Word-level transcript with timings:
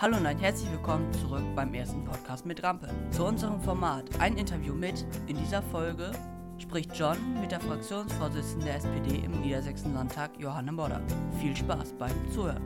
Hallo 0.00 0.16
und 0.16 0.24
ein 0.24 0.38
herzlich 0.38 0.72
willkommen 0.72 1.12
zurück 1.12 1.42
beim 1.54 1.74
ersten 1.74 2.02
Podcast 2.06 2.46
mit 2.46 2.62
Rampe. 2.62 2.88
Zu 3.10 3.22
unserem 3.22 3.60
Format 3.60 4.06
ein 4.18 4.38
Interview 4.38 4.72
mit. 4.72 5.04
In 5.26 5.36
dieser 5.36 5.60
Folge 5.60 6.10
spricht 6.56 6.96
John 6.96 7.18
mit 7.38 7.52
der 7.52 7.60
Fraktionsvorsitzenden 7.60 8.64
der 8.64 8.76
SPD 8.76 9.16
im 9.22 9.42
Niedersächsischen 9.42 9.92
Landtag, 9.92 10.30
Johanne 10.38 10.72
Modder. 10.72 11.02
Viel 11.38 11.54
Spaß 11.54 11.92
beim 11.98 12.14
Zuhören. 12.32 12.62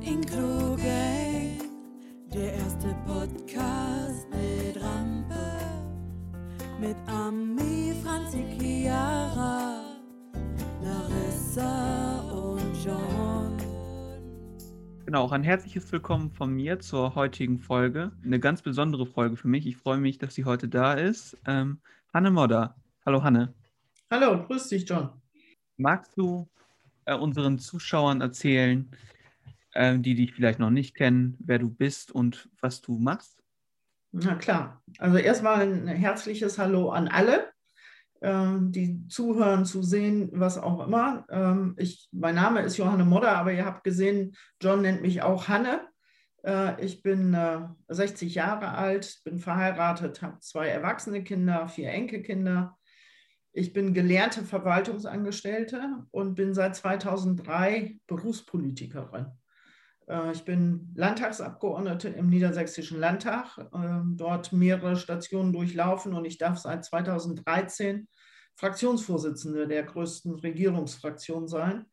Inclu 0.00 0.76
Gang, 0.76 1.58
der 2.32 2.54
erste 2.54 2.94
Podcast 3.04 4.28
mit 4.30 4.80
Rampe, 4.80 5.34
mit 6.80 6.96
Ami, 7.08 7.94
Franzi, 8.04 8.44
Chiara, 8.60 9.80
Larissa 10.80 12.20
und 12.30 12.84
John. 12.84 13.29
Genau, 15.10 15.24
auch 15.24 15.32
ein 15.32 15.42
herzliches 15.42 15.90
Willkommen 15.90 16.30
von 16.30 16.54
mir 16.54 16.78
zur 16.78 17.16
heutigen 17.16 17.58
Folge. 17.58 18.12
Eine 18.24 18.38
ganz 18.38 18.62
besondere 18.62 19.06
Folge 19.06 19.36
für 19.36 19.48
mich. 19.48 19.66
Ich 19.66 19.76
freue 19.76 19.98
mich, 19.98 20.18
dass 20.18 20.36
sie 20.36 20.44
heute 20.44 20.68
da 20.68 20.94
ist. 20.94 21.36
Ähm, 21.48 21.80
Hanne 22.14 22.30
Modder. 22.30 22.76
Hallo 23.04 23.24
Hanne. 23.24 23.52
Hallo, 24.08 24.46
grüß 24.46 24.68
dich, 24.68 24.88
John. 24.88 25.10
Magst 25.78 26.16
du 26.16 26.48
äh, 27.06 27.16
unseren 27.16 27.58
Zuschauern 27.58 28.20
erzählen, 28.20 28.88
äh, 29.72 29.98
die 29.98 30.14
dich 30.14 30.32
vielleicht 30.32 30.60
noch 30.60 30.70
nicht 30.70 30.94
kennen, 30.94 31.36
wer 31.40 31.58
du 31.58 31.70
bist 31.70 32.12
und 32.12 32.48
was 32.60 32.80
du 32.80 32.96
machst? 32.96 33.42
Na 34.12 34.36
klar. 34.36 34.80
Also 34.98 35.16
erstmal 35.16 35.62
ein 35.62 35.88
herzliches 35.88 36.56
Hallo 36.56 36.90
an 36.90 37.08
alle, 37.08 37.49
die 38.22 39.06
zuhören, 39.08 39.64
zu 39.64 39.82
sehen, 39.82 40.28
was 40.34 40.58
auch 40.58 40.86
immer. 40.86 41.24
Ähm, 41.30 41.74
ich, 41.78 42.08
mein 42.12 42.34
Name 42.34 42.60
ist 42.60 42.76
Johanne 42.76 43.04
Modder, 43.04 43.36
aber 43.36 43.52
ihr 43.52 43.64
habt 43.64 43.82
gesehen, 43.82 44.36
John 44.60 44.82
nennt 44.82 45.00
mich 45.00 45.22
auch 45.22 45.48
Hanne. 45.48 45.80
Äh, 46.44 46.84
ich 46.84 47.02
bin 47.02 47.34
äh, 47.34 47.60
60 47.88 48.34
Jahre 48.34 48.72
alt, 48.72 49.20
bin 49.24 49.38
verheiratet, 49.38 50.22
habe 50.22 50.38
zwei 50.40 50.68
erwachsene 50.68 51.24
Kinder, 51.24 51.68
vier 51.68 51.90
Enkelkinder. 51.90 52.76
Ich 53.52 53.72
bin 53.72 53.94
gelernte 53.94 54.42
Verwaltungsangestellte 54.42 56.04
und 56.10 56.34
bin 56.34 56.54
seit 56.54 56.76
2003 56.76 57.98
Berufspolitikerin. 58.06 59.26
Äh, 60.06 60.32
Ich 60.32 60.44
bin 60.44 60.92
Landtagsabgeordnete 60.94 62.08
im 62.08 62.28
Niedersächsischen 62.28 62.98
Landtag, 62.98 63.58
äh, 63.58 64.00
dort 64.14 64.52
mehrere 64.52 64.96
Stationen 64.96 65.52
durchlaufen 65.52 66.14
und 66.14 66.24
ich 66.24 66.38
darf 66.38 66.58
seit 66.58 66.84
2013 66.84 68.08
Fraktionsvorsitzende 68.56 69.66
der 69.66 69.84
größten 69.84 70.34
Regierungsfraktion 70.34 71.48
sein. 71.48 71.86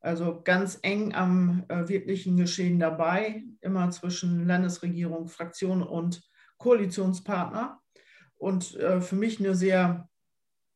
Also 0.00 0.42
ganz 0.42 0.78
eng 0.82 1.14
am 1.14 1.64
äh, 1.68 1.88
wirklichen 1.88 2.36
Geschehen 2.36 2.80
dabei, 2.80 3.44
immer 3.60 3.90
zwischen 3.90 4.46
Landesregierung, 4.46 5.28
Fraktion 5.28 5.82
und 5.82 6.22
Koalitionspartner. 6.58 7.80
Und 8.34 8.74
äh, 8.76 9.00
für 9.00 9.14
mich 9.14 9.38
eine 9.38 9.54
sehr, 9.54 10.08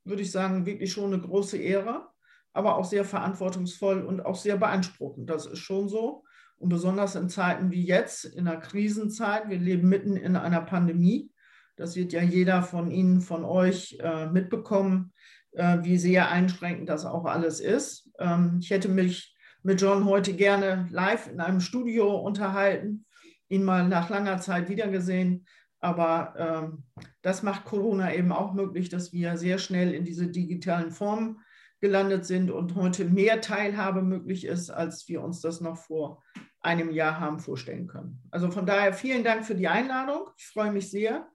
würde 0.04 0.22
ich 0.22 0.30
sagen, 0.30 0.64
wirklich 0.64 0.92
schon 0.92 1.12
eine 1.12 1.20
große 1.20 1.56
Ehre, 1.56 2.08
aber 2.52 2.76
auch 2.76 2.84
sehr 2.84 3.04
verantwortungsvoll 3.04 4.02
und 4.02 4.24
auch 4.24 4.36
sehr 4.36 4.56
beanspruchend. 4.56 5.28
Das 5.28 5.46
ist 5.46 5.58
schon 5.58 5.88
so. 5.88 6.22
Und 6.58 6.68
besonders 6.68 7.16
in 7.16 7.28
Zeiten 7.28 7.70
wie 7.72 7.84
jetzt, 7.84 8.24
in 8.24 8.46
einer 8.46 8.60
Krisenzeit, 8.60 9.48
wir 9.48 9.58
leben 9.58 9.88
mitten 9.88 10.16
in 10.16 10.36
einer 10.36 10.62
Pandemie. 10.62 11.30
Das 11.74 11.96
wird 11.96 12.12
ja 12.12 12.22
jeder 12.22 12.62
von 12.62 12.90
Ihnen, 12.90 13.20
von 13.20 13.44
euch 13.44 13.98
äh, 14.00 14.26
mitbekommen, 14.26 15.12
äh, 15.56 15.78
wie 15.82 15.98
sehr 15.98 16.30
einschränkend 16.30 16.88
das 16.88 17.04
auch 17.04 17.24
alles 17.24 17.60
ist. 17.60 18.10
Ähm, 18.18 18.58
ich 18.60 18.70
hätte 18.70 18.88
mich 18.88 19.34
mit 19.62 19.80
John 19.80 20.04
heute 20.04 20.32
gerne 20.34 20.86
live 20.90 21.28
in 21.28 21.40
einem 21.40 21.60
Studio 21.60 22.16
unterhalten, 22.16 23.04
ihn 23.48 23.64
mal 23.64 23.88
nach 23.88 24.10
langer 24.10 24.38
Zeit 24.38 24.68
wiedergesehen. 24.68 25.46
Aber 25.80 26.34
ähm, 26.38 26.84
das 27.22 27.42
macht 27.42 27.64
Corona 27.64 28.14
eben 28.14 28.32
auch 28.32 28.54
möglich, 28.54 28.88
dass 28.88 29.12
wir 29.12 29.36
sehr 29.36 29.58
schnell 29.58 29.92
in 29.92 30.04
diese 30.04 30.28
digitalen 30.28 30.90
Formen 30.90 31.40
gelandet 31.80 32.24
sind 32.24 32.50
und 32.50 32.74
heute 32.74 33.04
mehr 33.04 33.40
Teilhabe 33.40 34.02
möglich 34.02 34.46
ist, 34.46 34.70
als 34.70 35.08
wir 35.08 35.22
uns 35.22 35.40
das 35.40 35.60
noch 35.60 35.76
vor 35.76 36.22
einem 36.60 36.90
Jahr 36.90 37.20
haben 37.20 37.38
vorstellen 37.38 37.86
können. 37.86 38.22
Also 38.30 38.50
von 38.50 38.66
daher 38.66 38.92
vielen 38.92 39.24
Dank 39.24 39.44
für 39.44 39.54
die 39.54 39.68
Einladung. 39.68 40.28
Ich 40.36 40.46
freue 40.46 40.72
mich 40.72 40.90
sehr. 40.90 41.28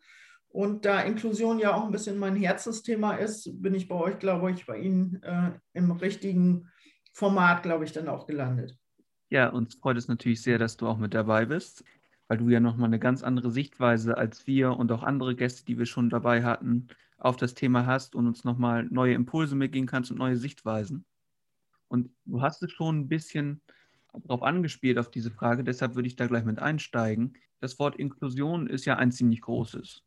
Und 0.52 0.84
da 0.84 1.02
Inklusion 1.02 1.60
ja 1.60 1.74
auch 1.74 1.86
ein 1.86 1.92
bisschen 1.92 2.18
mein 2.18 2.36
Herzensthema 2.36 3.14
ist, 3.14 3.50
bin 3.62 3.74
ich 3.74 3.88
bei 3.88 3.96
euch, 3.96 4.20
glaube 4.20 4.52
ich, 4.52 4.66
bei 4.66 4.80
Ihnen 4.80 5.24
äh, 5.24 5.52
im 5.74 5.92
richtigen 5.92 6.68
Format, 7.14 7.64
glaube 7.64 7.86
ich, 7.86 7.94
dann 7.94 8.10
auch 8.10 8.28
gelandet. 8.28 8.78
Ja, 9.30 9.48
uns 9.48 9.76
freut 9.76 9.96
es 9.96 10.10
natürlich 10.10 10.42
sehr, 10.42 10.58
dass 10.58 10.76
du 10.76 10.88
auch 10.88 10.98
mit 10.98 11.14
dabei 11.14 11.46
bist, 11.46 11.86
weil 12.28 12.38
du 12.38 12.50
ja 12.50 12.60
nochmal 12.60 12.88
eine 12.88 13.00
ganz 13.00 13.24
andere 13.24 13.50
Sichtweise 13.50 14.18
als 14.18 14.46
wir 14.46 14.72
und 14.72 14.92
auch 14.92 15.04
andere 15.04 15.36
Gäste, 15.36 15.64
die 15.64 15.78
wir 15.78 15.86
schon 15.86 16.10
dabei 16.10 16.44
hatten, 16.44 16.88
auf 17.18 17.38
das 17.38 17.54
Thema 17.54 17.86
hast 17.86 18.14
und 18.14 18.28
uns 18.28 18.44
nochmal 18.44 18.84
neue 18.90 19.14
Impulse 19.14 19.56
mitgeben 19.56 19.88
kannst 19.88 20.12
und 20.12 20.18
neue 20.18 20.36
Sichtweisen. 20.36 21.06
Und 21.88 22.10
du 22.26 22.42
hast 22.42 22.62
es 22.62 22.72
schon 22.72 23.00
ein 23.00 23.08
bisschen 23.08 23.62
darauf 24.12 24.44
angespielt, 24.44 24.98
auf 24.98 25.10
diese 25.10 25.32
Frage, 25.32 25.64
deshalb 25.64 25.96
würde 25.96 26.08
ich 26.08 26.18
da 26.18 26.28
gleich 26.28 26.44
mit 26.44 26.60
einsteigen. 26.60 27.38
Das 27.62 27.80
Wort 27.80 27.96
Inklusion 27.96 28.68
ist 28.68 28.84
ja 28.84 28.98
ein 28.98 29.14
ziemlich 29.14 29.40
großes. 29.40 30.04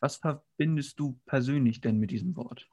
Was 0.00 0.16
verbindest 0.16 0.98
du 0.98 1.20
persönlich 1.26 1.80
denn 1.80 1.98
mit 1.98 2.10
diesem 2.10 2.36
Wort? 2.36 2.66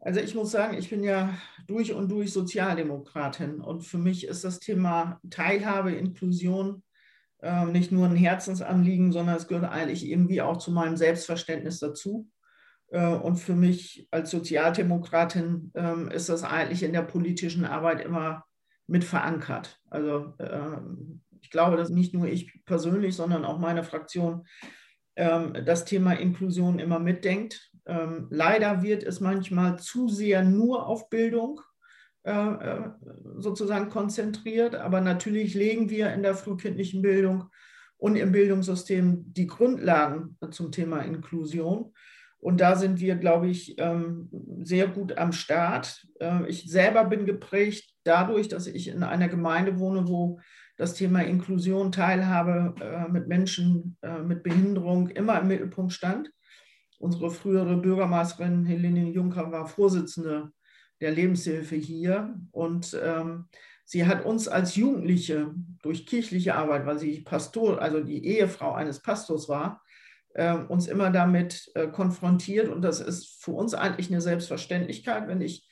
Also 0.00 0.20
ich 0.20 0.34
muss 0.34 0.52
sagen, 0.52 0.78
ich 0.78 0.90
bin 0.90 1.02
ja 1.02 1.36
durch 1.66 1.92
und 1.92 2.08
durch 2.08 2.32
Sozialdemokratin 2.32 3.60
und 3.60 3.82
für 3.82 3.98
mich 3.98 4.26
ist 4.26 4.44
das 4.44 4.60
Thema 4.60 5.20
Teilhabe, 5.28 5.92
Inklusion 5.92 6.84
äh, 7.40 7.66
nicht 7.66 7.92
nur 7.92 8.06
ein 8.06 8.16
Herzensanliegen, 8.16 9.12
sondern 9.12 9.36
es 9.36 9.48
gehört 9.48 9.70
eigentlich 9.70 10.08
irgendwie 10.08 10.40
auch 10.40 10.58
zu 10.58 10.70
meinem 10.70 10.96
Selbstverständnis 10.96 11.80
dazu. 11.80 12.28
Äh, 12.90 13.06
und 13.06 13.36
für 13.36 13.54
mich 13.54 14.06
als 14.10 14.30
Sozialdemokratin 14.30 15.72
äh, 15.74 16.14
ist 16.14 16.28
das 16.28 16.44
eigentlich 16.44 16.82
in 16.82 16.92
der 16.92 17.02
politischen 17.02 17.64
Arbeit 17.64 18.00
immer 18.00 18.44
mit 18.86 19.04
verankert. 19.04 19.80
Also 19.90 20.34
ähm, 20.38 21.22
ich 21.40 21.50
glaube, 21.50 21.76
dass 21.76 21.90
nicht 21.90 22.14
nur 22.14 22.26
ich 22.26 22.64
persönlich, 22.64 23.14
sondern 23.14 23.44
auch 23.44 23.58
meine 23.58 23.84
Fraktion 23.84 24.46
das 25.18 25.84
Thema 25.84 26.12
Inklusion 26.12 26.78
immer 26.78 27.00
mitdenkt. 27.00 27.72
Ähm, 27.86 28.28
leider 28.30 28.82
wird 28.82 29.02
es 29.02 29.18
manchmal 29.18 29.78
zu 29.78 30.08
sehr 30.08 30.44
nur 30.44 30.86
auf 30.86 31.10
Bildung 31.10 31.60
äh, 32.22 32.90
sozusagen 33.38 33.88
konzentriert, 33.88 34.76
aber 34.76 35.00
natürlich 35.00 35.54
legen 35.54 35.90
wir 35.90 36.12
in 36.12 36.22
der 36.22 36.34
frühkindlichen 36.34 37.02
Bildung 37.02 37.50
und 37.96 38.14
im 38.14 38.30
Bildungssystem 38.30 39.32
die 39.32 39.48
Grundlagen 39.48 40.36
zum 40.50 40.70
Thema 40.70 41.00
Inklusion. 41.00 41.92
Und 42.38 42.60
da 42.60 42.76
sind 42.76 43.00
wir, 43.00 43.16
glaube 43.16 43.48
ich, 43.48 43.76
sehr 44.60 44.86
gut 44.86 45.18
am 45.18 45.32
Start. 45.32 46.06
Ich 46.46 46.70
selber 46.70 47.04
bin 47.04 47.26
geprägt 47.26 47.92
dadurch, 48.04 48.46
dass 48.46 48.68
ich 48.68 48.86
in 48.86 49.02
einer 49.02 49.26
Gemeinde 49.26 49.80
wohne, 49.80 50.06
wo 50.06 50.38
das 50.78 50.94
Thema 50.94 51.20
Inklusion, 51.22 51.92
Teilhabe 51.92 52.74
äh, 52.80 53.10
mit 53.10 53.26
Menschen 53.26 53.98
äh, 54.00 54.20
mit 54.20 54.42
Behinderung 54.42 55.08
immer 55.08 55.40
im 55.40 55.48
Mittelpunkt 55.48 55.92
stand. 55.92 56.30
Unsere 56.98 57.30
frühere 57.30 57.76
Bürgermeisterin 57.76 58.64
Helene 58.64 59.10
Juncker 59.10 59.52
war 59.52 59.66
Vorsitzende 59.66 60.52
der 61.00 61.10
Lebenshilfe 61.10 61.76
hier 61.76 62.34
und 62.52 62.98
ähm, 63.02 63.46
sie 63.84 64.06
hat 64.06 64.24
uns 64.24 64.48
als 64.48 64.76
Jugendliche 64.76 65.52
durch 65.82 66.06
kirchliche 66.06 66.54
Arbeit, 66.54 66.86
weil 66.86 66.98
sie 66.98 67.20
Pastor, 67.20 67.80
also 67.80 68.00
die 68.00 68.24
Ehefrau 68.24 68.72
eines 68.72 69.00
Pastors 69.00 69.48
war, 69.48 69.82
äh, 70.34 70.54
uns 70.54 70.86
immer 70.86 71.10
damit 71.10 71.70
äh, 71.74 71.88
konfrontiert 71.88 72.68
und 72.68 72.82
das 72.82 73.00
ist 73.00 73.42
für 73.42 73.52
uns 73.52 73.74
eigentlich 73.74 74.10
eine 74.10 74.20
Selbstverständlichkeit. 74.20 75.26
Wenn 75.26 75.40
ich 75.40 75.68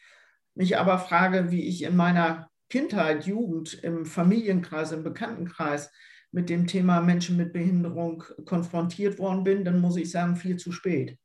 mich 0.55 0.79
aber 0.79 0.99
frage, 0.99 1.51
wie 1.53 1.67
ich 1.67 1.83
in 1.83 1.95
meiner 1.95 2.51
Kindheit, 2.69 3.27
Jugend, 3.27 3.75
im 3.75 4.07
Familienkreis, 4.07 4.93
im 4.93 5.05
Bekanntenkreis 5.05 5.91
mit 6.33 6.51
dem 6.51 6.67
Thema 6.67 7.01
Menschen 7.01 7.37
mit 7.37 7.53
Behinderung 7.53 8.25
konfrontiert 8.45 9.19
worden 9.19 9.45
bin, 9.45 9.65
dann 9.65 9.81
muss 9.81 9.97
ich 9.97 10.11
sagen, 10.11 10.37
viel 10.37 10.57
zu 10.57 10.73
spät. 10.73 11.19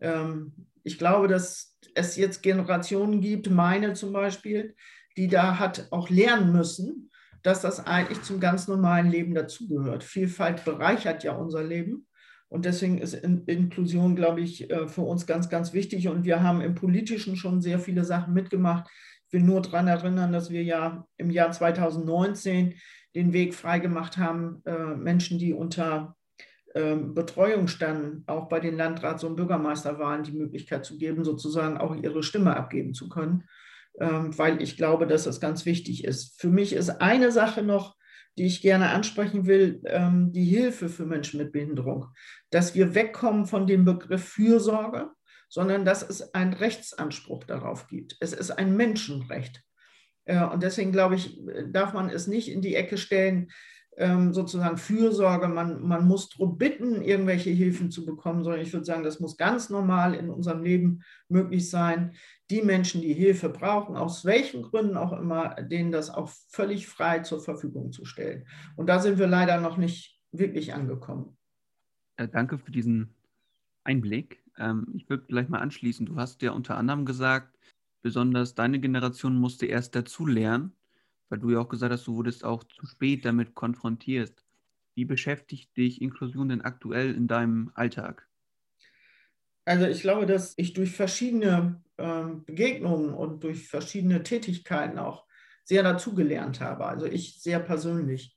Ähm, 0.00 0.66
ich 0.82 0.98
glaube, 0.98 1.28
dass 1.28 1.78
es 1.94 2.16
jetzt 2.16 2.42
Generationen 2.42 3.20
gibt, 3.20 3.50
meine 3.50 3.92
zum 3.92 4.12
Beispiel, 4.12 4.74
die 5.16 5.28
da 5.28 5.58
hat 5.58 5.88
auch 5.90 6.10
lernen 6.10 6.52
müssen, 6.52 7.10
dass 7.42 7.60
das 7.60 7.86
eigentlich 7.86 8.22
zum 8.22 8.40
ganz 8.40 8.68
normalen 8.68 9.10
Leben 9.10 9.34
dazugehört. 9.34 10.04
Vielfalt 10.04 10.64
bereichert 10.64 11.24
ja 11.24 11.34
unser 11.34 11.62
Leben. 11.62 12.06
Und 12.48 12.66
deswegen 12.66 12.98
ist 12.98 13.14
Inklusion, 13.14 14.14
glaube 14.14 14.42
ich, 14.42 14.70
äh, 14.70 14.86
für 14.86 15.00
uns 15.02 15.26
ganz, 15.26 15.48
ganz 15.48 15.72
wichtig. 15.72 16.08
Und 16.08 16.24
wir 16.24 16.42
haben 16.42 16.60
im 16.60 16.74
Politischen 16.74 17.36
schon 17.36 17.62
sehr 17.62 17.78
viele 17.78 18.04
Sachen 18.04 18.34
mitgemacht, 18.34 18.90
will 19.32 19.42
nur 19.42 19.62
daran 19.62 19.88
erinnern, 19.88 20.32
dass 20.32 20.50
wir 20.50 20.62
ja 20.62 21.06
im 21.16 21.30
Jahr 21.30 21.50
2019 21.50 22.74
den 23.14 23.32
Weg 23.32 23.54
freigemacht 23.54 24.18
haben, 24.18 24.62
äh, 24.64 24.94
Menschen, 24.94 25.38
die 25.38 25.52
unter 25.52 26.16
ähm, 26.74 27.14
Betreuung 27.14 27.68
standen, 27.68 28.24
auch 28.26 28.48
bei 28.48 28.60
den 28.60 28.76
Landrats- 28.76 29.24
und 29.24 29.36
Bürgermeisterwahlen 29.36 30.24
die 30.24 30.32
Möglichkeit 30.32 30.84
zu 30.84 30.96
geben, 30.96 31.24
sozusagen 31.24 31.76
auch 31.76 31.94
ihre 31.94 32.22
Stimme 32.22 32.56
abgeben 32.56 32.94
zu 32.94 33.08
können. 33.08 33.44
ähm, 34.00 34.36
weil 34.38 34.62
ich 34.62 34.78
glaube, 34.78 35.06
dass 35.06 35.24
das 35.24 35.38
ganz 35.38 35.66
wichtig 35.66 36.04
ist. 36.04 36.40
Für 36.40 36.48
mich 36.48 36.72
ist 36.72 36.88
eine 37.02 37.30
Sache 37.30 37.62
noch, 37.62 37.94
die 38.38 38.46
ich 38.46 38.62
gerne 38.62 38.88
ansprechen 38.88 39.46
will, 39.46 39.82
ähm, 39.84 40.32
die 40.32 40.46
Hilfe 40.46 40.88
für 40.88 41.04
Menschen 41.04 41.38
mit 41.38 41.52
Behinderung. 41.52 42.06
Dass 42.50 42.74
wir 42.74 42.94
wegkommen 42.94 43.44
von 43.44 43.66
dem 43.66 43.84
Begriff 43.84 44.24
Fürsorge, 44.24 45.10
sondern 45.52 45.84
dass 45.84 46.02
es 46.02 46.32
einen 46.32 46.54
Rechtsanspruch 46.54 47.44
darauf 47.44 47.86
gibt. 47.86 48.16
Es 48.20 48.32
ist 48.32 48.52
ein 48.52 48.74
Menschenrecht. 48.74 49.62
Äh, 50.24 50.42
und 50.46 50.62
deswegen 50.62 50.92
glaube 50.92 51.16
ich, 51.16 51.38
darf 51.70 51.92
man 51.92 52.08
es 52.08 52.26
nicht 52.26 52.50
in 52.50 52.62
die 52.62 52.74
Ecke 52.74 52.96
stellen, 52.96 53.50
ähm, 53.98 54.32
sozusagen 54.32 54.78
Fürsorge, 54.78 55.48
man, 55.48 55.82
man 55.82 56.06
muss 56.06 56.30
darum 56.30 56.56
bitten, 56.56 57.02
irgendwelche 57.02 57.50
Hilfen 57.50 57.90
zu 57.90 58.06
bekommen, 58.06 58.44
sondern 58.44 58.62
ich 58.62 58.72
würde 58.72 58.86
sagen, 58.86 59.02
das 59.02 59.20
muss 59.20 59.36
ganz 59.36 59.68
normal 59.68 60.14
in 60.14 60.30
unserem 60.30 60.62
Leben 60.62 61.02
möglich 61.28 61.68
sein. 61.68 62.14
Die 62.48 62.62
Menschen, 62.62 63.02
die 63.02 63.12
Hilfe 63.12 63.50
brauchen, 63.50 63.94
aus 63.94 64.24
welchen 64.24 64.62
Gründen 64.62 64.96
auch 64.96 65.12
immer, 65.12 65.54
denen 65.56 65.92
das 65.92 66.08
auch 66.08 66.30
völlig 66.48 66.88
frei 66.88 67.18
zur 67.18 67.42
Verfügung 67.42 67.92
zu 67.92 68.06
stellen. 68.06 68.46
Und 68.76 68.86
da 68.86 69.00
sind 69.00 69.18
wir 69.18 69.26
leider 69.26 69.60
noch 69.60 69.76
nicht 69.76 70.18
wirklich 70.30 70.72
angekommen. 70.72 71.36
Ja, 72.18 72.26
danke 72.26 72.56
für 72.56 72.72
diesen 72.72 73.14
Einblick. 73.84 74.41
Ähm, 74.58 74.86
ich 74.94 75.08
würde 75.08 75.24
gleich 75.26 75.48
mal 75.48 75.60
anschließen. 75.60 76.06
Du 76.06 76.16
hast 76.16 76.42
ja 76.42 76.52
unter 76.52 76.76
anderem 76.76 77.04
gesagt, 77.06 77.58
besonders 78.02 78.54
deine 78.54 78.80
Generation 78.80 79.36
musste 79.36 79.66
erst 79.66 79.94
dazu 79.94 80.26
lernen 80.26 80.72
weil 81.30 81.38
du 81.40 81.50
ja 81.50 81.60
auch 81.60 81.70
gesagt 81.70 81.92
hast, 81.92 82.06
du 82.06 82.16
wurdest 82.16 82.44
auch 82.44 82.62
zu 82.64 82.86
spät 82.86 83.24
damit 83.24 83.54
konfrontiert. 83.54 84.44
Wie 84.94 85.06
beschäftigt 85.06 85.76
dich 85.78 86.02
Inklusion 86.02 86.50
denn 86.50 86.60
aktuell 86.60 87.14
in 87.14 87.26
deinem 87.26 87.72
Alltag? 87.74 88.28
Also 89.64 89.86
ich 89.86 90.02
glaube, 90.02 90.26
dass 90.26 90.54
ich 90.56 90.72
durch 90.74 90.90
verschiedene 90.92 91.82
äh, 91.96 92.24
Begegnungen 92.44 93.14
und 93.14 93.44
durch 93.44 93.68
verschiedene 93.68 94.22
Tätigkeiten 94.22 94.98
auch 94.98 95.26
sehr 95.64 95.82
dazugelernt 95.82 96.60
habe. 96.60 96.84
Also 96.86 97.06
ich 97.06 97.40
sehr 97.40 97.60
persönlich. 97.60 98.36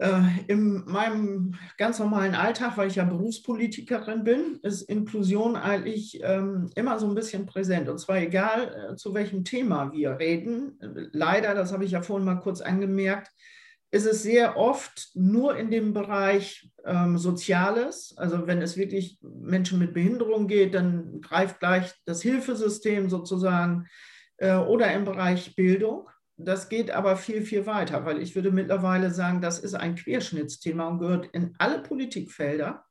Äh, 0.00 0.22
in 0.46 0.82
meinem 0.86 1.56
ganz 1.76 1.98
normalen 1.98 2.34
Alltag, 2.34 2.78
weil 2.78 2.88
ich 2.88 2.94
ja 2.94 3.04
Berufspolitikerin 3.04 4.24
bin, 4.24 4.58
ist 4.62 4.80
Inklusion 4.80 5.56
eigentlich 5.56 6.18
ähm, 6.22 6.70
immer 6.74 6.98
so 6.98 7.06
ein 7.06 7.14
bisschen 7.14 7.44
präsent. 7.44 7.86
Und 7.90 7.98
zwar 7.98 8.16
egal, 8.16 8.92
äh, 8.92 8.96
zu 8.96 9.12
welchem 9.12 9.44
Thema 9.44 9.92
wir 9.92 10.18
reden. 10.18 10.78
Leider, 11.12 11.54
das 11.54 11.74
habe 11.74 11.84
ich 11.84 11.90
ja 11.90 12.00
vorhin 12.00 12.24
mal 12.24 12.40
kurz 12.40 12.62
angemerkt, 12.62 13.30
ist 13.90 14.06
es 14.06 14.22
sehr 14.22 14.56
oft 14.56 15.10
nur 15.12 15.58
in 15.58 15.70
dem 15.70 15.92
Bereich 15.92 16.70
ähm, 16.86 17.18
Soziales. 17.18 18.14
Also 18.16 18.46
wenn 18.46 18.62
es 18.62 18.78
wirklich 18.78 19.18
Menschen 19.20 19.78
mit 19.78 19.92
Behinderung 19.92 20.46
geht, 20.46 20.72
dann 20.72 21.20
greift 21.20 21.60
gleich 21.60 21.92
das 22.06 22.22
Hilfesystem 22.22 23.10
sozusagen 23.10 23.86
äh, 24.38 24.54
oder 24.54 24.90
im 24.94 25.04
Bereich 25.04 25.54
Bildung. 25.56 26.08
Das 26.44 26.68
geht 26.68 26.90
aber 26.90 27.16
viel, 27.16 27.42
viel 27.42 27.66
weiter, 27.66 28.04
weil 28.06 28.20
ich 28.20 28.34
würde 28.34 28.50
mittlerweile 28.50 29.10
sagen, 29.10 29.40
das 29.40 29.58
ist 29.58 29.74
ein 29.74 29.94
Querschnittsthema 29.94 30.88
und 30.88 30.98
gehört 30.98 31.26
in 31.32 31.54
alle 31.58 31.82
Politikfelder. 31.82 32.84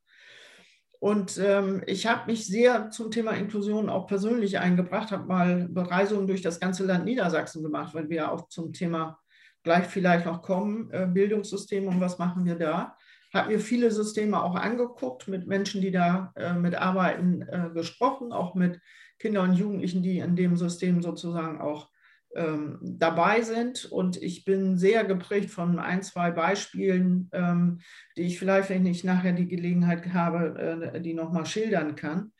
Und 1.00 1.38
ähm, 1.38 1.82
ich 1.86 2.06
habe 2.06 2.30
mich 2.30 2.46
sehr 2.46 2.90
zum 2.90 3.10
Thema 3.10 3.32
Inklusion 3.32 3.88
auch 3.88 4.06
persönlich 4.06 4.58
eingebracht, 4.58 5.10
habe 5.12 5.26
mal 5.26 5.68
Bereisungen 5.70 6.26
durch 6.26 6.42
das 6.42 6.60
ganze 6.60 6.84
Land 6.84 7.06
Niedersachsen 7.06 7.62
gemacht, 7.62 7.94
weil 7.94 8.10
wir 8.10 8.16
ja 8.16 8.30
auch 8.30 8.48
zum 8.48 8.74
Thema 8.74 9.18
gleich 9.62 9.86
vielleicht 9.86 10.26
noch 10.26 10.42
kommen, 10.42 10.90
äh, 10.92 11.06
Bildungssystem 11.06 11.86
und 11.88 12.00
was 12.00 12.18
machen 12.18 12.44
wir 12.44 12.56
da. 12.56 12.96
Habe 13.32 13.52
mir 13.52 13.60
viele 13.60 13.90
Systeme 13.90 14.42
auch 14.42 14.56
angeguckt, 14.56 15.28
mit 15.28 15.46
Menschen, 15.46 15.80
die 15.80 15.90
da 15.90 16.32
äh, 16.36 16.52
mitarbeiten, 16.52 17.42
äh, 17.42 17.70
gesprochen, 17.72 18.32
auch 18.32 18.54
mit 18.54 18.80
Kindern 19.18 19.50
und 19.50 19.56
Jugendlichen, 19.56 20.02
die 20.02 20.18
in 20.18 20.36
dem 20.36 20.56
System 20.56 21.02
sozusagen 21.02 21.60
auch 21.60 21.89
ähm, 22.34 22.78
dabei 22.82 23.42
sind. 23.42 23.86
Und 23.86 24.22
ich 24.22 24.44
bin 24.44 24.76
sehr 24.76 25.04
geprägt 25.04 25.50
von 25.50 25.78
ein, 25.78 26.02
zwei 26.02 26.30
Beispielen, 26.30 27.28
ähm, 27.32 27.80
die 28.16 28.22
ich 28.22 28.38
vielleicht, 28.38 28.70
wenn 28.70 28.86
ich 28.86 29.04
nachher 29.04 29.32
die 29.32 29.48
Gelegenheit 29.48 30.12
habe, 30.12 30.92
äh, 30.94 31.00
die 31.00 31.14
nochmal 31.14 31.46
schildern 31.46 31.96
kann. 31.96 32.32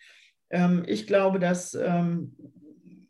Ähm, 0.50 0.84
ich 0.86 1.06
glaube, 1.06 1.38
dass 1.38 1.74
ähm, 1.74 2.36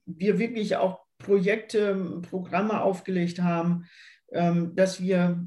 wir 0.06 0.38
wirklich 0.38 0.76
auch 0.76 1.04
Projekte, 1.18 2.22
Programme 2.22 2.80
aufgelegt 2.80 3.40
haben, 3.40 3.84
ähm, 4.32 4.74
dass 4.74 5.00
wir 5.00 5.46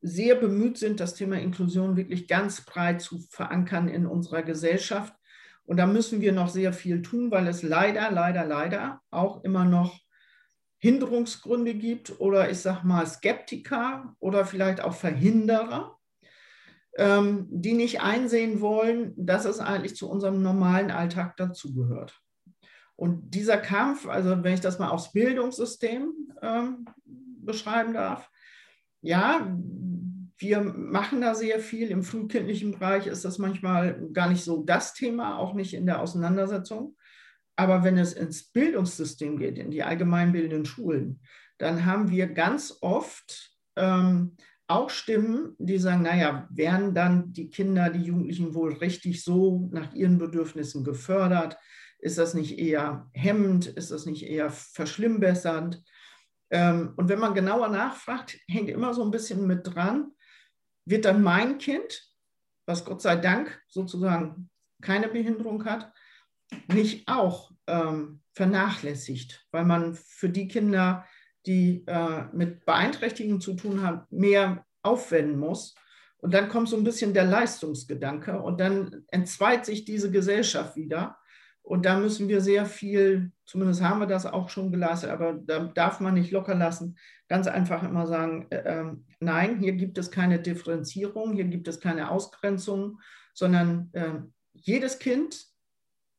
sehr 0.00 0.34
bemüht 0.34 0.78
sind, 0.78 1.00
das 1.00 1.14
Thema 1.14 1.38
Inklusion 1.38 1.96
wirklich 1.96 2.26
ganz 2.26 2.64
breit 2.64 3.00
zu 3.00 3.20
verankern 3.30 3.88
in 3.88 4.06
unserer 4.06 4.42
Gesellschaft. 4.42 5.14
Und 5.64 5.76
da 5.76 5.86
müssen 5.86 6.20
wir 6.20 6.32
noch 6.32 6.48
sehr 6.48 6.72
viel 6.72 7.02
tun, 7.02 7.30
weil 7.30 7.46
es 7.46 7.62
leider, 7.62 8.10
leider, 8.10 8.44
leider 8.44 9.00
auch 9.10 9.44
immer 9.44 9.64
noch 9.64 10.01
Hinderungsgründe 10.82 11.74
gibt 11.74 12.18
oder 12.18 12.50
ich 12.50 12.58
sage 12.58 12.84
mal 12.84 13.06
Skeptiker 13.06 14.16
oder 14.18 14.44
vielleicht 14.44 14.80
auch 14.80 14.94
Verhinderer, 14.94 15.96
ähm, 16.98 17.46
die 17.50 17.74
nicht 17.74 18.00
einsehen 18.00 18.60
wollen, 18.60 19.14
dass 19.16 19.44
es 19.44 19.60
eigentlich 19.60 19.94
zu 19.94 20.10
unserem 20.10 20.42
normalen 20.42 20.90
Alltag 20.90 21.36
dazugehört. 21.36 22.20
Und 22.96 23.30
dieser 23.30 23.58
Kampf, 23.58 24.08
also 24.08 24.42
wenn 24.42 24.54
ich 24.54 24.60
das 24.60 24.80
mal 24.80 24.88
aufs 24.88 25.12
Bildungssystem 25.12 26.12
ähm, 26.42 26.84
beschreiben 27.04 27.94
darf, 27.94 28.28
ja, 29.02 29.56
wir 30.36 30.60
machen 30.62 31.20
da 31.20 31.36
sehr 31.36 31.60
viel. 31.60 31.92
Im 31.92 32.02
frühkindlichen 32.02 32.72
Bereich 32.72 33.06
ist 33.06 33.24
das 33.24 33.38
manchmal 33.38 34.00
gar 34.12 34.28
nicht 34.28 34.42
so 34.42 34.64
das 34.64 34.94
Thema, 34.94 35.38
auch 35.38 35.54
nicht 35.54 35.74
in 35.74 35.86
der 35.86 36.00
Auseinandersetzung. 36.00 36.96
Aber 37.62 37.84
wenn 37.84 37.96
es 37.96 38.12
ins 38.12 38.42
Bildungssystem 38.42 39.38
geht, 39.38 39.56
in 39.56 39.70
die 39.70 39.84
allgemeinbildenden 39.84 40.64
Schulen, 40.64 41.20
dann 41.58 41.86
haben 41.86 42.10
wir 42.10 42.26
ganz 42.26 42.76
oft 42.80 43.56
ähm, 43.76 44.36
auch 44.66 44.90
Stimmen, 44.90 45.54
die 45.60 45.78
sagen, 45.78 46.02
naja, 46.02 46.48
werden 46.50 46.92
dann 46.92 47.32
die 47.32 47.50
Kinder, 47.50 47.88
die 47.88 48.02
Jugendlichen 48.02 48.52
wohl 48.54 48.72
richtig 48.72 49.22
so 49.22 49.68
nach 49.70 49.94
ihren 49.94 50.18
Bedürfnissen 50.18 50.82
gefördert? 50.82 51.56
Ist 52.00 52.18
das 52.18 52.34
nicht 52.34 52.58
eher 52.58 53.08
hemmend? 53.12 53.66
Ist 53.66 53.92
das 53.92 54.06
nicht 54.06 54.24
eher 54.24 54.50
verschlimmbessernd? 54.50 55.84
Ähm, 56.50 56.94
und 56.96 57.08
wenn 57.08 57.20
man 57.20 57.32
genauer 57.32 57.68
nachfragt, 57.68 58.40
hängt 58.48 58.70
immer 58.70 58.92
so 58.92 59.04
ein 59.04 59.12
bisschen 59.12 59.46
mit 59.46 59.72
dran, 59.72 60.10
wird 60.84 61.04
dann 61.04 61.22
mein 61.22 61.58
Kind, 61.58 62.08
was 62.66 62.84
Gott 62.84 63.02
sei 63.02 63.14
Dank 63.14 63.62
sozusagen 63.68 64.50
keine 64.82 65.06
Behinderung 65.06 65.64
hat, 65.64 65.92
nicht 66.68 67.08
auch 67.08 67.51
ähm, 67.66 68.20
vernachlässigt, 68.32 69.46
weil 69.50 69.64
man 69.64 69.94
für 69.94 70.28
die 70.28 70.48
Kinder, 70.48 71.04
die 71.46 71.84
äh, 71.86 72.24
mit 72.32 72.64
Beeinträchtigungen 72.64 73.40
zu 73.40 73.54
tun 73.54 73.82
haben, 73.82 74.02
mehr 74.10 74.64
aufwenden 74.82 75.38
muss. 75.38 75.74
Und 76.18 76.32
dann 76.34 76.48
kommt 76.48 76.68
so 76.68 76.76
ein 76.76 76.84
bisschen 76.84 77.14
der 77.14 77.24
Leistungsgedanke 77.24 78.40
und 78.40 78.60
dann 78.60 79.04
entzweit 79.08 79.66
sich 79.66 79.84
diese 79.84 80.10
Gesellschaft 80.10 80.76
wieder. 80.76 81.18
Und 81.62 81.86
da 81.86 81.98
müssen 81.98 82.28
wir 82.28 82.40
sehr 82.40 82.66
viel, 82.66 83.32
zumindest 83.44 83.82
haben 83.82 84.00
wir 84.00 84.06
das 84.06 84.26
auch 84.26 84.48
schon 84.48 84.72
geleistet, 84.72 85.10
aber 85.10 85.34
da 85.34 85.64
darf 85.66 86.00
man 86.00 86.14
nicht 86.14 86.32
locker 86.32 86.54
lassen. 86.54 86.96
Ganz 87.28 87.46
einfach 87.46 87.82
immer 87.82 88.06
sagen, 88.06 88.46
äh, 88.50 88.62
ähm, 88.64 89.06
nein, 89.20 89.58
hier 89.58 89.72
gibt 89.72 89.98
es 89.98 90.10
keine 90.10 90.40
Differenzierung, 90.40 91.34
hier 91.34 91.44
gibt 91.44 91.68
es 91.68 91.80
keine 91.80 92.10
Ausgrenzung, 92.10 93.00
sondern 93.32 93.90
äh, 93.92 94.14
jedes 94.54 94.98
Kind 94.98 95.51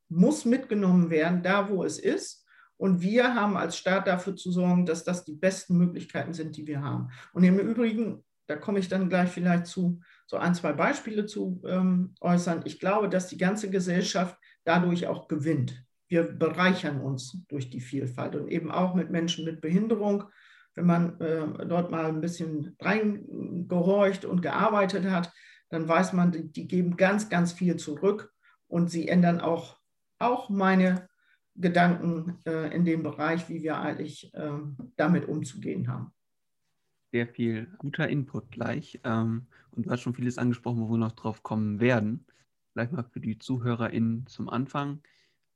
muss 0.09 0.45
mitgenommen 0.45 1.09
werden, 1.09 1.43
da 1.43 1.69
wo 1.69 1.83
es 1.83 1.99
ist. 1.99 2.45
Und 2.77 3.01
wir 3.01 3.35
haben 3.35 3.55
als 3.55 3.77
Staat 3.77 4.07
dafür 4.07 4.35
zu 4.35 4.51
sorgen, 4.51 4.85
dass 4.85 5.03
das 5.03 5.23
die 5.23 5.35
besten 5.35 5.77
Möglichkeiten 5.77 6.33
sind, 6.33 6.57
die 6.57 6.67
wir 6.67 6.81
haben. 6.81 7.09
Und 7.31 7.43
im 7.43 7.59
Übrigen, 7.59 8.23
da 8.47 8.55
komme 8.55 8.79
ich 8.79 8.89
dann 8.89 9.09
gleich 9.09 9.29
vielleicht 9.29 9.67
zu, 9.67 10.01
so 10.27 10.37
ein, 10.37 10.55
zwei 10.55 10.73
Beispiele 10.73 11.25
zu 11.25 11.61
ähm, 11.65 12.13
äußern. 12.19 12.61
Ich 12.65 12.79
glaube, 12.79 13.09
dass 13.09 13.27
die 13.27 13.37
ganze 13.37 13.69
Gesellschaft 13.69 14.37
dadurch 14.65 15.07
auch 15.07 15.27
gewinnt. 15.27 15.83
Wir 16.07 16.23
bereichern 16.23 16.99
uns 16.99 17.37
durch 17.47 17.69
die 17.69 17.79
Vielfalt 17.79 18.35
und 18.35 18.49
eben 18.49 18.71
auch 18.71 18.95
mit 18.95 19.09
Menschen 19.09 19.45
mit 19.45 19.61
Behinderung. 19.61 20.25
Wenn 20.75 20.85
man 20.85 21.19
äh, 21.21 21.65
dort 21.67 21.91
mal 21.91 22.05
ein 22.05 22.21
bisschen 22.21 22.75
reingehorcht 22.79 24.25
und 24.25 24.41
gearbeitet 24.41 25.05
hat, 25.05 25.31
dann 25.69 25.87
weiß 25.87 26.13
man, 26.13 26.31
die, 26.31 26.51
die 26.51 26.67
geben 26.67 26.97
ganz, 26.97 27.29
ganz 27.29 27.53
viel 27.53 27.77
zurück 27.77 28.31
und 28.67 28.91
sie 28.91 29.07
ändern 29.07 29.39
auch 29.39 29.77
auch 30.23 30.49
meine 30.49 31.07
Gedanken 31.55 32.39
äh, 32.45 32.75
in 32.75 32.85
dem 32.85 33.03
Bereich, 33.03 33.47
wie 33.49 33.61
wir 33.61 33.77
eigentlich 33.77 34.33
äh, 34.33 34.51
damit 34.95 35.27
umzugehen 35.27 35.87
haben. 35.87 36.11
Sehr 37.11 37.27
viel 37.27 37.67
guter 37.77 38.07
Input 38.09 38.51
gleich. 38.51 38.99
Ähm, 39.03 39.45
und 39.71 39.85
du 39.85 39.91
hast 39.91 40.01
schon 40.01 40.15
vieles 40.15 40.37
angesprochen, 40.37 40.81
wo 40.81 40.89
wir 40.89 40.97
noch 40.97 41.11
drauf 41.11 41.43
kommen 41.43 41.79
werden. 41.79 42.25
Vielleicht 42.71 42.91
mal 42.91 43.03
für 43.03 43.19
die 43.19 43.37
ZuhörerInnen 43.37 44.25
zum 44.25 44.49
Anfang. 44.49 45.01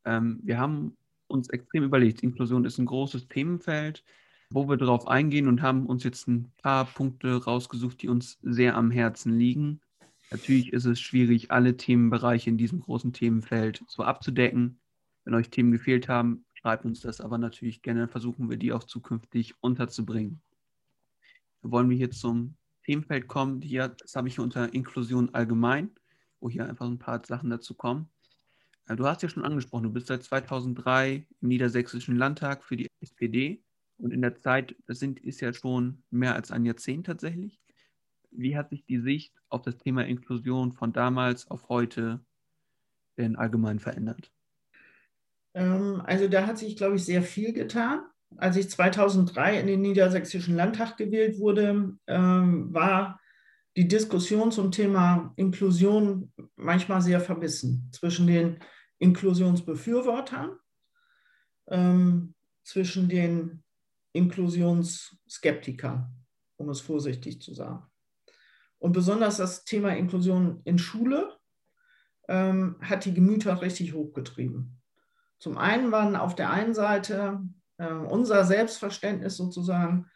Ähm, 0.05 0.39
wir 0.43 0.59
haben 0.59 0.95
uns 1.27 1.49
extrem 1.49 1.83
überlegt, 1.83 2.23
Inklusion 2.23 2.63
ist 2.65 2.77
ein 2.77 2.85
großes 2.85 3.27
Themenfeld, 3.27 4.03
wo 4.49 4.69
wir 4.69 4.77
darauf 4.77 5.07
eingehen 5.07 5.47
und 5.47 5.61
haben 5.61 5.87
uns 5.87 6.03
jetzt 6.03 6.27
ein 6.27 6.51
paar 6.61 6.85
Punkte 6.85 7.43
rausgesucht, 7.43 8.01
die 8.01 8.07
uns 8.07 8.37
sehr 8.43 8.75
am 8.75 8.91
Herzen 8.91 9.37
liegen. 9.37 9.81
Natürlich 10.29 10.73
ist 10.73 10.85
es 10.85 10.99
schwierig, 10.99 11.51
alle 11.51 11.77
Themenbereiche 11.77 12.49
in 12.49 12.57
diesem 12.57 12.81
großen 12.81 13.13
Themenfeld 13.13 13.83
so 13.87 14.03
abzudecken. 14.03 14.79
Wenn 15.23 15.33
euch 15.33 15.49
Themen 15.49 15.71
gefehlt 15.71 16.09
haben, 16.09 16.45
schreib 16.53 16.83
uns 16.85 17.01
das 17.01 17.21
aber 17.21 17.37
natürlich 17.37 17.81
gerne, 17.81 18.07
versuchen 18.07 18.49
wir 18.49 18.57
die 18.57 18.73
auch 18.73 18.83
zukünftig 18.83 19.55
unterzubringen. 19.61 20.41
Wollen 21.61 21.89
wir 21.89 21.97
hier 21.97 22.11
zum 22.11 22.55
Themenfeld 22.83 23.27
kommen, 23.27 23.61
hier, 23.61 23.89
das 23.89 24.15
habe 24.15 24.27
ich 24.27 24.35
hier 24.35 24.43
unter 24.43 24.73
Inklusion 24.73 25.33
allgemein, 25.33 25.91
wo 26.39 26.49
hier 26.49 26.67
einfach 26.67 26.87
ein 26.87 26.99
paar 26.99 27.23
Sachen 27.25 27.49
dazu 27.49 27.73
kommen. 27.73 28.09
Äh, 28.87 28.95
du 28.95 29.05
hast 29.05 29.23
ja 29.23 29.29
schon 29.29 29.43
angesprochen, 29.43 29.83
du 29.83 29.91
bist 29.91 30.07
seit 30.07 30.23
2003 30.23 31.25
im 31.41 31.47
Niedersächsischen 31.47 32.15
Landtag 32.15 32.63
für 32.63 32.77
die 32.77 32.87
SPD 33.01 33.61
und 33.97 34.11
in 34.11 34.21
der 34.21 34.35
Zeit, 34.35 34.75
das 34.85 34.99
sind, 34.99 35.19
ist 35.19 35.41
ja 35.41 35.53
schon 35.53 36.03
mehr 36.09 36.35
als 36.35 36.51
ein 36.51 36.65
Jahrzehnt 36.65 37.05
tatsächlich. 37.05 37.59
Wie 38.37 38.55
hat 38.55 38.69
sich 38.69 38.85
die 38.85 38.99
Sicht 38.99 39.33
auf 39.49 39.63
das 39.63 39.77
Thema 39.77 40.05
Inklusion 40.05 40.71
von 40.71 40.93
damals 40.93 41.49
auf 41.49 41.69
heute 41.69 42.23
denn 43.17 43.35
allgemein 43.35 43.79
verändert? 43.79 44.31
Ähm, 45.55 46.03
also 46.05 46.27
da 46.27 46.45
hat 46.45 46.59
sich, 46.59 46.77
glaube 46.77 46.97
ich, 46.97 47.03
sehr 47.03 47.23
viel 47.23 47.51
getan. 47.51 48.01
Als 48.37 48.55
ich 48.55 48.69
2003 48.69 49.59
in 49.59 49.67
den 49.67 49.81
Niedersächsischen 49.81 50.55
Landtag 50.55 50.97
gewählt 50.97 51.39
wurde, 51.39 51.97
ähm, 52.05 52.73
war 52.73 53.19
die 53.75 53.87
Diskussion 53.87 54.51
zum 54.51 54.71
Thema 54.71 55.33
Inklusion 55.35 56.31
manchmal 56.55 57.01
sehr 57.01 57.19
verbissen 57.19 57.89
zwischen 57.91 58.27
den 58.27 58.59
Inklusionsbefürwortern, 58.99 60.59
ähm, 61.69 62.35
zwischen 62.63 63.09
den 63.09 63.63
Inklusionsskeptikern, 64.13 66.13
um 66.57 66.69
es 66.69 66.81
vorsichtig 66.81 67.41
zu 67.41 67.55
sagen. 67.55 67.83
Und 68.79 68.93
besonders 68.93 69.37
das 69.37 69.65
Thema 69.65 69.95
Inklusion 69.95 70.61
in 70.63 70.77
Schule 70.77 71.35
ähm, 72.27 72.77
hat 72.81 73.05
die 73.05 73.13
Gemüter 73.13 73.61
richtig 73.61 73.93
hochgetrieben. 73.93 74.79
Zum 75.39 75.57
einen 75.57 75.91
waren 75.91 76.15
auf 76.15 76.35
der 76.35 76.49
einen 76.51 76.73
Seite 76.73 77.41
äh, 77.77 77.91
unser 77.91 78.43
Selbstverständnis 78.43 79.37
sozusagen, 79.37 80.09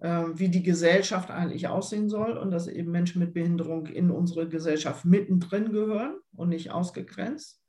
äh, 0.00 0.24
wie 0.34 0.48
die 0.48 0.62
Gesellschaft 0.62 1.30
eigentlich 1.30 1.68
aussehen 1.68 2.08
soll 2.08 2.36
und 2.36 2.50
dass 2.50 2.68
eben 2.68 2.90
Menschen 2.90 3.20
mit 3.20 3.34
Behinderung 3.34 3.86
in 3.86 4.10
unsere 4.10 4.48
Gesellschaft 4.48 5.04
mittendrin 5.04 5.72
gehören 5.72 6.16
und 6.34 6.48
nicht 6.48 6.70
ausgegrenzt. 6.70 7.62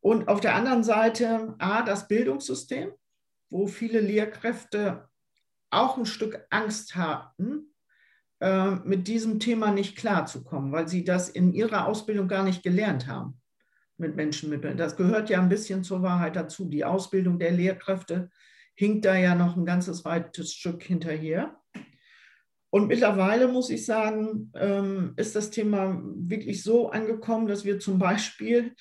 Und 0.00 0.28
auf 0.28 0.40
der 0.40 0.54
anderen 0.54 0.82
Seite 0.82 1.54
A, 1.58 1.82
das 1.82 2.08
Bildungssystem, 2.08 2.92
wo 3.50 3.66
viele 3.66 4.00
Lehrkräfte 4.00 5.08
auch 5.70 5.98
ein 5.98 6.06
Stück 6.06 6.44
Angst 6.50 6.96
hatten, 6.96 7.69
äh, 8.40 8.70
mit 8.84 9.06
diesem 9.08 9.38
Thema 9.38 9.70
nicht 9.70 9.96
klarzukommen, 9.96 10.72
weil 10.72 10.88
sie 10.88 11.04
das 11.04 11.28
in 11.28 11.52
ihrer 11.52 11.86
Ausbildung 11.86 12.28
gar 12.28 12.42
nicht 12.42 12.62
gelernt 12.62 13.06
haben 13.06 13.40
mit 14.00 14.16
Menschen 14.16 14.50
mit 14.50 14.64
Das 14.80 14.96
gehört 14.96 15.30
ja 15.30 15.40
ein 15.40 15.48
bisschen 15.48 15.84
zur 15.84 16.02
Wahrheit 16.02 16.34
dazu. 16.34 16.64
Die 16.64 16.84
Ausbildung 16.84 17.38
der 17.38 17.52
Lehrkräfte 17.52 18.30
hinkt 18.74 19.04
da 19.04 19.14
ja 19.14 19.34
noch 19.34 19.56
ein 19.56 19.66
ganzes 19.66 20.04
weites 20.04 20.54
Stück 20.54 20.82
hinterher. 20.82 21.60
Und 22.70 22.86
mittlerweile 22.88 23.48
muss 23.48 23.68
ich 23.68 23.84
sagen, 23.84 24.52
ähm, 24.54 25.12
ist 25.16 25.36
das 25.36 25.50
Thema 25.50 26.00
wirklich 26.02 26.62
so 26.62 26.90
angekommen, 26.90 27.46
dass 27.46 27.64
wir 27.64 27.78
zum 27.78 27.98
Beispiel 27.98 28.74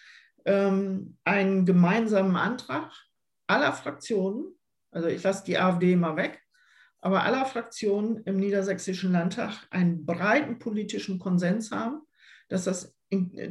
ähm, 0.46 1.18
einen 1.26 1.66
gemeinsamen 1.66 2.36
Antrag 2.36 2.92
aller 3.48 3.74
Fraktionen, 3.74 4.46
also 4.92 5.08
ich 5.08 5.22
lasse 5.24 5.44
die 5.44 5.58
AfD 5.58 5.96
mal 5.96 6.16
weg, 6.16 6.40
aber 7.02 7.24
aller 7.24 7.46
Fraktionen 7.46 8.24
im 8.26 8.38
Niedersächsischen 8.38 9.12
Landtag 9.12 9.68
einen 9.70 10.06
breiten 10.06 10.60
politischen 10.60 11.20
Konsens 11.20 11.72
haben, 11.72 12.02
dass 12.50 12.66
das 12.66 12.96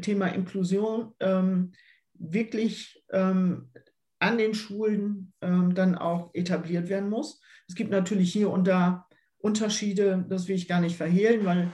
Thema 0.02 0.26
Inklusion 0.28 1.14
ähm, 1.20 1.72
wirklich 2.14 3.02
ähm, 3.10 3.70
an 4.18 4.38
den 4.38 4.54
Schulen 4.54 5.32
ähm, 5.40 5.74
dann 5.74 5.96
auch 5.96 6.30
etabliert 6.34 6.88
werden 6.88 7.08
muss. 7.08 7.40
Es 7.68 7.74
gibt 7.74 7.90
natürlich 7.90 8.32
hier 8.32 8.50
und 8.50 8.66
da 8.66 9.06
Unterschiede, 9.38 10.24
das 10.28 10.48
will 10.48 10.56
ich 10.56 10.68
gar 10.68 10.80
nicht 10.80 10.96
verhehlen, 10.96 11.44
weil 11.44 11.72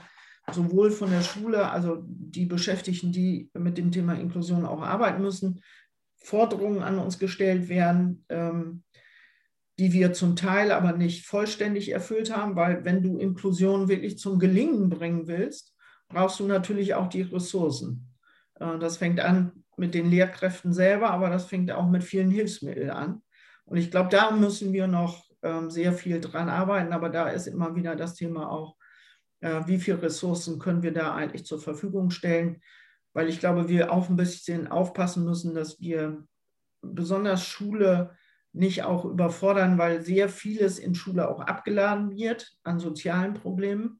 sowohl 0.51 0.91
von 0.91 1.09
der 1.09 1.21
Schule, 1.21 1.69
also 1.69 2.03
die 2.05 2.45
Beschäftigten, 2.45 3.11
die 3.11 3.49
mit 3.53 3.77
dem 3.77 3.91
Thema 3.91 4.13
Inklusion 4.13 4.65
auch 4.65 4.81
arbeiten 4.81 5.21
müssen, 5.21 5.61
Forderungen 6.17 6.83
an 6.83 6.99
uns 6.99 7.17
gestellt 7.17 7.67
werden, 7.69 8.25
ähm, 8.29 8.83
die 9.77 9.91
wir 9.91 10.13
zum 10.13 10.35
Teil 10.35 10.71
aber 10.71 10.93
nicht 10.93 11.25
vollständig 11.25 11.91
erfüllt 11.91 12.35
haben, 12.35 12.55
weil 12.55 12.85
wenn 12.85 13.01
du 13.01 13.17
Inklusion 13.17 13.89
wirklich 13.89 14.17
zum 14.17 14.39
Gelingen 14.39 14.89
bringen 14.89 15.27
willst, 15.27 15.75
brauchst 16.07 16.39
du 16.39 16.47
natürlich 16.47 16.95
auch 16.95 17.07
die 17.07 17.23
Ressourcen. 17.23 18.13
Äh, 18.59 18.79
das 18.79 18.97
fängt 18.97 19.19
an 19.19 19.63
mit 19.77 19.93
den 19.93 20.09
Lehrkräften 20.09 20.73
selber, 20.73 21.11
aber 21.11 21.29
das 21.29 21.45
fängt 21.45 21.71
auch 21.71 21.89
mit 21.89 22.03
vielen 22.03 22.31
Hilfsmitteln 22.31 22.89
an. 22.89 23.21
Und 23.65 23.77
ich 23.77 23.91
glaube, 23.91 24.09
da 24.09 24.31
müssen 24.31 24.71
wir 24.71 24.87
noch 24.87 25.25
ähm, 25.41 25.69
sehr 25.69 25.91
viel 25.91 26.21
dran 26.21 26.49
arbeiten, 26.49 26.93
aber 26.93 27.09
da 27.09 27.29
ist 27.29 27.47
immer 27.47 27.75
wieder 27.75 27.95
das 27.95 28.15
Thema 28.15 28.49
auch, 28.49 28.77
äh, 29.41 29.61
wie 29.65 29.79
viele 29.79 30.01
Ressourcen 30.01 30.59
können 30.59 30.83
wir 30.83 30.93
da 30.93 31.13
eigentlich 31.13 31.45
zur 31.45 31.59
Verfügung 31.59 32.11
stellen, 32.11 32.61
weil 33.13 33.27
ich 33.27 33.39
glaube, 33.39 33.67
wir 33.67 33.91
auch 33.91 34.09
ein 34.09 34.15
bisschen 34.15 34.67
aufpassen 34.67 35.25
müssen, 35.25 35.53
dass 35.53 35.79
wir 35.79 36.25
besonders 36.81 37.45
Schule 37.45 38.15
nicht 38.55 38.83
auch 38.83 39.05
überfordern, 39.05 39.77
weil 39.77 40.01
sehr 40.01 40.29
vieles 40.29 40.79
in 40.79 40.95
Schule 40.95 41.29
auch 41.29 41.41
abgeladen 41.41 42.15
wird 42.15 42.57
an 42.63 42.79
sozialen 42.79 43.33
Problemen. 43.33 43.99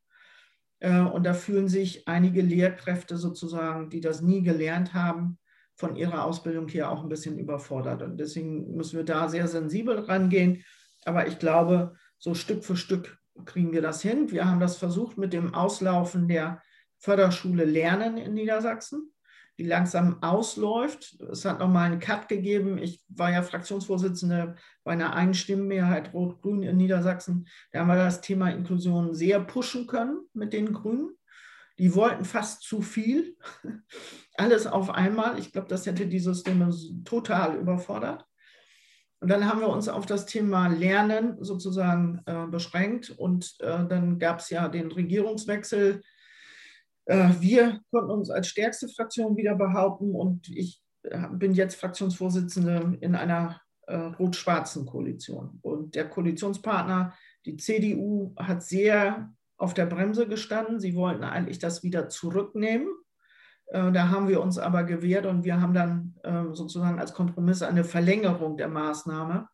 Äh, 0.79 1.01
und 1.01 1.25
da 1.25 1.33
fühlen 1.33 1.67
sich 1.67 2.07
einige 2.07 2.41
Lehrkräfte 2.41 3.17
sozusagen, 3.17 3.89
die 3.89 4.01
das 4.01 4.21
nie 4.21 4.41
gelernt 4.41 4.93
haben, 4.93 5.37
von 5.75 5.95
ihrer 5.95 6.23
Ausbildung 6.23 6.69
hier 6.69 6.89
auch 6.89 7.03
ein 7.03 7.09
bisschen 7.09 7.37
überfordert. 7.37 8.01
Und 8.01 8.17
deswegen 8.17 8.75
müssen 8.75 8.97
wir 8.97 9.03
da 9.03 9.27
sehr 9.27 9.47
sensibel 9.47 9.99
rangehen. 9.99 10.63
Aber 11.03 11.27
ich 11.27 11.37
glaube, 11.37 11.95
so 12.17 12.33
Stück 12.33 12.63
für 12.63 12.77
Stück 12.77 13.17
kriegen 13.43 13.73
wir 13.73 13.81
das 13.81 14.01
hin. 14.01 14.31
Wir 14.31 14.49
haben 14.49 14.61
das 14.61 14.77
versucht 14.77 15.17
mit 15.17 15.33
dem 15.33 15.53
Auslaufen 15.53 16.29
der 16.29 16.61
Förderschule 16.97 17.65
Lernen 17.65 18.17
in 18.17 18.33
Niedersachsen 18.33 19.11
die 19.57 19.63
langsam 19.63 20.21
ausläuft. 20.21 21.17
Es 21.31 21.45
hat 21.45 21.59
nochmal 21.59 21.91
einen 21.91 21.99
Cut 21.99 22.27
gegeben. 22.27 22.77
Ich 22.77 23.03
war 23.07 23.31
ja 23.31 23.41
Fraktionsvorsitzende 23.41 24.55
bei 24.83 24.91
einer 24.91 25.13
Einstimmenmehrheit 25.13 26.13
Rot-Grün 26.13 26.63
in 26.63 26.77
Niedersachsen. 26.77 27.47
Da 27.71 27.79
haben 27.79 27.87
wir 27.87 27.95
das 27.95 28.21
Thema 28.21 28.49
Inklusion 28.49 29.13
sehr 29.13 29.39
pushen 29.39 29.87
können 29.87 30.19
mit 30.33 30.53
den 30.53 30.73
Grünen. 30.73 31.11
Die 31.77 31.93
wollten 31.93 32.23
fast 32.23 32.63
zu 32.63 32.81
viel, 32.81 33.35
alles 34.37 34.65
auf 34.65 34.89
einmal. 34.89 35.39
Ich 35.39 35.51
glaube, 35.51 35.67
das 35.67 35.85
hätte 35.85 36.07
die 36.07 36.19
Systeme 36.19 36.73
total 37.03 37.57
überfordert. 37.57 38.25
Und 39.19 39.29
dann 39.29 39.49
haben 39.49 39.61
wir 39.61 39.69
uns 39.69 39.87
auf 39.87 40.05
das 40.05 40.25
Thema 40.25 40.67
Lernen 40.67 41.43
sozusagen 41.43 42.21
äh, 42.25 42.45
beschränkt. 42.47 43.09
Und 43.09 43.55
äh, 43.59 43.85
dann 43.87 44.19
gab 44.19 44.39
es 44.39 44.49
ja 44.49 44.67
den 44.67 44.91
Regierungswechsel 44.91 46.01
wir 47.07 47.81
konnten 47.91 48.11
uns 48.11 48.29
als 48.31 48.47
stärkste 48.47 48.87
Fraktion 48.87 49.37
wieder 49.37 49.55
behaupten 49.55 50.15
und 50.15 50.49
ich 50.49 50.81
äh, 51.11 51.27
bin 51.31 51.53
jetzt 51.53 51.75
Fraktionsvorsitzende 51.75 52.97
in 53.01 53.15
einer 53.15 53.61
äh, 53.87 53.95
rot-schwarzen 53.95 54.85
Koalition. 54.85 55.59
Und 55.61 55.95
der 55.95 56.09
Koalitionspartner, 56.09 57.13
die 57.45 57.57
CDU, 57.57 58.33
hat 58.37 58.63
sehr 58.63 59.31
auf 59.57 59.73
der 59.73 59.85
Bremse 59.85 60.27
gestanden. 60.27 60.79
Sie 60.79 60.95
wollten 60.95 61.23
eigentlich 61.23 61.59
das 61.59 61.83
wieder 61.83 62.09
zurücknehmen. 62.09 62.87
Da 63.71 64.09
haben 64.09 64.27
wir 64.27 64.41
uns 64.41 64.59
aber 64.59 64.83
gewehrt 64.83 65.25
und 65.25 65.43
wir 65.43 65.59
haben 65.59 65.73
dann 65.73 66.13
sozusagen 66.53 66.99
als 66.99 67.13
Kompromiss 67.13 67.63
eine 67.63 67.83
Verlängerung 67.83 68.57
der 68.57 68.67
Maßnahme, 68.67 69.47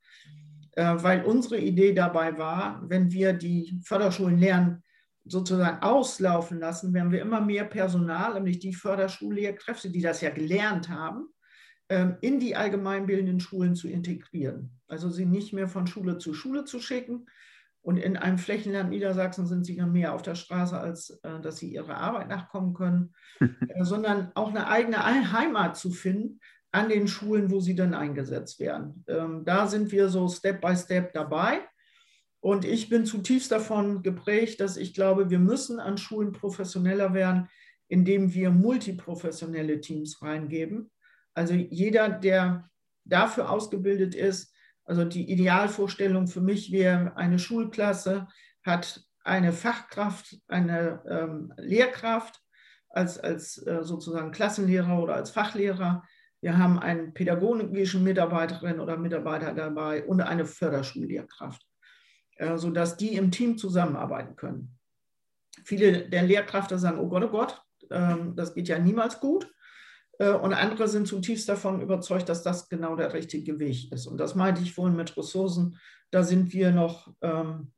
weil 0.75 1.23
unsere 1.23 1.59
Idee 1.59 1.93
dabei 1.93 2.37
war, 2.37 2.81
wenn 2.89 3.11
wir 3.11 3.31
die 3.31 3.79
Förderschulen 3.85 4.37
lernen, 4.37 4.83
sozusagen 5.25 5.81
auslaufen 5.83 6.59
lassen, 6.59 6.93
werden 6.93 7.11
wir 7.11 7.21
immer 7.21 7.41
mehr 7.41 7.65
Personal, 7.65 8.33
nämlich 8.33 8.59
die 8.59 8.73
Förderschullehrkräfte, 8.73 9.89
die 9.89 10.01
das 10.01 10.21
ja 10.21 10.29
gelernt 10.29 10.89
haben, 10.89 11.27
ähm, 11.89 12.17
in 12.21 12.39
die 12.39 12.55
allgemeinbildenden 12.55 13.39
Schulen 13.39 13.75
zu 13.75 13.87
integrieren. 13.87 14.79
Also 14.87 15.09
sie 15.09 15.25
nicht 15.25 15.53
mehr 15.53 15.67
von 15.67 15.87
Schule 15.87 16.17
zu 16.17 16.33
Schule 16.33 16.65
zu 16.65 16.79
schicken. 16.79 17.27
Und 17.83 17.97
in 17.97 18.15
einem 18.15 18.37
Flächenland 18.37 18.91
Niedersachsen 18.91 19.47
sind 19.47 19.65
sie 19.65 19.75
ja 19.75 19.87
mehr 19.87 20.13
auf 20.13 20.21
der 20.21 20.35
Straße, 20.35 20.79
als 20.79 21.19
äh, 21.23 21.39
dass 21.41 21.57
sie 21.57 21.73
ihrer 21.73 21.97
Arbeit 21.97 22.29
nachkommen 22.29 22.73
können, 22.73 23.13
äh, 23.39 23.83
sondern 23.83 24.31
auch 24.35 24.49
eine 24.49 24.67
eigene 24.67 25.03
Heimat 25.33 25.77
zu 25.77 25.91
finden 25.91 26.39
an 26.71 26.89
den 26.89 27.07
Schulen, 27.07 27.51
wo 27.51 27.59
sie 27.59 27.75
dann 27.75 27.93
eingesetzt 27.93 28.59
werden. 28.59 29.03
Ähm, 29.07 29.43
da 29.43 29.67
sind 29.67 29.91
wir 29.91 30.09
so 30.09 30.27
Step 30.29 30.61
by 30.61 30.75
Step 30.75 31.13
dabei. 31.13 31.59
Und 32.41 32.65
ich 32.65 32.89
bin 32.89 33.05
zutiefst 33.05 33.51
davon 33.51 34.01
geprägt, 34.01 34.59
dass 34.59 34.75
ich 34.75 34.93
glaube, 34.93 35.29
wir 35.29 35.39
müssen 35.39 35.79
an 35.79 35.97
Schulen 35.97 36.31
professioneller 36.31 37.13
werden, 37.13 37.47
indem 37.87 38.33
wir 38.33 38.49
multiprofessionelle 38.49 39.79
Teams 39.79 40.21
reingeben. 40.21 40.91
Also 41.33 41.53
jeder, 41.53 42.09
der 42.09 42.69
dafür 43.05 43.49
ausgebildet 43.49 44.15
ist, 44.15 44.53
also 44.85 45.05
die 45.05 45.31
Idealvorstellung 45.31 46.27
für 46.27 46.41
mich 46.41 46.71
wäre, 46.71 47.15
eine 47.15 47.37
Schulklasse 47.37 48.27
hat 48.63 49.03
eine 49.23 49.53
Fachkraft, 49.53 50.37
eine 50.47 51.03
ähm, 51.07 51.53
Lehrkraft 51.57 52.41
als, 52.89 53.19
als 53.19 53.65
äh, 53.65 53.83
sozusagen 53.83 54.31
Klassenlehrer 54.31 55.01
oder 55.01 55.15
als 55.15 55.29
Fachlehrer, 55.29 56.03
Wir 56.41 56.57
haben 56.57 56.79
einen 56.79 57.13
pädagogischen 57.13 58.03
Mitarbeiterin 58.03 58.79
oder 58.79 58.97
Mitarbeiter 58.97 59.53
dabei 59.53 60.03
und 60.05 60.21
eine 60.21 60.45
Förderschullehrkraft, 60.45 61.63
sodass 62.55 62.97
die 62.97 63.15
im 63.15 63.31
Team 63.31 63.57
zusammenarbeiten 63.57 64.35
können. 64.35 64.77
Viele 65.63 66.09
der 66.09 66.23
Lehrkräfte 66.23 66.79
sagen, 66.79 66.99
oh 66.99 67.07
Gott, 67.07 67.23
oh 67.23 67.29
Gott, 67.29 67.61
ähm, 67.89 68.35
das 68.35 68.53
geht 68.53 68.67
ja 68.67 68.79
niemals 68.79 69.19
gut. 69.19 69.51
Äh, 70.19 70.31
und 70.31 70.53
andere 70.53 70.87
sind 70.87 71.07
zutiefst 71.07 71.49
davon 71.49 71.81
überzeugt, 71.81 72.29
dass 72.29 72.43
das 72.43 72.69
genau 72.69 72.95
der 72.95 73.13
richtige 73.13 73.59
Weg 73.59 73.91
ist. 73.91 74.07
Und 74.07 74.17
das 74.17 74.35
meinte 74.35 74.61
ich 74.61 74.73
vorhin 74.73 74.95
mit 74.95 75.15
Ressourcen. 75.17 75.77
Da 76.11 76.23
sind 76.23 76.53
wir 76.53 76.71
noch, 76.71 77.13
ähm, 77.21 77.71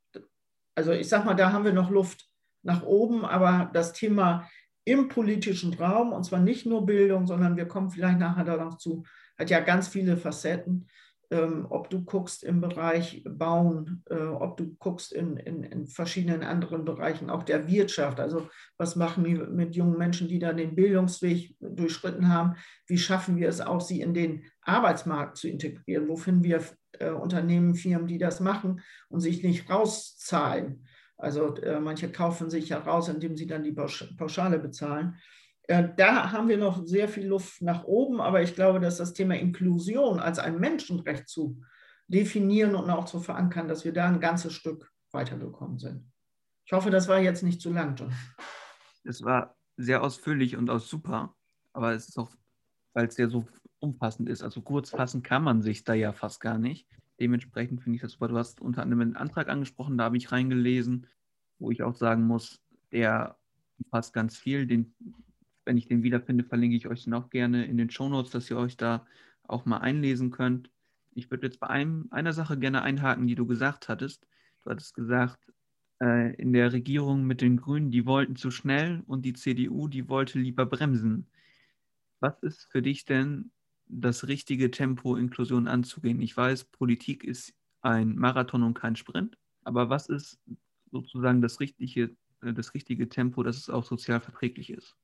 also 0.75 0.91
ich 0.91 1.08
sag 1.08 1.25
mal, 1.25 1.36
da 1.36 1.51
haben 1.51 1.65
wir 1.65 1.74
noch 1.74 1.89
Luft 1.89 2.29
nach 2.63 2.84
oben, 2.84 3.25
aber 3.25 3.70
das 3.74 3.93
Thema 3.93 4.50
im 4.86 5.08
politischen 5.08 5.74
Raum, 5.74 6.12
und 6.12 6.24
zwar 6.25 6.39
nicht 6.39 6.65
nur 6.65 6.86
Bildung, 6.86 7.27
sondern 7.27 7.55
wir 7.55 7.67
kommen 7.67 7.89
vielleicht 7.89 8.20
nachher 8.20 8.43
darauf 8.43 8.77
zu, 8.77 9.03
hat 9.38 9.50
ja 9.50 9.60
ganz 9.60 9.88
viele 9.88 10.17
Facetten. 10.17 10.88
Ähm, 11.34 11.66
ob 11.72 11.90
du 11.90 12.04
guckst 12.04 12.44
im 12.44 12.62
Bereich 12.62 13.24
Bauen, 13.28 14.04
äh, 14.08 14.13
ob 14.13 14.56
du 14.56 14.75
guckst 14.75 15.12
in, 15.12 15.38
in, 15.38 15.63
in, 15.63 15.88
verschiedenen 15.88 16.44
anderen 16.44 16.86
Bereichen, 16.86 17.32
auch 17.32 17.42
der 17.42 17.68
Wirtschaft. 17.68 18.20
Also 18.20 18.48
was 18.78 18.96
machen 18.96 19.25
wir 19.25 19.48
mit 19.48 19.75
jungen 19.75 19.98
Menschen, 19.98 20.28
die 20.28 20.38
da 20.38 20.54
den 20.54 20.75
Bildungsweg 20.75 21.56
durchschritten 21.60 22.30
haben? 22.30 22.56
Wie 22.86 23.00
schaffen 23.00 23.38
wir 23.38 23.50
es 23.50 23.62
auch, 23.62 23.82
sie 23.82 24.02
in 24.02 24.13
den 24.13 24.44
Arbeitsmarkt 24.62 25.38
zu 25.38 25.48
integrieren? 25.48 26.08
Wo 26.08 26.18
finden 26.18 26.44
wir 26.44 26.62
äh, 27.00 27.10
Unternehmen, 27.10 27.74
Firmen, 27.74 28.06
die 28.06 28.20
das 28.20 28.40
machen 28.40 28.82
und 29.10 29.22
sich 29.22 29.42
nicht 29.42 29.68
rauszahlen? 29.68 30.86
Also 31.18 31.56
äh, 31.56 31.80
manche 31.80 32.12
kaufen 32.12 32.52
sich 32.52 32.70
ja 32.70 32.78
raus, 32.78 33.10
indem 33.10 33.36
sie 33.38 33.48
dann 33.48 33.63
die 33.63 33.72
Pauschale 33.72 34.60
bezahlen. 34.60 35.16
Äh, 35.67 35.89
da 35.96 36.32
haben 36.32 36.50
wir 36.50 36.58
noch 36.58 36.86
sehr 36.86 37.08
viel 37.08 37.27
Luft 37.27 37.62
nach 37.62 37.86
oben, 37.86 38.20
aber 38.20 38.41
ich 38.41 38.55
glaube, 38.55 38.79
dass 38.79 38.98
das 38.98 39.13
Thema 39.13 39.36
Inklusion 39.36 40.20
als 40.20 40.39
ein 40.39 40.60
Menschenrecht 40.60 41.27
zu 41.27 41.62
definieren 42.08 42.75
und 42.75 42.89
auch 42.89 43.05
zu 43.05 43.20
verankern, 43.20 43.67
dass 43.67 43.86
wir 43.86 43.93
da 43.93 44.08
ein 44.08 44.20
ganzes 44.20 44.53
Stück 44.53 44.91
weitergekommen 45.12 45.79
sind. 45.79 46.12
Ich 46.65 46.74
hoffe, 46.74 46.89
das 46.89 47.08
war 47.08 47.20
jetzt 47.20 47.43
nicht 47.43 47.62
zu 47.62 47.72
lang, 47.72 47.96
John. 47.96 48.13
Es 49.03 49.24
war 49.24 49.55
sehr 49.77 50.03
ausführlich 50.03 50.58
und 50.58 50.70
auch 50.70 50.79
super, 50.79 51.36
aber 51.72 51.93
es 51.93 52.10
ist 52.10 52.17
auch, 52.17 52.32
weil 52.93 53.08
es 53.08 53.17
ja 53.17 53.27
so 53.27 53.46
umfassend 53.79 54.29
ist, 54.29 54.43
also 54.43 54.62
kurz 54.62 54.91
fassen 54.91 55.24
kann 55.24 55.43
man 55.43 55.62
sich 55.62 55.84
da 55.84 55.93
ja 55.93 56.13
fast 56.13 56.39
gar 56.39 56.58
nicht. 56.58 56.88
Dementsprechend 57.20 57.82
finde 57.82 57.98
ich 57.98 58.01
das 58.01 58.13
super. 58.13 58.29
Du 58.29 58.38
hast 58.38 58.62
unter 58.62 58.82
anderem 58.82 59.01
einen 59.01 59.15
Antrag 59.15 59.50
angesprochen, 59.50 59.98
da 59.98 60.05
habe 60.05 60.17
ich 60.17 60.32
reingelesen, 60.32 61.08
wo 61.60 61.70
ich 61.70 61.84
auch 61.84 61.96
sagen 61.96 62.25
muss, 62.25 62.62
der 62.91 63.38
umfasst 63.77 64.13
ganz 64.13 64.38
viel. 64.38 64.67
Den 64.67 64.96
wenn 65.65 65.77
ich 65.77 65.88
den 65.88 66.03
wiederfinde, 66.03 66.43
verlinke 66.43 66.75
ich 66.75 66.88
euch 66.88 67.03
den 67.03 67.13
auch 67.13 67.29
gerne 67.29 67.65
in 67.65 67.77
den 67.77 67.89
Shownotes, 67.89 68.32
dass 68.32 68.50
ihr 68.50 68.58
euch 68.58 68.77
da 68.77 69.05
auch 69.43 69.65
mal 69.65 69.79
einlesen 69.79 70.32
könnt. 70.32 70.70
Ich 71.13 71.29
würde 71.32 71.48
jetzt 71.48 71.60
bei 71.60 71.67
einem, 71.70 72.08
einer 72.12 72.34
Sache 72.34 72.58
gerne 72.58 72.82
einhaken, 72.82 73.27
die 73.27 73.36
du 73.36 73.46
gesagt 73.46 73.89
hattest. 73.89 74.27
Du 74.63 74.70
hattest 74.72 74.96
gesagt, 74.96 75.39
äh, 76.01 76.34
in 76.36 76.53
der 76.53 76.74
Regierung 76.74 77.25
mit 77.25 77.41
den 77.41 77.58
Grünen, 77.58 77.91
die 77.91 78.05
wollten 78.05 78.36
zu 78.36 78.51
schnell 78.51 79.03
und 79.08 79.24
die 79.25 79.34
CDU, 79.34 79.88
die 79.88 80.10
wollte 80.10 80.39
lieber 80.39 80.65
bremsen. 80.65 81.27
Was 82.20 82.41
ist 82.41 82.65
für 82.72 82.82
dich 82.82 83.05
denn 83.05 83.51
das 83.88 84.27
richtige 84.27 84.72
Tempo, 84.72 85.15
Inklusion 85.15 85.67
anzugehen? 85.67 86.22
Ich 86.22 86.36
weiß, 86.36 86.65
Politik 86.65 87.24
ist 87.24 87.53
ein 87.82 88.15
Marathon 88.15 88.63
und 88.63 88.74
kein 88.75 88.96
Sprint, 88.96 89.38
aber 89.63 89.89
was 89.89 90.10
ist 90.10 90.39
sozusagen 90.91 91.41
das 91.41 91.60
richtige, 91.60 92.15
äh, 92.41 92.53
das 92.53 92.74
richtige 92.74 93.10
Tempo, 93.10 93.43
dass 93.43 93.58
es 93.58 93.70
auch 93.70 93.84
sozial 93.84 94.22
verträglich 94.22 94.70
ist? 94.72 94.96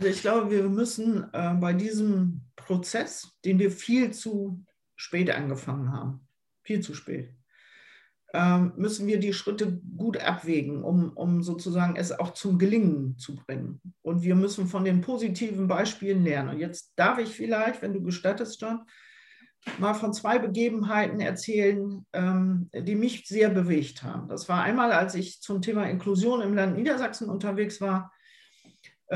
Ich 0.00 0.20
glaube, 0.20 0.50
wir 0.50 0.68
müssen 0.68 1.26
äh, 1.32 1.54
bei 1.54 1.72
diesem 1.72 2.42
Prozess, 2.54 3.32
den 3.44 3.58
wir 3.58 3.70
viel 3.70 4.12
zu 4.12 4.64
spät 4.94 5.30
angefangen 5.30 5.92
haben, 5.92 6.26
viel 6.62 6.80
zu 6.80 6.94
spät, 6.94 7.34
äh, 8.32 8.58
müssen 8.76 9.06
wir 9.06 9.18
die 9.18 9.32
Schritte 9.32 9.80
gut 9.96 10.18
abwägen, 10.18 10.84
um, 10.84 11.12
um 11.14 11.42
sozusagen 11.42 11.96
es 11.96 12.12
auch 12.12 12.34
zum 12.34 12.58
Gelingen 12.58 13.18
zu 13.18 13.36
bringen. 13.36 13.80
Und 14.02 14.22
wir 14.22 14.36
müssen 14.36 14.68
von 14.68 14.84
den 14.84 15.00
positiven 15.00 15.66
Beispielen 15.66 16.22
lernen. 16.24 16.50
Und 16.50 16.58
jetzt 16.60 16.92
darf 16.96 17.18
ich 17.18 17.30
vielleicht, 17.30 17.82
wenn 17.82 17.94
du 17.94 18.02
gestattest, 18.02 18.60
John, 18.60 18.82
mal 19.78 19.94
von 19.94 20.12
zwei 20.12 20.38
Begebenheiten 20.38 21.20
erzählen, 21.20 22.06
ähm, 22.12 22.70
die 22.72 22.94
mich 22.94 23.26
sehr 23.26 23.48
bewegt 23.48 24.04
haben. 24.04 24.28
Das 24.28 24.48
war 24.48 24.62
einmal, 24.62 24.92
als 24.92 25.16
ich 25.16 25.40
zum 25.40 25.60
Thema 25.60 25.88
Inklusion 25.88 26.40
im 26.40 26.54
Land 26.54 26.76
Niedersachsen 26.76 27.28
unterwegs 27.28 27.80
war 27.80 28.12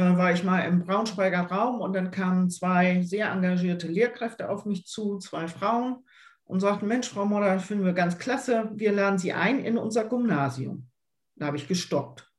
war 0.01 0.33
ich 0.33 0.43
mal 0.43 0.61
im 0.61 0.81
Braunschweiger 0.81 1.43
Raum 1.43 1.81
und 1.81 1.93
dann 1.93 2.11
kamen 2.11 2.49
zwei 2.49 3.03
sehr 3.03 3.31
engagierte 3.31 3.89
Lehrkräfte 3.89 4.49
auf 4.49 4.65
mich 4.65 4.87
zu, 4.87 5.19
zwei 5.19 5.49
Frauen, 5.49 6.05
und 6.45 6.61
sagten, 6.61 6.87
Mensch, 6.87 7.09
Frau 7.09 7.25
Modder, 7.25 7.55
das 7.55 7.65
finden 7.65 7.85
wir 7.85 7.93
ganz 7.93 8.19
klasse, 8.19 8.71
wir 8.75 8.93
laden 8.93 9.19
Sie 9.19 9.33
ein 9.33 9.65
in 9.65 9.79
unser 9.79 10.05
Gymnasium. 10.05 10.89
Da 11.37 11.47
habe 11.47 11.57
ich 11.57 11.69
gestoppt, 11.69 12.31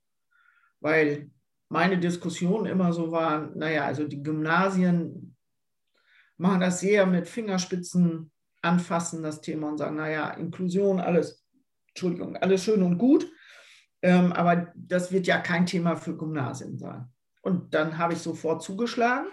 weil 0.79 1.31
meine 1.69 1.97
Diskussion 1.97 2.65
immer 2.65 2.93
so 2.93 3.11
war, 3.11 3.49
naja, 3.55 3.85
also 3.85 4.07
die 4.07 4.21
Gymnasien 4.21 5.35
machen 6.37 6.59
das 6.59 6.81
sehr 6.81 7.05
mit 7.05 7.27
Fingerspitzen 7.27 8.31
anfassen, 8.61 9.23
das 9.23 9.41
Thema, 9.41 9.69
und 9.69 9.77
sagen, 9.77 9.95
naja, 9.95 10.29
Inklusion, 10.31 10.99
alles, 10.99 11.43
Entschuldigung, 11.87 12.37
alles 12.37 12.63
schön 12.63 12.83
und 12.83 12.97
gut, 12.97 13.27
ähm, 14.01 14.31
aber 14.33 14.71
das 14.75 15.11
wird 15.11 15.27
ja 15.27 15.39
kein 15.39 15.65
Thema 15.65 15.95
für 15.95 16.15
Gymnasien 16.15 16.77
sein. 16.77 17.12
Und 17.43 17.73
dann 17.73 17.97
habe 17.97 18.13
ich 18.13 18.19
sofort 18.19 18.63
zugeschlagen, 18.63 19.27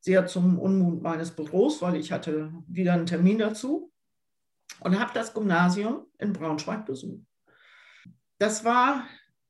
sehr 0.00 0.26
zum 0.26 0.58
Unmut 0.58 1.02
meines 1.02 1.30
Büros, 1.30 1.80
weil 1.80 1.96
ich 1.96 2.12
hatte 2.12 2.52
wieder 2.66 2.92
einen 2.92 3.06
Termin 3.06 3.38
dazu 3.38 3.92
und 4.80 4.98
habe 4.98 5.12
das 5.14 5.32
Gymnasium 5.32 6.04
in 6.18 6.32
Braunschweig 6.32 6.84
besucht. 6.84 7.24
Das 8.38 8.64
war 8.64 9.06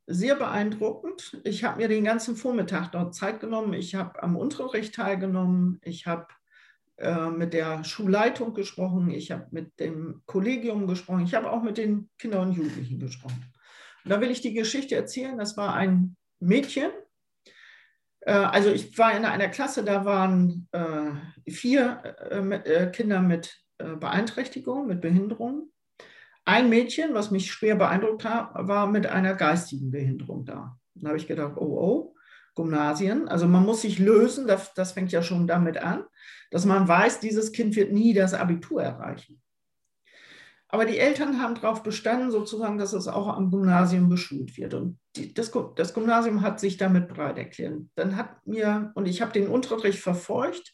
sehr 0.06 0.36
beeindruckend. 0.36 1.40
Ich 1.44 1.64
habe 1.64 1.78
mir 1.78 1.88
den 1.88 2.04
ganzen 2.04 2.36
Vormittag 2.36 2.92
dort 2.92 3.14
Zeit 3.14 3.40
genommen. 3.40 3.72
Ich 3.72 3.94
habe 3.94 4.22
am 4.22 4.36
Unterricht 4.36 4.94
teilgenommen. 4.94 5.80
Ich 5.82 6.06
habe 6.06 6.26
äh, 6.98 7.30
mit 7.30 7.54
der 7.54 7.84
Schulleitung 7.84 8.52
gesprochen. 8.52 9.10
Ich 9.10 9.32
habe 9.32 9.46
mit 9.50 9.80
dem 9.80 10.20
Kollegium 10.26 10.86
gesprochen. 10.86 11.24
Ich 11.24 11.34
habe 11.34 11.50
auch 11.50 11.62
mit 11.62 11.78
den 11.78 12.10
Kindern 12.18 12.48
und 12.48 12.52
Jugendlichen 12.54 13.00
gesprochen. 13.00 13.42
Und 14.04 14.10
da 14.10 14.20
will 14.20 14.30
ich 14.30 14.42
die 14.42 14.52
Geschichte 14.52 14.94
erzählen. 14.94 15.38
Das 15.38 15.56
war 15.56 15.74
ein 15.74 16.16
Mädchen, 16.38 16.90
also 18.30 18.70
ich 18.70 18.96
war 18.98 19.16
in 19.16 19.24
einer 19.24 19.48
Klasse, 19.48 19.84
da 19.84 20.04
waren 20.04 20.68
äh, 20.72 21.50
vier 21.50 22.02
äh, 22.30 22.86
Kinder 22.90 23.20
mit 23.20 23.60
Beeinträchtigung, 23.78 24.86
mit 24.86 25.00
Behinderung. 25.00 25.68
Ein 26.44 26.68
Mädchen, 26.68 27.12
was 27.12 27.30
mich 27.30 27.50
schwer 27.50 27.74
beeindruckt 27.74 28.24
hat, 28.24 28.50
war 28.54 28.86
mit 28.86 29.06
einer 29.06 29.34
geistigen 29.34 29.90
Behinderung 29.90 30.44
da. 30.44 30.78
Da 30.94 31.08
habe 31.08 31.18
ich 31.18 31.26
gedacht, 31.26 31.54
oh, 31.56 31.78
oh, 31.78 32.14
Gymnasien. 32.54 33.28
Also 33.28 33.46
man 33.46 33.64
muss 33.64 33.82
sich 33.82 33.98
lösen, 33.98 34.46
das, 34.46 34.74
das 34.74 34.92
fängt 34.92 35.12
ja 35.12 35.22
schon 35.22 35.46
damit 35.46 35.78
an, 35.78 36.04
dass 36.50 36.64
man 36.64 36.86
weiß, 36.86 37.20
dieses 37.20 37.52
Kind 37.52 37.76
wird 37.76 37.92
nie 37.92 38.14
das 38.14 38.34
Abitur 38.34 38.82
erreichen. 38.82 39.42
Aber 40.74 40.86
die 40.86 40.98
Eltern 40.98 41.40
haben 41.40 41.54
darauf 41.54 41.84
bestanden, 41.84 42.32
sozusagen, 42.32 42.78
dass 42.78 42.94
es 42.94 43.06
auch 43.06 43.28
am 43.28 43.52
Gymnasium 43.52 44.08
beschult 44.08 44.56
wird. 44.56 44.74
Und 44.74 44.98
die, 45.14 45.32
das, 45.32 45.52
das, 45.76 45.94
Gymnasium 45.94 46.40
hat 46.40 46.58
sich 46.58 46.76
damit 46.76 47.06
bereit 47.06 47.38
erklärt. 47.38 47.82
Dann 47.94 48.16
hat 48.16 48.44
mir, 48.44 48.90
und 48.96 49.06
ich 49.06 49.22
habe 49.22 49.30
den 49.30 49.46
Unterricht 49.46 50.00
verfolgt, 50.00 50.72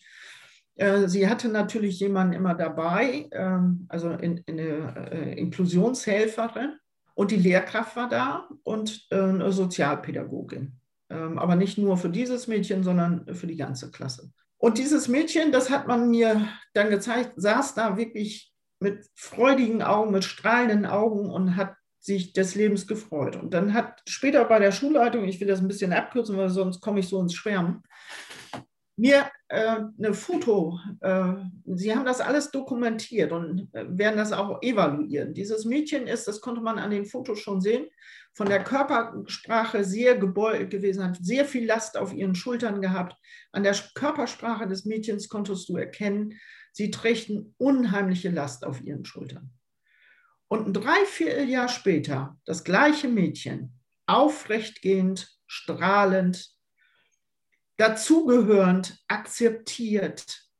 äh, 0.77 1.07
sie 1.07 1.29
hatte 1.29 1.51
natürlich 1.51 2.01
jemanden 2.01 2.33
immer 2.33 2.55
dabei, 2.55 3.29
äh, 3.31 3.59
also 3.89 4.13
in, 4.13 4.39
in 4.47 4.59
eine 4.59 5.11
äh, 5.13 5.39
Inklusionshelferin. 5.39 6.79
Und 7.13 7.31
die 7.31 7.37
Lehrkraft 7.37 7.95
war 7.95 8.09
da 8.09 8.49
und 8.63 9.07
äh, 9.11 9.21
eine 9.21 9.53
Sozialpädagogin. 9.53 10.81
Ähm, 11.11 11.39
aber 11.39 11.57
nicht 11.57 11.77
nur 11.77 11.99
für 11.99 12.09
dieses 12.09 12.47
Mädchen, 12.47 12.85
sondern 12.85 13.35
für 13.35 13.47
die 13.47 13.59
ganze 13.59 13.91
Klasse. 13.91 14.33
Und 14.57 14.79
dieses 14.79 15.09
Mädchen, 15.09 15.53
das 15.53 15.69
hat 15.69 15.87
man 15.87 16.09
mir 16.09 16.49
dann 16.73 16.89
gezeigt, 16.89 17.35
saß 17.37 17.75
da 17.75 17.99
wirklich 17.99 18.50
mit 18.81 19.07
freudigen 19.15 19.83
Augen, 19.83 20.11
mit 20.11 20.25
strahlenden 20.25 20.87
Augen 20.87 21.31
und 21.31 21.57
hat 21.57 21.75
sich 22.01 22.33
des 22.33 22.55
Lebens 22.55 22.87
gefreut. 22.87 23.37
Und 23.37 23.53
dann 23.53 23.75
hat 23.75 24.03
später 24.09 24.45
bei 24.47 24.59
der 24.59 24.73
Schulleitung, 24.73 25.25
ich 25.25 25.39
will 25.39 25.49
das 25.49 25.61
ein 25.61 25.69
bisschen 25.69 25.93
abkürzen, 25.93 26.37
weil 26.37 26.49
sonst 26.49 26.81
komme 26.81 27.01
ich 27.01 27.09
so 27.09 27.21
ins 27.21 27.35
Schwärmen, 27.35 27.83
mir 29.01 29.31
äh, 29.49 29.77
eine 29.99 30.13
Foto, 30.13 30.79
äh, 31.01 31.33
sie 31.65 31.95
haben 31.95 32.05
das 32.05 32.21
alles 32.21 32.51
dokumentiert 32.51 33.33
und 33.33 33.69
äh, 33.73 33.87
werden 33.89 34.19
das 34.19 34.33
auch 34.33 34.61
evaluieren. 34.63 35.33
Dieses 35.33 35.65
Mädchen 35.65 36.07
ist, 36.07 36.29
das 36.29 36.43
konnte 36.43 36.61
man 36.61 36.79
an 36.79 36.91
den 36.91 37.07
Fotos 37.07 37.39
schon 37.39 37.63
sehen, 37.63 37.87
von 38.35 38.49
der 38.49 38.63
Körpersprache 38.63 39.85
sehr 39.85 40.19
gebeugt 40.19 40.71
gewesen, 40.71 41.03
hat 41.03 41.17
sehr 41.21 41.47
viel 41.47 41.67
Last 41.67 41.97
auf 41.97 42.13
ihren 42.13 42.35
Schultern 42.35 42.83
gehabt. 42.83 43.17
An 43.53 43.63
der 43.63 43.75
Körpersprache 43.95 44.69
des 44.69 44.85
Mädchens 44.85 45.31
konntest 45.31 45.69
du 45.71 45.77
erkennen, 45.79 46.35
Sie 46.73 46.91
trägt 46.91 47.31
unheimliche 47.59 48.31
Last 48.31 48.65
auf 48.65 48.83
ihren 48.83 49.05
Schultern. 49.05 49.51
Und 50.49 50.67
ein 50.67 50.73
Dreivierteljahr 50.73 51.69
später, 51.69 52.37
das 52.45 52.65
gleiche 52.65 53.09
Mädchen, 53.09 53.79
aufrechtgehend, 54.07 55.31
strahlend, 55.47 56.51
dazugehörend, 57.77 58.99
akzeptiert, 59.09 60.51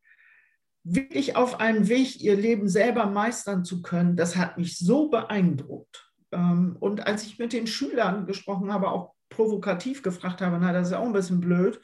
wirklich 0.83 1.37
auf 1.37 1.61
einem 1.61 1.89
Weg, 1.89 2.21
ihr 2.21 2.37
Leben 2.37 2.69
selber 2.69 3.07
meistern 3.07 3.65
zu 3.65 3.83
können, 3.83 4.17
das 4.17 4.37
hat 4.37 4.59
mich 4.59 4.79
so 4.79 5.09
beeindruckt. 5.09 6.11
Ähm, 6.33 6.77
und 6.81 7.07
als 7.07 7.25
ich 7.25 7.39
mit 7.39 7.53
den 7.53 7.67
Schülern 7.67 8.27
gesprochen 8.27 8.73
habe, 8.73 8.91
auch 8.91 9.15
provokativ 9.29 10.03
gefragt 10.03 10.41
habe, 10.41 10.59
na, 10.61 10.73
das 10.73 10.89
ist 10.89 10.95
auch 10.95 11.05
ein 11.05 11.13
bisschen 11.13 11.41
blöd, 11.41 11.81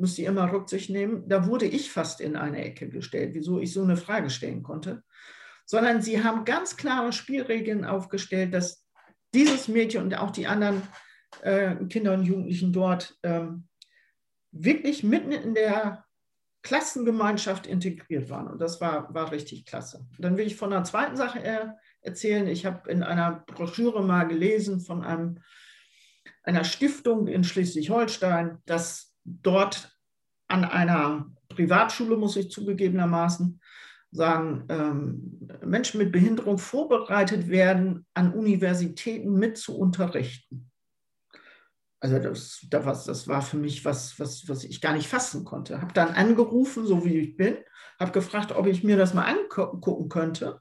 müsst 0.00 0.18
ihr 0.18 0.28
immer 0.28 0.50
Rücksicht 0.52 0.90
nehmen, 0.90 1.28
da 1.28 1.46
wurde 1.46 1.66
ich 1.66 1.92
fast 1.92 2.20
in 2.20 2.36
eine 2.36 2.64
Ecke 2.64 2.88
gestellt, 2.88 3.34
wieso 3.34 3.60
ich 3.60 3.72
so 3.72 3.82
eine 3.82 3.96
Frage 3.96 4.30
stellen 4.30 4.62
konnte. 4.62 5.02
Sondern 5.66 6.02
sie 6.02 6.24
haben 6.24 6.44
ganz 6.44 6.76
klare 6.76 7.12
Spielregeln 7.12 7.84
aufgestellt, 7.84 8.52
dass 8.54 8.86
dieses 9.34 9.68
Mädchen 9.68 10.02
und 10.02 10.14
auch 10.14 10.30
die 10.30 10.46
anderen 10.46 10.82
äh, 11.42 11.76
Kinder 11.86 12.14
und 12.14 12.24
Jugendlichen 12.24 12.72
dort 12.72 13.16
ähm, 13.22 13.68
wirklich 14.50 15.04
mitten 15.04 15.30
in 15.30 15.54
der 15.54 16.04
Klassengemeinschaft 16.62 17.66
integriert 17.66 18.28
waren. 18.28 18.48
Und 18.48 18.60
das 18.60 18.80
war, 18.80 19.12
war 19.14 19.32
richtig 19.32 19.64
klasse. 19.64 20.06
Dann 20.18 20.36
will 20.36 20.46
ich 20.46 20.56
von 20.56 20.72
einer 20.72 20.84
zweiten 20.84 21.16
Sache 21.16 21.74
erzählen. 22.02 22.46
Ich 22.48 22.66
habe 22.66 22.90
in 22.90 23.02
einer 23.02 23.44
Broschüre 23.46 24.02
mal 24.02 24.26
gelesen 24.26 24.80
von 24.80 25.02
einem, 25.02 25.40
einer 26.42 26.64
Stiftung 26.64 27.28
in 27.28 27.44
Schleswig-Holstein, 27.44 28.58
dass 28.66 29.09
dort 29.24 29.96
an 30.48 30.64
einer 30.64 31.30
Privatschule, 31.48 32.16
muss 32.16 32.36
ich 32.36 32.50
zugegebenermaßen 32.50 33.60
sagen, 34.12 34.64
ähm, 34.68 35.48
Menschen 35.64 35.98
mit 35.98 36.12
Behinderung 36.12 36.58
vorbereitet 36.58 37.48
werden, 37.48 38.06
an 38.14 38.32
Universitäten 38.32 39.34
mit 39.34 39.56
zu 39.56 39.78
unterrichten. 39.78 40.70
Also 42.00 42.18
das, 42.18 42.66
das, 42.70 43.28
war 43.28 43.42
für 43.42 43.58
mich 43.58 43.84
was, 43.84 44.18
was, 44.18 44.48
was 44.48 44.64
ich 44.64 44.80
gar 44.80 44.94
nicht 44.94 45.06
fassen 45.06 45.44
konnte. 45.44 45.82
Habe 45.82 45.92
dann 45.92 46.08
angerufen, 46.08 46.86
so 46.86 47.04
wie 47.04 47.18
ich 47.18 47.36
bin, 47.36 47.58
habe 47.98 48.12
gefragt, 48.12 48.52
ob 48.52 48.66
ich 48.66 48.82
mir 48.82 48.96
das 48.96 49.12
mal 49.12 49.26
angucken 49.26 50.08
könnte. 50.08 50.60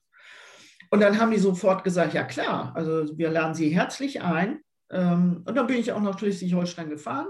Und 0.91 0.99
dann 0.99 1.19
haben 1.19 1.31
die 1.31 1.39
sofort 1.39 1.83
gesagt, 1.83 2.13
ja 2.13 2.23
klar, 2.23 2.73
also 2.75 3.17
wir 3.17 3.29
laden 3.29 3.55
Sie 3.55 3.69
herzlich 3.69 4.21
ein. 4.21 4.59
Ähm, 4.91 5.43
und 5.45 5.55
dann 5.55 5.67
bin 5.67 5.77
ich 5.77 5.91
auch 5.93 6.01
nach 6.01 6.19
Schleswig-Holstein 6.19 6.89
gefahren. 6.89 7.27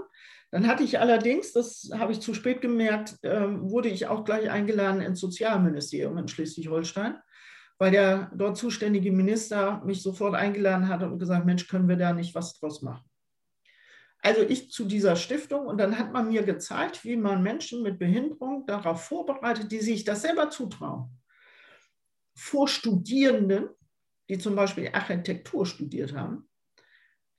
Dann 0.50 0.66
hatte 0.66 0.82
ich 0.82 0.98
allerdings, 0.98 1.52
das 1.52 1.90
habe 1.94 2.12
ich 2.12 2.20
zu 2.20 2.34
spät 2.34 2.60
gemerkt, 2.60 3.16
ähm, 3.22 3.70
wurde 3.70 3.88
ich 3.88 4.08
auch 4.08 4.24
gleich 4.24 4.50
eingeladen 4.50 5.00
ins 5.00 5.20
Sozialministerium 5.20 6.18
in 6.18 6.26
Schleswig-Holstein, 6.26 7.16
weil 7.78 7.92
der 7.92 8.32
dort 8.34 8.56
zuständige 8.56 9.12
Minister 9.12 9.80
mich 9.84 10.02
sofort 10.02 10.34
eingeladen 10.34 10.88
hat 10.88 11.02
und 11.02 11.18
gesagt, 11.18 11.46
Mensch, 11.46 11.68
können 11.68 11.88
wir 11.88 11.96
da 11.96 12.12
nicht 12.12 12.34
was 12.34 12.58
draus 12.58 12.82
machen? 12.82 13.04
Also 14.22 14.42
ich 14.42 14.70
zu 14.70 14.84
dieser 14.84 15.16
Stiftung 15.16 15.66
und 15.66 15.78
dann 15.78 15.98
hat 15.98 16.12
man 16.12 16.28
mir 16.28 16.42
gezeigt, 16.42 17.04
wie 17.04 17.16
man 17.16 17.42
Menschen 17.42 17.82
mit 17.82 17.98
Behinderung 17.98 18.66
darauf 18.66 19.04
vorbereitet, 19.04 19.72
die 19.72 19.80
sich 19.80 20.04
das 20.04 20.22
selber 20.22 20.50
zutrauen. 20.50 21.08
Vor 22.34 22.68
Studierenden, 22.68 23.70
die 24.28 24.38
zum 24.38 24.56
Beispiel 24.56 24.90
Architektur 24.92 25.64
studiert 25.64 26.14
haben, 26.14 26.49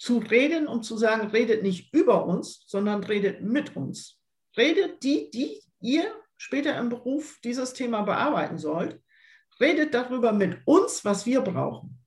zu 0.01 0.17
reden 0.17 0.67
und 0.67 0.81
zu 0.81 0.97
sagen, 0.97 1.27
redet 1.27 1.61
nicht 1.61 1.93
über 1.93 2.25
uns, 2.25 2.63
sondern 2.65 3.03
redet 3.03 3.43
mit 3.43 3.75
uns. 3.75 4.17
Redet 4.57 5.03
die, 5.03 5.29
die 5.29 5.61
ihr 5.79 6.11
später 6.37 6.75
im 6.79 6.89
Beruf 6.89 7.39
dieses 7.43 7.73
Thema 7.73 8.01
bearbeiten 8.01 8.57
sollt, 8.57 8.99
redet 9.59 9.93
darüber 9.93 10.31
mit 10.31 10.57
uns, 10.65 11.05
was 11.05 11.27
wir 11.27 11.41
brauchen. 11.41 11.99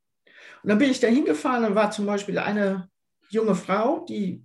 Und 0.64 0.70
dann 0.70 0.78
bin 0.78 0.90
ich 0.90 0.98
da 0.98 1.06
hingefahren 1.06 1.64
und 1.64 1.76
war 1.76 1.92
zum 1.92 2.04
Beispiel 2.04 2.36
eine 2.40 2.90
junge 3.28 3.54
Frau, 3.54 4.04
die 4.08 4.44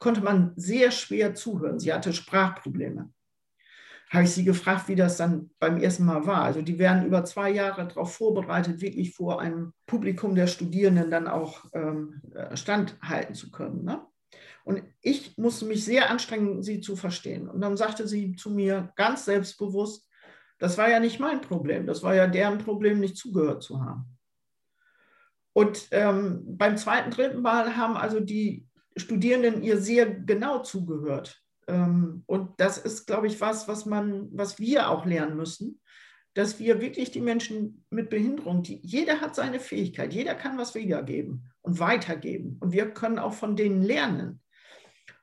konnte 0.00 0.20
man 0.20 0.52
sehr 0.56 0.90
schwer 0.90 1.36
zuhören. 1.36 1.78
Sie 1.78 1.92
hatte 1.92 2.12
Sprachprobleme. 2.12 3.12
Habe 4.10 4.24
ich 4.24 4.32
sie 4.32 4.44
gefragt, 4.44 4.88
wie 4.88 4.96
das 4.96 5.16
dann 5.16 5.50
beim 5.58 5.78
ersten 5.78 6.04
Mal 6.04 6.26
war. 6.26 6.42
Also 6.42 6.62
die 6.62 6.78
werden 6.78 7.06
über 7.06 7.24
zwei 7.24 7.50
Jahre 7.50 7.86
darauf 7.86 8.14
vorbereitet, 8.14 8.80
wirklich 8.80 9.14
vor 9.14 9.40
einem 9.40 9.72
Publikum 9.86 10.34
der 10.34 10.48
Studierenden 10.48 11.10
dann 11.10 11.28
auch 11.28 11.64
ähm, 11.72 12.20
standhalten 12.54 13.34
zu 13.34 13.50
können. 13.50 13.84
Ne? 13.84 14.04
Und 14.64 14.82
ich 15.00 15.38
musste 15.38 15.64
mich 15.64 15.84
sehr 15.84 16.10
anstrengen, 16.10 16.62
sie 16.62 16.80
zu 16.80 16.96
verstehen. 16.96 17.48
Und 17.48 17.60
dann 17.60 17.76
sagte 17.76 18.06
sie 18.06 18.34
zu 18.34 18.50
mir 18.50 18.92
ganz 18.96 19.24
selbstbewusst, 19.24 20.08
das 20.58 20.76
war 20.76 20.90
ja 20.90 21.00
nicht 21.00 21.18
mein 21.18 21.40
Problem, 21.40 21.86
das 21.86 22.02
war 22.02 22.14
ja 22.14 22.26
deren 22.26 22.58
Problem, 22.58 23.00
nicht 23.00 23.16
zugehört 23.16 23.62
zu 23.62 23.80
haben. 23.80 24.18
Und 25.52 25.88
ähm, 25.90 26.42
beim 26.44 26.76
zweiten, 26.76 27.10
dritten 27.10 27.42
Mal 27.42 27.76
haben 27.76 27.96
also 27.96 28.20
die 28.20 28.68
Studierenden 28.96 29.62
ihr 29.62 29.80
sehr 29.80 30.06
genau 30.06 30.62
zugehört. 30.62 31.42
Ähm, 31.70 32.24
und 32.26 32.60
das 32.60 32.78
ist, 32.78 33.06
glaube 33.06 33.28
ich, 33.28 33.40
was, 33.40 33.68
was 33.68 33.86
man, 33.86 34.28
was 34.32 34.58
wir 34.58 34.90
auch 34.90 35.06
lernen 35.06 35.36
müssen, 35.36 35.80
dass 36.34 36.58
wir 36.58 36.80
wirklich 36.80 37.10
die 37.10 37.20
Menschen 37.20 37.84
mit 37.90 38.10
Behinderung, 38.10 38.62
die, 38.62 38.80
jeder 38.82 39.20
hat 39.20 39.34
seine 39.34 39.60
Fähigkeit, 39.60 40.12
jeder 40.12 40.34
kann 40.34 40.58
was 40.58 40.74
wiedergeben 40.74 41.50
und 41.62 41.78
weitergeben. 41.78 42.56
Und 42.60 42.72
wir 42.72 42.90
können 42.90 43.18
auch 43.18 43.32
von 43.32 43.56
denen 43.56 43.82
lernen. 43.82 44.40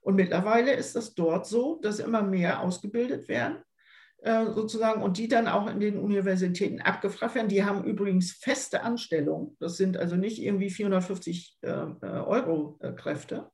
Und 0.01 0.15
mittlerweile 0.15 0.73
ist 0.73 0.95
das 0.95 1.15
dort 1.15 1.47
so, 1.47 1.79
dass 1.81 1.99
immer 1.99 2.21
mehr 2.21 2.61
ausgebildet 2.61 3.27
werden, 3.27 3.57
äh, 4.19 4.45
sozusagen, 4.45 5.01
und 5.01 5.17
die 5.17 5.27
dann 5.27 5.47
auch 5.47 5.69
in 5.69 5.79
den 5.79 5.97
Universitäten 5.97 6.81
abgefragt 6.81 7.35
werden. 7.35 7.49
Die 7.49 7.63
haben 7.63 7.83
übrigens 7.83 8.31
feste 8.31 8.83
Anstellungen. 8.83 9.57
Das 9.59 9.75
sind 9.75 9.97
also 9.97 10.15
nicht 10.15 10.41
irgendwie 10.41 10.69
450 10.69 11.57
äh, 11.61 11.69
äh, 11.69 12.05
Euro 12.05 12.79
Kräfte, 12.95 13.35
ähm, 13.35 13.51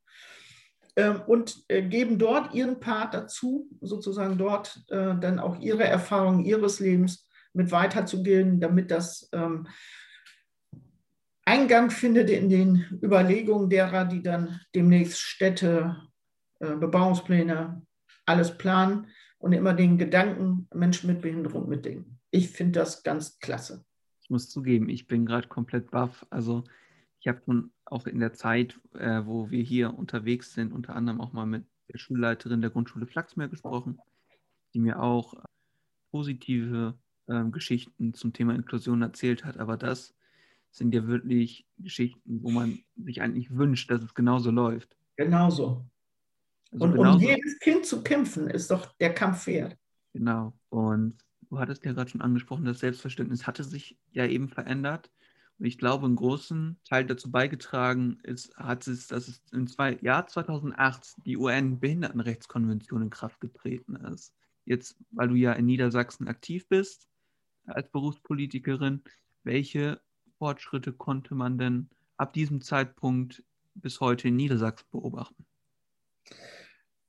und 1.25 1.63
äh, 1.69 1.81
geben 1.81 2.19
dort 2.19 2.53
ihren 2.53 2.79
Part 2.79 3.13
dazu, 3.13 3.67
sozusagen 3.81 4.37
dort 4.37 4.83
äh, 4.89 5.15
dann 5.19 5.39
auch 5.39 5.59
ihre 5.59 5.83
Erfahrungen 5.83 6.45
ihres 6.45 6.79
Lebens 6.79 7.27
mit 7.53 7.71
weiterzugehen, 7.71 8.59
damit 8.59 8.91
das 8.91 9.29
ähm, 9.33 9.67
Eingang 11.45 11.89
findet 11.91 12.29
in 12.29 12.49
den 12.49 12.99
Überlegungen 13.01 13.69
derer, 13.69 14.05
die 14.05 14.21
dann 14.21 14.59
demnächst 14.73 15.19
Städte, 15.19 15.97
äh, 16.59 16.75
Bebauungspläne, 16.75 17.81
alles 18.25 18.57
planen 18.57 19.07
und 19.39 19.51
immer 19.51 19.73
den 19.73 19.97
Gedanken 19.97 20.67
Menschen 20.73 21.07
mit 21.07 21.21
Behinderung 21.21 21.67
mitdenken. 21.67 22.19
Ich 22.31 22.49
finde 22.49 22.79
das 22.79 23.03
ganz 23.03 23.39
klasse. 23.39 23.83
Ich 24.21 24.29
muss 24.29 24.49
zugeben, 24.49 24.87
ich 24.87 25.07
bin 25.07 25.25
gerade 25.25 25.49
komplett 25.49 25.91
baff. 25.91 26.25
Also 26.29 26.63
ich 27.19 27.27
habe 27.27 27.41
schon 27.43 27.72
auch 27.85 28.07
in 28.07 28.19
der 28.19 28.33
Zeit, 28.33 28.79
äh, 28.93 29.21
wo 29.25 29.49
wir 29.49 29.63
hier 29.63 29.97
unterwegs 29.97 30.53
sind, 30.53 30.73
unter 30.73 30.95
anderem 30.95 31.21
auch 31.21 31.33
mal 31.33 31.45
mit 31.45 31.65
der 31.91 31.97
Schulleiterin 31.97 32.61
der 32.61 32.69
Grundschule 32.69 33.05
Flachsmeer 33.05 33.49
gesprochen, 33.49 33.99
die 34.73 34.79
mir 34.79 35.01
auch 35.01 35.35
positive 36.11 36.97
äh, 37.27 37.43
Geschichten 37.45 38.13
zum 38.13 38.33
Thema 38.33 38.55
Inklusion 38.55 39.01
erzählt 39.01 39.45
hat. 39.45 39.57
Aber 39.57 39.77
das 39.77 40.15
sind 40.71 40.93
ja 40.93 41.07
wirklich 41.07 41.67
Geschichten, 41.77 42.41
wo 42.41 42.49
man 42.49 42.79
sich 42.95 43.21
eigentlich 43.21 43.55
wünscht, 43.55 43.91
dass 43.91 44.03
es 44.03 44.13
genauso 44.13 44.51
läuft. 44.51 44.97
Genauso. 45.15 45.85
Also 46.71 46.85
und 46.85 46.93
genauso. 46.93 47.17
um 47.17 47.23
jedes 47.23 47.59
Kind 47.59 47.85
zu 47.85 48.01
kämpfen, 48.01 48.49
ist 48.49 48.71
doch 48.71 48.87
der 48.97 49.13
Kampf 49.13 49.45
wert. 49.45 49.77
Genau. 50.13 50.53
Und 50.69 51.17
du 51.49 51.59
hattest 51.59 51.85
ja 51.85 51.93
gerade 51.93 52.09
schon 52.09 52.21
angesprochen, 52.21 52.65
das 52.65 52.79
Selbstverständnis 52.79 53.45
hatte 53.45 53.63
sich 53.63 53.99
ja 54.11 54.25
eben 54.25 54.49
verändert. 54.49 55.11
Ich 55.63 55.77
glaube, 55.77 56.05
einen 56.05 56.17
großen 56.17 56.77
Teil 56.83 57.05
dazu 57.05 57.31
beigetragen 57.31 58.19
ist, 58.23 58.55
hat 58.57 58.85
es, 58.87 59.07
dass 59.07 59.29
es 59.29 59.41
im 59.53 59.65
zwei, 59.67 59.97
Jahr 60.01 60.27
2008 60.27 61.15
die 61.25 61.37
UN-Behindertenrechtskonvention 61.37 63.03
in 63.03 63.09
Kraft 63.09 63.39
getreten 63.39 63.95
ist. 63.95 64.33
Jetzt, 64.65 64.97
weil 65.11 65.29
du 65.29 65.35
ja 65.35 65.53
in 65.53 65.65
Niedersachsen 65.65 66.27
aktiv 66.27 66.67
bist 66.67 67.07
als 67.65 67.89
Berufspolitikerin, 67.89 69.03
welche 69.43 70.01
Fortschritte 70.37 70.91
konnte 70.91 71.33
man 71.33 71.57
denn 71.57 71.89
ab 72.17 72.33
diesem 72.33 72.59
Zeitpunkt 72.59 73.41
bis 73.73 74.01
heute 74.01 74.27
in 74.27 74.35
Niedersachsen 74.35 74.87
beobachten? 74.91 75.45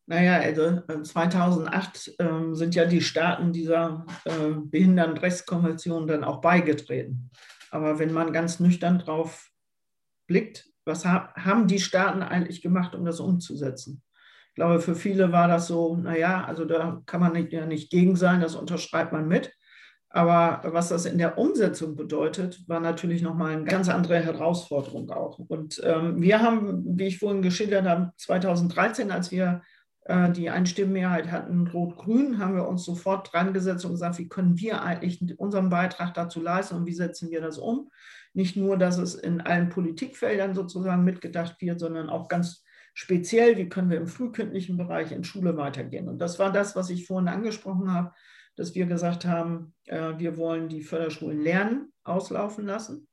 Naja, 0.07 0.39
also 0.39 0.81
2008 1.03 2.15
äh, 2.19 2.53
sind 2.53 2.75
ja 2.77 2.85
die 2.85 3.01
Staaten 3.01 3.53
dieser 3.53 4.07
äh, 4.27 4.51
Behindertenrechtskonvention 4.51 6.07
dann 6.07 6.23
auch 6.23 6.41
beigetreten. 6.41 7.31
Aber 7.75 7.99
wenn 7.99 8.13
man 8.13 8.33
ganz 8.33 8.61
nüchtern 8.61 9.01
drauf 9.01 9.51
blickt, 10.29 10.71
was 10.85 11.05
haben 11.05 11.67
die 11.67 11.81
Staaten 11.81 12.23
eigentlich 12.23 12.63
gemacht, 12.63 12.95
um 12.95 13.05
das 13.05 13.19
umzusetzen? 13.19 14.01
Ich 14.51 14.55
glaube, 14.55 14.81
für 14.81 14.95
viele 14.95 15.33
war 15.33 15.49
das 15.49 15.67
so, 15.67 15.97
naja, 15.97 16.45
also 16.45 16.67
da 16.67 17.03
kann 17.05 17.21
man 17.21 17.33
nicht, 17.33 17.53
ja 17.53 17.67
nicht 17.67 17.91
gegen 17.91 18.15
sein, 18.15 18.41
das 18.41 18.55
unterschreibt 18.55 19.13
man 19.13 19.27
mit. 19.27 19.53
Aber 20.09 20.61
was 20.73 20.91
das 20.91 21.05
in 21.05 21.19
der 21.19 21.37
Umsetzung 21.37 21.97
bedeutet, 21.97 22.63
war 22.69 22.79
natürlich 22.79 23.23
nochmal 23.23 23.55
eine 23.55 23.65
ganz 23.65 23.89
andere 23.89 24.21
Herausforderung 24.21 25.11
auch. 25.11 25.41
Und 25.41 25.81
ähm, 25.83 26.23
wir 26.23 26.41
haben, 26.41 26.97
wie 26.97 27.09
ich 27.09 27.19
vorhin 27.19 27.43
geschildert 27.43 27.87
habe, 27.87 28.13
2013, 28.19 29.11
als 29.11 29.33
wir 29.33 29.63
die 30.07 30.51
Einstimmenmehrheit 30.51 31.33
hatten, 31.33 31.67
Rot-Grün, 31.67 32.39
haben 32.39 32.57
wir 32.57 32.69
uns 32.69 32.85
sofort 32.85 33.33
dran 33.33 33.55
gesetzt 33.55 33.87
und 33.87 33.93
gesagt, 33.93 34.19
wie 34.19 34.29
können 34.29 34.59
wir 34.59 34.83
eigentlich 34.83 35.39
unseren 35.39 35.71
Beitrag 35.71 36.13
dazu 36.13 36.43
leisten 36.43 36.75
und 36.77 36.85
wie 36.87 36.93
setzen 36.93 37.31
wir 37.31 37.41
das 37.41 37.57
um? 37.57 37.91
Nicht 38.35 38.55
nur, 38.55 38.77
dass 38.77 38.99
es 38.99 39.15
in 39.15 39.41
allen 39.41 39.71
Politikfeldern 39.71 40.55
sozusagen 40.55 41.05
mitgedacht 41.05 41.57
wird, 41.61 41.81
sondern 41.81 42.11
auch 42.11 42.29
ganz 42.29 42.65
speziell, 42.93 43.57
wie 43.57 43.69
können 43.69 43.89
wir 43.89 43.97
im 43.97 44.07
frühkindlichen 44.07 44.77
Bereich 44.77 45.11
in 45.11 45.25
Schule 45.25 45.57
weitergehen. 45.57 46.09
Und 46.09 46.19
das 46.19 46.39
war 46.39 46.53
das, 46.53 46.77
was 46.77 46.91
ich 46.91 47.07
vorhin 47.07 47.29
angesprochen 47.29 47.93
habe. 47.93 48.13
dass 48.57 48.75
wir 48.77 48.87
gesagt 48.87 49.25
haben, 49.25 49.75
äh, 49.87 50.13
wir 50.17 50.37
wollen 50.37 50.69
die 50.69 50.83
Förderschulen 50.83 51.43
lernen 51.43 51.93
auslaufen 52.05 52.67
lassen. 52.67 53.09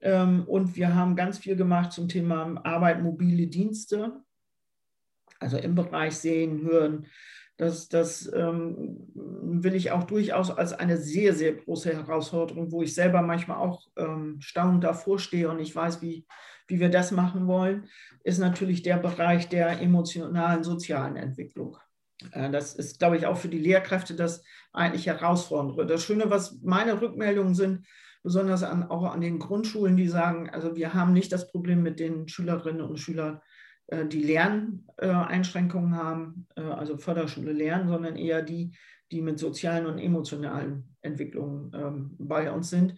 Ähm, 0.00 0.44
und 0.46 0.76
wir 0.76 0.94
haben 0.94 1.16
ganz 1.16 1.38
viel 1.38 1.54
gemacht 1.54 1.92
zum 1.92 2.08
Thema 2.08 2.60
Arbeit, 2.64 3.02
mobile 3.02 3.46
Dienste, 3.46 4.22
also 5.44 5.58
im 5.58 5.74
Bereich 5.74 6.16
Sehen, 6.16 6.62
Hören. 6.62 7.06
Das, 7.56 7.88
das 7.88 8.32
ähm, 8.34 9.06
will 9.14 9.74
ich 9.74 9.92
auch 9.92 10.04
durchaus 10.04 10.50
als 10.50 10.72
eine 10.72 10.96
sehr, 10.96 11.34
sehr 11.34 11.52
große 11.52 11.92
Herausforderung, 11.92 12.72
wo 12.72 12.82
ich 12.82 12.94
selber 12.94 13.22
manchmal 13.22 13.58
auch 13.58 13.86
ähm, 13.96 14.38
staunend 14.40 14.82
davor 14.82 15.20
stehe 15.20 15.48
und 15.48 15.60
ich 15.60 15.76
weiß, 15.76 16.02
wie, 16.02 16.26
wie 16.66 16.80
wir 16.80 16.88
das 16.88 17.12
machen 17.12 17.46
wollen, 17.46 17.86
ist 18.24 18.38
natürlich 18.38 18.82
der 18.82 18.96
Bereich 18.96 19.48
der 19.48 19.80
emotionalen, 19.80 20.64
sozialen 20.64 21.14
Entwicklung. 21.14 21.76
Äh, 22.32 22.50
das 22.50 22.74
ist, 22.74 22.98
glaube 22.98 23.18
ich, 23.18 23.26
auch 23.26 23.36
für 23.36 23.48
die 23.48 23.58
Lehrkräfte 23.58 24.16
das 24.16 24.42
eigentlich 24.72 25.06
Herausfordernde. 25.06 25.86
Das 25.86 26.02
Schöne, 26.02 26.30
was 26.30 26.58
meine 26.62 27.00
Rückmeldungen 27.00 27.54
sind, 27.54 27.86
besonders 28.24 28.64
an, 28.64 28.82
auch 28.90 29.04
an 29.12 29.20
den 29.20 29.38
Grundschulen, 29.38 29.96
die 29.96 30.08
sagen, 30.08 30.50
also 30.50 30.74
wir 30.74 30.94
haben 30.94 31.12
nicht 31.12 31.30
das 31.30 31.52
Problem 31.52 31.82
mit 31.82 32.00
den 32.00 32.26
Schülerinnen 32.26 32.80
und 32.80 32.98
Schülern, 32.98 33.40
die 33.92 34.22
Lerneinschränkungen 34.22 35.96
haben, 35.96 36.46
äh, 36.56 36.62
also 36.62 36.96
Förderschule 36.96 37.52
lernen, 37.52 37.88
sondern 37.88 38.16
eher 38.16 38.42
die, 38.42 38.76
die 39.10 39.20
mit 39.20 39.38
sozialen 39.38 39.86
und 39.86 39.98
emotionalen 39.98 40.96
Entwicklungen 41.02 41.70
ähm, 41.74 42.16
bei 42.18 42.50
uns 42.50 42.70
sind, 42.70 42.94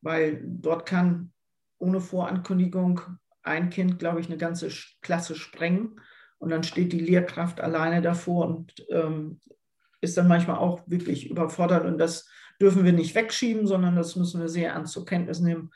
weil 0.00 0.42
dort 0.44 0.86
kann 0.86 1.32
ohne 1.78 2.00
Vorankündigung 2.00 3.00
ein 3.42 3.70
Kind, 3.70 3.98
glaube 3.98 4.20
ich, 4.20 4.26
eine 4.26 4.36
ganze 4.36 4.68
Klasse 5.00 5.34
sprengen. 5.34 6.00
Und 6.38 6.50
dann 6.50 6.62
steht 6.62 6.92
die 6.92 7.00
Lehrkraft 7.00 7.60
alleine 7.60 8.00
davor 8.00 8.46
und 8.46 8.74
ähm, 8.90 9.40
ist 10.00 10.16
dann 10.16 10.28
manchmal 10.28 10.58
auch 10.58 10.82
wirklich 10.86 11.30
überfordert. 11.30 11.84
Und 11.84 11.98
das 11.98 12.28
dürfen 12.60 12.84
wir 12.84 12.92
nicht 12.92 13.14
wegschieben, 13.14 13.66
sondern 13.66 13.96
das 13.96 14.14
müssen 14.16 14.40
wir 14.40 14.48
sehr 14.48 14.72
ernst 14.72 14.92
zur 14.92 15.04
Kenntnis 15.04 15.40
nehmen. 15.40 15.70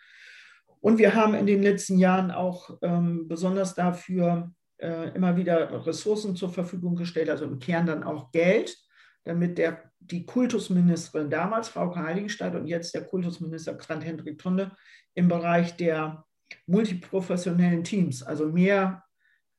Und 0.83 0.99
wir 0.99 1.15
haben 1.15 1.35
in 1.35 1.47
den 1.47 1.63
letzten 1.63 1.97
Jahren 1.99 2.33
auch 2.33 2.77
ähm, 2.83 3.29
besonders 3.29 3.75
dafür 3.75 4.53
äh, 4.79 5.15
immer 5.15 5.37
wieder 5.37 5.87
Ressourcen 5.87 6.35
zur 6.35 6.51
Verfügung 6.51 6.97
gestellt, 6.97 7.31
also 7.31 7.45
im 7.45 7.61
Kern 7.61 7.87
dann 7.87 8.03
auch 8.03 8.33
Geld, 8.33 8.77
damit 9.23 9.59
der, 9.59 9.93
die 10.01 10.27
Kultusministerin 10.27 11.31
damals, 11.31 11.69
Frau 11.69 11.95
Heiligenstadt, 11.95 12.57
und 12.57 12.67
jetzt 12.67 12.95
der 12.97 13.05
Kultusminister 13.05 13.75
Grant 13.75 14.05
Hendrik 14.05 14.41
Tunde 14.41 14.73
im 15.15 15.29
Bereich 15.29 15.77
der 15.77 16.25
multiprofessionellen 16.67 17.85
Teams, 17.85 18.25
also 18.25 18.47
mehr 18.47 19.05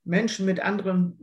Menschen 0.04 0.46
mit 0.46 0.60
anderen 0.60 1.18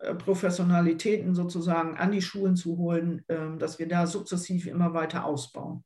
äh, 0.00 0.16
Professionalitäten 0.16 1.36
sozusagen 1.36 1.96
an 1.96 2.10
die 2.10 2.22
Schulen 2.22 2.56
zu 2.56 2.76
holen, 2.76 3.24
ähm, 3.28 3.60
dass 3.60 3.78
wir 3.78 3.86
da 3.86 4.08
sukzessiv 4.08 4.66
immer 4.66 4.94
weiter 4.94 5.24
ausbauen, 5.24 5.84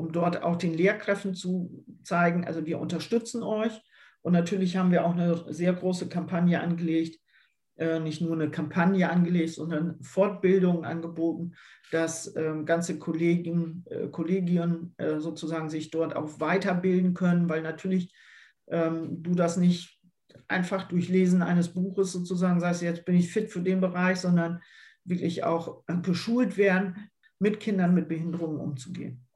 um 0.00 0.12
dort 0.12 0.42
auch 0.42 0.56
den 0.56 0.72
Lehrkräften 0.72 1.34
zu 1.34 1.84
zeigen, 2.02 2.46
also 2.46 2.64
wir 2.64 2.78
unterstützen 2.78 3.42
euch. 3.42 3.72
Und 4.22 4.32
natürlich 4.32 4.76
haben 4.76 4.90
wir 4.90 5.04
auch 5.04 5.12
eine 5.12 5.52
sehr 5.52 5.74
große 5.74 6.08
Kampagne 6.08 6.60
angelegt, 6.60 7.20
äh, 7.76 8.00
nicht 8.00 8.22
nur 8.22 8.32
eine 8.32 8.50
Kampagne 8.50 9.10
angelegt, 9.10 9.52
sondern 9.52 10.02
Fortbildungen 10.02 10.84
angeboten, 10.86 11.52
dass 11.92 12.34
ähm, 12.34 12.64
ganze 12.64 12.98
Kollegen, 12.98 13.84
äh, 13.90 14.08
Kollegien 14.08 14.94
sozusagen 15.18 15.68
sich 15.68 15.90
dort 15.90 16.16
auch 16.16 16.40
weiterbilden 16.40 17.14
können, 17.14 17.48
weil 17.48 17.62
natürlich 17.62 18.14
ähm, 18.68 19.22
du 19.22 19.34
das 19.34 19.56
nicht 19.56 20.00
einfach 20.48 20.88
durch 20.88 21.08
Lesen 21.08 21.42
eines 21.42 21.68
Buches 21.68 22.12
sozusagen 22.12 22.60
sagst, 22.60 22.82
jetzt 22.82 23.04
bin 23.04 23.16
ich 23.16 23.30
fit 23.30 23.50
für 23.50 23.60
den 23.60 23.80
Bereich, 23.80 24.18
sondern 24.18 24.60
wirklich 25.04 25.44
auch 25.44 25.82
geschult 26.02 26.56
werden, 26.56 27.10
mit 27.38 27.60
Kindern 27.60 27.94
mit 27.94 28.08
Behinderungen 28.08 28.60
umzugehen. 28.60 29.26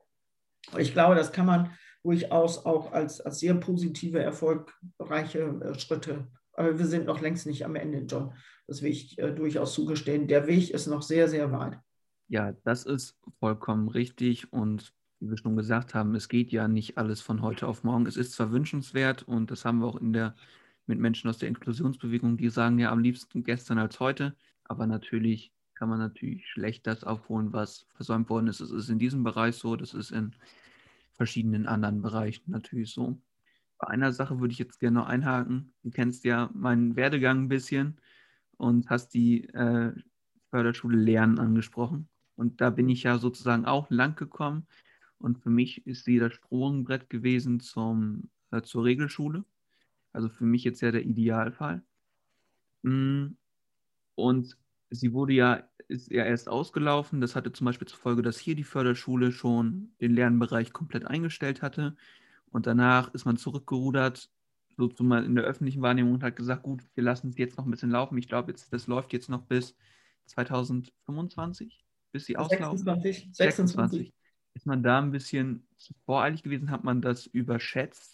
Ich 0.79 0.93
glaube, 0.93 1.15
das 1.15 1.33
kann 1.33 1.47
man 1.47 1.71
durchaus 2.03 2.65
auch 2.65 2.93
als, 2.93 3.21
als 3.21 3.41
sehr 3.41 3.55
positive, 3.55 4.21
erfolgreiche 4.21 5.41
äh, 5.41 5.79
Schritte. 5.79 6.29
Aber 6.53 6.79
wir 6.79 6.87
sind 6.87 7.07
noch 7.07 7.21
längst 7.21 7.47
nicht 7.47 7.65
am 7.65 7.77
Ende, 7.77 7.99
John. 8.01 8.33
Das 8.67 8.83
will 8.83 8.91
ich 8.91 9.19
äh, 9.19 9.33
durchaus 9.33 9.75
zugestehen. 9.75 10.29
Der 10.29 10.47
Weg 10.47 10.71
ist 10.71 10.87
noch 10.87 11.03
sehr, 11.03 11.29
sehr 11.29 11.51
weit. 11.53 11.79
Ja, 12.29 12.53
das 12.65 12.85
ist 12.85 13.19
vollkommen 13.39 13.89
richtig. 13.89 14.53
Und 14.53 14.93
wie 15.21 15.31
wir 15.31 15.39
schon 15.39 15.57
gesagt 15.57 15.95
haben, 15.95 16.15
es 16.15 16.29
geht 16.29 16.53
ja 16.53 16.69
nicht 16.69 16.99
alles 16.99 17.21
von 17.21 17.43
heute 17.43 17.67
auf 17.67 17.85
morgen. 17.85 18.07
Es 18.07 18.17
ist 18.17 18.33
zwar 18.33 18.53
wünschenswert 18.53 19.23
und 19.23 19.51
das 19.51 19.65
haben 19.65 19.79
wir 19.79 19.87
auch 19.87 20.01
in 20.01 20.13
der 20.13 20.35
mit 20.87 20.99
Menschen 20.99 21.31
aus 21.31 21.39
der 21.39 21.49
Inklusionsbewegung, 21.49 22.37
die 22.37 22.51
sagen 22.51 22.79
ja 22.79 22.91
am 22.91 22.99
liebsten 22.99 23.43
gestern 23.43 23.79
als 23.79 24.01
heute, 24.01 24.37
aber 24.65 24.87
natürlich 24.87 25.54
kann 25.75 25.89
man 25.89 25.99
natürlich 25.99 26.47
schlecht 26.49 26.87
das 26.87 27.05
aufholen, 27.05 27.53
was 27.53 27.87
versäumt 27.95 28.29
worden 28.31 28.47
ist. 28.47 28.61
Es 28.61 28.71
ist 28.71 28.89
in 28.89 28.99
diesem 28.99 29.25
Bereich 29.25 29.57
so, 29.57 29.77
das 29.77 29.95
ist 29.95 30.11
in 30.11 30.35
verschiedenen 31.13 31.67
anderen 31.67 32.03
Bereichen 32.03 32.51
natürlich 32.51 32.93
so. 32.93 33.19
Bei 33.79 33.89
einer 33.89 34.13
Sache 34.13 34.41
würde 34.41 34.53
ich 34.53 34.59
jetzt 34.59 34.81
gerne 34.81 35.01
noch 35.01 35.07
einhaken. 35.07 35.73
Du 35.83 35.91
kennst 35.91 36.25
ja 36.25 36.51
meinen 36.55 36.97
Werdegang 36.97 37.45
ein 37.45 37.49
bisschen 37.49 37.99
und 38.57 38.89
hast 38.91 39.15
die 39.15 39.49
äh, 39.51 39.93
Förderschule 40.51 40.97
Lernen 40.97 41.39
angesprochen. 41.39 42.09
Und 42.37 42.61
da 42.61 42.71
bin 42.71 42.89
ich 42.89 43.03
ja 43.03 43.19
sozusagen 43.19 43.65
auch 43.65 43.91
lang 43.91 44.17
gekommen. 44.17 44.67
Und 45.19 45.39
für 45.39 45.51
mich 45.51 45.87
ist 45.87 46.05
sie 46.05 46.19
das 46.19 46.33
Sprungbrett 46.35 47.11
gewesen 47.11 47.61
zum, 47.61 48.31
äh, 48.51 48.63
zur 48.63 48.85
Regelschule. 48.85 49.45
Also 50.13 50.29
für 50.29 50.45
mich 50.45 50.65
jetzt 50.65 50.81
ja 50.81 50.93
der 50.93 51.05
Idealfall. 51.05 51.83
Mm, 52.83 53.37
und 54.15 54.57
sie 54.91 55.13
wurde 55.13 55.33
ja, 55.33 55.63
ist 55.89 56.11
ja 56.11 56.25
erst 56.25 56.49
ausgelaufen. 56.49 57.21
Das 57.21 57.37
hatte 57.37 57.53
zum 57.53 57.65
Beispiel 57.67 57.89
zur 57.89 57.99
Folge, 57.99 58.23
dass 58.23 58.39
hier 58.39 58.55
die 58.55 58.65
Förderschule 58.65 59.33
schon 59.33 59.93
den 60.01 60.15
Lernbereich 60.15 60.73
komplett 60.73 61.07
eingestellt 61.07 61.63
hatte. 61.63 61.97
Und 62.51 62.67
danach 62.67 63.13
ist 63.15 63.25
man 63.25 63.37
zurückgerudert, 63.37 64.31
so 64.77 64.91
mal 65.05 65.25
in 65.25 65.35
der 65.35 65.45
öffentlichen 65.45 65.83
Wahrnehmung 65.83 66.15
und 66.15 66.23
hat 66.23 66.37
gesagt, 66.37 66.63
gut, 66.63 66.83
wir 66.95 67.05
lassen 67.05 67.29
es 67.29 67.39
jetzt 67.39 67.57
noch 67.57 67.65
ein 67.65 67.71
bisschen 67.71 67.91
laufen. 67.91 68.19
Ich 68.19 68.29
glaube, 68.29 68.53
das 68.53 68.87
läuft 68.87 69.13
jetzt 69.13 69.29
noch 69.29 69.43
bis 69.43 69.77
2025, 70.27 71.85
bis 72.13 72.27
sie 72.27 72.37
auslaufen. 72.37 72.79
26, 72.79 73.29
26. 73.33 73.35
26. 73.37 74.15
Ist 74.55 74.67
man 74.67 74.83
da 74.83 74.99
ein 74.99 75.11
bisschen 75.11 75.67
voreilig 76.07 76.43
gewesen? 76.43 76.71
Hat 76.71 76.85
man 76.85 77.03
das 77.03 77.27
überschätzt? 77.27 78.14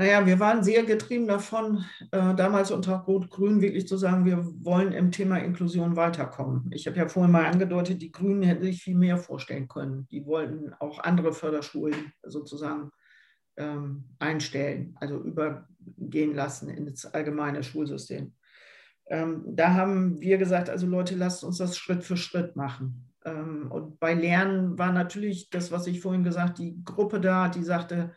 Naja, 0.00 0.24
wir 0.24 0.40
waren 0.40 0.64
sehr 0.64 0.84
getrieben 0.84 1.28
davon, 1.28 1.84
äh, 2.10 2.34
damals 2.34 2.70
unter 2.70 2.94
Rot-Grün 3.00 3.60
wirklich 3.60 3.86
zu 3.86 3.98
sagen, 3.98 4.24
wir 4.24 4.46
wollen 4.64 4.92
im 4.92 5.10
Thema 5.10 5.36
Inklusion 5.36 5.94
weiterkommen. 5.94 6.70
Ich 6.72 6.86
habe 6.86 6.96
ja 6.96 7.06
vorhin 7.06 7.32
mal 7.32 7.44
angedeutet, 7.44 8.00
die 8.00 8.10
Grünen 8.10 8.42
hätten 8.42 8.62
sich 8.62 8.82
viel 8.82 8.96
mehr 8.96 9.18
vorstellen 9.18 9.68
können. 9.68 10.08
Die 10.10 10.24
wollten 10.24 10.72
auch 10.78 11.00
andere 11.00 11.34
Förderschulen 11.34 12.14
sozusagen 12.22 12.92
ähm, 13.58 14.04
einstellen, 14.18 14.96
also 14.98 15.18
übergehen 15.18 16.34
lassen 16.34 16.70
ins 16.70 17.04
allgemeine 17.04 17.62
Schulsystem. 17.62 18.32
Ähm, 19.06 19.44
da 19.48 19.74
haben 19.74 20.18
wir 20.18 20.38
gesagt, 20.38 20.70
also 20.70 20.86
Leute, 20.86 21.14
lasst 21.14 21.44
uns 21.44 21.58
das 21.58 21.76
Schritt 21.76 22.04
für 22.04 22.16
Schritt 22.16 22.56
machen. 22.56 23.12
Ähm, 23.26 23.70
und 23.70 24.00
bei 24.00 24.14
Lernen 24.14 24.78
war 24.78 24.94
natürlich 24.94 25.50
das, 25.50 25.70
was 25.70 25.86
ich 25.86 26.00
vorhin 26.00 26.24
gesagt, 26.24 26.58
die 26.58 26.82
Gruppe 26.86 27.20
da, 27.20 27.50
die 27.50 27.64
sagte, 27.64 28.14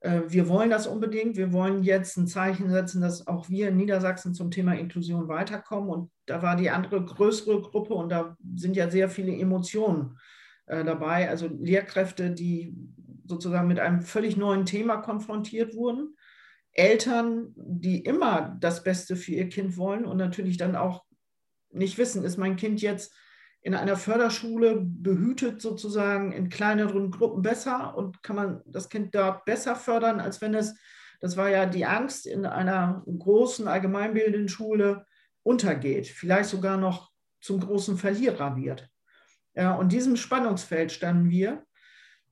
wir 0.00 0.48
wollen 0.48 0.70
das 0.70 0.86
unbedingt. 0.86 1.36
Wir 1.36 1.52
wollen 1.52 1.82
jetzt 1.82 2.16
ein 2.16 2.28
Zeichen 2.28 2.70
setzen, 2.70 3.00
dass 3.00 3.26
auch 3.26 3.48
wir 3.48 3.68
in 3.68 3.76
Niedersachsen 3.76 4.32
zum 4.32 4.50
Thema 4.50 4.74
Inklusion 4.74 5.26
weiterkommen. 5.26 5.90
Und 5.90 6.10
da 6.26 6.40
war 6.40 6.54
die 6.54 6.70
andere 6.70 7.04
größere 7.04 7.60
Gruppe 7.62 7.94
und 7.94 8.08
da 8.10 8.36
sind 8.54 8.76
ja 8.76 8.88
sehr 8.90 9.08
viele 9.08 9.36
Emotionen 9.36 10.18
äh, 10.66 10.84
dabei. 10.84 11.28
Also 11.28 11.48
Lehrkräfte, 11.48 12.30
die 12.30 12.76
sozusagen 13.24 13.66
mit 13.66 13.80
einem 13.80 14.00
völlig 14.00 14.36
neuen 14.36 14.66
Thema 14.66 14.98
konfrontiert 14.98 15.74
wurden. 15.74 16.14
Eltern, 16.72 17.52
die 17.56 17.98
immer 17.98 18.56
das 18.60 18.84
Beste 18.84 19.16
für 19.16 19.32
ihr 19.32 19.48
Kind 19.48 19.76
wollen 19.76 20.04
und 20.04 20.16
natürlich 20.16 20.58
dann 20.58 20.76
auch 20.76 21.04
nicht 21.70 21.98
wissen, 21.98 22.24
ist 22.24 22.36
mein 22.36 22.56
Kind 22.56 22.80
jetzt 22.80 23.12
in 23.62 23.74
einer 23.74 23.96
Förderschule 23.96 24.80
behütet 24.82 25.60
sozusagen 25.60 26.32
in 26.32 26.48
kleineren 26.48 27.10
Gruppen 27.10 27.42
besser 27.42 27.96
und 27.96 28.22
kann 28.22 28.36
man 28.36 28.62
das 28.66 28.88
Kind 28.88 29.14
dort 29.14 29.44
besser 29.44 29.74
fördern, 29.76 30.20
als 30.20 30.40
wenn 30.40 30.54
es, 30.54 30.76
das 31.20 31.36
war 31.36 31.50
ja 31.50 31.66
die 31.66 31.84
Angst, 31.84 32.26
in 32.26 32.46
einer 32.46 33.02
großen 33.06 33.66
allgemeinbildenden 33.66 34.48
Schule 34.48 35.04
untergeht, 35.42 36.06
vielleicht 36.06 36.50
sogar 36.50 36.76
noch 36.76 37.10
zum 37.40 37.60
großen 37.60 37.96
Verlierer 37.96 38.56
wird. 38.56 38.88
Ja, 39.54 39.74
und 39.74 39.92
diesem 39.92 40.16
Spannungsfeld 40.16 40.92
standen 40.92 41.30
wir. 41.30 41.64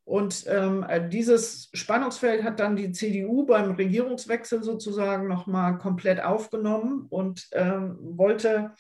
Und 0.05 0.45
ähm, 0.47 0.87
dieses 1.11 1.69
Spannungsfeld 1.73 2.45
hat 2.45 2.61
dann 2.61 2.77
die 2.77 2.93
CDU 2.93 3.45
beim 3.45 3.73
Regierungswechsel 3.73 4.63
sozusagen 4.63 5.27
nochmal 5.27 5.79
komplett 5.79 6.23
aufgenommen 6.23 7.07
und 7.09 7.49
ähm, 7.51 7.97
wollte 8.01 8.73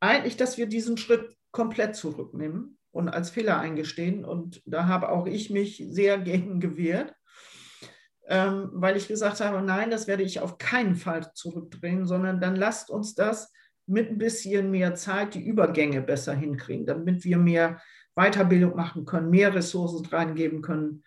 eigentlich, 0.00 0.36
dass 0.36 0.58
wir 0.58 0.66
diesen 0.66 0.96
Schritt 0.96 1.36
komplett 1.56 1.96
zurücknehmen 1.96 2.76
und 2.90 3.08
als 3.08 3.30
Fehler 3.30 3.58
eingestehen. 3.58 4.26
Und 4.26 4.60
da 4.66 4.88
habe 4.88 5.08
auch 5.08 5.26
ich 5.26 5.48
mich 5.48 5.82
sehr 5.88 6.18
gegen 6.30 6.60
gewehrt, 6.60 7.14
ähm, 8.28 8.68
weil 8.74 8.96
ich 8.98 9.08
gesagt 9.08 9.40
habe, 9.40 9.62
nein, 9.62 9.90
das 9.90 10.06
werde 10.06 10.22
ich 10.22 10.40
auf 10.40 10.58
keinen 10.58 10.96
Fall 10.96 11.32
zurückdrehen, 11.32 12.06
sondern 12.06 12.42
dann 12.42 12.56
lasst 12.56 12.90
uns 12.90 13.14
das 13.14 13.50
mit 13.86 14.10
ein 14.10 14.18
bisschen 14.18 14.70
mehr 14.70 14.96
Zeit 14.96 15.34
die 15.34 15.46
Übergänge 15.46 16.02
besser 16.02 16.34
hinkriegen, 16.34 16.84
damit 16.84 17.24
wir 17.24 17.38
mehr 17.38 17.80
Weiterbildung 18.16 18.76
machen 18.76 19.06
können, 19.06 19.30
mehr 19.30 19.54
Ressourcen 19.54 20.04
reingeben 20.04 20.60
können. 20.60 21.04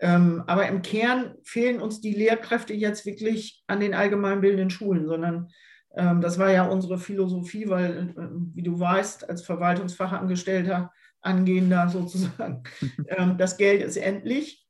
Ähm, 0.00 0.42
aber 0.48 0.66
im 0.66 0.82
Kern 0.82 1.36
fehlen 1.44 1.80
uns 1.80 2.00
die 2.00 2.14
Lehrkräfte 2.14 2.74
jetzt 2.74 3.06
wirklich 3.06 3.62
an 3.68 3.78
den 3.78 3.94
allgemeinbildenden 3.94 4.70
Schulen, 4.70 5.06
sondern 5.06 5.50
das 6.20 6.38
war 6.38 6.50
ja 6.50 6.66
unsere 6.66 6.98
Philosophie, 6.98 7.68
weil, 7.68 8.10
äh, 8.16 8.28
wie 8.54 8.62
du 8.62 8.78
weißt, 8.78 9.28
als 9.28 9.42
Verwaltungsfachangestellter, 9.42 10.92
angehender 11.20 11.88
sozusagen, 11.92 12.62
ähm, 13.08 13.38
das 13.38 13.56
Geld 13.56 13.82
ist 13.82 13.96
endlich. 13.96 14.66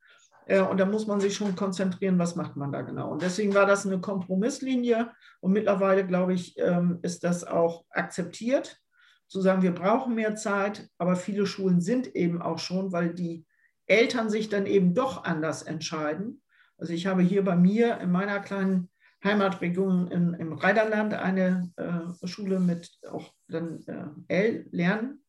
Äh, 0.46 0.60
und 0.60 0.78
da 0.78 0.86
muss 0.86 1.06
man 1.06 1.20
sich 1.20 1.34
schon 1.34 1.56
konzentrieren, 1.56 2.18
was 2.18 2.36
macht 2.36 2.56
man 2.56 2.72
da 2.72 2.82
genau. 2.82 3.10
Und 3.10 3.22
deswegen 3.22 3.54
war 3.54 3.66
das 3.66 3.86
eine 3.86 4.00
Kompromisslinie. 4.00 5.10
Und 5.40 5.52
mittlerweile, 5.52 6.06
glaube 6.06 6.34
ich, 6.34 6.58
ähm, 6.58 6.98
ist 7.02 7.24
das 7.24 7.44
auch 7.44 7.84
akzeptiert, 7.90 8.78
zu 9.26 9.40
sagen, 9.40 9.62
wir 9.62 9.72
brauchen 9.72 10.14
mehr 10.14 10.36
Zeit. 10.36 10.88
Aber 10.98 11.16
viele 11.16 11.46
Schulen 11.46 11.80
sind 11.80 12.14
eben 12.14 12.42
auch 12.42 12.58
schon, 12.58 12.92
weil 12.92 13.14
die 13.14 13.46
Eltern 13.86 14.30
sich 14.30 14.48
dann 14.48 14.66
eben 14.66 14.94
doch 14.94 15.24
anders 15.24 15.62
entscheiden. 15.62 16.42
Also 16.76 16.92
ich 16.92 17.06
habe 17.06 17.22
hier 17.22 17.44
bei 17.44 17.56
mir 17.56 17.98
in 18.00 18.10
meiner 18.10 18.40
kleinen 18.40 18.90
Heimatregion 19.24 20.08
in, 20.08 20.34
im 20.34 20.52
Rheinland 20.52 21.14
eine 21.14 21.72
äh, 21.76 22.26
Schule 22.26 22.60
mit 22.60 22.90
auch 23.10 23.32
dann 23.48 23.82
äh, 24.28 24.48
L-Lernen. 24.48 25.24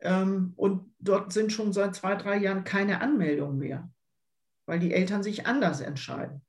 Ähm, 0.00 0.52
und 0.56 0.94
dort 0.98 1.32
sind 1.32 1.52
schon 1.52 1.72
seit 1.72 1.94
zwei, 1.94 2.14
drei 2.14 2.38
Jahren 2.38 2.64
keine 2.64 3.00
Anmeldungen 3.00 3.58
mehr, 3.58 3.90
weil 4.66 4.78
die 4.78 4.94
Eltern 4.94 5.22
sich 5.22 5.46
anders 5.46 5.80
entscheiden. 5.80 6.42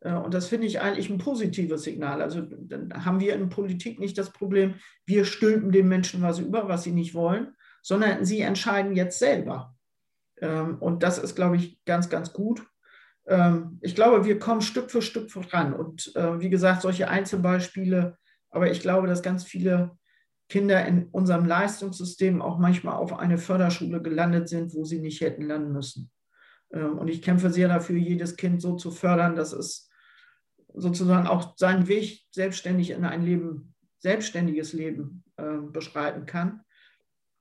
Äh, 0.00 0.14
und 0.14 0.32
das 0.32 0.48
finde 0.48 0.66
ich 0.66 0.80
eigentlich 0.80 1.10
ein 1.10 1.18
positives 1.18 1.82
Signal. 1.82 2.22
Also 2.22 2.42
dann 2.42 3.04
haben 3.04 3.20
wir 3.20 3.34
in 3.34 3.48
Politik 3.48 3.98
nicht 3.98 4.16
das 4.16 4.32
Problem, 4.32 4.76
wir 5.06 5.24
stülpen 5.24 5.72
den 5.72 5.88
Menschen 5.88 6.22
was 6.22 6.38
über, 6.38 6.68
was 6.68 6.84
sie 6.84 6.92
nicht 6.92 7.14
wollen, 7.14 7.54
sondern 7.82 8.24
sie 8.24 8.40
entscheiden 8.40 8.94
jetzt 8.94 9.18
selber. 9.18 9.74
Ähm, 10.40 10.78
und 10.78 11.02
das 11.02 11.18
ist, 11.18 11.34
glaube 11.34 11.56
ich, 11.56 11.84
ganz, 11.84 12.08
ganz 12.08 12.32
gut. 12.32 12.66
Ähm, 13.26 13.78
ich 13.80 13.94
glaube, 13.94 14.24
wir 14.24 14.38
kommen 14.38 14.60
Stück 14.60 14.90
für 14.90 15.02
Stück 15.02 15.30
voran. 15.30 15.72
Und 15.72 16.14
äh, 16.16 16.40
wie 16.40 16.50
gesagt, 16.50 16.82
solche 16.82 17.08
Einzelbeispiele, 17.08 18.16
aber 18.50 18.70
ich 18.70 18.80
glaube, 18.80 19.06
dass 19.06 19.22
ganz 19.22 19.44
viele 19.44 19.92
Kinder 20.48 20.84
in 20.84 21.06
unserem 21.06 21.46
Leistungssystem 21.46 22.42
auch 22.42 22.58
manchmal 22.58 22.96
auf 22.96 23.16
eine 23.18 23.38
Förderschule 23.38 24.02
gelandet 24.02 24.48
sind, 24.48 24.74
wo 24.74 24.84
sie 24.84 25.00
nicht 25.00 25.20
hätten 25.20 25.42
landen 25.42 25.72
müssen. 25.72 26.10
Ähm, 26.72 26.98
und 26.98 27.08
ich 27.08 27.22
kämpfe 27.22 27.50
sehr 27.50 27.68
dafür, 27.68 27.96
jedes 27.96 28.36
Kind 28.36 28.60
so 28.60 28.76
zu 28.76 28.90
fördern, 28.90 29.36
dass 29.36 29.52
es 29.52 29.88
sozusagen 30.74 31.26
auch 31.26 31.56
seinen 31.56 31.88
Weg 31.88 32.26
selbstständig 32.30 32.90
in 32.90 33.04
ein 33.04 33.22
Leben, 33.22 33.74
selbstständiges 33.98 34.72
Leben 34.72 35.24
äh, 35.36 35.58
beschreiten 35.70 36.26
kann. 36.26 36.62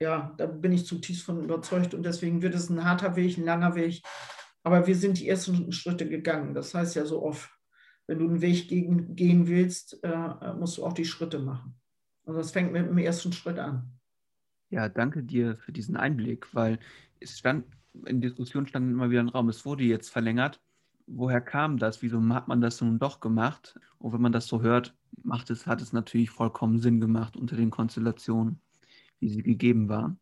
Ja, 0.01 0.33
da 0.37 0.45
bin 0.45 0.71
ich 0.71 0.85
zutiefst 0.85 1.23
von 1.23 1.43
überzeugt 1.43 1.93
und 1.93 2.03
deswegen 2.03 2.41
wird 2.41 2.55
es 2.55 2.69
ein 2.69 2.85
harter 2.85 3.15
Weg, 3.15 3.37
ein 3.37 3.45
langer 3.45 3.75
Weg, 3.75 4.01
aber 4.63 4.87
wir 4.87 4.95
sind 4.95 5.19
die 5.19 5.27
ersten 5.27 5.71
Schritte 5.71 6.07
gegangen. 6.07 6.53
Das 6.53 6.73
heißt 6.73 6.95
ja 6.95 7.05
so 7.05 7.23
oft, 7.23 7.49
wenn 8.07 8.19
du 8.19 8.27
einen 8.27 8.41
Weg 8.41 8.67
gegen, 8.67 9.15
gehen 9.15 9.47
willst, 9.47 10.03
äh, 10.03 10.53
musst 10.53 10.77
du 10.77 10.85
auch 10.85 10.93
die 10.93 11.05
Schritte 11.05 11.39
machen. 11.39 11.75
Und 12.23 12.35
das 12.35 12.51
fängt 12.51 12.71
mit 12.71 12.85
dem 12.85 12.97
ersten 12.97 13.33
Schritt 13.33 13.59
an. 13.59 13.91
Ja, 14.69 14.87
danke 14.87 15.23
dir 15.23 15.55
für 15.55 15.71
diesen 15.71 15.97
Einblick, 15.97 16.53
weil 16.53 16.79
es 17.19 17.37
stand, 17.37 17.65
in 18.05 18.21
Diskussion 18.21 18.67
stand 18.67 18.91
immer 18.91 19.09
wieder 19.09 19.21
ein 19.21 19.29
Raum, 19.29 19.49
es 19.49 19.65
wurde 19.65 19.83
jetzt 19.83 20.09
verlängert. 20.09 20.61
Woher 21.07 21.41
kam 21.41 21.77
das? 21.77 22.03
Wieso 22.03 22.21
hat 22.29 22.47
man 22.47 22.61
das 22.61 22.81
nun 22.81 22.99
doch 22.99 23.19
gemacht? 23.19 23.79
Und 23.97 24.13
wenn 24.13 24.21
man 24.21 24.31
das 24.31 24.45
so 24.45 24.61
hört, 24.61 24.95
macht 25.23 25.49
es, 25.49 25.65
hat 25.65 25.81
es 25.81 25.91
natürlich 25.91 26.29
vollkommen 26.29 26.77
Sinn 26.77 26.99
gemacht 26.99 27.35
unter 27.35 27.55
den 27.55 27.71
Konstellationen, 27.71 28.61
wie 29.19 29.29
sie 29.29 29.41
gegeben 29.41 29.89
waren. 29.89 30.19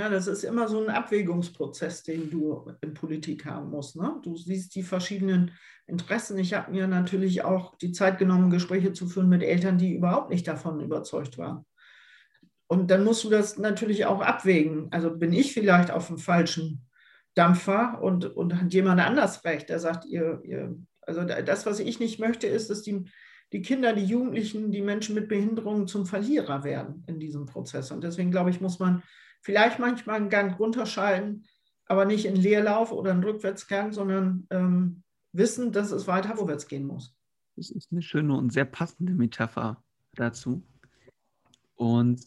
Ja, 0.00 0.08
das 0.08 0.28
ist 0.28 0.44
immer 0.44 0.66
so 0.66 0.82
ein 0.82 0.88
Abwägungsprozess, 0.88 2.02
den 2.02 2.30
du 2.30 2.72
in 2.80 2.94
Politik 2.94 3.44
haben 3.44 3.68
musst. 3.68 3.96
Ne? 3.96 4.18
Du 4.22 4.34
siehst 4.34 4.74
die 4.74 4.82
verschiedenen 4.82 5.50
Interessen. 5.86 6.38
Ich 6.38 6.54
habe 6.54 6.72
mir 6.72 6.86
natürlich 6.86 7.44
auch 7.44 7.76
die 7.76 7.92
Zeit 7.92 8.16
genommen, 8.16 8.48
Gespräche 8.48 8.94
zu 8.94 9.06
führen 9.06 9.28
mit 9.28 9.42
Eltern, 9.42 9.76
die 9.76 9.94
überhaupt 9.94 10.30
nicht 10.30 10.48
davon 10.48 10.80
überzeugt 10.80 11.36
waren. 11.36 11.66
Und 12.66 12.90
dann 12.90 13.04
musst 13.04 13.24
du 13.24 13.28
das 13.28 13.58
natürlich 13.58 14.06
auch 14.06 14.22
abwägen. 14.22 14.88
Also 14.90 15.14
bin 15.14 15.34
ich 15.34 15.52
vielleicht 15.52 15.90
auf 15.90 16.06
dem 16.06 16.16
falschen 16.16 16.88
Dampfer 17.34 18.00
und, 18.00 18.24
und 18.24 18.58
hat 18.58 18.72
jemand 18.72 19.02
anders 19.02 19.44
recht, 19.44 19.68
der 19.68 19.80
sagt, 19.80 20.06
ihr, 20.06 20.40
ihr, 20.44 20.78
also 21.02 21.24
das, 21.24 21.66
was 21.66 21.78
ich 21.78 22.00
nicht 22.00 22.18
möchte, 22.18 22.46
ist, 22.46 22.70
dass 22.70 22.80
die, 22.80 23.04
die 23.52 23.60
Kinder, 23.60 23.92
die 23.92 24.06
Jugendlichen, 24.06 24.70
die 24.70 24.80
Menschen 24.80 25.14
mit 25.14 25.28
Behinderungen 25.28 25.86
zum 25.86 26.06
Verlierer 26.06 26.64
werden 26.64 27.04
in 27.06 27.20
diesem 27.20 27.44
Prozess. 27.44 27.90
Und 27.90 28.02
deswegen 28.02 28.30
glaube 28.30 28.48
ich, 28.48 28.62
muss 28.62 28.78
man 28.78 29.02
vielleicht 29.40 29.78
manchmal 29.78 30.16
einen 30.16 30.30
Gang 30.30 30.58
runterschalten, 30.58 31.44
aber 31.86 32.04
nicht 32.04 32.24
in 32.24 32.36
Leerlauf 32.36 32.92
oder 32.92 33.10
einen 33.12 33.24
Rückwärtsgang, 33.24 33.92
sondern 33.92 34.46
ähm, 34.50 35.02
wissen, 35.32 35.72
dass 35.72 35.90
es 35.90 36.06
weiter 36.06 36.36
vorwärts 36.36 36.68
gehen 36.68 36.86
muss. 36.86 37.14
Das 37.56 37.70
ist 37.70 37.90
eine 37.90 38.02
schöne 38.02 38.36
und 38.36 38.52
sehr 38.52 38.64
passende 38.64 39.12
Metapher 39.12 39.82
dazu. 40.14 40.62
Und 41.74 42.20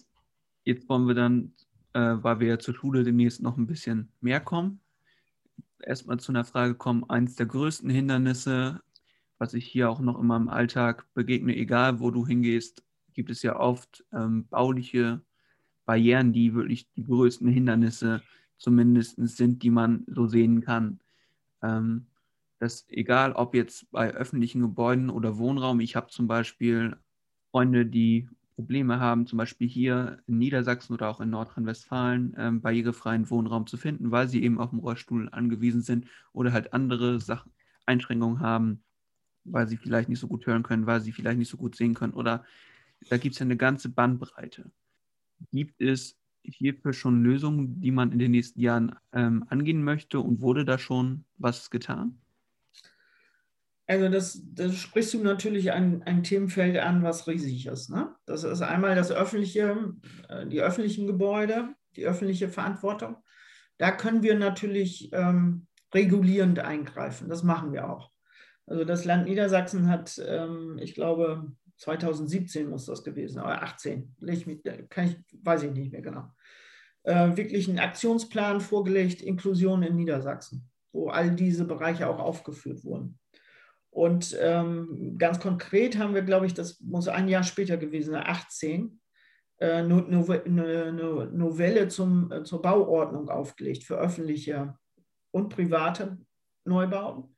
jetzt 0.63 0.89
wollen 0.89 1.07
wir 1.07 1.15
dann, 1.15 1.53
äh, 1.93 2.17
weil 2.21 2.39
wir 2.39 2.47
ja 2.47 2.59
zur 2.59 2.73
Schule 2.73 3.03
demnächst 3.03 3.41
noch 3.41 3.57
ein 3.57 3.67
bisschen 3.67 4.11
mehr 4.19 4.39
kommen, 4.39 4.79
erstmal 5.79 6.19
zu 6.19 6.31
einer 6.31 6.45
Frage 6.45 6.75
kommen. 6.75 7.09
Eines 7.09 7.35
der 7.35 7.45
größten 7.45 7.89
Hindernisse, 7.89 8.81
was 9.37 9.53
ich 9.53 9.65
hier 9.67 9.89
auch 9.89 9.99
noch 9.99 10.19
in 10.19 10.27
meinem 10.27 10.49
Alltag 10.49 11.05
begegne, 11.13 11.55
egal 11.55 11.99
wo 11.99 12.11
du 12.11 12.25
hingehst, 12.25 12.83
gibt 13.13 13.29
es 13.29 13.43
ja 13.43 13.59
oft 13.59 14.03
ähm, 14.11 14.47
bauliche 14.47 15.21
Barrieren, 15.85 16.33
die 16.33 16.53
wirklich 16.53 16.89
die 16.91 17.03
größten 17.03 17.47
Hindernisse 17.47 18.21
zumindest 18.57 19.15
sind, 19.17 19.63
die 19.63 19.69
man 19.69 20.03
so 20.07 20.27
sehen 20.27 20.61
kann. 20.61 20.99
Ähm, 21.61 22.07
dass 22.59 22.85
egal 22.89 23.33
ob 23.33 23.55
jetzt 23.55 23.91
bei 23.91 24.13
öffentlichen 24.13 24.61
Gebäuden 24.61 25.09
oder 25.09 25.37
Wohnraum, 25.37 25.81
ich 25.81 25.95
habe 25.95 26.07
zum 26.07 26.27
Beispiel 26.27 26.95
Freunde, 27.51 27.85
die 27.85 28.29
Probleme 28.55 28.99
haben, 28.99 29.27
zum 29.27 29.37
Beispiel 29.37 29.67
hier 29.67 30.19
in 30.27 30.37
Niedersachsen 30.37 30.93
oder 30.93 31.09
auch 31.09 31.19
in 31.19 31.29
Nordrhein-Westfalen 31.29 32.35
ähm, 32.37 32.61
barrierefreien 32.61 33.29
Wohnraum 33.29 33.67
zu 33.67 33.77
finden, 33.77 34.11
weil 34.11 34.27
sie 34.29 34.43
eben 34.43 34.59
auf 34.59 34.69
dem 34.69 34.79
Rollstuhl 34.79 35.27
angewiesen 35.31 35.81
sind 35.81 36.07
oder 36.33 36.53
halt 36.53 36.71
andere 36.73 37.19
Sachen, 37.19 37.51
Einschränkungen 37.85 38.39
haben, 38.39 38.83
weil 39.43 39.67
sie 39.67 39.77
vielleicht 39.77 40.07
nicht 40.07 40.19
so 40.19 40.27
gut 40.27 40.45
hören 40.45 40.63
können, 40.63 40.85
weil 40.85 41.01
sie 41.01 41.11
vielleicht 41.11 41.39
nicht 41.39 41.49
so 41.49 41.57
gut 41.57 41.75
sehen 41.75 41.95
können 41.95 42.13
oder 42.13 42.45
da 43.09 43.17
gibt 43.17 43.33
es 43.33 43.39
ja 43.39 43.45
eine 43.45 43.57
ganze 43.57 43.89
Bandbreite. 43.89 44.71
Gibt 45.51 45.81
es 45.81 46.17
hierfür 46.43 46.93
schon 46.93 47.23
Lösungen, 47.23 47.79
die 47.79 47.91
man 47.91 48.11
in 48.11 48.19
den 48.19 48.31
nächsten 48.31 48.59
Jahren 48.59 48.95
ähm, 49.13 49.45
angehen 49.49 49.83
möchte 49.83 50.19
und 50.19 50.41
wurde 50.41 50.65
da 50.65 50.77
schon 50.77 51.23
was 51.37 51.69
getan? 51.69 52.19
Also 53.85 54.09
das, 54.09 54.41
das 54.43 54.75
sprichst 54.75 55.13
du 55.13 55.23
natürlich 55.23 55.71
ein, 55.71 56.03
ein 56.03 56.23
Themenfeld 56.23 56.77
an, 56.77 57.03
was 57.03 57.27
riesig 57.27 57.67
ist. 57.67 57.89
Ne? 57.89 58.15
Das 58.25 58.43
ist 58.43 58.61
einmal 58.61 58.95
das 58.95 59.11
öffentliche, 59.11 59.93
äh, 60.29 60.47
die 60.47 60.61
öffentlichen 60.61 61.05
Gebäude, 61.05 61.75
die 61.95 62.05
öffentliche 62.05 62.49
Verantwortung. 62.49 63.17
Da 63.77 63.91
können 63.91 64.23
wir 64.23 64.37
natürlich 64.37 65.09
ähm, 65.11 65.67
regulierend 65.93 66.59
eingreifen. 66.59 67.27
Das 67.27 67.43
machen 67.43 67.73
wir 67.73 67.89
auch. 67.89 68.11
Also 68.65 68.85
das 68.85 69.03
Land 69.03 69.25
Niedersachsen 69.27 69.89
hat, 69.89 70.21
ähm, 70.25 70.79
ich 70.81 70.95
glaube, 70.95 71.51
2017 71.83 72.69
muss 72.69 72.85
das 72.85 73.03
gewesen, 73.03 73.41
oder 73.41 73.61
18, 73.61 74.15
kann 74.89 75.07
ich, 75.07 75.17
weiß 75.43 75.63
ich 75.63 75.71
nicht 75.71 75.91
mehr 75.91 76.01
genau, 76.01 76.31
äh, 77.03 77.35
wirklich 77.35 77.67
einen 77.67 77.79
Aktionsplan 77.79 78.61
vorgelegt, 78.61 79.21
Inklusion 79.21 79.83
in 79.83 79.97
Niedersachsen, 79.97 80.69
wo 80.93 81.09
all 81.09 81.31
diese 81.31 81.65
Bereiche 81.65 82.07
auch 82.07 82.19
aufgeführt 82.19 82.85
wurden. 82.85 83.19
Und 83.89 84.35
ähm, 84.39 85.15
ganz 85.17 85.39
konkret 85.39 85.97
haben 85.97 86.15
wir, 86.15 86.23
glaube 86.23 86.45
ich, 86.45 86.53
das 86.53 86.79
muss 86.79 87.07
ein 87.07 87.27
Jahr 87.27 87.43
später 87.43 87.77
gewesen 87.77 88.11
sein, 88.11 88.23
18, 88.25 89.01
äh, 89.57 89.73
eine, 89.73 90.43
eine 90.45 91.31
Novelle 91.33 91.89
zum, 91.89 92.31
äh, 92.31 92.43
zur 92.43 92.61
Bauordnung 92.61 93.29
aufgelegt 93.29 93.83
für 93.83 93.97
öffentliche 93.97 94.75
und 95.31 95.49
private 95.49 96.17
Neubauten 96.65 97.32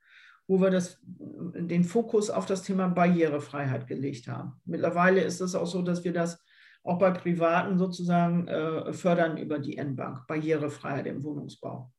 wo 0.47 0.61
wir 0.61 0.69
das, 0.69 0.99
den 1.03 1.83
Fokus 1.83 2.29
auf 2.29 2.45
das 2.45 2.63
Thema 2.63 2.87
Barrierefreiheit 2.87 3.87
gelegt 3.87 4.27
haben. 4.27 4.61
Mittlerweile 4.65 5.21
ist 5.21 5.41
es 5.41 5.55
auch 5.55 5.65
so, 5.65 5.81
dass 5.81 6.03
wir 6.03 6.13
das 6.13 6.43
auch 6.83 6.99
bei 6.99 7.11
Privaten 7.11 7.79
sozusagen 7.79 8.47
äh, 8.47 8.93
fördern 8.93 9.37
über 9.37 9.57
die 9.57 9.77
N-Bank, 9.77 10.27
Barrierefreiheit 10.27 11.07
im 11.07 11.23
Wohnungsbau. 11.23 11.91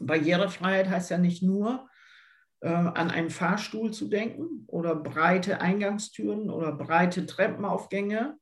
Barrierefreiheit 0.00 0.88
heißt 0.88 1.10
ja 1.10 1.18
nicht 1.18 1.42
nur, 1.42 1.86
äh, 2.60 2.68
an 2.68 3.10
einen 3.10 3.28
Fahrstuhl 3.28 3.92
zu 3.92 4.08
denken 4.08 4.64
oder 4.66 4.96
breite 4.96 5.60
Eingangstüren 5.60 6.48
oder 6.48 6.72
breite 6.72 7.26
Treppenaufgänge, 7.26 8.38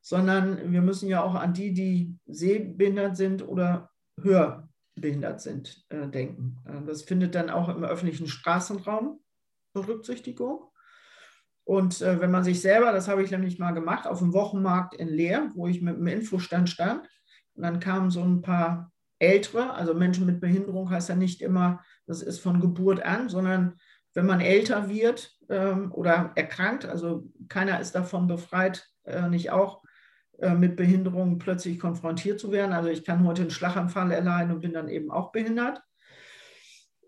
sondern 0.00 0.72
wir 0.72 0.80
müssen 0.80 1.10
ja 1.10 1.22
auch 1.22 1.34
an 1.34 1.52
die, 1.52 1.74
die 1.74 2.16
sehbehindert 2.26 3.18
sind 3.18 3.46
oder 3.46 3.90
hör, 4.22 4.69
behindert 5.00 5.40
sind, 5.40 5.84
äh, 5.88 6.08
denken. 6.08 6.58
Äh, 6.66 6.86
das 6.86 7.02
findet 7.02 7.34
dann 7.34 7.50
auch 7.50 7.68
im 7.68 7.84
öffentlichen 7.84 8.26
Straßenraum 8.26 9.20
Berücksichtigung. 9.72 10.64
Und 11.64 12.00
äh, 12.02 12.20
wenn 12.20 12.30
man 12.30 12.44
sich 12.44 12.60
selber, 12.60 12.92
das 12.92 13.08
habe 13.08 13.22
ich 13.22 13.30
nämlich 13.30 13.58
mal 13.58 13.72
gemacht, 13.72 14.06
auf 14.06 14.18
dem 14.18 14.32
Wochenmarkt 14.32 14.94
in 14.94 15.08
Leer, 15.08 15.50
wo 15.54 15.66
ich 15.66 15.80
mit 15.80 15.96
dem 15.96 16.06
Infostand 16.06 16.68
stand, 16.68 17.08
und 17.54 17.62
dann 17.62 17.80
kamen 17.80 18.10
so 18.10 18.22
ein 18.22 18.42
paar 18.42 18.92
Ältere, 19.18 19.74
also 19.74 19.94
Menschen 19.94 20.26
mit 20.26 20.40
Behinderung 20.40 20.90
heißt 20.90 21.10
ja 21.10 21.14
nicht 21.14 21.42
immer, 21.42 21.84
das 22.06 22.22
ist 22.22 22.40
von 22.40 22.60
Geburt 22.60 23.02
an, 23.02 23.28
sondern 23.28 23.78
wenn 24.14 24.26
man 24.26 24.40
älter 24.40 24.88
wird 24.88 25.36
ähm, 25.48 25.92
oder 25.92 26.32
erkrankt, 26.34 26.86
also 26.86 27.28
keiner 27.48 27.80
ist 27.80 27.94
davon 27.94 28.26
befreit, 28.26 28.88
äh, 29.04 29.28
nicht 29.28 29.50
auch 29.50 29.82
mit 30.48 30.76
Behinderung 30.76 31.38
plötzlich 31.38 31.78
konfrontiert 31.78 32.40
zu 32.40 32.50
werden. 32.52 32.72
Also 32.72 32.88
ich 32.88 33.04
kann 33.04 33.26
heute 33.26 33.42
einen 33.42 33.50
Schlaganfall 33.50 34.10
erleiden 34.12 34.52
und 34.52 34.60
bin 34.60 34.72
dann 34.72 34.88
eben 34.88 35.10
auch 35.10 35.32
behindert. 35.32 35.82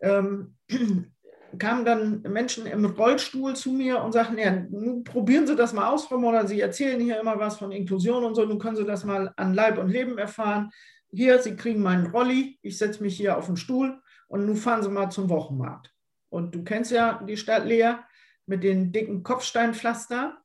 Ähm, 0.03 0.57
kamen 1.59 1.85
dann 1.85 2.23
Menschen 2.23 2.67
im 2.67 2.85
Rollstuhl 2.85 3.55
zu 3.55 3.73
mir 3.73 4.03
und 4.03 4.13
sagten, 4.13 4.39
ja, 4.39 4.51
nun 4.53 5.05
probieren 5.05 5.47
Sie 5.47 5.57
das 5.57 5.73
mal 5.73 5.89
aus, 5.89 6.07
Frau 6.07 6.19
Moller, 6.19 6.47
Sie 6.47 6.61
erzählen 6.61 7.01
hier 7.01 7.21
immer 7.21 7.39
was 7.39 7.59
von 7.59 7.73
Inklusion 7.73 8.25
und 8.25 8.35
so, 8.35 8.45
nun 8.45 8.59
können 8.59 8.77
Sie 8.77 8.85
das 8.85 9.05
mal 9.05 9.33
an 9.37 9.55
Leib 9.55 9.79
und 9.79 9.89
Leben 9.89 10.19
erfahren. 10.19 10.71
Hier, 11.11 11.39
Sie 11.41 11.57
kriegen 11.57 11.83
meinen 11.83 12.07
Rolli, 12.07 12.59
ich 12.63 12.79
setze 12.79 13.03
mich 13.03 13.17
hier 13.17 13.37
auf 13.37 13.47
den 13.47 13.57
Stuhl 13.57 14.01
und 14.29 14.47
nun 14.47 14.57
fahren 14.57 14.83
Sie 14.83 14.89
mal 14.89 15.11
zum 15.11 15.29
Wochenmarkt. 15.29 15.93
Und 16.31 16.55
du 16.55 16.65
kennst 16.65 16.91
ja 16.91 17.23
die 17.23 17.37
Stadt 17.37 17.67
Leer 17.67 18.03
mit 18.47 18.65
den 18.65 18.93
dicken 18.93 19.23
Kopfsteinpflaster. 19.23 20.39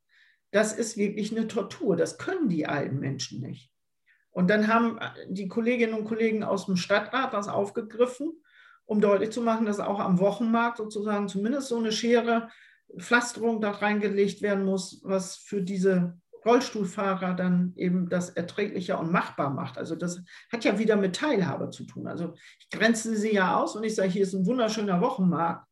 Das 0.51 0.73
ist 0.73 0.97
wirklich 0.97 1.35
eine 1.35 1.47
Tortur. 1.47 1.95
Das 1.95 2.17
können 2.17 2.49
die 2.49 2.65
alten 2.67 2.99
Menschen 2.99 3.41
nicht. 3.41 3.71
Und 4.31 4.49
dann 4.49 4.67
haben 4.67 4.99
die 5.29 5.47
Kolleginnen 5.47 5.93
und 5.93 6.05
Kollegen 6.05 6.43
aus 6.43 6.67
dem 6.67 6.77
Stadtrat 6.77 7.33
das 7.33 7.47
aufgegriffen 7.47 8.33
um 8.87 9.01
deutlich 9.01 9.31
zu 9.31 9.41
machen, 9.41 9.65
dass 9.65 9.79
auch 9.79 9.99
am 9.99 10.19
Wochenmarkt 10.19 10.77
sozusagen 10.77 11.27
zumindest 11.27 11.67
so 11.67 11.77
eine 11.77 11.91
Schere 11.91 12.49
Pflasterung 12.97 13.61
da 13.61 13.71
reingelegt 13.71 14.41
werden 14.41 14.63
muss, 14.63 15.01
was 15.03 15.35
für 15.35 15.61
diese 15.61 16.17
Rollstuhlfahrer 16.45 17.33
dann 17.33 17.73
eben 17.75 18.07
das 18.07 18.29
erträglicher 18.29 18.97
und 18.97 19.11
machbar 19.11 19.49
macht. 19.49 19.77
Also 19.77 19.95
das 19.95 20.21
hat 20.49 20.63
ja 20.63 20.79
wieder 20.79 20.95
mit 20.95 21.17
Teilhabe 21.17 21.69
zu 21.69 21.83
tun. 21.83 22.07
Also 22.07 22.33
ich 22.59 22.69
grenze 22.69 23.17
sie 23.17 23.33
ja 23.33 23.57
aus 23.57 23.75
und 23.75 23.83
ich 23.83 23.93
sage, 23.93 24.07
hier 24.07 24.23
ist 24.23 24.33
ein 24.33 24.45
wunderschöner 24.45 25.01
Wochenmarkt, 25.01 25.66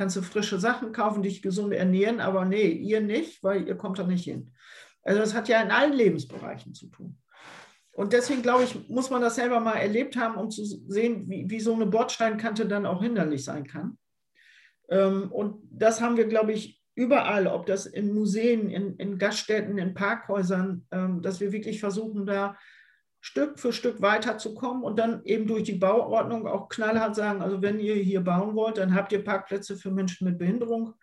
kannst 0.00 0.16
du 0.16 0.22
frische 0.22 0.58
Sachen 0.58 0.92
kaufen, 0.92 1.22
dich 1.22 1.42
gesund 1.42 1.74
ernähren, 1.74 2.20
aber 2.20 2.46
nee, 2.46 2.68
ihr 2.68 3.02
nicht, 3.02 3.44
weil 3.44 3.68
ihr 3.68 3.74
kommt 3.74 3.98
da 3.98 4.06
nicht 4.06 4.24
hin. 4.24 4.50
Also 5.02 5.20
das 5.20 5.34
hat 5.34 5.46
ja 5.46 5.60
in 5.60 5.70
allen 5.70 5.92
Lebensbereichen 5.92 6.72
zu 6.72 6.86
tun. 6.86 7.18
Und 7.92 8.14
deswegen 8.14 8.40
glaube 8.40 8.64
ich, 8.64 8.88
muss 8.88 9.10
man 9.10 9.20
das 9.20 9.34
selber 9.34 9.60
mal 9.60 9.74
erlebt 9.74 10.16
haben, 10.16 10.36
um 10.36 10.50
zu 10.50 10.64
sehen, 10.64 11.28
wie, 11.28 11.50
wie 11.50 11.60
so 11.60 11.74
eine 11.74 11.84
Bordsteinkante 11.84 12.64
dann 12.64 12.86
auch 12.86 13.02
hinderlich 13.02 13.44
sein 13.44 13.66
kann. 13.66 13.98
Ähm, 14.88 15.30
und 15.30 15.68
das 15.70 16.00
haben 16.00 16.16
wir, 16.16 16.26
glaube 16.26 16.54
ich, 16.54 16.82
überall, 16.94 17.46
ob 17.46 17.66
das 17.66 17.84
in 17.84 18.14
Museen, 18.14 18.70
in, 18.70 18.96
in 18.96 19.18
Gaststätten, 19.18 19.76
in 19.76 19.92
Parkhäusern, 19.92 20.86
ähm, 20.92 21.20
dass 21.20 21.40
wir 21.40 21.52
wirklich 21.52 21.78
versuchen, 21.78 22.24
da 22.24 22.56
Stück 23.20 23.58
für 23.58 23.72
Stück 23.72 24.00
weiterzukommen 24.00 24.82
und 24.82 24.98
dann 24.98 25.22
eben 25.24 25.46
durch 25.46 25.64
die 25.64 25.78
Bauordnung 25.78 26.46
auch 26.46 26.68
knallhart 26.68 27.14
sagen, 27.14 27.42
also 27.42 27.60
wenn 27.60 27.78
ihr 27.78 27.94
hier 27.94 28.22
bauen 28.22 28.54
wollt, 28.54 28.78
dann 28.78 28.94
habt 28.94 29.12
ihr 29.12 29.22
Parkplätze 29.22 29.76
für 29.76 29.90
Menschen 29.90 30.26
mit 30.26 30.38
Behinderung 30.38 30.94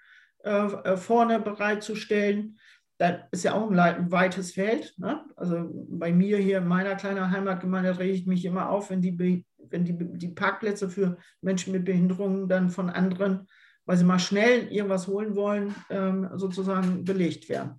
äh, 0.44 0.50
äh 0.50 0.98
vorne 0.98 1.40
bereitzustellen 1.40 2.58
das 2.98 3.16
ist 3.32 3.44
ja 3.44 3.54
auch 3.54 3.70
ein 3.70 4.12
weites 4.12 4.54
Feld. 4.54 4.94
Ne? 4.98 5.24
Also 5.36 5.70
bei 5.90 6.12
mir 6.12 6.38
hier 6.38 6.60
in 6.60 6.68
meiner 6.68 6.96
kleinen 6.96 7.32
Heimatgemeinde 7.32 8.00
rege 8.00 8.14
ich 8.14 8.26
mich 8.26 8.44
immer 8.46 8.70
auf, 8.70 8.90
wenn 8.90 9.02
die, 9.02 9.46
wenn 9.70 9.86
die, 9.86 9.96
die 10.18 10.30
Parkplätze 10.30 10.90
für 10.90 11.18
Menschen 11.42 11.74
mit 11.74 11.86
Behinderungen 11.86 12.50
dann 12.50 12.70
von 12.70 12.90
anderen, 12.90 13.48
weil 13.86 13.98
sie 13.98 14.04
mal 14.04 14.20
schnell 14.20 14.68
irgendwas 14.72 15.08
holen 15.08 15.36
wollen, 15.36 15.76
ähm, 15.90 16.30
sozusagen 16.36 17.06
belegt 17.06 17.50
werden. 17.50 17.76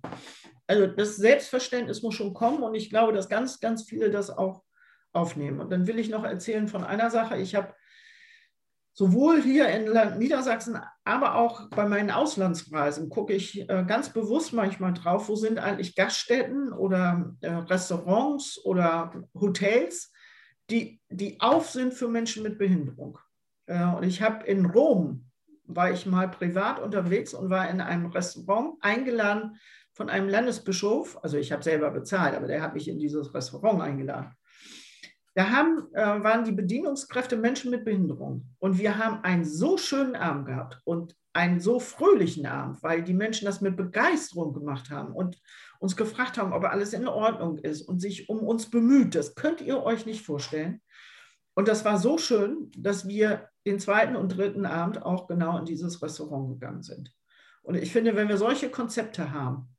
Also 0.69 0.85
das 0.85 1.15
Selbstverständnis 1.15 2.03
muss 2.03 2.13
schon 2.13 2.35
kommen 2.35 2.61
und 2.61 2.75
ich 2.75 2.91
glaube, 2.91 3.11
dass 3.11 3.27
ganz, 3.27 3.59
ganz 3.59 3.83
viele 3.83 4.11
das 4.11 4.29
auch 4.29 4.61
aufnehmen. 5.11 5.59
Und 5.59 5.71
dann 5.71 5.87
will 5.87 5.97
ich 5.97 6.09
noch 6.09 6.23
erzählen 6.23 6.67
von 6.67 6.83
einer 6.83 7.09
Sache. 7.09 7.37
Ich 7.37 7.55
habe 7.55 7.73
sowohl 8.93 9.41
hier 9.41 9.67
in 9.69 10.19
Niedersachsen, 10.19 10.79
aber 11.05 11.33
auch 11.35 11.71
bei 11.71 11.87
meinen 11.87 12.11
Auslandsreisen 12.11 13.09
gucke 13.09 13.33
ich 13.33 13.67
äh, 13.67 13.83
ganz 13.87 14.13
bewusst 14.13 14.53
manchmal 14.53 14.93
drauf, 14.93 15.27
wo 15.27 15.35
sind 15.35 15.57
eigentlich 15.57 15.95
Gaststätten 15.95 16.71
oder 16.71 17.35
äh, 17.41 17.49
Restaurants 17.49 18.63
oder 18.63 19.11
Hotels, 19.33 20.11
die, 20.69 21.01
die 21.09 21.41
auf 21.41 21.71
sind 21.71 21.95
für 21.95 22.09
Menschen 22.09 22.43
mit 22.43 22.59
Behinderung. 22.59 23.17
Äh, 23.65 23.85
und 23.85 24.03
ich 24.03 24.21
habe 24.21 24.45
in 24.45 24.67
Rom, 24.67 25.25
war 25.63 25.91
ich 25.91 26.05
mal 26.05 26.27
privat 26.27 26.79
unterwegs 26.79 27.33
und 27.33 27.49
war 27.49 27.69
in 27.69 27.81
einem 27.81 28.07
Restaurant 28.07 28.75
eingeladen 28.81 29.57
von 29.99 30.09
einem 30.09 30.29
Landesbischof, 30.29 31.19
also 31.23 31.35
ich 31.35 31.51
habe 31.51 31.61
selber 31.61 31.91
bezahlt, 31.91 32.33
aber 32.33 32.47
der 32.47 32.61
hat 32.61 32.73
mich 32.73 32.87
in 32.87 32.99
dieses 32.99 33.33
Restaurant 33.33 33.81
eingeladen. 33.81 34.31
Da 35.35 35.49
haben, 35.49 35.93
äh, 35.93 36.23
waren 36.23 36.45
die 36.45 36.53
Bedienungskräfte 36.53 37.35
Menschen 37.35 37.69
mit 37.69 37.83
Behinderung. 37.83 38.45
Und 38.59 38.79
wir 38.79 38.97
haben 38.97 39.25
einen 39.25 39.43
so 39.43 39.77
schönen 39.77 40.15
Abend 40.15 40.45
gehabt 40.45 40.79
und 40.85 41.17
einen 41.33 41.59
so 41.59 41.81
fröhlichen 41.81 42.45
Abend, 42.45 42.81
weil 42.81 43.03
die 43.03 43.13
Menschen 43.13 43.45
das 43.45 43.59
mit 43.59 43.75
Begeisterung 43.75 44.53
gemacht 44.53 44.89
haben 44.89 45.13
und 45.13 45.37
uns 45.79 45.97
gefragt 45.97 46.37
haben, 46.37 46.53
ob 46.53 46.63
alles 46.63 46.93
in 46.93 47.05
Ordnung 47.05 47.57
ist 47.57 47.81
und 47.81 47.99
sich 47.99 48.29
um 48.29 48.39
uns 48.39 48.69
bemüht. 48.69 49.15
Das 49.15 49.35
könnt 49.35 49.59
ihr 49.59 49.83
euch 49.83 50.05
nicht 50.05 50.25
vorstellen. 50.25 50.79
Und 51.55 51.67
das 51.67 51.83
war 51.83 51.97
so 51.97 52.17
schön, 52.17 52.71
dass 52.77 53.05
wir 53.05 53.49
den 53.65 53.81
zweiten 53.81 54.15
und 54.15 54.37
dritten 54.37 54.65
Abend 54.65 55.03
auch 55.03 55.27
genau 55.27 55.57
in 55.57 55.65
dieses 55.65 56.01
Restaurant 56.01 56.47
gegangen 56.51 56.83
sind. 56.83 57.13
Und 57.63 57.75
ich 57.75 57.91
finde, 57.91 58.15
wenn 58.15 58.29
wir 58.29 58.37
solche 58.37 58.69
Konzepte 58.69 59.33
haben, 59.33 59.75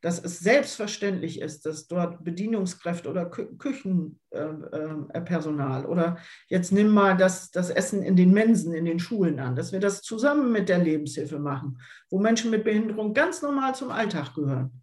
dass 0.00 0.22
es 0.22 0.38
selbstverständlich 0.38 1.40
ist, 1.40 1.66
dass 1.66 1.86
dort 1.86 2.24
Bedienungskräfte 2.24 3.10
oder 3.10 3.26
Kü 3.26 3.56
Küchenpersonal 3.58 5.82
äh, 5.82 5.84
äh, 5.84 5.86
oder 5.86 6.16
jetzt 6.48 6.72
nimm 6.72 6.88
mal 6.88 7.16
das, 7.16 7.50
das 7.50 7.68
Essen 7.70 8.02
in 8.02 8.16
den 8.16 8.32
Mensen, 8.32 8.74
in 8.74 8.86
den 8.86 8.98
Schulen 8.98 9.38
an, 9.40 9.56
dass 9.56 9.72
wir 9.72 9.80
das 9.80 10.02
zusammen 10.02 10.52
mit 10.52 10.68
der 10.68 10.76
Lebenshilfe 10.78 11.38
machen, 11.38 11.78
wo 12.08 12.18
Menschen 12.18 12.50
mit 12.50 12.64
Behinderung 12.64 13.14
ganz 13.14 13.42
normal 13.42 13.74
zum 13.74 13.90
Alltag 13.90 14.34
gehören. 14.34 14.82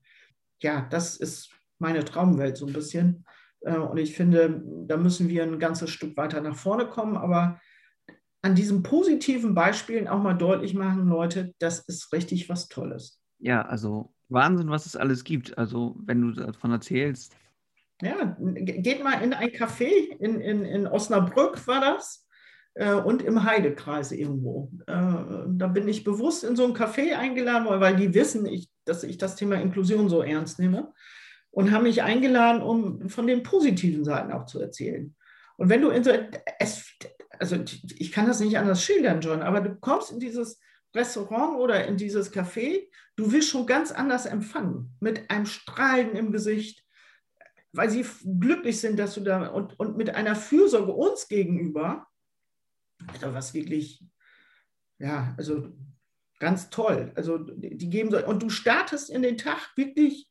Ja, 0.62 0.88
das 0.90 1.18
ist 1.18 1.52
meine 1.80 2.06
Traumwelt 2.06 2.58
so 2.58 2.68
ein 2.68 2.74
bisschen. 2.74 3.26
Äh, 3.62 3.78
und 3.78 3.98
ich 3.98 4.16
finde, 4.16 4.62
da 4.88 4.98
müssen 4.98 5.30
wir 5.30 5.44
ein 5.44 5.60
ganzes 5.60 5.90
Stück 5.90 6.16
weiter 6.18 6.42
nach 6.42 6.56
vorne 6.56 6.88
kommen, 6.88 7.18
aber 7.18 7.60
an 8.44 8.54
diesen 8.56 8.84
positiven 8.84 9.56
Beispielen 9.56 10.08
auch 10.08 10.22
mal 10.22 10.36
deutlich 10.36 10.76
machen, 10.76 11.08
Leute, 11.08 11.56
das 11.60 11.80
ist 11.80 12.14
richtig 12.14 12.50
was 12.50 12.68
Tolles. 12.68 13.20
Ja, 13.40 13.64
also 13.64 14.14
Wahnsinn, 14.30 14.70
was 14.70 14.86
es 14.86 14.96
alles 14.96 15.24
gibt. 15.24 15.58
Also, 15.58 15.96
wenn 16.06 16.22
du 16.22 16.32
davon 16.32 16.72
erzählst. 16.72 17.36
Ja, 18.02 18.38
geht 18.40 19.04
mal 19.04 19.22
in 19.24 19.34
ein 19.34 19.50
Café 19.50 19.90
in, 20.20 20.40
in, 20.40 20.66
in 20.66 20.88
Osnabrück, 20.88 21.66
war 21.66 21.82
das, 21.82 22.28
äh, 22.76 22.94
und 22.94 23.24
im 23.24 23.44
Heidekreis 23.44 24.12
irgendwo. 24.12 24.72
Äh, 24.86 24.94
da 24.94 25.68
bin 25.68 25.88
ich 25.88 26.04
bewusst 26.04 26.44
in 26.44 26.56
so 26.56 26.66
ein 26.66 26.76
Café 26.76 27.16
eingeladen 27.16 27.66
weil 27.66 27.96
die 27.96 28.14
wissen, 28.14 28.48
dass 28.86 29.04
ich 29.04 29.18
das 29.18 29.36
Thema 29.36 29.56
Inklusion 29.56 30.10
so 30.10 30.22
ernst 30.22 30.60
nehme 30.60 30.94
und 31.50 31.72
haben 31.72 31.84
mich 31.84 32.04
eingeladen, 32.04 32.62
um 32.62 33.10
von 33.10 33.26
den 33.26 33.42
positiven 33.42 34.04
Seiten 34.04 34.32
auch 34.32 34.46
zu 34.46 34.62
erzählen. 34.62 35.16
Und 35.58 35.70
wenn 35.70 35.82
du 35.82 35.90
in 35.90 36.04
so, 36.04 36.12
es, 36.60 36.86
also 37.40 37.58
ich 37.98 38.12
kann 38.12 38.28
das 38.28 38.40
nicht 38.40 38.60
anders 38.60 38.84
schildern, 38.84 39.22
John, 39.22 39.42
aber 39.42 39.62
du 39.62 39.76
kommst 39.76 40.12
in 40.12 40.20
dieses 40.20 40.60
Restaurant 40.98 41.60
oder 41.60 41.86
in 41.86 41.98
dieses 41.98 42.34
Café, 42.34 42.90
du 43.16 43.32
wirst 43.32 43.50
schon 43.50 43.66
ganz 43.66 43.92
anders 43.92 44.26
empfangen, 44.26 44.96
mit 45.00 45.30
einem 45.30 45.46
Strahlen 45.46 46.16
im 46.16 46.32
Gesicht, 46.32 46.84
weil 47.72 47.90
sie 47.90 48.06
glücklich 48.40 48.80
sind, 48.80 48.98
dass 48.98 49.14
du 49.14 49.22
da 49.22 49.48
und, 49.48 49.80
und 49.80 49.98
mit 49.98 50.14
einer 50.16 50.36
Fürsorge 50.36 50.92
uns 50.92 51.28
gegenüber, 51.28 52.08
also 53.08 53.34
was 53.34 53.54
wirklich, 53.54 54.04
ja, 55.00 55.36
also 55.38 55.70
ganz 56.40 56.70
toll. 56.70 57.12
Also 57.16 57.38
die 57.38 57.90
geben 57.90 58.12
so, 58.12 58.26
und 58.26 58.42
du 58.42 58.50
startest 58.50 59.10
in 59.10 59.22
den 59.22 59.38
Tag 59.38 59.72
wirklich 59.76 60.30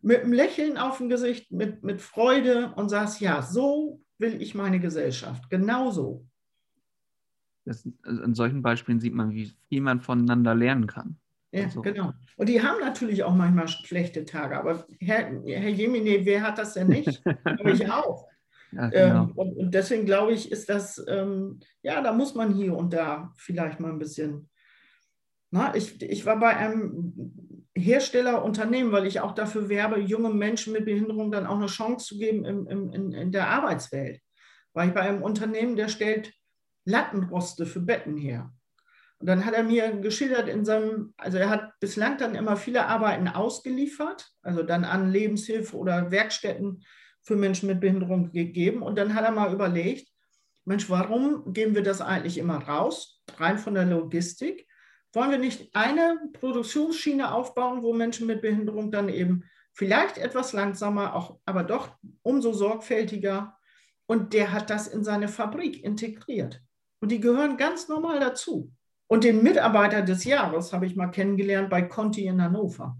mit 0.00 0.20
einem 0.20 0.32
Lächeln 0.32 0.76
auf 0.76 0.98
dem 0.98 1.08
Gesicht, 1.08 1.50
mit, 1.50 1.82
mit 1.82 2.02
Freude 2.02 2.72
und 2.76 2.90
sagst, 2.90 3.20
ja, 3.20 3.42
so 3.42 4.02
will 4.18 4.40
ich 4.40 4.54
meine 4.54 4.78
Gesellschaft, 4.78 5.48
genauso. 5.50 6.26
Das, 7.64 7.88
also 8.02 8.22
in 8.22 8.34
solchen 8.34 8.62
Beispielen 8.62 9.00
sieht 9.00 9.14
man, 9.14 9.32
wie 9.32 9.52
viel 9.68 9.80
man 9.80 10.00
voneinander 10.00 10.54
lernen 10.54 10.86
kann. 10.86 11.16
Ja, 11.54 11.64
also. 11.64 11.82
genau. 11.82 12.12
Und 12.36 12.48
die 12.48 12.62
haben 12.62 12.80
natürlich 12.80 13.22
auch 13.22 13.34
manchmal 13.34 13.68
schlechte 13.68 14.24
Tage, 14.24 14.58
aber 14.58 14.86
Herr, 14.98 15.40
Herr 15.46 15.68
Jemine, 15.70 16.24
wer 16.24 16.42
hat 16.42 16.58
das 16.58 16.74
denn 16.74 16.88
nicht? 16.88 17.22
Ich 17.64 17.90
auch. 17.90 18.28
Ja, 18.72 18.88
genau. 18.88 19.22
ähm, 19.22 19.32
und, 19.36 19.56
und, 19.56 19.72
deswegen 19.72 20.04
glaube 20.04 20.32
ich, 20.32 20.50
ist 20.50 20.68
das, 20.68 21.00
ähm, 21.06 21.60
ja, 21.82 22.00
da 22.00 22.12
muss 22.12 22.34
man 22.34 22.52
hier 22.52 22.76
und 22.76 22.92
da 22.92 23.32
vielleicht 23.36 23.78
mal 23.78 23.92
ein 23.92 24.00
bisschen. 24.00 24.48
Na, 25.52 25.72
ich, 25.76 26.02
ich 26.02 26.26
war 26.26 26.40
bei 26.40 26.56
einem 26.56 27.68
Herstellerunternehmen, 27.76 28.90
weil 28.90 29.06
ich 29.06 29.20
auch 29.20 29.32
dafür 29.32 29.68
werbe, 29.68 30.00
junge 30.00 30.30
Menschen 30.30 30.72
mit 30.72 30.86
Behinderung 30.86 31.30
dann 31.30 31.46
auch 31.46 31.56
eine 31.56 31.66
Chance 31.66 32.06
zu 32.06 32.18
geben 32.18 32.44
im, 32.44 32.66
im, 32.66 32.92
in, 32.92 33.12
in 33.12 33.30
der 33.30 33.48
Arbeitswelt. 33.48 34.20
War 34.72 34.86
ich 34.86 34.92
bei 34.92 35.02
einem 35.02 35.22
Unternehmen, 35.22 35.76
der 35.76 35.86
stellt 35.86 36.32
Lattenroste 36.84 37.66
für 37.66 37.80
Betten 37.80 38.16
her. 38.16 38.52
Und 39.18 39.28
dann 39.28 39.44
hat 39.46 39.54
er 39.54 39.62
mir 39.62 39.90
geschildert 40.00 40.48
in 40.48 40.64
seinem, 40.64 41.14
also 41.16 41.38
er 41.38 41.48
hat 41.48 41.78
bislang 41.80 42.18
dann 42.18 42.34
immer 42.34 42.56
viele 42.56 42.86
Arbeiten 42.86 43.28
ausgeliefert, 43.28 44.30
also 44.42 44.62
dann 44.62 44.84
an 44.84 45.10
Lebenshilfe 45.10 45.76
oder 45.76 46.10
Werkstätten 46.10 46.82
für 47.22 47.36
Menschen 47.36 47.68
mit 47.68 47.80
Behinderung 47.80 48.32
gegeben. 48.32 48.82
Und 48.82 48.98
dann 48.98 49.14
hat 49.14 49.24
er 49.24 49.30
mal 49.30 49.52
überlegt, 49.52 50.08
Mensch, 50.66 50.88
warum 50.90 51.52
geben 51.52 51.74
wir 51.74 51.82
das 51.82 52.00
eigentlich 52.00 52.38
immer 52.38 52.58
raus, 52.58 53.22
rein 53.38 53.58
von 53.58 53.74
der 53.74 53.84
Logistik? 53.86 54.66
Wollen 55.12 55.30
wir 55.30 55.38
nicht 55.38 55.74
eine 55.74 56.18
Produktionsschiene 56.32 57.32
aufbauen, 57.32 57.82
wo 57.82 57.94
Menschen 57.94 58.26
mit 58.26 58.42
Behinderung 58.42 58.90
dann 58.90 59.08
eben 59.08 59.44
vielleicht 59.72 60.18
etwas 60.18 60.52
langsamer, 60.52 61.14
auch, 61.14 61.38
aber 61.44 61.64
doch 61.64 61.96
umso 62.22 62.52
sorgfältiger. 62.52 63.56
Und 64.06 64.32
der 64.32 64.52
hat 64.52 64.70
das 64.70 64.88
in 64.88 65.04
seine 65.04 65.28
Fabrik 65.28 65.82
integriert. 65.82 66.60
Und 67.04 67.10
die 67.10 67.20
gehören 67.20 67.58
ganz 67.58 67.86
normal 67.86 68.18
dazu. 68.18 68.72
Und 69.08 69.24
den 69.24 69.42
Mitarbeiter 69.42 70.00
des 70.00 70.24
Jahres 70.24 70.72
habe 70.72 70.86
ich 70.86 70.96
mal 70.96 71.08
kennengelernt 71.08 71.68
bei 71.68 71.82
Conti 71.82 72.24
in 72.24 72.40
Hannover. 72.40 72.96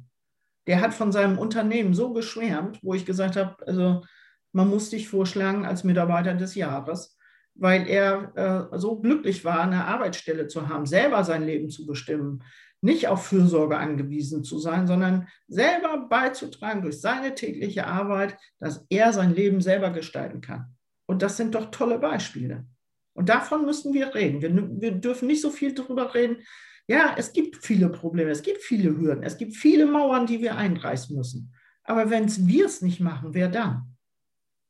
Der 0.66 0.82
hat 0.82 0.92
von 0.92 1.10
seinem 1.10 1.38
Unternehmen 1.38 1.94
so 1.94 2.12
geschwärmt, 2.12 2.80
wo 2.82 2.92
ich 2.92 3.06
gesagt 3.06 3.36
habe, 3.36 3.66
also 3.66 4.04
man 4.52 4.68
muss 4.68 4.90
dich 4.90 5.08
vorschlagen 5.08 5.64
als 5.64 5.84
Mitarbeiter 5.84 6.34
des 6.34 6.54
Jahres, 6.54 7.16
weil 7.54 7.88
er 7.88 8.68
äh, 8.74 8.78
so 8.78 9.00
glücklich 9.00 9.42
war, 9.42 9.60
eine 9.60 9.86
Arbeitsstelle 9.86 10.48
zu 10.48 10.68
haben, 10.68 10.84
selber 10.84 11.24
sein 11.24 11.42
Leben 11.42 11.70
zu 11.70 11.86
bestimmen, 11.86 12.44
nicht 12.82 13.08
auf 13.08 13.28
Fürsorge 13.28 13.78
angewiesen 13.78 14.44
zu 14.44 14.58
sein, 14.58 14.86
sondern 14.86 15.28
selber 15.48 16.08
beizutragen 16.10 16.82
durch 16.82 17.00
seine 17.00 17.34
tägliche 17.34 17.86
Arbeit, 17.86 18.36
dass 18.58 18.84
er 18.90 19.14
sein 19.14 19.34
Leben 19.34 19.62
selber 19.62 19.88
gestalten 19.88 20.42
kann. 20.42 20.76
Und 21.06 21.22
das 21.22 21.38
sind 21.38 21.54
doch 21.54 21.70
tolle 21.70 21.98
Beispiele. 21.98 22.66
Und 23.14 23.28
davon 23.28 23.64
müssen 23.64 23.94
wir 23.94 24.14
reden. 24.14 24.42
Wir, 24.42 24.80
wir 24.80 24.92
dürfen 24.92 25.28
nicht 25.28 25.40
so 25.40 25.50
viel 25.50 25.72
darüber 25.72 26.14
reden. 26.14 26.38
Ja, 26.86 27.14
es 27.16 27.32
gibt 27.32 27.64
viele 27.64 27.88
Probleme, 27.88 28.30
es 28.30 28.42
gibt 28.42 28.60
viele 28.60 28.96
Hürden, 28.96 29.22
es 29.22 29.38
gibt 29.38 29.56
viele 29.56 29.86
Mauern, 29.86 30.26
die 30.26 30.42
wir 30.42 30.56
einreißen 30.56 31.16
müssen. 31.16 31.54
Aber 31.84 32.10
wenn 32.10 32.28
wir 32.46 32.66
es 32.66 32.82
nicht 32.82 33.00
machen, 33.00 33.32
wer 33.32 33.48
dann? 33.48 33.96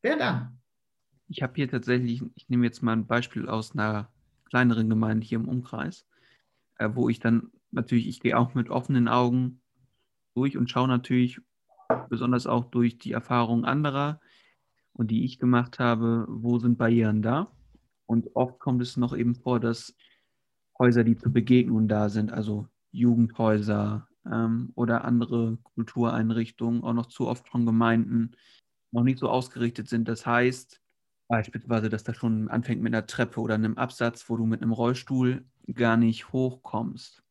Wer 0.01 0.17
dann? 0.17 0.61
Ich 1.27 1.41
habe 1.41 1.53
hier 1.55 1.69
tatsächlich, 1.69 2.21
ich 2.35 2.47
nehme 2.47 2.65
jetzt 2.65 2.83
mal 2.83 2.93
ein 2.93 3.07
Beispiel 3.07 3.49
aus 3.49 3.73
einer 3.73 4.09
kleineren 4.45 4.89
Gemeinde 4.89 5.25
hier 5.25 5.39
im 5.39 5.49
Umkreis, 5.49 6.05
äh, 6.77 6.89
wo 6.93 7.09
ich 7.09 7.19
dann 7.19 7.51
natürlich, 7.71 8.07
ich 8.07 8.21
gehe 8.21 8.37
auch 8.37 8.53
mit 8.53 8.69
offenen 8.69 9.07
Augen 9.07 9.61
durch 10.35 10.57
und 10.57 10.69
schaue 10.69 10.87
natürlich 10.87 11.41
besonders 12.09 12.47
auch 12.47 12.65
durch 12.65 12.97
die 12.97 13.11
Erfahrungen 13.11 13.65
anderer 13.65 14.21
und 14.93 15.11
die 15.11 15.25
ich 15.25 15.39
gemacht 15.39 15.79
habe, 15.79 16.25
wo 16.29 16.59
sind 16.59 16.77
Barrieren 16.77 17.21
da. 17.21 17.51
Und 18.05 18.35
oft 18.35 18.59
kommt 18.59 18.81
es 18.81 18.97
noch 18.97 19.15
eben 19.15 19.35
vor, 19.35 19.59
dass 19.59 19.95
Häuser, 20.77 21.03
die 21.03 21.17
zur 21.17 21.31
Begegnung 21.31 21.87
da 21.87 22.09
sind, 22.09 22.31
also 22.31 22.67
Jugendhäuser 22.91 24.07
ähm, 24.25 24.71
oder 24.75 25.05
andere 25.05 25.57
Kultureinrichtungen, 25.63 26.83
auch 26.83 26.93
noch 26.93 27.07
zu 27.07 27.27
oft 27.27 27.47
von 27.47 27.65
Gemeinden 27.65 28.35
noch 28.91 29.03
nicht 29.03 29.19
so 29.19 29.29
ausgerichtet 29.29 29.89
sind. 29.89 30.07
Das 30.07 30.25
heißt 30.25 30.81
beispielsweise, 31.27 31.89
dass 31.89 32.03
das 32.03 32.17
schon 32.17 32.49
anfängt 32.49 32.81
mit 32.81 32.93
einer 32.93 33.07
Treppe 33.07 33.41
oder 33.41 33.55
einem 33.55 33.77
Absatz, 33.77 34.29
wo 34.29 34.37
du 34.37 34.45
mit 34.45 34.61
einem 34.61 34.71
Rollstuhl 34.71 35.43
gar 35.73 35.97
nicht 35.97 36.31
hochkommst. 36.31 37.23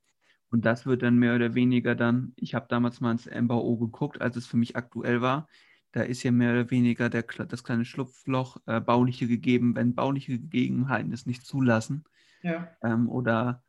Und 0.50 0.64
das 0.64 0.86
wird 0.86 1.02
dann 1.02 1.18
mehr 1.18 1.34
oder 1.34 1.54
weniger 1.54 1.94
dann, 1.94 2.32
ich 2.36 2.54
habe 2.54 2.66
damals 2.68 3.00
mal 3.00 3.12
ins 3.12 3.26
MBO 3.26 3.76
geguckt, 3.76 4.20
als 4.20 4.36
es 4.36 4.46
für 4.46 4.56
mich 4.56 4.76
aktuell 4.76 5.20
war, 5.20 5.48
da 5.94 6.02
ist 6.02 6.24
ja 6.24 6.32
mehr 6.32 6.50
oder 6.50 6.70
weniger 6.72 7.08
der, 7.08 7.22
das 7.22 7.62
kleine 7.62 7.84
Schlupfloch 7.84 8.56
äh, 8.66 8.80
bauliche 8.80 9.28
gegeben, 9.28 9.76
wenn 9.76 9.94
bauliche 9.94 10.40
Gegebenheiten 10.40 11.12
es 11.12 11.24
nicht 11.24 11.46
zulassen 11.46 12.04
ja. 12.42 12.68
ähm, 12.82 13.08
oder 13.08 13.62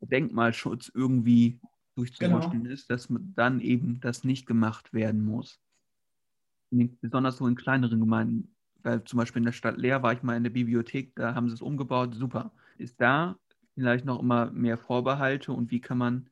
Denkmalschutz 0.00 0.92
irgendwie 0.94 1.58
durchzuwaschen 1.96 2.62
genau. 2.62 2.72
ist, 2.72 2.90
dass 2.90 3.08
dann 3.10 3.60
eben 3.60 3.98
das 4.00 4.22
nicht 4.22 4.46
gemacht 4.46 4.92
werden 4.92 5.24
muss. 5.24 5.60
Besonders 6.70 7.38
so 7.38 7.46
in 7.48 7.56
kleineren 7.56 7.98
Gemeinden, 7.98 8.54
weil 8.84 9.02
zum 9.02 9.16
Beispiel 9.16 9.40
in 9.40 9.46
der 9.46 9.52
Stadt 9.52 9.76
Leer 9.76 10.00
war 10.04 10.12
ich 10.12 10.22
mal 10.22 10.36
in 10.36 10.44
der 10.44 10.50
Bibliothek, 10.50 11.16
da 11.16 11.34
haben 11.34 11.48
sie 11.48 11.54
es 11.54 11.62
umgebaut, 11.62 12.14
super. 12.14 12.52
Ist 12.78 13.00
da 13.00 13.36
vielleicht 13.74 14.04
noch 14.04 14.20
immer 14.20 14.52
mehr 14.52 14.78
Vorbehalte 14.78 15.52
und 15.52 15.72
wie 15.72 15.80
kann 15.80 15.98
man 15.98 16.30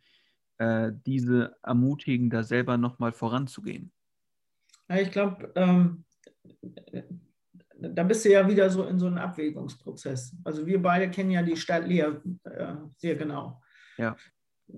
äh, 0.59 0.93
diese 1.05 1.57
ermutigen, 1.65 2.31
da 2.31 2.45
selber 2.45 2.77
nochmal 2.77 3.11
voranzugehen? 3.11 3.91
Ja, 4.89 4.97
ich 4.97 5.11
glaube, 5.11 5.53
ähm, 5.55 6.05
da 7.75 8.03
bist 8.05 8.25
du 8.25 8.31
ja 8.31 8.47
wieder 8.49 8.71
so 8.71 8.85
in 8.85 8.99
so 8.99 9.07
einem 9.07 9.19
Abwägungsprozess. 9.19 10.37
Also 10.45 10.67
wir 10.67 10.81
beide 10.81 11.11
kennen 11.11 11.31
ja 11.31 11.43
die 11.43 11.57
Stadt 11.57 11.87
Leer 11.87 12.23
äh, 12.45 12.75
sehr 12.97 13.17
genau. 13.17 13.61
Ja. 13.97 14.17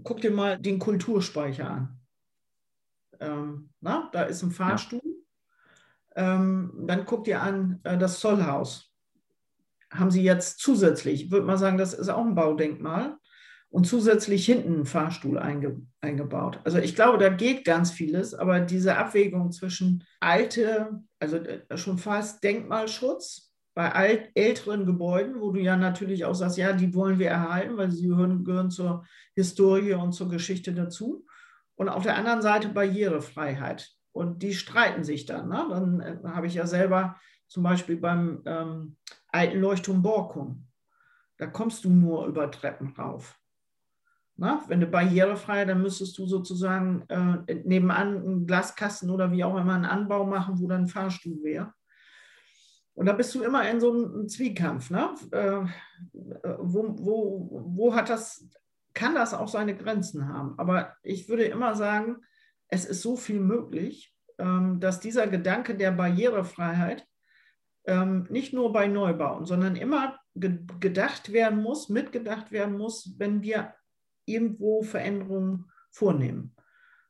Guck 0.02 0.20
dir 0.20 0.30
mal 0.30 0.59
den 0.59 0.78
Kulturspeicher 0.78 1.70
an. 1.70 2.00
Ähm, 3.20 3.70
na, 3.80 4.09
da 4.12 4.22
ist 4.22 4.42
ein 4.42 4.50
Fahrstuhl. 4.50 5.00
Ja. 6.16 6.34
Ähm, 6.36 6.84
dann 6.86 7.05
guck 7.05 7.24
dir 7.24 7.42
an 7.42 7.80
äh, 7.84 7.98
das 7.98 8.20
Zollhaus 8.20 8.94
haben 9.94 10.11
sie 10.11 10.22
jetzt 10.22 10.59
zusätzlich, 10.59 11.24
ich 11.24 11.30
würde 11.30 11.46
mal 11.46 11.59
sagen, 11.59 11.78
das 11.78 11.94
ist 11.94 12.09
auch 12.09 12.24
ein 12.24 12.34
Baudenkmal, 12.34 13.16
und 13.74 13.88
zusätzlich 13.88 14.46
hinten 14.46 14.72
einen 14.72 14.86
Fahrstuhl 14.86 15.36
einge, 15.36 15.82
eingebaut. 16.00 16.60
Also 16.62 16.78
ich 16.78 16.94
glaube, 16.94 17.18
da 17.18 17.28
geht 17.28 17.64
ganz 17.64 17.90
vieles, 17.90 18.32
aber 18.32 18.60
diese 18.60 18.96
Abwägung 18.96 19.50
zwischen 19.50 20.04
alte, 20.20 21.02
also 21.18 21.38
äh, 21.38 21.76
schon 21.76 21.98
fast 21.98 22.44
Denkmalschutz 22.44 23.52
bei 23.74 23.90
alt, 23.90 24.30
älteren 24.36 24.86
Gebäuden, 24.86 25.40
wo 25.40 25.50
du 25.50 25.58
ja 25.58 25.76
natürlich 25.76 26.24
auch 26.24 26.36
sagst, 26.36 26.56
ja, 26.56 26.72
die 26.72 26.94
wollen 26.94 27.18
wir 27.18 27.30
erhalten, 27.30 27.76
weil 27.76 27.90
sie 27.90 28.06
gehören, 28.06 28.44
gehören 28.44 28.70
zur 28.70 29.06
Historie 29.34 29.94
und 29.94 30.12
zur 30.12 30.28
Geschichte 30.28 30.72
dazu. 30.72 31.26
Und 31.74 31.88
auf 31.88 32.04
der 32.04 32.16
anderen 32.16 32.42
Seite 32.42 32.68
Barrierefreiheit. 32.68 33.90
Und 34.12 34.44
die 34.44 34.54
streiten 34.54 35.02
sich 35.02 35.26
dann. 35.26 35.48
Ne? 35.48 35.66
Dann 35.68 36.00
äh, 36.00 36.18
habe 36.28 36.46
ich 36.46 36.54
ja 36.54 36.68
selber 36.68 37.16
zum 37.48 37.64
Beispiel 37.64 37.96
beim 37.96 38.40
ähm, 38.46 38.96
alten 39.32 39.58
Leuchtturm 39.58 40.00
Borkum. 40.00 40.68
Da 41.38 41.48
kommst 41.48 41.84
du 41.84 41.90
nur 41.90 42.26
über 42.26 42.48
Treppen 42.52 42.94
rauf. 42.96 43.36
Na, 44.37 44.64
wenn 44.66 44.80
du 44.80 44.87
barrierefrei, 44.87 45.64
dann 45.64 45.82
müsstest 45.82 46.18
du 46.18 46.26
sozusagen 46.26 47.05
äh, 47.09 47.55
nebenan 47.64 48.16
einen 48.16 48.47
Glaskasten 48.47 49.11
oder 49.11 49.30
wie 49.30 49.45
auch 49.45 49.57
immer 49.57 49.74
einen 49.74 49.85
Anbau 49.85 50.26
machen, 50.26 50.59
wo 50.59 50.66
dann 50.66 50.82
ein 50.82 50.89
Fahrstuhl 50.89 51.43
wäre. 51.45 51.72
Und 52.95 53.07
da 53.07 53.12
bist 53.12 53.35
du 53.35 53.43
immer 53.43 53.68
in 53.68 53.80
so 53.80 53.93
einem 53.93 54.28
Zwiekampf. 54.28 54.91
Ne? 54.91 55.14
Äh, 55.30 55.64
wo, 56.59 56.97
wo, 56.99 57.49
wo 57.76 57.95
hat 57.95 58.09
das, 58.09 58.49
kann 58.93 59.14
das 59.14 59.35
auch 59.35 59.49
seine 59.49 59.76
Grenzen 59.76 60.28
haben? 60.28 60.55
Aber 60.59 60.97
ich 61.03 61.28
würde 61.28 61.45
immer 61.45 61.74
sagen, 61.74 62.16
es 62.68 62.85
ist 62.85 63.03
so 63.03 63.16
viel 63.16 63.41
möglich, 63.41 64.14
ähm, 64.39 64.80
dass 64.80 65.01
dieser 65.01 65.26
Gedanke 65.28 65.76
der 65.76 65.93
Barrierefreiheit 65.93 67.07
ähm, 67.87 68.26
nicht 68.30 68.53
nur 68.53 68.72
bei 68.72 68.89
Neubauen, 68.89 69.45
sondern 69.45 69.76
immer 69.76 70.18
ge 70.35 70.59
gedacht 70.80 71.32
werden 71.32 71.62
muss, 71.62 71.89
mitgedacht 71.89 72.51
werden 72.51 72.76
muss, 72.76 73.14
wenn 73.18 73.43
wir 73.43 73.74
irgendwo 74.26 74.82
Veränderungen 74.82 75.70
vornehmen. 75.90 76.54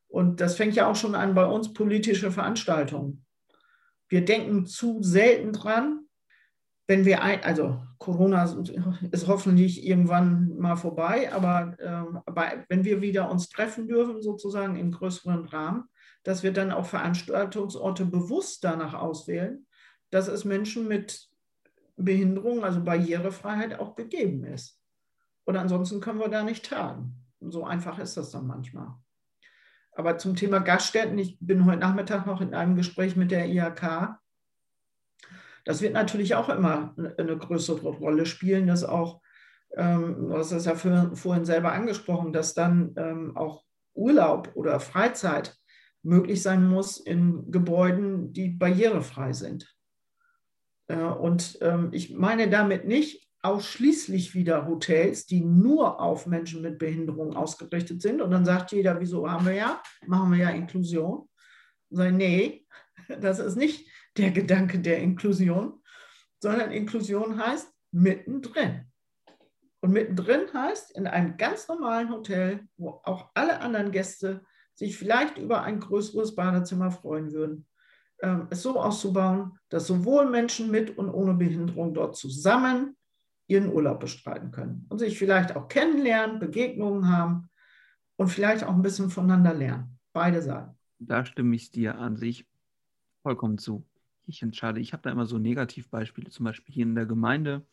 Und 0.09 0.41
das 0.41 0.57
fängt 0.57 0.75
ja 0.75 0.89
auch 0.89 0.97
schon 0.97 1.15
an 1.15 1.35
bei 1.35 1.45
uns 1.45 1.73
politische 1.73 2.31
Veranstaltungen. 2.31 3.25
Wir 4.09 4.25
denken 4.25 4.67
zu 4.67 5.03
selten 5.03 5.53
dran, 5.53 6.05
wenn 6.87 7.05
wir 7.05 7.23
ein, 7.23 7.43
also 7.43 7.83
Corona 7.99 8.45
ist 9.11 9.27
hoffentlich 9.27 9.87
irgendwann 9.87 10.57
mal 10.57 10.77
vorbei, 10.77 11.33
aber, 11.33 11.77
ähm, 11.81 12.21
aber 12.27 12.65
wenn 12.69 12.85
wir 12.85 13.01
wieder 13.01 13.31
uns 13.31 13.49
treffen 13.49 13.89
dürfen, 13.89 14.23
sozusagen 14.23 14.77
im 14.77 14.93
größeren 14.93 15.47
Rahmen, 15.47 15.85
dass 16.23 16.43
wir 16.43 16.53
dann 16.53 16.71
auch 16.71 16.87
Veranstaltungsorte 16.87 18.05
bewusst 18.05 18.63
danach 18.65 18.95
auswählen, 18.95 19.67
dass 20.11 20.29
es 20.29 20.45
Menschen 20.45 20.87
mit 20.87 21.29
Behinderung, 21.97 22.65
also 22.65 22.83
Barrierefreiheit 22.83 23.79
auch 23.79 23.95
gegeben 23.95 24.45
ist. 24.45 24.81
Und 25.45 25.57
ansonsten 25.57 26.01
können 26.01 26.21
wir 26.21 26.29
da 26.29 26.43
nicht 26.43 26.65
tagen. 26.69 27.15
So 27.41 27.65
einfach 27.65 27.99
ist 27.99 28.17
das 28.17 28.31
dann 28.31 28.47
manchmal. 28.47 28.95
Aber 29.93 30.19
zum 30.19 30.35
Thema 30.35 30.59
Gaststätten, 30.59 31.19
ich 31.19 31.39
bin 31.41 31.67
heute 31.67 31.79
Nachmittag 31.79 32.27
noch 32.27 32.41
in 32.41 32.55
einem 32.55 32.75
Gespräch 32.75 33.17
mit 33.17 33.31
der 33.31 33.47
IHK. 33.49 34.19
Das 35.65 35.81
wird 35.81 35.93
natürlich 35.93 36.35
auch 36.35 36.49
immer 36.49 36.95
eine 36.97 37.39
größere 37.39 37.89
Rolle 37.89 38.27
spielen, 38.27 38.67
dass 38.67 38.85
auch, 38.85 39.21
ähm, 39.77 40.29
du 40.29 40.37
hast 40.37 40.53
es 40.53 40.65
ja 40.67 40.75
vorhin 40.75 41.45
selber 41.45 41.73
angesprochen, 41.73 42.33
dass 42.33 42.55
dann 42.55 42.95
ähm, 42.97 43.37
auch 43.37 43.65
Urlaub 43.95 44.51
oder 44.55 44.81
Freizeit 44.81 45.57
möglich 46.03 46.43
sein 46.43 46.69
muss 46.69 46.99
in 46.99 47.51
Gebäuden, 47.51 48.33
die 48.33 48.51
barrierefrei 48.51 49.33
sind. 49.33 49.75
Äh, 50.89 50.97
und 50.97 51.59
ähm, 51.63 51.91
ich 51.93 52.15
meine 52.15 52.51
damit 52.51 52.87
nicht 52.87 53.27
ausschließlich 53.45 54.35
wieder 54.35 54.67
Hotels, 54.67 55.27
die 55.27 55.43
nur 55.43 56.01
auf 56.01 56.27
Menschen 56.27 56.63
mit 56.63 56.79
Behinderung 56.79 57.37
ausgerichtet 57.37 58.01
sind. 58.01 58.23
Und 58.23 58.31
dann 58.31 58.45
sagt 58.45 58.73
jeder, 58.73 58.99
wieso 59.01 59.31
haben 59.31 59.47
wir 59.47 59.53
ja, 59.53 59.83
machen 60.07 60.33
wir 60.33 60.39
ja 60.39 60.51
Inklusion. 60.51 61.29
Und 61.91 62.17
nee, 62.17 62.67
das 63.21 63.39
ist 63.39 63.57
nicht 63.57 63.87
der 64.17 64.31
Gedanke 64.31 64.79
der 64.81 64.99
Inklusion, 64.99 65.83
sondern 66.43 66.71
Inklusion 66.71 67.39
heißt 67.39 67.71
mittendrin. 67.93 68.91
Und 69.81 69.93
mittendrin 69.93 70.53
heißt 70.53 70.97
in 70.97 71.07
einem 71.07 71.37
ganz 71.37 71.69
normalen 71.69 72.11
Hotel, 72.11 72.67
wo 72.79 73.03
auch 73.05 73.31
alle 73.35 73.61
anderen 73.61 73.93
Gäste 73.93 74.43
sich 74.75 74.97
vielleicht 74.97 75.37
über 75.37 75.63
ein 75.63 75.81
größeres 75.81 76.35
Badezimmer 76.35 76.91
freuen 76.91 77.33
würden, 77.33 77.67
ähm, 78.23 78.47
es 78.49 78.63
so 78.63 78.81
auszubauen, 78.81 79.59
dass 79.69 79.87
sowohl 79.87 80.31
Menschen 80.31 80.71
mit 80.71 80.97
und 80.97 81.11
ohne 81.11 81.35
Behinderung 81.35 81.93
dort 81.93 82.17
zusammen 82.17 82.97
ihren 83.47 83.73
Urlaub 83.73 84.01
bestreiten 84.01 84.51
können 84.51 84.87
und 84.89 84.99
sich 84.99 85.19
vielleicht 85.19 85.55
auch 85.57 85.69
kennenlernen, 85.69 86.39
Begegnungen 86.39 87.09
haben 87.09 87.51
und 88.17 88.29
vielleicht 88.29 88.65
auch 88.65 88.75
ein 88.75 88.83
bisschen 88.83 89.11
voneinander 89.11 89.55
lernen. 89.55 89.99
Beide 90.13 90.41
Seiten. 90.41 90.77
Da 90.99 91.25
stimme 91.25 91.55
ich 91.57 91.71
dir 91.71 91.99
an 91.99 92.17
sich 92.17 92.47
vollkommen 93.23 93.59
zu. 93.59 93.87
Ich 94.27 94.43
entscheide, 94.43 94.81
ich 94.81 94.93
habe 94.93 95.03
da 95.03 95.11
immer 95.11 95.27
so 95.27 95.39
Negativbeispiele, 95.39 96.31
zum 96.31 96.45
Beispiel 96.45 96.75
hier 96.75 96.85
in 96.85 96.95
der 96.95 97.07
Gemeinde, 97.07 97.67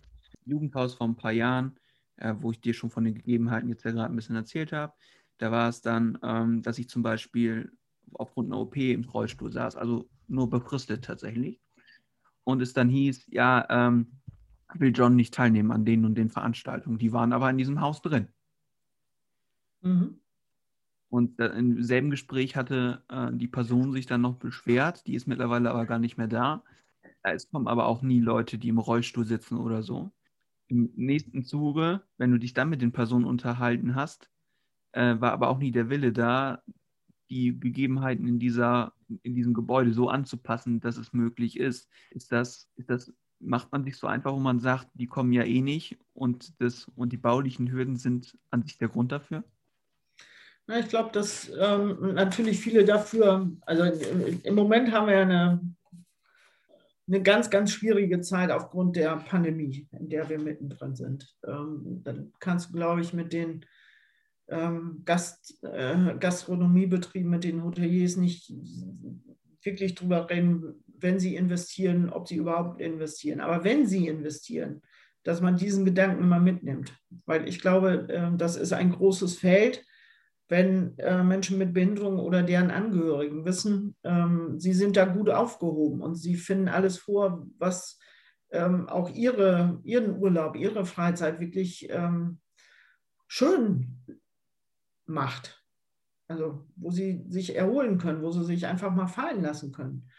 Jugendhaus 0.45 0.95
vor 0.95 1.07
ein 1.07 1.15
paar 1.15 1.31
Jahren, 1.31 1.77
äh, 2.17 2.33
wo 2.39 2.51
ich 2.51 2.59
dir 2.59 2.73
schon 2.73 2.89
von 2.89 3.03
den 3.03 3.15
Gegebenheiten 3.15 3.69
jetzt 3.69 3.85
ja 3.85 3.91
gerade 3.91 4.11
ein 4.11 4.15
bisschen 4.15 4.35
erzählt 4.35 4.73
habe. 4.73 4.93
Da 5.37 5.51
war 5.51 5.69
es 5.69 5.81
dann, 5.81 6.17
ähm, 6.23 6.61
dass 6.61 6.77
ich 6.77 6.89
zum 6.89 7.03
Beispiel 7.03 7.71
aufgrund 8.13 8.51
einer 8.51 8.59
OP 8.59 8.75
im 8.75 9.03
Rollstuhl 9.03 9.51
saß, 9.51 9.75
also 9.75 10.09
nur 10.27 10.49
befristet 10.49 11.05
tatsächlich. 11.05 11.59
Und 12.43 12.61
es 12.61 12.73
dann 12.73 12.89
hieß, 12.89 13.27
ja, 13.27 13.65
ähm, 13.69 14.07
will 14.75 14.91
John 14.95 15.15
nicht 15.15 15.33
teilnehmen 15.33 15.71
an 15.71 15.85
den 15.85 16.05
und 16.05 16.15
den 16.15 16.29
Veranstaltungen. 16.29 16.97
Die 16.97 17.13
waren 17.13 17.33
aber 17.33 17.49
in 17.49 17.57
diesem 17.57 17.81
Haus 17.81 18.01
drin. 18.01 18.27
Mhm. 19.81 20.19
Und 21.09 21.39
im 21.39 21.83
selben 21.83 22.09
Gespräch 22.09 22.55
hatte 22.55 23.03
äh, 23.09 23.31
die 23.33 23.49
Person 23.49 23.91
sich 23.91 24.05
dann 24.05 24.21
noch 24.21 24.37
beschwert, 24.37 25.05
die 25.07 25.15
ist 25.15 25.27
mittlerweile 25.27 25.69
aber 25.69 25.85
gar 25.85 25.99
nicht 25.99 26.17
mehr 26.17 26.27
da. 26.27 26.63
Es 27.21 27.49
kommen 27.49 27.67
aber 27.67 27.85
auch 27.85 28.01
nie 28.01 28.21
Leute, 28.21 28.57
die 28.57 28.69
im 28.69 28.79
Rollstuhl 28.79 29.25
sitzen 29.25 29.57
oder 29.57 29.83
so. 29.83 30.11
Im 30.67 30.89
nächsten 30.95 31.43
Zuge, 31.43 32.01
wenn 32.17 32.31
du 32.31 32.39
dich 32.39 32.53
dann 32.53 32.69
mit 32.69 32.81
den 32.81 32.93
Personen 32.93 33.25
unterhalten 33.25 33.93
hast, 33.93 34.29
äh, 34.93 35.19
war 35.19 35.33
aber 35.33 35.49
auch 35.49 35.59
nie 35.59 35.71
der 35.71 35.89
Wille 35.89 36.13
da, 36.13 36.63
die 37.29 37.59
Gegebenheiten 37.59 38.27
in, 38.27 38.39
dieser, 38.39 38.93
in 39.23 39.35
diesem 39.35 39.53
Gebäude 39.53 39.93
so 39.93 40.09
anzupassen, 40.09 40.79
dass 40.79 40.97
es 40.97 41.13
möglich 41.13 41.59
ist. 41.59 41.89
Ist 42.11 42.31
das, 42.31 42.69
ist 42.75 42.89
das, 42.89 43.13
macht 43.41 43.71
man 43.71 43.83
sich 43.83 43.97
so 43.97 44.07
einfach, 44.07 44.33
wo 44.33 44.39
man 44.39 44.59
sagt, 44.59 44.87
die 44.93 45.07
kommen 45.07 45.33
ja 45.33 45.43
eh 45.43 45.61
nicht 45.61 45.97
und, 46.13 46.61
das, 46.61 46.87
und 46.95 47.11
die 47.11 47.17
baulichen 47.17 47.71
Hürden 47.71 47.97
sind 47.97 48.37
an 48.49 48.63
sich 48.63 48.77
der 48.77 48.89
Grund 48.89 49.11
dafür? 49.11 49.43
Na, 50.67 50.79
ich 50.79 50.89
glaube, 50.89 51.11
dass 51.11 51.51
ähm, 51.59 52.13
natürlich 52.13 52.59
viele 52.59 52.85
dafür, 52.85 53.51
also 53.61 53.83
im, 54.43 54.55
Moment 54.55 54.91
haben 54.91 55.07
wir 55.07 55.15
ja 55.15 55.21
eine, 55.23 55.75
eine 57.07 57.21
ganz, 57.23 57.49
ganz 57.49 57.71
schwierige 57.71 58.21
Zeit 58.21 58.51
aufgrund 58.51 58.95
der 58.95 59.17
Pandemie, 59.17 59.87
in 59.91 60.09
der 60.09 60.29
wir 60.29 60.39
mittendrin 60.39 60.95
sind. 60.95 61.35
Ähm, 61.45 62.01
dann 62.03 62.31
kannst 62.39 62.69
du, 62.69 62.73
glaube 62.73 63.01
ich, 63.01 63.11
mit 63.11 63.33
den 63.33 63.65
ähm, 64.47 65.01
Gast, 65.03 65.61
äh, 65.63 66.15
Gastronomiebetrieben, 66.19 67.29
mit 67.29 67.43
den 67.43 67.63
Hoteliers 67.63 68.17
nicht 68.17 68.53
wirklich 69.63 69.95
drüber 69.95 70.29
reden, 70.29 70.83
wenn 71.01 71.19
sie 71.19 71.35
investieren, 71.35 72.09
ob 72.09 72.27
sie 72.27 72.35
überhaupt 72.35 72.81
investieren. 72.81 73.41
Aber 73.41 73.63
wenn 73.63 73.85
sie 73.85 74.07
investieren, 74.07 74.81
dass 75.23 75.41
man 75.41 75.57
diesen 75.57 75.85
Gedanken 75.85 76.23
immer 76.23 76.39
mitnimmt. 76.39 76.93
Weil 77.25 77.47
ich 77.47 77.59
glaube, 77.59 78.07
äh, 78.09 78.37
das 78.37 78.55
ist 78.55 78.73
ein 78.73 78.91
großes 78.91 79.37
Feld, 79.37 79.85
wenn 80.47 80.97
äh, 80.97 81.23
Menschen 81.23 81.57
mit 81.57 81.73
Behinderung 81.73 82.19
oder 82.19 82.43
deren 82.43 82.71
Angehörigen 82.71 83.45
wissen, 83.45 83.95
ähm, 84.03 84.59
sie 84.59 84.73
sind 84.73 84.97
da 84.97 85.05
gut 85.05 85.29
aufgehoben 85.29 86.01
und 86.01 86.15
sie 86.15 86.35
finden 86.35 86.67
alles 86.67 86.97
vor, 86.97 87.47
was 87.57 87.99
ähm, 88.51 88.89
auch 88.89 89.09
ihre, 89.09 89.79
ihren 89.83 90.17
Urlaub, 90.17 90.57
ihre 90.57 90.85
Freizeit 90.85 91.39
wirklich 91.39 91.87
ähm, 91.89 92.39
schön 93.27 93.97
macht. 95.05 95.63
Also 96.27 96.65
wo 96.75 96.91
sie 96.91 97.25
sich 97.29 97.55
erholen 97.55 97.97
können, 97.97 98.21
wo 98.21 98.31
sie 98.31 98.43
sich 98.43 98.65
einfach 98.65 98.93
mal 98.93 99.07
fallen 99.07 99.41
lassen 99.41 99.71
können. 99.71 100.09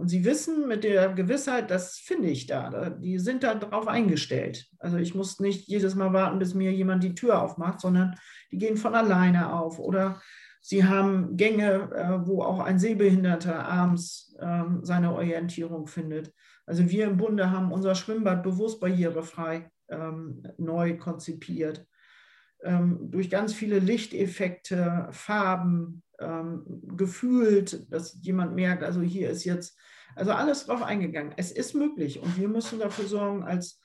Und 0.00 0.08
sie 0.08 0.24
wissen 0.24 0.66
mit 0.66 0.82
der 0.82 1.10
Gewissheit, 1.10 1.70
das 1.70 1.98
finde 1.98 2.28
ich 2.28 2.46
da. 2.46 2.88
Die 2.88 3.18
sind 3.18 3.42
da 3.42 3.54
drauf 3.54 3.86
eingestellt. 3.86 4.66
Also 4.78 4.96
ich 4.96 5.14
muss 5.14 5.40
nicht 5.40 5.68
jedes 5.68 5.94
Mal 5.94 6.14
warten, 6.14 6.38
bis 6.38 6.54
mir 6.54 6.72
jemand 6.72 7.04
die 7.04 7.14
Tür 7.14 7.42
aufmacht, 7.42 7.82
sondern 7.82 8.16
die 8.50 8.56
gehen 8.56 8.78
von 8.78 8.94
alleine 8.94 9.52
auf. 9.52 9.78
Oder 9.78 10.22
sie 10.62 10.86
haben 10.86 11.36
Gänge, 11.36 11.90
äh, 11.94 12.26
wo 12.26 12.42
auch 12.42 12.60
ein 12.60 12.78
Sehbehinderter 12.78 13.68
abends 13.68 14.34
ähm, 14.40 14.80
seine 14.84 15.12
Orientierung 15.12 15.86
findet. 15.86 16.32
Also 16.64 16.88
wir 16.88 17.04
im 17.04 17.18
Bunde 17.18 17.50
haben 17.50 17.70
unser 17.70 17.94
Schwimmbad 17.94 18.42
bewusst 18.42 18.80
barrierefrei 18.80 19.70
ähm, 19.90 20.42
neu 20.56 20.96
konzipiert 20.96 21.86
durch 22.62 23.30
ganz 23.30 23.54
viele 23.54 23.78
Lichteffekte, 23.78 25.08
Farben, 25.12 26.02
ähm, 26.18 26.62
gefühlt, 26.96 27.90
dass 27.92 28.18
jemand 28.22 28.54
merkt, 28.54 28.82
also 28.82 29.00
hier 29.00 29.30
ist 29.30 29.44
jetzt, 29.44 29.78
also 30.14 30.32
alles 30.32 30.66
drauf 30.66 30.82
eingegangen. 30.82 31.32
Es 31.36 31.50
ist 31.52 31.74
möglich 31.74 32.20
und 32.20 32.38
wir 32.38 32.48
müssen 32.48 32.78
dafür 32.78 33.06
sorgen, 33.06 33.42
als, 33.42 33.80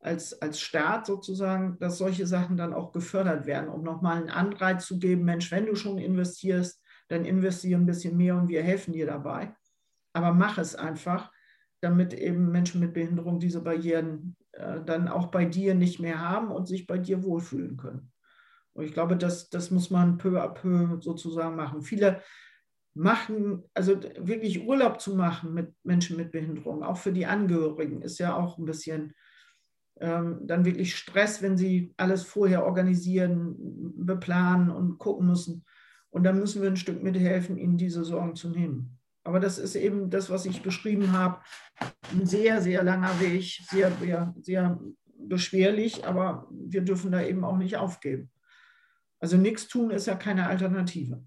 als, 0.00 0.40
als 0.42 0.60
Staat 0.60 1.06
sozusagen, 1.06 1.78
dass 1.78 1.98
solche 1.98 2.26
Sachen 2.26 2.56
dann 2.56 2.74
auch 2.74 2.92
gefördert 2.92 3.46
werden, 3.46 3.68
um 3.68 3.82
nochmal 3.82 4.16
einen 4.16 4.30
Anreiz 4.30 4.86
zu 4.86 4.98
geben, 4.98 5.24
Mensch, 5.24 5.50
wenn 5.52 5.66
du 5.66 5.76
schon 5.76 5.98
investierst, 5.98 6.82
dann 7.08 7.24
investiere 7.24 7.80
ein 7.80 7.86
bisschen 7.86 8.16
mehr 8.16 8.36
und 8.36 8.48
wir 8.48 8.62
helfen 8.62 8.92
dir 8.92 9.06
dabei. 9.06 9.54
Aber 10.12 10.32
mach 10.32 10.58
es 10.58 10.74
einfach, 10.74 11.30
damit 11.80 12.14
eben 12.14 12.50
Menschen 12.50 12.80
mit 12.80 12.94
Behinderung 12.94 13.38
diese 13.38 13.60
Barrieren 13.60 14.36
äh, 14.52 14.80
dann 14.84 15.08
auch 15.08 15.26
bei 15.26 15.44
dir 15.44 15.74
nicht 15.74 16.00
mehr 16.00 16.20
haben 16.20 16.50
und 16.50 16.66
sich 16.66 16.86
bei 16.86 16.98
dir 16.98 17.22
wohlfühlen 17.22 17.76
können. 17.76 18.12
Und 18.76 18.84
ich 18.84 18.92
glaube, 18.92 19.16
das, 19.16 19.48
das 19.48 19.70
muss 19.70 19.90
man 19.90 20.18
peu 20.18 20.42
à 20.42 20.48
peu 20.48 21.00
sozusagen 21.00 21.56
machen. 21.56 21.80
Viele 21.80 22.20
machen, 22.94 23.64
also 23.72 23.98
wirklich 24.18 24.66
Urlaub 24.66 25.00
zu 25.00 25.16
machen 25.16 25.54
mit 25.54 25.72
Menschen 25.82 26.16
mit 26.16 26.30
Behinderung, 26.30 26.82
auch 26.82 26.98
für 26.98 27.12
die 27.12 27.26
Angehörigen, 27.26 28.02
ist 28.02 28.18
ja 28.18 28.36
auch 28.36 28.58
ein 28.58 28.66
bisschen 28.66 29.14
ähm, 29.98 30.40
dann 30.42 30.66
wirklich 30.66 30.94
Stress, 30.94 31.40
wenn 31.40 31.56
sie 31.56 31.94
alles 31.96 32.22
vorher 32.24 32.66
organisieren, 32.66 33.54
beplanen 33.96 34.70
und 34.70 34.98
gucken 34.98 35.26
müssen. 35.26 35.64
Und 36.10 36.24
dann 36.24 36.38
müssen 36.38 36.60
wir 36.60 36.68
ein 36.68 36.76
Stück 36.76 37.02
mithelfen, 37.02 37.56
ihnen 37.56 37.78
diese 37.78 38.04
Sorgen 38.04 38.36
zu 38.36 38.50
nehmen. 38.50 38.98
Aber 39.24 39.40
das 39.40 39.58
ist 39.58 39.74
eben 39.74 40.10
das, 40.10 40.28
was 40.28 40.44
ich 40.44 40.62
beschrieben 40.62 41.12
habe. 41.12 41.40
Ein 42.12 42.26
sehr, 42.26 42.60
sehr 42.60 42.82
langer 42.82 43.18
Weg, 43.20 43.58
sehr, 43.68 43.90
sehr, 44.00 44.34
sehr 44.40 44.78
beschwerlich, 45.18 46.06
aber 46.06 46.46
wir 46.50 46.82
dürfen 46.82 47.10
da 47.10 47.22
eben 47.22 47.42
auch 47.42 47.56
nicht 47.56 47.78
aufgeben. 47.78 48.30
Also 49.18 49.36
nichts 49.36 49.68
tun 49.68 49.90
ist 49.90 50.06
ja 50.06 50.14
keine 50.14 50.46
Alternative. 50.46 51.22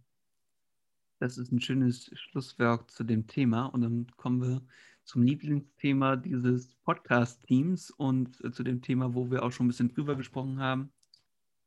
Das 1.19 1.37
ist 1.37 1.51
ein 1.51 1.59
schönes 1.59 2.11
Schlusswerk 2.13 2.89
zu 2.91 3.03
dem 3.03 3.27
Thema. 3.27 3.65
Und 3.65 3.81
dann 3.81 4.07
kommen 4.15 4.41
wir 4.41 4.61
zum 5.03 5.23
Lieblingsthema 5.23 6.15
dieses 6.15 6.75
Podcast-Teams 6.75 7.91
und 7.91 8.43
äh, 8.43 8.51
zu 8.51 8.63
dem 8.63 8.81
Thema, 8.81 9.15
wo 9.15 9.31
wir 9.31 9.43
auch 9.43 9.51
schon 9.51 9.65
ein 9.65 9.69
bisschen 9.69 9.93
drüber 9.93 10.15
gesprochen 10.15 10.59
haben. 10.59 10.91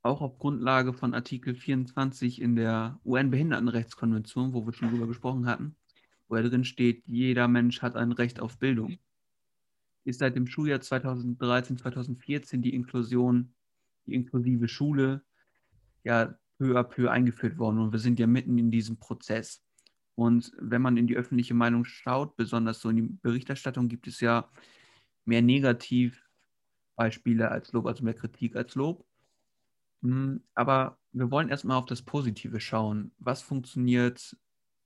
Auch 0.02 0.20
auf 0.20 0.38
Grundlage 0.38 0.92
von 0.92 1.12
Artikel 1.12 1.54
24 1.54 2.40
in 2.40 2.56
der 2.56 3.00
UN-Behindertenrechtskonvention, 3.04 4.52
wo 4.52 4.64
wir 4.64 4.72
schon 4.72 4.90
drüber 4.90 5.06
gesprochen 5.06 5.46
hatten, 5.46 5.76
wo 6.28 6.36
ja 6.36 6.42
drin 6.42 6.64
steht, 6.64 7.02
jeder 7.06 7.46
Mensch 7.46 7.82
hat 7.82 7.96
ein 7.96 8.12
Recht 8.12 8.40
auf 8.40 8.58
Bildung. 8.58 8.98
Ist 10.04 10.20
seit 10.20 10.34
dem 10.34 10.46
Schuljahr 10.46 10.80
2013, 10.80 11.78
2014 11.78 12.62
die 12.62 12.74
Inklusion, 12.74 13.52
die 14.06 14.14
inklusive 14.14 14.66
Schule 14.66 15.22
ja 16.04 16.34
peu 16.58 16.78
à 16.78 16.84
peu 16.84 17.10
eingeführt 17.10 17.58
worden 17.58 17.78
und 17.78 17.92
wir 17.92 17.98
sind 17.98 18.20
ja 18.20 18.26
mitten 18.26 18.58
in 18.58 18.70
diesem 18.70 18.98
Prozess. 18.98 19.62
Und 20.14 20.52
wenn 20.58 20.82
man 20.82 20.96
in 20.96 21.06
die 21.06 21.16
öffentliche 21.16 21.54
Meinung 21.54 21.84
schaut, 21.84 22.36
besonders 22.36 22.80
so 22.80 22.90
in 22.90 22.96
die 22.96 23.02
Berichterstattung, 23.02 23.88
gibt 23.88 24.06
es 24.06 24.20
ja 24.20 24.50
mehr 25.24 25.42
Negativbeispiele 25.42 27.50
als 27.50 27.72
Lob, 27.72 27.86
also 27.86 28.04
mehr 28.04 28.14
Kritik 28.14 28.54
als 28.54 28.74
Lob. 28.74 29.04
Hm, 30.02 30.42
aber 30.54 30.98
wir 31.12 31.30
wollen 31.30 31.48
erstmal 31.48 31.78
auf 31.78 31.86
das 31.86 32.02
Positive 32.02 32.60
schauen. 32.60 33.12
Was 33.18 33.42
funktioniert 33.42 34.36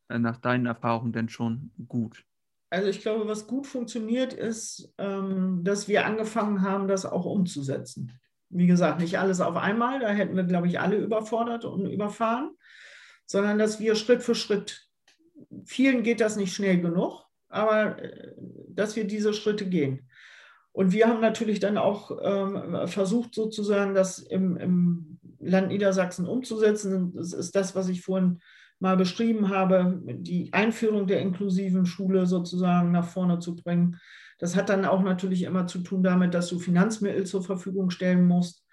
äh, 0.09 0.19
nach 0.19 0.39
deinen 0.39 0.67
Erfahrungen 0.67 1.13
denn 1.13 1.29
schon 1.29 1.73
gut? 1.89 2.25
Also 2.71 2.89
ich 2.89 3.01
glaube, 3.01 3.29
was 3.29 3.47
gut 3.47 3.67
funktioniert, 3.67 4.33
ist, 4.33 4.93
ähm, 4.99 5.63
dass 5.65 5.89
wir 5.89 6.07
angefangen 6.07 6.63
haben, 6.63 6.89
das 6.89 7.05
auch 7.05 7.25
umzusetzen 7.25 8.13
wie 8.51 8.67
gesagt, 8.67 9.01
nicht 9.01 9.19
alles 9.19 9.41
auf 9.41 9.57
einmal, 9.57 10.01
da 10.01 10.09
hätten 10.09 10.37
wir, 10.37 10.45
glaube 10.45 10.67
ich, 10.67 10.81
alle 10.81 10.97
überfordert 10.97 11.65
und 11.65 11.87
überfahren, 11.87 12.51
sondern 13.27 13.59
dass 13.59 13.81
wir 13.81 13.95
Schritt 13.95 14.23
für 14.23 14.35
Schritt, 14.35 14.89
vielen 15.65 16.03
geht 16.03 16.21
das 16.21 16.37
nicht 16.37 16.55
schnell 16.55 16.81
genug, 16.81 17.25
aber 17.49 18.03
äh, 18.03 18.33
dass 18.69 18.97
wir 18.97 19.05
diese 19.05 19.35
Schritte 19.35 19.69
gehen. 19.69 20.09
Und 20.73 20.93
wir 20.93 21.09
haben 21.09 21.21
natürlich 21.21 21.59
dann 21.59 21.79
auch 21.79 22.11
ähm, 22.23 22.87
versucht, 22.87 23.35
sozusagen 23.35 23.95
das 23.95 24.19
im, 24.19 24.57
im, 24.59 25.19
Land 25.39 25.69
Niedersachsen 25.69 26.27
umzusetzen. 26.27 27.15
Das 27.15 27.33
ist 27.33 27.55
das, 27.55 27.75
was 27.75 27.89
ich 27.89 28.03
vorhin 28.03 28.41
mal 28.79 28.97
beschrieben 28.97 29.49
habe, 29.49 30.01
die 30.05 30.53
Einführung 30.53 31.07
der 31.07 31.21
inklusiven 31.21 31.87
Schule 31.87 32.27
sozusagen 32.27 32.93
nach 32.93 33.07
vorne 33.07 33.39
zu 33.39 33.57
bringen. 33.57 33.99
Das 34.39 34.55
hat 34.55 34.69
dann 34.69 34.85
auch 34.85 35.03
natürlich 35.03 35.43
immer 35.43 35.67
zu 35.67 35.79
tun 35.79 36.03
damit, 36.03 36.35
dass 36.35 36.49
du 36.49 36.59
Finanzmittel 36.59 37.25
zur 37.25 37.43
Verfügung 37.43 37.91
stellen 37.91 38.27
musst. 38.27 38.65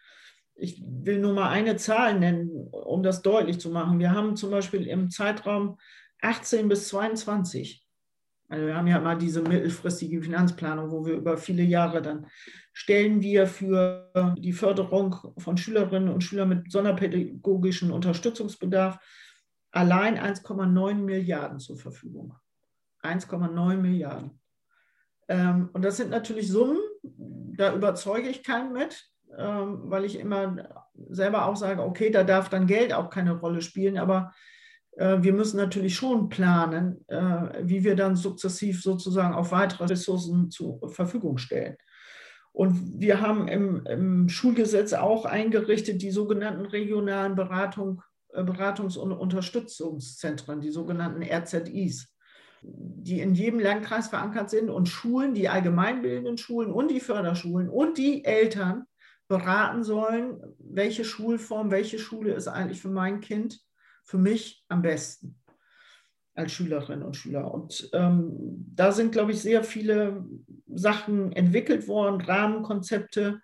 ich 0.56 0.84
will 0.86 1.20
nur 1.20 1.34
mal 1.34 1.50
eine 1.50 1.78
Zahl 1.78 2.20
nennen, 2.20 2.52
um 2.72 3.02
das 3.02 3.22
deutlich 3.22 3.60
zu 3.60 3.70
machen. 3.72 4.00
Wir 4.00 4.12
haben 4.12 4.36
zum 4.36 4.52
Beispiel 4.52 4.86
im 4.88 5.10
Zeitraum 5.10 5.78
18 6.22 6.70
bis 6.70 6.90
22, 6.90 7.84
also 8.50 8.68
wir 8.68 8.76
haben 8.76 8.88
ja 8.88 9.00
mal 9.00 9.18
diese 9.18 9.42
mittelfristige 9.42 10.22
Finanzplanung, 10.22 10.92
wo 10.92 11.06
wir 11.06 11.16
über 11.16 11.38
viele 11.38 11.64
Jahre 11.64 12.02
dann 12.02 12.28
stellen 12.74 13.22
wir 13.22 13.48
für 13.48 14.12
die 14.38 14.52
Förderung 14.52 15.16
von 15.38 15.58
Schülerinnen 15.58 16.10
und 16.10 16.24
Schülern 16.24 16.50
mit 16.50 16.72
sonderpädagogischem 16.72 17.92
Unterstützungsbedarf 17.92 19.00
allein 19.74 20.18
1,9 20.18 20.94
Milliarden 20.96 21.60
zur 21.60 21.78
Verfügung. 21.78 22.36
1,9 23.02 23.76
Milliarden. 23.78 24.40
Ähm, 25.28 25.70
und 25.74 25.84
das 25.84 25.98
sind 25.98 26.10
natürlich 26.10 26.48
Summen, 26.48 26.80
da 27.02 27.74
überzeuge 27.74 28.30
ich 28.30 28.44
keinen 28.44 28.72
mit, 28.72 29.10
ähm, 29.38 29.82
weil 29.86 30.06
ich 30.06 30.18
immer 30.18 30.56
selber 31.10 31.48
auch 31.48 31.56
sage, 31.56 31.82
okay, 31.82 32.10
da 32.12 32.24
darf 32.24 32.50
dann 32.50 32.68
Geld 32.68 32.94
auch 32.94 33.10
keine 33.10 33.34
Rolle 33.34 33.62
spielen, 33.62 33.98
aber 33.98 34.34
äh, 34.92 35.18
wir 35.22 35.34
müssen 35.34 35.58
natürlich 35.58 35.96
schon 35.96 36.30
planen, 36.30 37.04
äh, 37.08 37.62
wie 37.64 37.84
wir 37.84 37.96
dann 37.96 38.16
sukzessiv 38.16 38.82
sozusagen 38.82 39.34
auf 39.34 39.52
weitere 39.52 39.86
Ressourcen 39.86 40.52
zur 40.52 40.90
Verfügung 40.92 41.38
stellen. 41.38 41.78
Und 42.52 43.02
wir 43.02 43.20
haben 43.22 43.48
im, 43.48 43.84
im 43.88 44.30
Schulgesetz 44.30 44.94
auch 44.94 45.26
eingerichtet 45.26 46.04
die 46.04 46.12
sogenannten 46.12 46.68
regionalen 46.68 47.36
Beratung, 47.36 48.04
Beratungs- 48.42 48.98
und 48.98 49.12
Unterstützungszentren, 49.12 50.62
die 50.62 50.72
sogenannten 50.72 51.24
RZIs, 51.24 52.14
die 52.62 53.20
in 53.20 53.36
jedem 53.36 53.60
Landkreis 53.60 54.08
verankert 54.08 54.50
sind 54.50 54.70
und 54.70 54.88
Schulen, 54.90 55.34
die 55.34 55.50
allgemeinbildenden 55.50 56.38
Schulen 56.38 56.72
und 56.72 56.90
die 56.90 57.00
Förderschulen 57.00 57.70
und 57.70 57.98
die 57.98 58.24
Eltern 58.24 58.86
beraten 59.28 59.84
sollen, 59.84 60.40
welche 60.60 61.04
Schulform, 61.04 61.72
welche 61.72 62.00
Schule 62.00 62.34
ist 62.34 62.48
eigentlich 62.48 62.82
für 62.82 62.90
mein 62.90 63.20
Kind, 63.20 63.60
für 64.04 64.18
mich 64.18 64.64
am 64.70 64.82
besten 64.82 65.40
als 66.36 66.52
Schülerinnen 66.52 67.04
und 67.04 67.16
Schüler. 67.16 67.54
Und 67.54 67.90
ähm, 67.94 68.34
da 68.74 68.92
sind, 68.92 69.12
glaube 69.12 69.32
ich, 69.32 69.42
sehr 69.42 69.64
viele 69.64 70.26
Sachen 70.68 71.32
entwickelt 71.32 71.88
worden, 71.88 72.22
Rahmenkonzepte, 72.22 73.40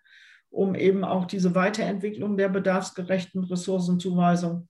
um 0.50 0.74
eben 0.76 1.04
auch 1.04 1.26
diese 1.26 1.54
Weiterentwicklung 1.54 2.36
der 2.38 2.50
bedarfsgerechten 2.50 3.44
Ressourcenzuweisung. 3.44 4.69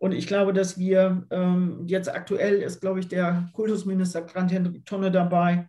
Und 0.00 0.12
ich 0.12 0.26
glaube, 0.26 0.54
dass 0.54 0.78
wir 0.78 1.26
ähm, 1.30 1.82
jetzt 1.86 2.08
aktuell 2.08 2.62
ist, 2.62 2.80
glaube 2.80 3.00
ich, 3.00 3.08
der 3.08 3.50
Kultusminister 3.52 4.22
Grant-Hendrik 4.22 4.86
Tonne 4.86 5.10
dabei, 5.10 5.68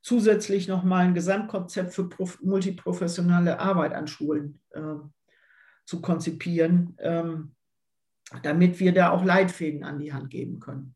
zusätzlich 0.00 0.68
nochmal 0.68 1.06
ein 1.06 1.14
Gesamtkonzept 1.14 1.92
für 1.92 2.08
multiprofessionelle 2.40 3.58
Arbeit 3.58 3.92
an 3.92 4.06
Schulen 4.06 4.60
äh, 4.70 4.94
zu 5.86 6.00
konzipieren, 6.00 6.96
ähm, 7.00 7.56
damit 8.44 8.78
wir 8.78 8.94
da 8.94 9.10
auch 9.10 9.24
Leitfäden 9.24 9.82
an 9.82 9.98
die 9.98 10.12
Hand 10.12 10.30
geben 10.30 10.60
können. 10.60 10.94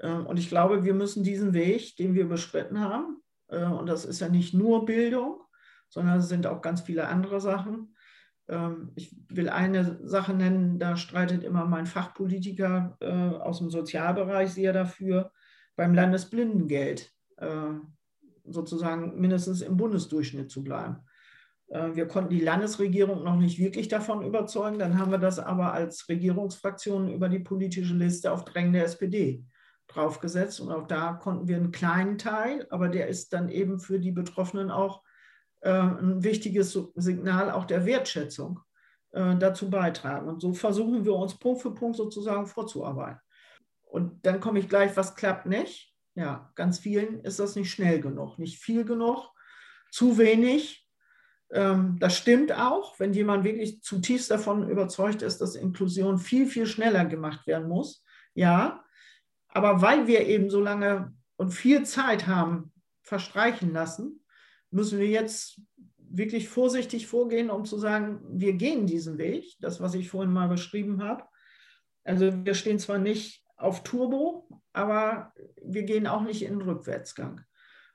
Ähm, 0.00 0.26
und 0.26 0.36
ich 0.36 0.48
glaube, 0.48 0.82
wir 0.82 0.94
müssen 0.94 1.22
diesen 1.22 1.54
Weg, 1.54 1.94
den 1.94 2.14
wir 2.14 2.28
beschritten 2.28 2.80
haben, 2.80 3.22
äh, 3.46 3.64
und 3.64 3.86
das 3.86 4.04
ist 4.04 4.18
ja 4.18 4.28
nicht 4.28 4.52
nur 4.52 4.84
Bildung, 4.84 5.42
sondern 5.88 6.18
es 6.18 6.28
sind 6.28 6.48
auch 6.48 6.60
ganz 6.60 6.80
viele 6.80 7.06
andere 7.06 7.40
Sachen. 7.40 7.94
Ähm, 8.50 8.92
ich 8.96 9.16
will 9.28 9.48
eine 9.48 9.98
Sache 10.06 10.34
nennen, 10.34 10.78
da 10.78 10.96
streitet 10.96 11.44
immer 11.44 11.64
mein 11.64 11.86
Fachpolitiker 11.86 12.96
äh, 13.00 13.06
aus 13.10 13.58
dem 13.58 13.70
Sozialbereich 13.70 14.52
sehr 14.52 14.72
dafür, 14.72 15.32
beim 15.76 15.94
Landesblindengeld 15.94 17.12
äh, 17.36 17.72
sozusagen 18.44 19.18
mindestens 19.20 19.62
im 19.62 19.76
Bundesdurchschnitt 19.76 20.50
zu 20.50 20.64
bleiben. 20.64 20.98
Äh, 21.68 21.94
wir 21.94 22.06
konnten 22.08 22.30
die 22.30 22.40
Landesregierung 22.40 23.22
noch 23.22 23.36
nicht 23.36 23.58
wirklich 23.58 23.88
davon 23.88 24.24
überzeugen. 24.24 24.78
Dann 24.78 24.98
haben 24.98 25.12
wir 25.12 25.18
das 25.18 25.38
aber 25.38 25.72
als 25.72 26.08
Regierungsfraktion 26.08 27.08
über 27.08 27.28
die 27.28 27.38
politische 27.38 27.94
Liste 27.94 28.32
auf 28.32 28.44
Drängen 28.44 28.72
der 28.72 28.84
SPD 28.84 29.44
draufgesetzt. 29.86 30.60
Und 30.60 30.70
auch 30.72 30.86
da 30.86 31.12
konnten 31.14 31.48
wir 31.48 31.56
einen 31.56 31.72
kleinen 31.72 32.18
Teil, 32.18 32.66
aber 32.70 32.88
der 32.88 33.06
ist 33.06 33.32
dann 33.32 33.48
eben 33.48 33.78
für 33.78 33.98
die 33.98 34.12
Betroffenen 34.12 34.70
auch 34.70 35.02
ein 35.68 36.22
wichtiges 36.22 36.78
Signal 36.94 37.50
auch 37.50 37.64
der 37.64 37.84
Wertschätzung 37.84 38.60
äh, 39.12 39.36
dazu 39.36 39.68
beitragen. 39.70 40.28
Und 40.28 40.40
so 40.40 40.52
versuchen 40.52 41.04
wir 41.04 41.14
uns 41.14 41.38
Punkt 41.38 41.62
für 41.62 41.74
Punkt 41.74 41.96
sozusagen 41.96 42.46
vorzuarbeiten. 42.46 43.20
Und 43.82 44.24
dann 44.24 44.40
komme 44.40 44.60
ich 44.60 44.68
gleich, 44.68 44.96
was 44.96 45.14
klappt 45.14 45.46
nicht 45.46 45.90
ja, 46.14 46.50
ganz 46.54 46.78
vielen 46.78 47.20
ist 47.20 47.38
das 47.38 47.56
nicht 47.56 47.70
schnell 47.70 48.00
genug, 48.00 48.38
nicht 48.38 48.58
viel 48.58 48.84
genug, 48.84 49.32
zu 49.90 50.18
wenig. 50.18 50.86
Ähm, 51.50 51.96
das 51.98 52.16
stimmt 52.16 52.52
auch, 52.52 52.98
wenn 52.98 53.12
jemand 53.12 53.44
wirklich 53.44 53.82
zutiefst 53.82 54.30
davon 54.30 54.68
überzeugt 54.68 55.22
ist, 55.22 55.40
dass 55.40 55.54
Inklusion 55.54 56.18
viel, 56.18 56.46
viel 56.46 56.66
schneller 56.66 57.04
gemacht 57.04 57.46
werden 57.46 57.68
muss. 57.68 58.04
Ja, 58.34 58.84
aber 59.48 59.82
weil 59.82 60.06
wir 60.06 60.26
eben 60.26 60.50
so 60.50 60.60
lange 60.60 61.14
und 61.36 61.50
viel 61.52 61.84
Zeit 61.84 62.26
haben 62.26 62.72
verstreichen 63.02 63.72
lassen, 63.72 64.19
müssen 64.70 64.98
wir 64.98 65.08
jetzt 65.08 65.60
wirklich 65.98 66.48
vorsichtig 66.48 67.06
vorgehen, 67.06 67.50
um 67.50 67.64
zu 67.64 67.78
sagen, 67.78 68.20
wir 68.28 68.54
gehen 68.54 68.86
diesen 68.86 69.18
Weg, 69.18 69.54
das, 69.60 69.80
was 69.80 69.94
ich 69.94 70.10
vorhin 70.10 70.32
mal 70.32 70.48
beschrieben 70.48 71.02
habe. 71.02 71.24
Also 72.04 72.44
wir 72.44 72.54
stehen 72.54 72.78
zwar 72.78 72.98
nicht 72.98 73.44
auf 73.56 73.82
Turbo, 73.82 74.48
aber 74.72 75.32
wir 75.62 75.84
gehen 75.84 76.06
auch 76.06 76.22
nicht 76.22 76.42
in 76.42 76.58
den 76.58 76.68
Rückwärtsgang. 76.68 77.42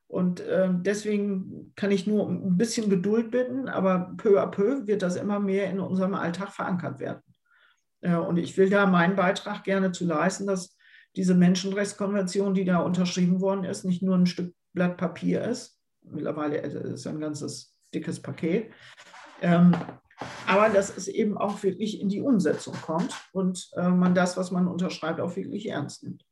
Und 0.07 0.39
äh, 0.39 0.69
deswegen 0.71 1.73
kann 1.75 1.91
ich 1.91 2.05
nur 2.05 2.29
ein 2.29 2.57
bisschen 2.57 2.89
Geduld 2.89 3.31
bitten, 3.31 3.67
aber 3.67 4.13
peu 4.17 4.41
à 4.41 4.47
peu 4.47 4.85
wird 4.85 5.01
das 5.01 5.15
immer 5.15 5.39
mehr 5.39 5.69
in 5.69 5.79
unserem 5.79 6.13
Alltag 6.13 6.53
verankert 6.53 6.99
werden. 6.99 7.21
Äh, 8.01 8.15
und 8.15 8.37
ich 8.37 8.55
will 8.55 8.69
da 8.69 8.85
meinen 8.85 9.15
Beitrag 9.15 9.63
gerne 9.63 9.91
zu 9.91 10.05
leisten, 10.05 10.45
dass 10.45 10.77
diese 11.15 11.33
Menschenrechtskonvention, 11.33 12.53
die 12.53 12.65
da 12.65 12.79
unterschrieben 12.79 13.41
worden 13.41 13.63
ist, 13.63 13.83
nicht 13.83 14.03
nur 14.03 14.15
ein 14.15 14.27
Stück 14.27 14.53
Blatt 14.73 14.97
Papier 14.97 15.43
ist. 15.43 15.79
Mittlerweile 16.11 16.57
ist 16.57 16.75
es 16.75 17.07
ein 17.07 17.19
ganzes 17.19 17.75
dickes 17.93 18.21
Paket. 18.21 18.71
Ähm, 19.41 19.75
aber 20.47 20.69
dass 20.69 20.95
es 20.95 21.07
eben 21.07 21.37
auch 21.37 21.61
wirklich 21.63 21.99
in 21.99 22.09
die 22.09 22.21
Umsetzung 22.21 22.73
kommt 22.75 23.13
und 23.33 23.69
äh, 23.75 23.89
man 23.89 24.15
das, 24.15 24.37
was 24.37 24.51
man 24.51 24.67
unterschreibt, 24.67 25.19
auch 25.19 25.35
wirklich 25.35 25.67
ernst 25.67 26.03
nimmt. 26.03 26.25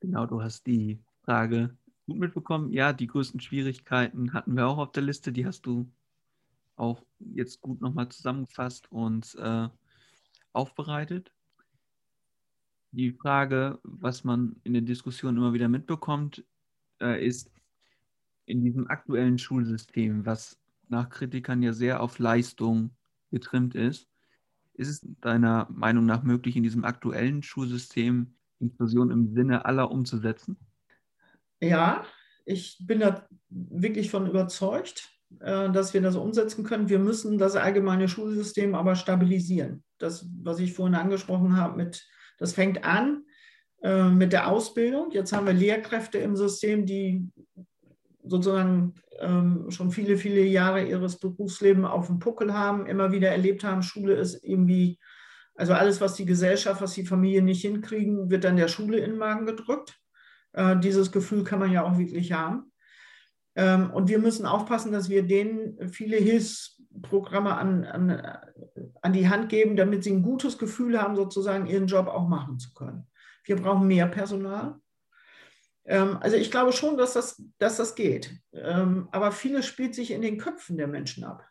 Genau, 0.00 0.26
du 0.26 0.42
hast 0.42 0.66
die 0.66 1.02
Frage 1.22 1.76
gut 2.06 2.18
mitbekommen. 2.18 2.70
Ja, 2.72 2.92
die 2.92 3.06
größten 3.06 3.40
Schwierigkeiten 3.40 4.34
hatten 4.34 4.56
wir 4.56 4.66
auch 4.66 4.78
auf 4.78 4.92
der 4.92 5.02
Liste. 5.02 5.32
Die 5.32 5.46
hast 5.46 5.62
du 5.62 5.90
auch 6.76 7.02
jetzt 7.18 7.60
gut 7.60 7.80
nochmal 7.80 8.08
zusammengefasst 8.08 8.90
und 8.90 9.34
äh, 9.36 9.68
aufbereitet. 10.52 11.32
Die 12.90 13.12
Frage, 13.12 13.78
was 13.82 14.24
man 14.24 14.56
in 14.64 14.74
der 14.74 14.82
Diskussion 14.82 15.36
immer 15.36 15.52
wieder 15.52 15.68
mitbekommt, 15.68 16.44
äh, 17.00 17.26
ist 17.26 17.50
in 18.46 18.62
diesem 18.62 18.88
aktuellen 18.88 19.38
Schulsystem, 19.38 20.26
was 20.26 20.58
nach 20.88 21.08
Kritikern 21.08 21.62
ja 21.62 21.72
sehr 21.72 22.00
auf 22.00 22.18
Leistung 22.18 22.90
getrimmt 23.30 23.74
ist. 23.74 24.08
Ist 24.74 24.88
es 24.88 25.06
deiner 25.20 25.68
Meinung 25.70 26.04
nach 26.04 26.22
möglich, 26.22 26.56
in 26.56 26.62
diesem 26.62 26.84
aktuellen 26.84 27.42
Schulsystem 27.42 28.34
Inklusion 28.60 29.10
im 29.10 29.34
Sinne 29.34 29.64
aller 29.64 29.90
umzusetzen? 29.90 30.56
Ja, 31.60 32.04
ich 32.44 32.78
bin 32.80 33.00
da 33.00 33.26
wirklich 33.48 34.10
von 34.10 34.26
überzeugt, 34.28 35.08
äh, 35.40 35.70
dass 35.70 35.94
wir 35.94 36.02
das 36.02 36.16
umsetzen 36.16 36.64
können. 36.64 36.88
Wir 36.88 36.98
müssen 36.98 37.38
das 37.38 37.56
allgemeine 37.56 38.08
Schulsystem 38.08 38.74
aber 38.74 38.96
stabilisieren. 38.96 39.82
Das, 39.98 40.28
was 40.42 40.58
ich 40.58 40.74
vorhin 40.74 40.94
angesprochen 40.94 41.56
habe, 41.56 41.76
mit, 41.76 42.06
das 42.38 42.52
fängt 42.52 42.84
an 42.84 43.24
äh, 43.82 44.08
mit 44.08 44.32
der 44.32 44.48
Ausbildung. 44.48 45.10
Jetzt 45.12 45.32
haben 45.32 45.46
wir 45.46 45.54
Lehrkräfte 45.54 46.18
im 46.18 46.36
System, 46.36 46.84
die 46.84 47.28
sozusagen 48.24 48.94
ähm, 49.20 49.70
schon 49.70 49.90
viele, 49.90 50.16
viele 50.16 50.42
Jahre 50.42 50.84
ihres 50.84 51.18
Berufslebens 51.18 51.86
auf 51.86 52.06
dem 52.06 52.18
Puckel 52.18 52.52
haben, 52.52 52.86
immer 52.86 53.12
wieder 53.12 53.30
erlebt 53.30 53.64
haben, 53.64 53.82
Schule 53.82 54.14
ist 54.14 54.42
irgendwie, 54.42 54.98
also 55.54 55.72
alles, 55.72 56.00
was 56.00 56.14
die 56.14 56.24
Gesellschaft, 56.24 56.82
was 56.82 56.94
die 56.94 57.06
Familie 57.06 57.42
nicht 57.42 57.62
hinkriegen, 57.62 58.30
wird 58.30 58.44
dann 58.44 58.56
der 58.56 58.68
Schule 58.68 58.98
in 58.98 59.10
den 59.10 59.18
Magen 59.18 59.46
gedrückt. 59.46 59.98
Äh, 60.52 60.78
dieses 60.78 61.12
Gefühl 61.12 61.44
kann 61.44 61.58
man 61.58 61.70
ja 61.70 61.84
auch 61.84 61.98
wirklich 61.98 62.32
haben. 62.32 62.72
Ähm, 63.56 63.90
und 63.90 64.08
wir 64.08 64.18
müssen 64.18 64.46
aufpassen, 64.46 64.92
dass 64.92 65.08
wir 65.08 65.22
denen 65.22 65.88
viele 65.90 66.16
Hilfsprogramme 66.16 67.56
an, 67.56 67.84
an, 67.84 68.22
an 69.02 69.12
die 69.12 69.28
Hand 69.28 69.48
geben, 69.48 69.76
damit 69.76 70.02
sie 70.02 70.12
ein 70.12 70.22
gutes 70.22 70.58
Gefühl 70.58 71.00
haben, 71.00 71.14
sozusagen 71.14 71.66
ihren 71.66 71.86
Job 71.86 72.08
auch 72.08 72.26
machen 72.26 72.58
zu 72.58 72.72
können. 72.72 73.06
Wir 73.44 73.56
brauchen 73.56 73.86
mehr 73.86 74.06
Personal. 74.06 74.80
Ähm, 75.86 76.18
also 76.20 76.36
ich 76.36 76.50
glaube 76.50 76.72
schon, 76.72 76.96
dass 76.96 77.14
das, 77.14 77.42
dass 77.58 77.76
das 77.76 77.94
geht. 77.94 78.38
Ähm, 78.52 79.08
aber 79.12 79.32
vieles 79.32 79.66
spielt 79.66 79.94
sich 79.94 80.10
in 80.10 80.22
den 80.22 80.38
Köpfen 80.38 80.76
der 80.76 80.88
Menschen 80.88 81.24
ab. 81.24 81.46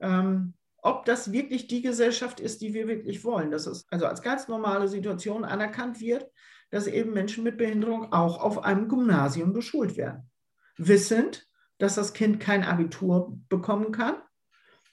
Ähm, 0.00 0.54
ob 0.82 1.04
das 1.04 1.32
wirklich 1.32 1.66
die 1.66 1.82
Gesellschaft 1.82 2.40
ist, 2.40 2.62
die 2.62 2.72
wir 2.72 2.88
wirklich 2.88 3.24
wollen, 3.24 3.50
dass 3.50 3.66
es 3.66 3.86
also 3.90 4.06
als 4.06 4.22
ganz 4.22 4.48
normale 4.48 4.88
Situation 4.88 5.44
anerkannt 5.44 6.00
wird, 6.00 6.30
dass 6.70 6.86
eben 6.86 7.12
Menschen 7.12 7.44
mit 7.44 7.58
Behinderung 7.58 8.12
auch 8.12 8.40
auf 8.40 8.64
einem 8.64 8.88
Gymnasium 8.88 9.52
beschult 9.52 9.96
werden. 9.96 10.30
Wissend, 10.76 11.46
dass 11.78 11.96
das 11.96 12.12
Kind 12.12 12.40
kein 12.40 12.64
Abitur 12.64 13.38
bekommen 13.48 13.92
kann, 13.92 14.16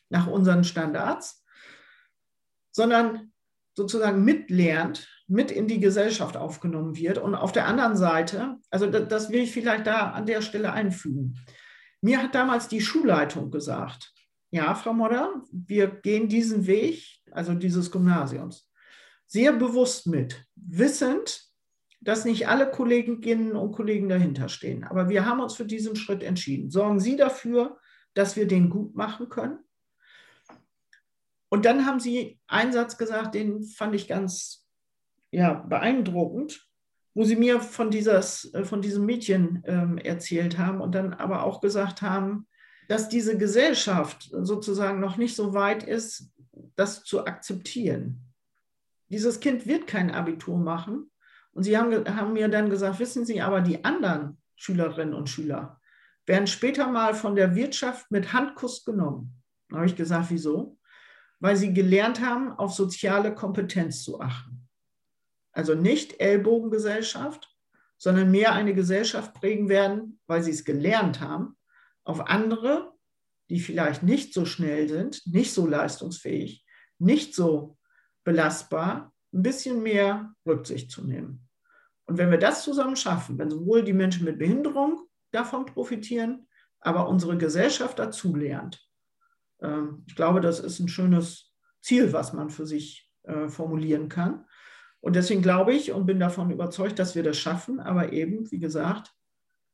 nach 0.10 0.28
unseren 0.28 0.64
Standards, 0.64 1.44
sondern 2.72 3.32
sozusagen 3.76 4.24
mitlernt, 4.24 5.08
mit 5.28 5.52
in 5.52 5.68
die 5.68 5.80
Gesellschaft 5.80 6.38
aufgenommen 6.38 6.96
wird. 6.96 7.18
Und 7.18 7.36
auf 7.36 7.52
der 7.52 7.68
anderen 7.68 7.98
Seite, 7.98 8.58
also 8.70 8.88
das, 8.88 9.08
das 9.08 9.30
will 9.30 9.42
ich 9.42 9.52
vielleicht 9.52 9.86
da 9.86 10.12
an 10.12 10.26
der 10.26 10.42
Stelle 10.42 10.72
einfügen. 10.72 11.38
Mir 12.02 12.24
hat 12.24 12.34
damals 12.34 12.68
die 12.68 12.82
Schulleitung 12.82 13.52
gesagt, 13.52 14.14
ja, 14.50 14.74
Frau 14.76 14.94
Modder, 14.94 15.44
wir 15.52 15.88
gehen 15.88 16.30
diesen 16.30 16.68
Weg, 16.68 17.04
also 17.32 17.54
dieses 17.54 17.92
Gymnasiums, 17.92 18.70
sehr 19.26 19.52
bewusst 19.52 20.08
mit, 20.08 20.46
wissend, 20.56 21.44
dass 22.00 22.24
nicht 22.24 22.48
alle 22.48 22.72
Kolleginnen 22.72 23.58
und 23.58 23.74
Kollegen 23.74 24.08
dahinter 24.08 24.48
stehen. 24.48 24.86
Aber 24.86 25.10
wir 25.10 25.26
haben 25.26 25.42
uns 25.42 25.56
für 25.56 25.66
diesen 25.66 25.98
Schritt 25.98 26.24
entschieden. 26.24 26.72
Sorgen 26.72 27.00
Sie 27.02 27.18
dafür, 27.18 27.78
dass 28.14 28.38
wir 28.38 28.48
den 28.48 28.70
gut 28.70 28.96
machen 28.96 29.28
können. 29.28 29.60
Und 31.50 31.66
dann 31.66 31.86
haben 31.86 32.00
Sie 32.00 32.40
einen 32.48 32.72
Satz 32.72 32.98
gesagt, 32.98 33.36
den 33.36 33.64
fand 33.64 33.96
ich 33.96 34.08
ganz 34.08 34.67
ja, 35.32 35.54
beeindruckend, 35.54 36.68
wo 37.14 37.24
Sie 37.24 37.36
mir 37.36 37.60
von, 37.60 37.90
dieses, 37.90 38.54
äh, 38.54 38.64
von 38.64 38.82
diesem 38.82 39.06
Mädchen 39.06 39.64
ähm, 39.66 39.98
erzählt 39.98 40.58
haben 40.58 40.82
und 40.82 40.94
dann 40.94 41.14
aber 41.14 41.44
auch 41.44 41.62
gesagt 41.62 42.02
haben, 42.02 42.48
dass 42.88 43.10
diese 43.10 43.38
Gesellschaft 43.38 44.30
sozusagen 44.32 45.00
noch 45.00 45.18
nicht 45.18 45.36
so 45.36 45.54
weit 45.54 45.84
ist, 45.84 46.32
das 46.76 47.04
zu 47.04 47.26
akzeptieren. 47.26 48.22
Dieses 49.10 49.40
Kind 49.40 49.68
wird 49.68 49.88
kein 49.88 50.12
Abitur 50.12 50.58
machen. 50.58 51.12
Und 51.52 51.64
Sie 51.64 51.78
haben, 51.78 51.92
haben 52.16 52.34
mir 52.34 52.48
dann 52.50 52.70
gesagt, 52.70 53.00
wissen 53.00 53.26
Sie 53.26 53.42
aber, 53.42 53.62
die 53.62 53.84
anderen 53.84 54.38
Schülerinnen 54.56 55.14
und 55.14 55.30
Schüler 55.30 55.80
werden 56.28 56.48
später 56.48 56.88
mal 56.88 57.14
von 57.14 57.36
der 57.36 57.56
Wirtschaft 57.56 58.12
mit 58.12 58.34
Handkuss 58.34 58.84
genommen. 58.86 59.42
Da 59.70 59.78
habe 59.78 59.86
ich 59.86 59.96
gesagt, 59.96 60.28
wieso? 60.30 60.78
Weil 61.40 61.56
sie 61.56 61.74
gelernt 61.74 62.22
haben, 62.22 62.52
auf 62.52 62.74
soziale 62.74 63.34
Kompetenz 63.34 64.04
zu 64.04 64.20
achten. 64.20 64.57
Also 65.58 65.74
nicht 65.74 66.20
Ellbogengesellschaft, 66.20 67.52
sondern 67.98 68.30
mehr 68.30 68.54
eine 68.54 68.76
Gesellschaft 68.76 69.34
prägen 69.34 69.70
werden, 69.70 70.20
weil 70.28 70.44
sie 70.44 70.52
es 70.52 70.64
gelernt 70.64 71.20
haben, 71.20 71.58
auf 72.04 72.28
andere, 72.28 72.94
die 73.50 73.60
vielleicht 73.60 74.04
nicht 74.04 74.36
so 74.36 74.46
schnell 74.46 74.88
sind, 74.88 75.26
nicht 75.26 75.52
so 75.52 75.66
leistungsfähig, 75.66 76.64
nicht 77.00 77.34
so 77.34 77.76
belastbar, 78.24 79.12
ein 79.34 79.42
bisschen 79.42 79.82
mehr 79.82 80.32
Rücksicht 80.46 80.92
zu 80.92 81.04
nehmen. 81.04 81.50
Und 82.06 82.20
wenn 82.20 82.30
wir 82.30 82.38
das 82.38 82.64
zusammen 82.64 82.96
schaffen, 82.96 83.40
wenn 83.40 83.50
sowohl 83.50 83.84
die 83.84 83.94
Menschen 83.94 84.26
mit 84.26 84.38
Behinderung 84.38 85.08
davon 85.32 85.66
profitieren, 85.66 86.48
aber 86.82 87.10
unsere 87.10 87.36
Gesellschaft 87.36 87.98
dazu 87.98 88.36
lernt, 88.36 88.88
ähm, 89.64 90.04
ich 90.06 90.16
glaube, 90.16 90.40
das 90.40 90.60
ist 90.60 90.80
ein 90.80 90.88
schönes 90.88 91.52
Ziel, 91.82 92.14
was 92.14 92.32
man 92.32 92.52
für 92.52 92.68
sich 92.68 93.12
äh, 93.24 93.50
formulieren 93.50 94.08
kann. 94.08 94.46
Und 95.00 95.16
deswegen 95.16 95.42
glaube 95.42 95.74
ich 95.74 95.92
und 95.92 96.06
bin 96.06 96.20
davon 96.20 96.52
überzeugt, 96.52 97.00
dass 97.00 97.16
wir 97.16 97.24
das 97.24 97.38
schaffen, 97.38 97.80
aber 97.80 98.14
eben, 98.14 98.52
wie 98.52 98.60
gesagt, 98.60 99.14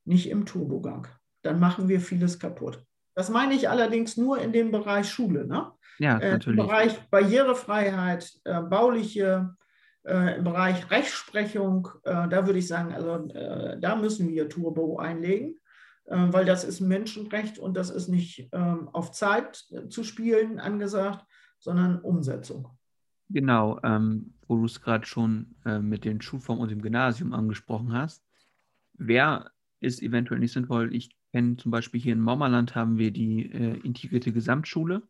nicht 0.06 0.30
im 0.30 0.46
Turbogang 0.46 1.08
dann 1.44 1.60
machen 1.60 1.88
wir 1.88 2.02
vieles 2.02 2.40
kaputt. 2.40 2.84
Das 3.16 3.30
meine 3.30 3.54
ich 3.54 3.70
allerdings 3.70 4.18
nur 4.18 4.40
in 4.40 4.52
dem 4.52 4.72
Bereich 4.72 5.08
Schule. 5.08 5.46
Ne? 5.46 5.72
Ja, 6.00 6.18
natürlich. 6.18 6.60
Im 6.60 6.66
Bereich 6.66 7.10
Barrierefreiheit, 7.10 8.34
äh, 8.46 8.62
bauliche, 8.62 9.56
äh, 10.04 10.38
im 10.38 10.44
Bereich 10.44 10.90
Rechtsprechung, 10.90 11.90
äh, 12.04 12.28
da 12.28 12.48
würde 12.48 12.60
ich 12.60 12.68
sagen, 12.68 12.94
also 12.94 13.28
äh, 13.30 13.80
da 13.80 13.96
müssen 13.96 14.30
wir 14.30 14.50
Turbo 14.50 14.98
einlegen, 14.98 15.60
äh, 16.06 16.16
weil 16.16 16.46
das 16.46 16.64
ist 16.64 16.80
ein 16.80 16.88
Menschenrecht 16.88 17.60
und 17.60 17.78
das 17.78 17.92
ist 17.92 18.08
nicht 18.08 18.50
ähm, 18.52 18.90
auf 18.94 19.12
Zeit 19.12 19.64
zu 19.90 20.04
spielen 20.04 20.60
angesagt, 20.60 21.24
sondern 21.60 22.00
Umsetzung. 22.00 22.70
Genau, 23.30 23.80
ähm, 23.84 24.34
wo 24.48 24.58
du 24.58 24.66
es 24.66 24.82
gerade 24.82 25.06
schon 25.06 25.56
äh, 25.66 25.80
mit 25.80 26.06
den 26.06 26.22
Schulformen 26.22 26.62
und 26.62 26.70
dem 26.70 26.82
Gymnasium 26.82 27.34
angesprochen 27.34 27.94
hast. 27.94 28.24
Wer 28.94 29.52
ist 29.80 30.02
eventuell 30.02 30.40
nicht 30.40 30.54
sinnvoll? 30.54 30.94
Ich 30.94 31.16
kenne 31.32 31.58
zum 31.58 31.72
Beispiel 31.72 32.00
hier 32.00 32.14
in 32.14 32.22
Mommerland 32.22 32.76
haben 32.76 32.98
wir 32.98 33.12
die 33.12 33.52
äh, 33.52 33.80
integrierte 33.80 34.32
Gesamtschule. 34.32 35.02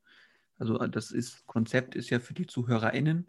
Also 0.57 0.79
äh, 0.79 0.89
das 0.89 1.11
ist, 1.11 1.45
Konzept 1.47 1.95
ist 1.95 2.09
ja 2.09 2.19
für 2.19 2.33
die 2.33 2.47
ZuhörerInnen 2.47 3.27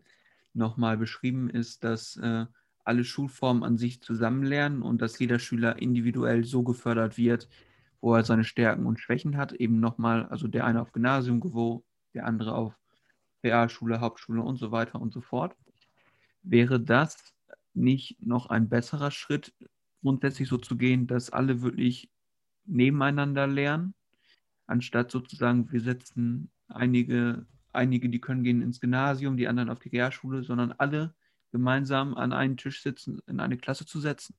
nochmal 0.52 0.96
beschrieben 0.96 1.50
ist, 1.50 1.82
dass 1.82 2.16
äh, 2.16 2.46
alle 2.84 3.04
Schulformen 3.04 3.64
an 3.64 3.76
sich 3.76 4.02
zusammenlernen 4.02 4.82
und 4.82 5.02
dass 5.02 5.18
jeder 5.18 5.38
Schüler 5.38 5.80
individuell 5.80 6.44
so 6.44 6.62
gefördert 6.62 7.18
wird, 7.18 7.48
wo 8.00 8.14
er 8.14 8.24
seine 8.24 8.44
Stärken 8.44 8.86
und 8.86 9.00
Schwächen 9.00 9.36
hat. 9.36 9.52
Eben 9.52 9.80
nochmal, 9.80 10.26
also 10.26 10.46
der 10.46 10.64
eine 10.64 10.80
auf 10.80 10.92
Gymnasium, 10.92 11.40
wo 11.42 11.84
der 12.12 12.26
andere 12.26 12.54
auf 12.54 12.78
Realschule, 13.44 14.00
Hauptschule 14.00 14.42
und 14.42 14.56
so 14.56 14.72
weiter 14.72 15.00
und 15.00 15.12
so 15.12 15.20
fort. 15.20 15.54
Wäre 16.42 16.80
das 16.80 17.34
nicht 17.74 18.20
noch 18.20 18.46
ein 18.46 18.68
besserer 18.68 19.10
Schritt, 19.10 19.52
grundsätzlich 20.02 20.48
so 20.48 20.58
zu 20.58 20.76
gehen, 20.76 21.06
dass 21.06 21.30
alle 21.30 21.62
wirklich 21.62 22.10
nebeneinander 22.66 23.46
lernen, 23.46 23.94
anstatt 24.66 25.10
sozusagen, 25.10 25.70
wir 25.70 25.80
setzen 25.80 26.50
einige, 26.68 27.46
einige, 27.72 28.08
die 28.08 28.20
können 28.20 28.44
gehen 28.44 28.62
ins 28.62 28.80
Gymnasium, 28.80 29.36
die 29.36 29.48
anderen 29.48 29.70
auf 29.70 29.80
die 29.80 29.90
Realschule, 29.90 30.42
sondern 30.42 30.72
alle 30.72 31.14
gemeinsam 31.52 32.14
an 32.14 32.32
einen 32.32 32.56
Tisch 32.56 32.82
sitzen, 32.82 33.20
in 33.26 33.40
eine 33.40 33.56
Klasse 33.56 33.86
zu 33.86 34.00
setzen. 34.00 34.34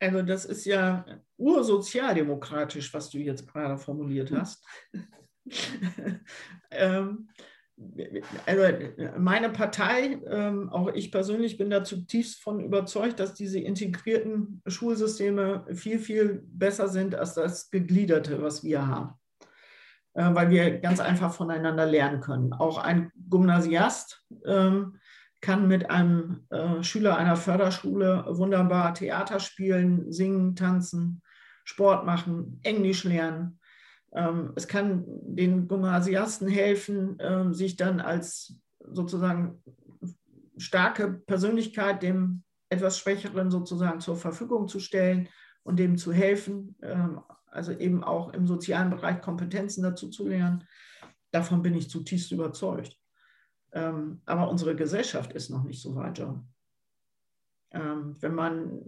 Also 0.00 0.22
das 0.22 0.44
ist 0.44 0.64
ja 0.64 1.04
ursozialdemokratisch, 1.36 2.92
was 2.94 3.10
du 3.10 3.18
jetzt 3.18 3.48
gerade 3.48 3.78
formuliert 3.78 4.30
hm. 4.30 4.40
hast. 4.40 4.64
ähm, 6.70 7.28
also 8.46 8.62
meine 9.18 9.50
Partei, 9.50 10.18
ähm, 10.26 10.68
auch 10.70 10.88
ich 10.94 11.12
persönlich 11.12 11.58
bin 11.58 11.70
da 11.70 11.84
zutiefst 11.84 12.42
von 12.42 12.60
überzeugt, 12.60 13.20
dass 13.20 13.34
diese 13.34 13.60
integrierten 13.60 14.62
Schulsysteme 14.66 15.64
viel, 15.72 15.98
viel 15.98 16.42
besser 16.46 16.88
sind 16.88 17.14
als 17.14 17.34
das 17.34 17.70
gegliederte, 17.70 18.42
was 18.42 18.64
wir 18.64 18.86
haben. 18.86 19.14
Äh, 20.14 20.34
weil 20.34 20.50
wir 20.50 20.78
ganz 20.78 20.98
einfach 20.98 21.32
voneinander 21.32 21.86
lernen 21.86 22.20
können. 22.20 22.52
Auch 22.52 22.78
ein 22.78 23.12
Gymnasiast 23.30 24.24
ähm, 24.44 24.98
kann 25.40 25.68
mit 25.68 25.88
einem 25.88 26.46
äh, 26.50 26.82
Schüler 26.82 27.16
einer 27.16 27.36
Förderschule 27.36 28.24
wunderbar 28.28 28.94
Theater 28.94 29.38
spielen, 29.38 30.10
singen, 30.10 30.56
tanzen, 30.56 31.22
Sport 31.64 32.04
machen, 32.04 32.58
Englisch 32.64 33.04
lernen 33.04 33.57
es 34.56 34.66
kann 34.66 35.04
den 35.06 35.68
Gymnasiasten 35.68 36.48
helfen, 36.48 37.18
ähm, 37.20 37.52
sich 37.52 37.76
dann 37.76 38.00
als 38.00 38.58
sozusagen 38.80 39.62
starke 40.56 41.12
Persönlichkeit 41.26 42.02
dem 42.02 42.42
etwas 42.70 42.98
Schwächeren 42.98 43.50
sozusagen 43.50 44.00
zur 44.00 44.16
Verfügung 44.16 44.66
zu 44.68 44.80
stellen 44.80 45.28
und 45.62 45.78
dem 45.78 45.98
zu 45.98 46.12
helfen, 46.12 46.76
ähm, 46.82 47.20
also 47.46 47.72
eben 47.72 48.02
auch 48.02 48.32
im 48.32 48.46
sozialen 48.46 48.90
Bereich 48.90 49.20
Kompetenzen 49.20 49.82
dazu 49.82 50.08
zu 50.08 50.26
lernen. 50.26 50.64
Davon 51.30 51.62
bin 51.62 51.74
ich 51.74 51.90
zutiefst 51.90 52.32
überzeugt. 52.32 52.96
Aber 53.70 54.48
unsere 54.48 54.74
Gesellschaft 54.74 55.34
ist 55.34 55.50
noch 55.50 55.62
nicht 55.62 55.82
so 55.82 55.94
weit, 55.94 56.18
John. 56.18 56.48
Ähm, 57.72 58.16
wenn 58.20 58.34
man 58.34 58.80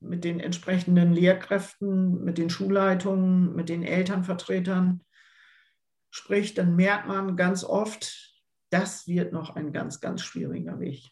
mit 0.00 0.24
den 0.24 0.40
entsprechenden 0.40 1.12
Lehrkräften, 1.12 2.22
mit 2.24 2.38
den 2.38 2.50
Schulleitungen, 2.50 3.54
mit 3.54 3.68
den 3.68 3.82
Elternvertretern 3.82 5.02
spricht, 6.10 6.58
dann 6.58 6.76
merkt 6.76 7.06
man 7.06 7.36
ganz 7.36 7.64
oft, 7.64 8.34
das 8.70 9.06
wird 9.06 9.32
noch 9.32 9.56
ein 9.56 9.72
ganz, 9.72 10.00
ganz 10.00 10.22
schwieriger 10.22 10.80
Weg. 10.80 11.10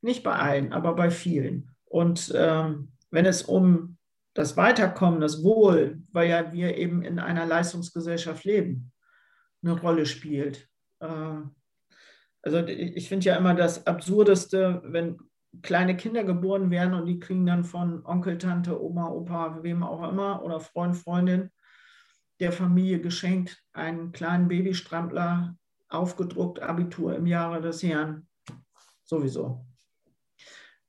Nicht 0.00 0.22
bei 0.22 0.34
allen, 0.34 0.72
aber 0.72 0.94
bei 0.94 1.10
vielen. 1.10 1.70
Und 1.84 2.32
ähm, 2.34 2.92
wenn 3.10 3.26
es 3.26 3.42
um 3.42 3.96
das 4.34 4.56
Weiterkommen, 4.56 5.20
das 5.20 5.42
Wohl, 5.42 6.02
weil 6.12 6.28
ja 6.28 6.52
wir 6.52 6.76
eben 6.76 7.02
in 7.02 7.18
einer 7.18 7.46
Leistungsgesellschaft 7.46 8.44
leben, 8.44 8.92
eine 9.62 9.80
Rolle 9.80 10.06
spielt. 10.06 10.68
Äh, 11.00 11.40
also 12.42 12.58
ich 12.66 13.08
finde 13.08 13.26
ja 13.26 13.36
immer 13.36 13.54
das 13.54 13.86
Absurdeste, 13.86 14.82
wenn 14.84 15.18
kleine 15.62 15.96
Kinder 15.96 16.24
geboren 16.24 16.70
werden 16.70 16.94
und 16.94 17.06
die 17.06 17.18
kriegen 17.18 17.46
dann 17.46 17.64
von 17.64 18.04
Onkel, 18.04 18.38
Tante, 18.38 18.82
Oma, 18.82 19.08
Opa, 19.08 19.62
wem 19.62 19.82
auch 19.82 20.08
immer 20.08 20.42
oder 20.42 20.60
Freund, 20.60 20.96
Freundin 20.96 21.50
der 22.40 22.52
Familie 22.52 23.00
geschenkt 23.00 23.62
einen 23.72 24.12
kleinen 24.12 24.48
Babystrampler 24.48 25.56
aufgedruckt, 25.88 26.60
Abitur 26.60 27.16
im 27.16 27.26
Jahre 27.26 27.60
des 27.60 27.82
Herrn. 27.82 28.26
Sowieso. 29.04 29.64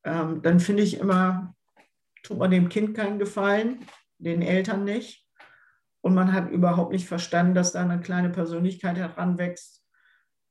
Ähm, 0.03 0.41
dann 0.41 0.59
finde 0.59 0.83
ich 0.83 0.99
immer, 0.99 1.55
tut 2.23 2.37
man 2.37 2.51
dem 2.51 2.69
Kind 2.69 2.95
keinen 2.95 3.19
Gefallen, 3.19 3.85
den 4.17 4.41
Eltern 4.41 4.83
nicht. 4.83 5.25
Und 6.01 6.13
man 6.13 6.33
hat 6.33 6.49
überhaupt 6.51 6.91
nicht 6.91 7.07
verstanden, 7.07 7.53
dass 7.53 7.73
da 7.73 7.81
eine 7.81 7.99
kleine 7.99 8.29
Persönlichkeit 8.29 8.97
heranwächst, 8.97 9.85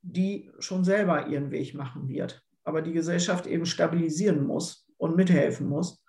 die 0.03 0.51
schon 0.59 0.85
selber 0.85 1.27
ihren 1.27 1.51
Weg 1.51 1.75
machen 1.75 2.09
wird 2.09 2.46
aber 2.67 2.83
die 2.83 2.93
Gesellschaft 2.93 3.47
eben 3.47 3.65
stabilisieren 3.65 4.45
muss 4.45 4.87
und 4.99 5.17
mithelfen 5.17 5.69
muss. 5.69 6.03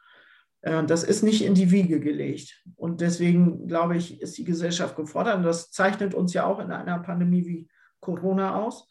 Äh, 0.62 0.84
das 0.86 1.04
ist 1.04 1.24
nicht 1.24 1.46
in 1.46 1.54
die 1.54 1.72
Wiege 1.72 2.00
gelegt. 2.00 2.64
Und 2.76 3.00
deswegen, 3.00 3.68
glaube 3.68 3.96
ich, 3.96 4.22
ist 4.22 4.38
die 4.38 4.44
Gesellschaft 4.44 4.96
gefordert. 4.96 5.38
Und 5.38 5.44
das 5.44 5.72
zeichnet 5.72 6.14
uns 6.14 6.34
ja 6.34 6.46
auch 6.46 6.60
in 6.60 6.72
einer 6.72 7.00
Pandemie 7.00 7.46
wie 7.46 7.70
Corona 8.00 8.56
aus, 8.56 8.88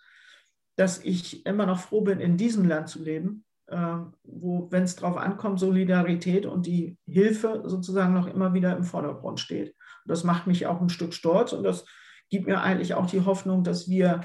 dass 0.77 1.05
ich 1.05 1.45
immer 1.45 1.67
noch 1.67 1.81
froh 1.81 2.03
bin, 2.03 2.21
in 2.21 2.37
diesem 2.37 2.67
Land 2.69 2.89
zu 2.89 3.03
leben, 3.03 3.45
äh, 3.67 3.97
wo, 4.23 4.69
wenn 4.71 4.85
es 4.85 4.95
darauf 4.95 5.17
ankommt, 5.17 5.59
Solidarität 5.59 6.47
und 6.47 6.67
die 6.67 6.97
Hilfe 7.07 7.63
sozusagen 7.67 8.15
noch 8.15 8.29
immer 8.29 8.55
wieder 8.55 8.77
im 8.77 8.85
Vordergrund 8.85 9.41
steht. 9.41 9.71
Und 9.71 10.11
das 10.11 10.23
macht 10.23 10.47
mich 10.47 10.67
auch 10.67 10.81
ein 10.81 10.89
Stück 10.89 11.15
stolz 11.15 11.53
und 11.53 11.65
das 11.65 11.85
gibt 12.31 12.47
mir 12.47 12.61
eigentlich 12.61 12.95
auch 12.95 13.07
die 13.07 13.25
Hoffnung, 13.25 13.65
dass 13.65 13.89
wir 13.89 14.21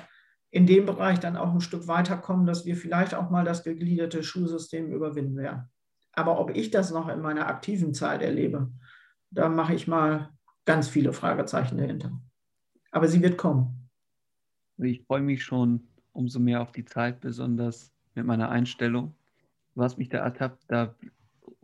in 0.51 0.67
dem 0.67 0.85
Bereich 0.85 1.19
dann 1.19 1.37
auch 1.37 1.53
ein 1.53 1.61
Stück 1.61 1.87
weiterkommen, 1.87 2.45
dass 2.45 2.65
wir 2.65 2.75
vielleicht 2.75 3.15
auch 3.15 3.29
mal 3.29 3.45
das 3.45 3.63
gegliederte 3.63 4.21
Schulsystem 4.21 4.91
überwinden 4.91 5.37
werden. 5.37 5.69
Aber 6.13 6.39
ob 6.39 6.55
ich 6.55 6.71
das 6.71 6.91
noch 6.91 7.07
in 7.07 7.21
meiner 7.21 7.47
aktiven 7.47 7.93
Zeit 7.93 8.21
erlebe, 8.21 8.69
da 9.29 9.47
mache 9.47 9.73
ich 9.73 9.87
mal 9.87 10.29
ganz 10.65 10.89
viele 10.89 11.13
Fragezeichen 11.13 11.77
dahinter. 11.77 12.11
Aber 12.91 13.07
sie 13.07 13.21
wird 13.21 13.37
kommen. 13.37 13.89
Ich 14.77 15.03
freue 15.03 15.21
mich 15.21 15.43
schon 15.43 15.87
umso 16.11 16.39
mehr 16.39 16.61
auf 16.61 16.73
die 16.73 16.83
Zeit, 16.83 17.21
besonders 17.21 17.93
mit 18.13 18.25
meiner 18.25 18.49
Einstellung. 18.49 19.15
Was 19.75 19.97
mich 19.97 20.09
da 20.09 20.17
ertappt, 20.17 20.65
da 20.67 20.93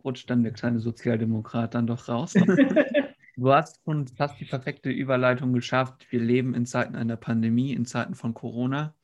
rutscht 0.02 0.30
dann 0.30 0.42
der 0.42 0.52
kleine 0.52 0.80
Sozialdemokrat 0.80 1.74
dann 1.74 1.86
doch 1.86 2.08
raus. 2.08 2.34
du 3.38 3.52
hast 3.52 3.80
schon 3.84 4.08
fast 4.08 4.38
die 4.40 4.44
perfekte 4.44 4.90
Überleitung 4.90 5.52
geschafft. 5.52 6.06
Wir 6.10 6.20
leben 6.20 6.54
in 6.54 6.66
Zeiten 6.66 6.96
einer 6.96 7.16
Pandemie, 7.16 7.72
in 7.72 7.86
Zeiten 7.86 8.14
von 8.14 8.34
Corona. 8.34 8.94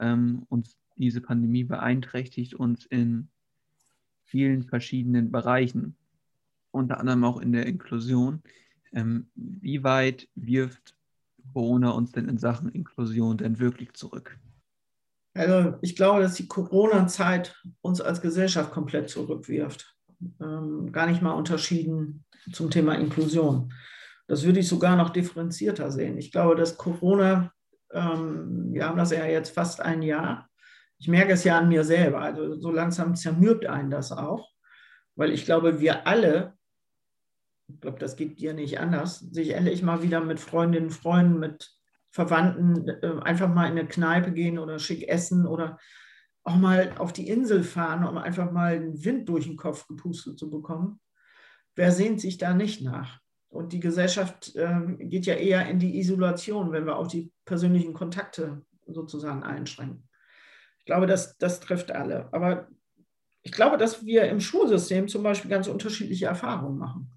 Ähm, 0.00 0.44
und 0.48 0.68
diese 0.96 1.20
Pandemie 1.20 1.64
beeinträchtigt 1.64 2.54
uns 2.54 2.84
in 2.86 3.28
vielen 4.24 4.64
verschiedenen 4.64 5.30
Bereichen, 5.30 5.96
unter 6.70 6.98
anderem 6.98 7.24
auch 7.24 7.40
in 7.40 7.52
der 7.52 7.66
Inklusion. 7.66 8.42
Ähm, 8.92 9.28
wie 9.34 9.84
weit 9.84 10.28
wirft 10.34 10.96
Corona 11.52 11.90
uns 11.90 12.12
denn 12.12 12.28
in 12.28 12.38
Sachen 12.38 12.68
Inklusion 12.68 13.36
denn 13.36 13.58
wirklich 13.58 13.92
zurück? 13.94 14.38
Also 15.34 15.78
ich 15.80 15.96
glaube, 15.96 16.20
dass 16.20 16.34
die 16.34 16.46
Corona-Zeit 16.46 17.62
uns 17.80 18.00
als 18.00 18.20
Gesellschaft 18.20 18.70
komplett 18.70 19.08
zurückwirft. 19.08 19.91
Ähm, 20.40 20.92
gar 20.92 21.06
nicht 21.06 21.22
mal 21.22 21.32
unterschieden 21.32 22.24
zum 22.52 22.70
Thema 22.70 22.94
Inklusion. 22.94 23.72
Das 24.26 24.44
würde 24.44 24.60
ich 24.60 24.68
sogar 24.68 24.96
noch 24.96 25.10
differenzierter 25.10 25.90
sehen. 25.90 26.18
Ich 26.18 26.32
glaube, 26.32 26.56
dass 26.56 26.76
Corona, 26.76 27.52
ähm, 27.92 28.72
wir 28.72 28.86
haben 28.86 28.98
das 28.98 29.10
ja 29.10 29.24
jetzt 29.26 29.54
fast 29.54 29.80
ein 29.80 30.02
Jahr, 30.02 30.48
ich 30.98 31.08
merke 31.08 31.32
es 31.32 31.44
ja 31.44 31.58
an 31.58 31.68
mir 31.68 31.84
selber. 31.84 32.20
Also 32.20 32.58
so 32.60 32.70
langsam 32.70 33.16
zermürbt 33.16 33.66
einen 33.66 33.90
das 33.90 34.12
auch, 34.12 34.48
weil 35.16 35.32
ich 35.32 35.44
glaube, 35.44 35.80
wir 35.80 36.06
alle, 36.06 36.54
ich 37.68 37.80
glaube, 37.80 37.98
das 37.98 38.16
geht 38.16 38.38
dir 38.38 38.54
nicht 38.54 38.78
anders, 38.78 39.18
sich 39.18 39.50
endlich 39.50 39.82
mal 39.82 40.02
wieder 40.02 40.20
mit 40.20 40.38
Freundinnen, 40.38 40.90
Freunden, 40.90 41.38
mit 41.38 41.70
Verwandten 42.10 42.88
äh, 42.88 43.20
einfach 43.22 43.48
mal 43.48 43.66
in 43.66 43.78
eine 43.78 43.88
Kneipe 43.88 44.32
gehen 44.32 44.58
oder 44.58 44.78
schick 44.78 45.08
essen 45.08 45.46
oder 45.46 45.78
auch 46.44 46.56
mal 46.56 46.94
auf 46.98 47.12
die 47.12 47.28
Insel 47.28 47.62
fahren, 47.62 48.06
um 48.06 48.18
einfach 48.18 48.50
mal 48.50 48.74
einen 48.74 49.04
Wind 49.04 49.28
durch 49.28 49.46
den 49.46 49.56
Kopf 49.56 49.86
gepustet 49.86 50.38
zu 50.38 50.50
bekommen. 50.50 51.00
Wer 51.74 51.92
sehnt 51.92 52.20
sich 52.20 52.38
da 52.38 52.54
nicht 52.54 52.82
nach? 52.82 53.20
Und 53.48 53.72
die 53.72 53.80
Gesellschaft 53.80 54.54
äh, 54.56 54.80
geht 54.98 55.26
ja 55.26 55.34
eher 55.34 55.68
in 55.68 55.78
die 55.78 55.98
Isolation, 55.98 56.72
wenn 56.72 56.86
wir 56.86 56.96
auch 56.96 57.06
die 57.06 57.30
persönlichen 57.44 57.92
Kontakte 57.92 58.62
sozusagen 58.86 59.42
einschränken. 59.42 60.08
Ich 60.78 60.86
glaube, 60.86 61.06
das, 61.06 61.36
das 61.38 61.60
trifft 61.60 61.92
alle. 61.92 62.32
Aber 62.32 62.68
ich 63.42 63.52
glaube, 63.52 63.76
dass 63.76 64.04
wir 64.04 64.24
im 64.24 64.40
Schulsystem 64.40 65.06
zum 65.08 65.22
Beispiel 65.22 65.50
ganz 65.50 65.68
unterschiedliche 65.68 66.26
Erfahrungen 66.26 66.78
machen. 66.78 67.10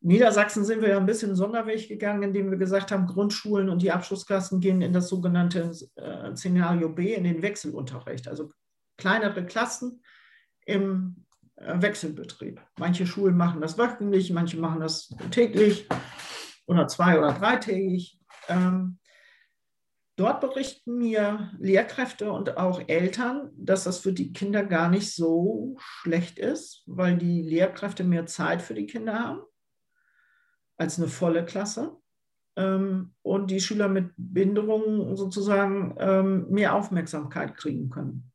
Niedersachsen 0.00 0.64
sind 0.64 0.80
wir 0.80 0.90
ja 0.90 0.96
ein 0.96 1.06
bisschen 1.06 1.34
Sonderweg 1.34 1.88
gegangen, 1.88 2.22
indem 2.22 2.50
wir 2.50 2.58
gesagt 2.58 2.92
haben, 2.92 3.06
Grundschulen 3.06 3.68
und 3.68 3.82
die 3.82 3.90
Abschlussklassen 3.90 4.60
gehen 4.60 4.80
in 4.80 4.92
das 4.92 5.08
sogenannte 5.08 5.72
äh, 5.96 6.36
Szenario 6.36 6.88
B, 6.88 7.14
in 7.14 7.24
den 7.24 7.42
Wechselunterricht. 7.42 8.28
Also 8.28 8.50
kleinere 8.96 9.44
Klassen 9.44 10.02
im 10.66 11.24
äh, 11.56 11.82
Wechselbetrieb. 11.82 12.60
Manche 12.78 13.06
Schulen 13.06 13.36
machen 13.36 13.60
das 13.60 13.76
wöchentlich, 13.76 14.32
manche 14.32 14.58
machen 14.58 14.80
das 14.80 15.08
täglich 15.32 15.88
oder 16.66 16.86
zwei- 16.86 17.18
oder 17.18 17.32
dreitägig. 17.32 18.20
Ähm, 18.48 18.98
Dort 20.18 20.40
berichten 20.40 20.98
mir 20.98 21.52
Lehrkräfte 21.60 22.32
und 22.32 22.56
auch 22.56 22.82
Eltern, 22.88 23.52
dass 23.56 23.84
das 23.84 23.98
für 23.98 24.12
die 24.12 24.32
Kinder 24.32 24.64
gar 24.64 24.88
nicht 24.88 25.14
so 25.14 25.76
schlecht 25.78 26.40
ist, 26.40 26.82
weil 26.86 27.16
die 27.16 27.42
Lehrkräfte 27.42 28.02
mehr 28.02 28.26
Zeit 28.26 28.60
für 28.60 28.74
die 28.74 28.86
Kinder 28.86 29.16
haben 29.16 29.42
als 30.78 30.98
eine 30.98 31.08
volle 31.08 31.44
Klasse 31.44 31.96
ähm, 32.56 33.12
und 33.22 33.50
die 33.50 33.60
Schüler 33.60 33.88
mit 33.88 34.12
Behinderungen 34.16 35.16
sozusagen 35.16 35.94
ähm, 35.98 36.46
mehr 36.50 36.74
Aufmerksamkeit 36.74 37.56
kriegen 37.56 37.90
können. 37.90 38.32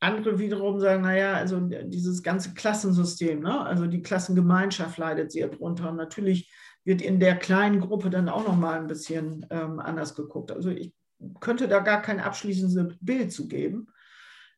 Andere 0.00 0.38
wiederum 0.38 0.78
sagen, 0.78 1.02
naja, 1.02 1.34
also 1.34 1.58
dieses 1.60 2.22
ganze 2.22 2.52
Klassensystem, 2.52 3.40
ne? 3.40 3.60
also 3.60 3.86
die 3.86 4.02
Klassengemeinschaft 4.02 4.98
leidet 4.98 5.32
sehr 5.32 5.48
drunter. 5.48 5.90
Und 5.90 5.96
natürlich 5.96 6.52
wird 6.84 7.00
in 7.00 7.18
der 7.18 7.36
kleinen 7.36 7.80
Gruppe 7.80 8.10
dann 8.10 8.28
auch 8.28 8.46
noch 8.46 8.56
mal 8.56 8.78
ein 8.78 8.86
bisschen 8.86 9.46
ähm, 9.50 9.80
anders 9.80 10.14
geguckt. 10.14 10.52
Also 10.52 10.70
ich 10.70 10.94
könnte 11.40 11.66
da 11.66 11.80
gar 11.80 12.02
kein 12.02 12.20
abschließendes 12.20 12.98
Bild 13.00 13.32
zu 13.32 13.48
geben. 13.48 13.88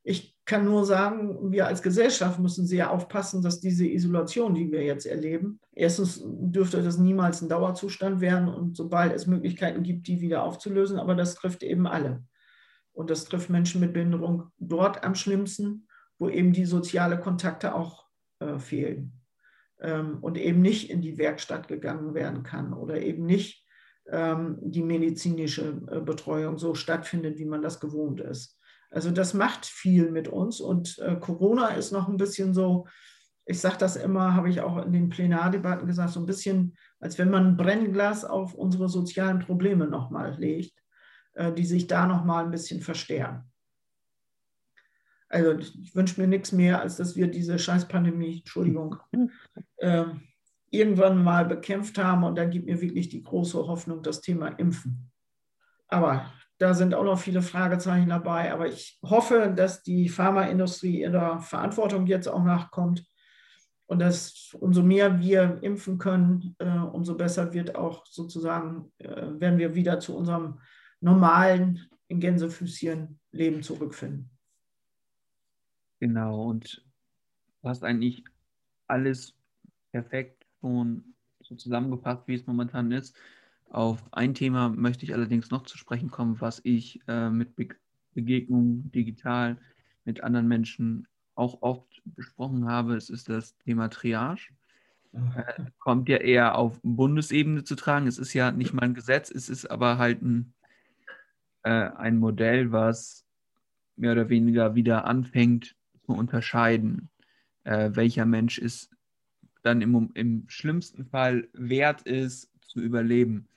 Ich 0.02 0.37
kann 0.48 0.64
nur 0.64 0.86
sagen, 0.86 1.52
wir 1.52 1.66
als 1.66 1.82
Gesellschaft 1.82 2.40
müssen 2.40 2.66
sehr 2.66 2.90
aufpassen, 2.90 3.42
dass 3.42 3.60
diese 3.60 3.86
Isolation, 3.86 4.54
die 4.54 4.72
wir 4.72 4.82
jetzt 4.82 5.04
erleben, 5.04 5.60
erstens 5.74 6.22
dürfte 6.24 6.82
das 6.82 6.96
niemals 6.96 7.42
ein 7.42 7.50
Dauerzustand 7.50 8.22
werden 8.22 8.48
und 8.48 8.74
sobald 8.74 9.12
es 9.14 9.26
Möglichkeiten 9.26 9.82
gibt, 9.82 10.06
die 10.08 10.22
wieder 10.22 10.42
aufzulösen, 10.42 10.98
aber 10.98 11.14
das 11.14 11.34
trifft 11.34 11.62
eben 11.62 11.86
alle. 11.86 12.24
Und 12.94 13.10
das 13.10 13.26
trifft 13.26 13.50
Menschen 13.50 13.82
mit 13.82 13.92
Behinderung 13.92 14.50
dort 14.58 15.04
am 15.04 15.14
schlimmsten, 15.14 15.86
wo 16.18 16.30
eben 16.30 16.54
die 16.54 16.64
soziale 16.64 17.20
Kontakte 17.20 17.74
auch 17.74 18.06
äh, 18.40 18.58
fehlen 18.58 19.12
ähm, 19.80 20.16
und 20.22 20.38
eben 20.38 20.62
nicht 20.62 20.90
in 20.90 21.02
die 21.02 21.18
Werkstatt 21.18 21.68
gegangen 21.68 22.14
werden 22.14 22.42
kann 22.42 22.72
oder 22.72 23.02
eben 23.02 23.26
nicht 23.26 23.66
ähm, 24.10 24.56
die 24.62 24.82
medizinische 24.82 25.82
äh, 25.90 26.00
Betreuung 26.00 26.56
so 26.56 26.74
stattfindet, 26.74 27.38
wie 27.38 27.44
man 27.44 27.60
das 27.60 27.80
gewohnt 27.80 28.20
ist. 28.20 28.57
Also 28.90 29.10
das 29.10 29.34
macht 29.34 29.66
viel 29.66 30.10
mit 30.10 30.28
uns 30.28 30.60
und 30.60 30.98
äh, 30.98 31.16
Corona 31.16 31.68
ist 31.68 31.92
noch 31.92 32.08
ein 32.08 32.16
bisschen 32.16 32.54
so, 32.54 32.86
ich 33.44 33.60
sage 33.60 33.76
das 33.78 33.96
immer, 33.96 34.34
habe 34.34 34.50
ich 34.50 34.60
auch 34.60 34.84
in 34.84 34.92
den 34.92 35.08
Plenardebatten 35.08 35.86
gesagt, 35.86 36.10
so 36.10 36.20
ein 36.20 36.26
bisschen, 36.26 36.76
als 37.00 37.18
wenn 37.18 37.30
man 37.30 37.46
ein 37.46 37.56
Brennglas 37.56 38.24
auf 38.24 38.54
unsere 38.54 38.88
sozialen 38.88 39.40
Probleme 39.40 39.86
nochmal 39.86 40.36
legt, 40.38 40.74
äh, 41.34 41.52
die 41.52 41.64
sich 41.64 41.86
da 41.86 42.06
nochmal 42.06 42.44
ein 42.44 42.50
bisschen 42.50 42.80
verstärken. 42.80 43.50
Also 45.28 45.58
ich 45.58 45.94
wünsche 45.94 46.20
mir 46.20 46.26
nichts 46.26 46.52
mehr, 46.52 46.80
als 46.80 46.96
dass 46.96 47.14
wir 47.14 47.28
diese 47.28 47.58
Scheißpandemie, 47.58 48.38
Entschuldigung, 48.38 48.96
äh, 49.76 50.04
irgendwann 50.70 51.22
mal 51.22 51.44
bekämpft 51.44 51.98
haben. 51.98 52.24
Und 52.24 52.36
dann 52.36 52.50
gibt 52.50 52.66
mir 52.66 52.80
wirklich 52.80 53.08
die 53.08 53.22
große 53.22 53.58
Hoffnung 53.58 54.02
das 54.02 54.20
Thema 54.20 54.48
Impfen. 54.48 55.10
Aber 55.88 56.32
da 56.58 56.74
sind 56.74 56.94
auch 56.94 57.04
noch 57.04 57.18
viele 57.18 57.42
Fragezeichen 57.42 58.08
dabei. 58.08 58.52
Aber 58.52 58.66
ich 58.66 58.98
hoffe, 59.02 59.52
dass 59.54 59.82
die 59.82 60.08
Pharmaindustrie 60.08 61.00
ihrer 61.00 61.40
Verantwortung 61.40 62.06
jetzt 62.06 62.28
auch 62.28 62.42
nachkommt. 62.42 63.04
Und 63.86 64.00
dass 64.00 64.54
umso 64.60 64.82
mehr 64.82 65.18
wir 65.18 65.62
impfen 65.62 65.96
können, 65.96 66.54
äh, 66.58 66.68
umso 66.68 67.16
besser 67.16 67.54
wird 67.54 67.74
auch 67.74 68.04
sozusagen, 68.04 68.92
äh, 68.98 69.40
werden 69.40 69.58
wir 69.58 69.74
wieder 69.74 69.98
zu 69.98 70.14
unserem 70.14 70.60
normalen, 71.00 71.88
in 72.08 72.20
Gänsefüßchen 72.20 73.18
Leben 73.32 73.62
zurückfinden. 73.62 74.30
Genau, 76.00 76.44
und 76.44 76.84
du 77.62 77.68
hast 77.68 77.82
eigentlich 77.82 78.24
alles 78.86 79.34
perfekt 79.90 80.46
schon 80.60 81.14
so 81.40 81.54
zusammengefasst, 81.54 82.22
wie 82.26 82.34
es 82.34 82.46
momentan 82.46 82.92
ist. 82.92 83.16
Auf 83.70 84.02
ein 84.12 84.34
Thema 84.34 84.70
möchte 84.70 85.04
ich 85.04 85.12
allerdings 85.12 85.50
noch 85.50 85.64
zu 85.64 85.76
sprechen 85.76 86.10
kommen, 86.10 86.40
was 86.40 86.60
ich 86.64 87.00
äh, 87.06 87.30
mit 87.30 87.56
Be 87.56 87.68
Begegnungen 88.14 88.90
digital 88.90 89.58
mit 90.04 90.24
anderen 90.24 90.48
Menschen 90.48 91.06
auch 91.36 91.62
oft 91.62 92.02
besprochen 92.04 92.66
habe. 92.66 92.96
Es 92.96 93.10
ist 93.10 93.28
das 93.28 93.56
Thema 93.58 93.88
Triage. 93.90 94.48
Äh, 95.12 95.66
kommt 95.78 96.08
ja 96.08 96.16
eher 96.16 96.56
auf 96.56 96.80
Bundesebene 96.82 97.62
zu 97.62 97.76
tragen. 97.76 98.06
Es 98.06 98.18
ist 98.18 98.34
ja 98.34 98.50
nicht 98.50 98.72
mal 98.72 98.82
ein 98.82 98.94
Gesetz, 98.94 99.30
es 99.30 99.48
ist 99.48 99.70
aber 99.70 99.98
halt 99.98 100.22
ein, 100.22 100.52
äh, 101.62 101.70
ein 101.70 102.16
Modell, 102.16 102.72
was 102.72 103.24
mehr 103.96 104.12
oder 104.12 104.28
weniger 104.28 104.74
wieder 104.74 105.04
anfängt, 105.04 105.76
zu 106.04 106.12
unterscheiden, 106.12 107.08
äh, 107.64 107.90
welcher 107.92 108.26
Mensch 108.26 108.58
es 108.58 108.90
dann 109.62 109.80
im, 109.80 110.10
im 110.14 110.44
schlimmsten 110.48 111.04
Fall 111.06 111.48
wert 111.52 112.02
ist, 112.02 112.50
zu 112.62 112.80
überleben. 112.80 113.48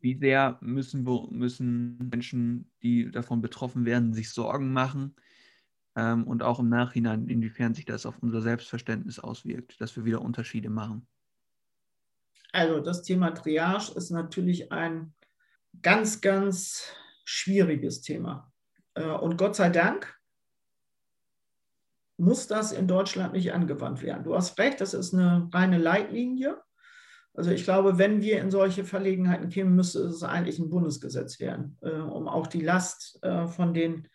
Wie 0.00 0.18
sehr 0.18 0.58
müssen, 0.60 1.04
müssen 1.30 2.08
Menschen, 2.10 2.70
die 2.82 3.10
davon 3.10 3.40
betroffen 3.40 3.84
werden, 3.84 4.12
sich 4.12 4.30
Sorgen 4.30 4.72
machen? 4.72 5.14
ähm, 5.96 6.24
und 6.24 6.42
auch 6.42 6.60
im 6.60 6.68
Nachhinein, 6.68 7.26
inwiefern 7.26 7.74
sich 7.74 7.86
das 7.86 8.06
auf 8.06 8.18
unser 8.20 8.42
Selbstverständnis 8.42 9.18
auswirkt, 9.18 9.80
dass 9.80 9.96
wir 9.96 10.04
wieder 10.04 10.20
Unterschiede 10.20 10.68
machen. 10.68 11.08
Also 12.52 12.80
das 12.80 13.02
Thema 13.02 13.30
Triage 13.30 13.92
ist 13.96 14.10
natürlich 14.10 14.70
ein 14.70 15.14
ganz, 15.82 16.20
ganz 16.20 16.92
schwieriges 17.24 18.02
Thema. 18.02 18.52
Äh, 18.94 19.08
und 19.08 19.36
Gott 19.36 19.56
sei 19.56 19.70
Dank 19.70 20.14
muss 22.18 22.46
das 22.46 22.72
in 22.72 22.88
Deutschland 22.88 23.32
nicht 23.32 23.52
angewandt 23.52 24.02
werden. 24.02 24.24
Du 24.24 24.34
hast 24.34 24.58
recht, 24.58 24.80
das 24.80 24.94
ist 24.94 25.12
eine 25.12 25.48
reine 25.52 25.78
Leitlinie. 25.78 26.62
Also 27.36 27.50
ich 27.50 27.64
glaube, 27.64 27.98
wenn 27.98 28.22
wir 28.22 28.40
in 28.40 28.50
solche 28.50 28.84
Verlegenheiten 28.84 29.50
kämen, 29.50 29.76
müsste 29.76 30.00
es 30.00 30.22
eigentlich 30.22 30.58
ein 30.58 30.70
Bundesgesetz 30.70 31.38
werden, 31.38 31.76
äh, 31.82 31.90
um 31.90 32.28
auch 32.28 32.46
die 32.46 32.62
Last 32.62 33.22
äh, 33.22 33.46
von 33.46 33.74
den 33.74 34.08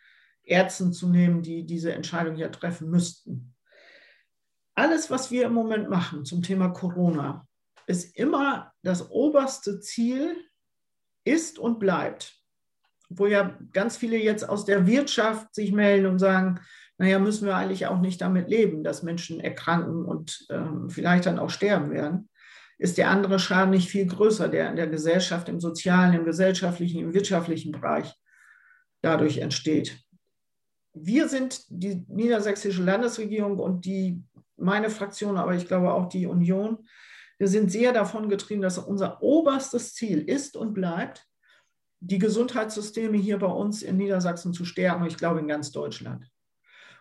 Ärzten 0.44 0.92
zu 0.92 1.08
nehmen, 1.08 1.44
die 1.44 1.66
diese 1.66 1.94
Entscheidung 1.94 2.36
ja 2.36 2.50
treffen 2.50 2.90
müssten. 2.90 3.54
Alles, 4.74 5.12
was 5.12 5.30
wir 5.30 5.46
im 5.46 5.54
Moment 5.54 5.90
machen 5.90 6.26
zum 6.26 6.42
Thema 6.42 6.70
Corona, 6.70 7.48
ist 7.86 8.18
immer 8.18 8.74
das 8.82 9.12
oberste 9.12 9.80
Ziel, 9.82 10.36
ist 11.24 11.60
und 11.60 11.78
bleibt. 11.78 12.36
Wo 13.10 13.28
ja 13.28 13.56
ganz 13.72 13.98
viele 13.98 14.18
jetzt 14.18 14.48
aus 14.50 14.66
der 14.66 14.88
Wirtschaft 14.88 15.54
sich 15.54 15.72
melden 15.72 16.08
und 16.08 16.18
sagen, 16.18 16.60
naja, 16.98 17.20
müssen 17.20 17.46
wir 17.46 17.56
eigentlich 17.56 17.86
auch 17.86 18.00
nicht 18.00 18.22
damit 18.22 18.50
leben, 18.50 18.84
dass 18.84 19.04
Menschen 19.04 19.40
erkranken 19.40 20.06
und 20.06 20.48
ähm, 20.50 20.90
vielleicht 20.90 21.28
dann 21.28 21.38
auch 21.38 21.50
sterben 21.52 21.92
werden, 21.92 22.31
ist 22.82 22.98
der 22.98 23.12
andere 23.12 23.38
Schaden 23.38 23.70
nicht 23.70 23.90
viel 23.90 24.08
größer, 24.08 24.50
der 24.50 24.72
in 24.72 24.76
der 24.76 24.88
Gesellschaft, 24.88 25.48
im 25.50 25.60
sozialen, 25.60 26.16
im 26.16 26.26
gesellschaftlichen, 26.26 27.00
im 27.00 27.14
wirtschaftlichen 27.14 27.72
Bereich 27.72 28.12
dadurch 29.04 29.38
entsteht. 29.38 30.00
Wir 30.92 31.30
sind 31.30 31.64
die 31.70 32.04
niedersächsische 32.08 32.82
Landesregierung 32.82 33.60
und 33.60 33.86
die, 33.86 34.24
meine 34.58 34.90
Fraktion, 34.90 35.38
aber 35.38 35.54
ich 35.54 35.68
glaube 35.68 35.94
auch 35.94 36.10
die 36.10 36.26
Union, 36.26 36.88
wir 37.38 37.48
sind 37.48 37.72
sehr 37.72 37.94
davon 37.94 38.30
getrieben, 38.30 38.64
dass 38.64 38.80
unser 38.80 39.22
oberstes 39.22 39.94
Ziel 39.94 40.20
ist 40.28 40.58
und 40.58 40.74
bleibt, 40.74 41.28
die 42.00 42.18
Gesundheitssysteme 42.18 43.18
hier 43.18 43.38
bei 43.38 43.46
uns 43.46 43.84
in 43.84 43.98
Niedersachsen 43.98 44.54
zu 44.54 44.66
stärken, 44.66 45.06
ich 45.06 45.18
glaube 45.18 45.40
in 45.40 45.48
ganz 45.48 45.72
Deutschland. 45.72 46.32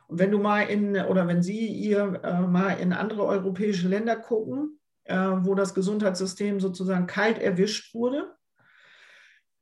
Und 0.08 0.18
wenn 0.18 0.30
du 0.30 0.40
mal 0.40 0.64
in, 0.64 0.94
oder 0.94 1.26
wenn 1.26 1.42
Sie 1.42 1.68
ihr 1.68 2.20
äh, 2.22 2.42
mal 2.42 2.72
in 2.72 2.92
andere 2.92 3.24
europäische 3.24 3.88
Länder 3.88 4.16
gucken, 4.16 4.79
wo 5.08 5.54
das 5.54 5.74
Gesundheitssystem 5.74 6.60
sozusagen 6.60 7.06
kalt 7.06 7.38
erwischt 7.38 7.94
wurde, 7.94 8.32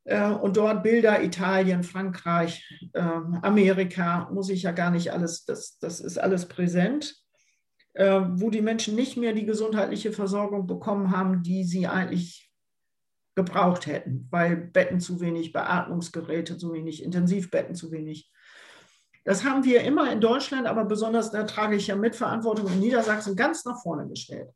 äh, 0.03 0.29
und 0.29 0.57
dort 0.57 0.83
Bilder 0.83 1.23
Italien, 1.23 1.83
Frankreich, 1.83 2.63
äh, 2.93 3.01
Amerika, 3.01 4.29
muss 4.31 4.49
ich 4.49 4.63
ja 4.63 4.71
gar 4.71 4.91
nicht 4.91 5.13
alles, 5.13 5.45
das, 5.45 5.77
das 5.79 5.99
ist 5.99 6.17
alles 6.17 6.47
präsent. 6.47 7.15
Äh, 7.93 8.21
wo 8.35 8.49
die 8.49 8.61
Menschen 8.61 8.95
nicht 8.95 9.17
mehr 9.17 9.33
die 9.33 9.45
gesundheitliche 9.45 10.11
Versorgung 10.11 10.67
bekommen 10.67 11.11
haben, 11.11 11.41
die 11.41 11.63
sie 11.63 11.87
eigentlich 11.87 12.51
gebraucht 13.35 13.87
hätten, 13.87 14.27
weil 14.29 14.57
Betten 14.57 14.99
zu 14.99 15.19
wenig, 15.21 15.53
Beatmungsgeräte 15.53 16.57
zu 16.57 16.71
wenig, 16.71 17.03
Intensivbetten 17.03 17.75
zu 17.75 17.91
wenig. 17.91 18.31
Das 19.25 19.43
haben 19.43 19.63
wir 19.63 19.81
immer 19.81 20.11
in 20.11 20.21
Deutschland, 20.21 20.67
aber 20.67 20.85
besonders 20.85 21.31
da 21.31 21.43
trage 21.43 21.75
ich 21.75 21.87
ja 21.87 21.95
Mitverantwortung 21.95 22.67
in 22.67 22.79
Niedersachsen 22.79 23.35
ganz 23.35 23.65
nach 23.65 23.81
vorne 23.81 24.07
gestellt. 24.07 24.49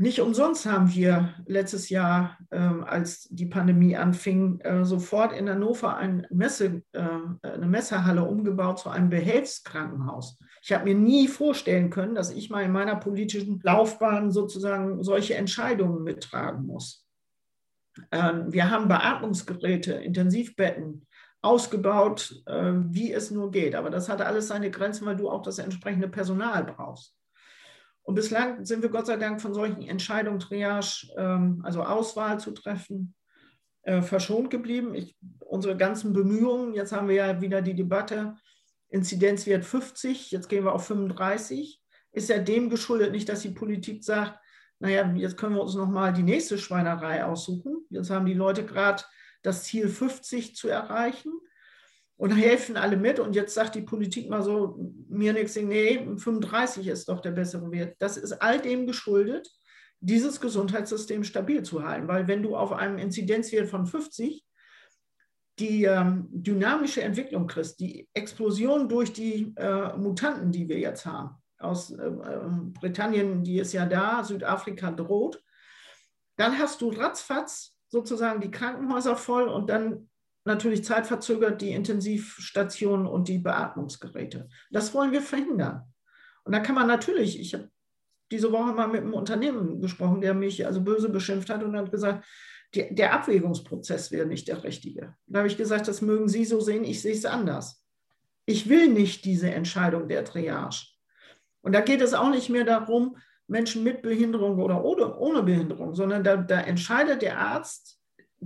Nicht 0.00 0.22
umsonst 0.22 0.64
haben 0.64 0.94
wir 0.94 1.34
letztes 1.44 1.90
Jahr, 1.90 2.38
äh, 2.48 2.56
als 2.56 3.28
die 3.28 3.44
Pandemie 3.44 3.98
anfing, 3.98 4.58
äh, 4.60 4.82
sofort 4.82 5.34
in 5.34 5.46
Hannover 5.46 5.98
ein 5.98 6.26
Messe, 6.30 6.82
äh, 6.92 7.06
eine 7.42 7.66
Messehalle 7.66 8.24
umgebaut 8.24 8.78
zu 8.78 8.88
einem 8.88 9.10
Behelfskrankenhaus. 9.10 10.38
Ich 10.62 10.72
habe 10.72 10.84
mir 10.84 10.94
nie 10.94 11.28
vorstellen 11.28 11.90
können, 11.90 12.14
dass 12.14 12.30
ich 12.30 12.48
mal 12.48 12.64
in 12.64 12.72
meiner 12.72 12.96
politischen 12.96 13.60
Laufbahn 13.62 14.30
sozusagen 14.30 15.02
solche 15.02 15.34
Entscheidungen 15.34 16.02
mittragen 16.02 16.64
muss. 16.64 17.06
Ähm, 18.10 18.50
wir 18.50 18.70
haben 18.70 18.88
Beatmungsgeräte, 18.88 19.92
Intensivbetten 19.92 21.06
ausgebaut, 21.42 22.42
äh, 22.46 22.72
wie 22.72 23.12
es 23.12 23.30
nur 23.30 23.50
geht. 23.50 23.74
Aber 23.74 23.90
das 23.90 24.08
hat 24.08 24.22
alles 24.22 24.48
seine 24.48 24.70
Grenzen, 24.70 25.04
weil 25.04 25.16
du 25.16 25.28
auch 25.28 25.42
das 25.42 25.58
entsprechende 25.58 26.08
Personal 26.08 26.64
brauchst. 26.64 27.19
Und 28.02 28.14
bislang 28.14 28.64
sind 28.64 28.82
wir 28.82 28.88
Gott 28.88 29.06
sei 29.06 29.16
Dank 29.16 29.40
von 29.40 29.54
solchen 29.54 29.82
Entscheidungen, 29.82 30.40
Triage, 30.40 31.08
ähm, 31.16 31.60
also 31.64 31.82
Auswahl 31.82 32.40
zu 32.40 32.52
treffen, 32.52 33.14
äh, 33.82 34.02
verschont 34.02 34.50
geblieben. 34.50 34.94
Ich, 34.94 35.16
unsere 35.40 35.76
ganzen 35.76 36.12
Bemühungen, 36.12 36.74
jetzt 36.74 36.92
haben 36.92 37.08
wir 37.08 37.16
ja 37.16 37.40
wieder 37.40 37.62
die 37.62 37.74
Debatte, 37.74 38.36
Inzidenzwert 38.88 39.64
50, 39.64 40.32
jetzt 40.32 40.48
gehen 40.48 40.64
wir 40.64 40.72
auf 40.72 40.86
35, 40.86 41.80
ist 42.12 42.28
ja 42.28 42.38
dem 42.38 42.70
geschuldet, 42.70 43.12
nicht, 43.12 43.28
dass 43.28 43.42
die 43.42 43.50
Politik 43.50 44.02
sagt, 44.02 44.38
naja, 44.80 45.12
jetzt 45.14 45.36
können 45.36 45.54
wir 45.54 45.62
uns 45.62 45.74
nochmal 45.74 46.12
die 46.12 46.22
nächste 46.22 46.58
Schweinerei 46.58 47.24
aussuchen. 47.24 47.84
Jetzt 47.90 48.10
haben 48.10 48.26
die 48.26 48.34
Leute 48.34 48.64
gerade 48.64 49.04
das 49.42 49.64
Ziel 49.64 49.88
50 49.88 50.56
zu 50.56 50.68
erreichen 50.68 51.32
und 52.20 52.32
helfen 52.32 52.76
alle 52.76 52.98
mit. 52.98 53.18
Und 53.18 53.34
jetzt 53.34 53.54
sagt 53.54 53.74
die 53.74 53.80
Politik 53.80 54.28
mal 54.28 54.42
so, 54.42 54.78
mir 55.08 55.32
nichts, 55.32 55.56
nee, 55.56 56.06
35 56.18 56.86
ist 56.86 57.08
doch 57.08 57.20
der 57.20 57.30
bessere 57.30 57.70
Wert. 57.70 57.96
Das 57.98 58.18
ist 58.18 58.42
all 58.42 58.60
dem 58.60 58.86
geschuldet, 58.86 59.50
dieses 60.00 60.38
Gesundheitssystem 60.38 61.24
stabil 61.24 61.62
zu 61.62 61.82
halten. 61.82 62.08
Weil 62.08 62.28
wenn 62.28 62.42
du 62.42 62.56
auf 62.56 62.72
einem 62.72 62.98
Inzidenzwert 62.98 63.70
von 63.70 63.86
50 63.86 64.44
die 65.58 65.84
ähm, 65.84 66.28
dynamische 66.30 67.00
Entwicklung 67.00 67.46
kriegst, 67.46 67.80
die 67.80 68.06
Explosion 68.12 68.90
durch 68.90 69.14
die 69.14 69.54
äh, 69.56 69.96
Mutanten, 69.96 70.52
die 70.52 70.68
wir 70.68 70.78
jetzt 70.78 71.06
haben, 71.06 71.36
aus 71.58 71.90
äh, 71.90 72.04
äh 72.04 72.50
Britannien, 72.78 73.44
die 73.44 73.60
ist 73.60 73.72
ja 73.72 73.86
da, 73.86 74.24
Südafrika 74.24 74.90
droht, 74.90 75.42
dann 76.36 76.58
hast 76.58 76.82
du 76.82 76.90
ratzfatz 76.90 77.78
sozusagen 77.88 78.42
die 78.42 78.50
Krankenhäuser 78.50 79.16
voll 79.16 79.48
und 79.48 79.70
dann 79.70 80.09
natürlich 80.44 80.84
zeitverzögert 80.84 81.60
die 81.60 81.72
Intensivstationen 81.72 83.06
und 83.06 83.28
die 83.28 83.38
Beatmungsgeräte. 83.38 84.48
Das 84.70 84.94
wollen 84.94 85.12
wir 85.12 85.22
verhindern. 85.22 85.82
Und 86.44 86.52
da 86.52 86.60
kann 86.60 86.74
man 86.74 86.86
natürlich, 86.86 87.38
ich 87.38 87.54
habe 87.54 87.70
diese 88.30 88.52
Woche 88.52 88.72
mal 88.72 88.88
mit 88.88 89.02
einem 89.02 89.14
Unternehmen 89.14 89.80
gesprochen, 89.80 90.20
der 90.20 90.34
mich 90.34 90.64
also 90.66 90.80
böse 90.80 91.08
beschimpft 91.08 91.50
hat 91.50 91.62
und 91.62 91.76
hat 91.76 91.90
gesagt, 91.90 92.24
die, 92.74 92.94
der 92.94 93.12
Abwägungsprozess 93.12 94.10
wäre 94.12 94.26
nicht 94.26 94.48
der 94.48 94.62
richtige. 94.62 95.14
Da 95.26 95.40
habe 95.40 95.48
ich 95.48 95.56
gesagt, 95.56 95.88
das 95.88 96.02
mögen 96.02 96.28
Sie 96.28 96.44
so 96.44 96.60
sehen, 96.60 96.84
ich 96.84 97.02
sehe 97.02 97.14
es 97.14 97.24
anders. 97.24 97.84
Ich 98.46 98.68
will 98.68 98.88
nicht 98.88 99.24
diese 99.24 99.50
Entscheidung 99.50 100.08
der 100.08 100.24
Triage. 100.24 100.86
Und 101.62 101.72
da 101.74 101.80
geht 101.80 102.00
es 102.00 102.14
auch 102.14 102.30
nicht 102.30 102.48
mehr 102.48 102.64
darum, 102.64 103.16
Menschen 103.46 103.82
mit 103.82 104.02
Behinderung 104.02 104.58
oder 104.60 104.84
ohne, 104.84 105.16
ohne 105.16 105.42
Behinderung, 105.42 105.94
sondern 105.94 106.22
da, 106.22 106.36
da 106.36 106.60
entscheidet 106.60 107.22
der 107.22 107.38
Arzt, 107.38 107.99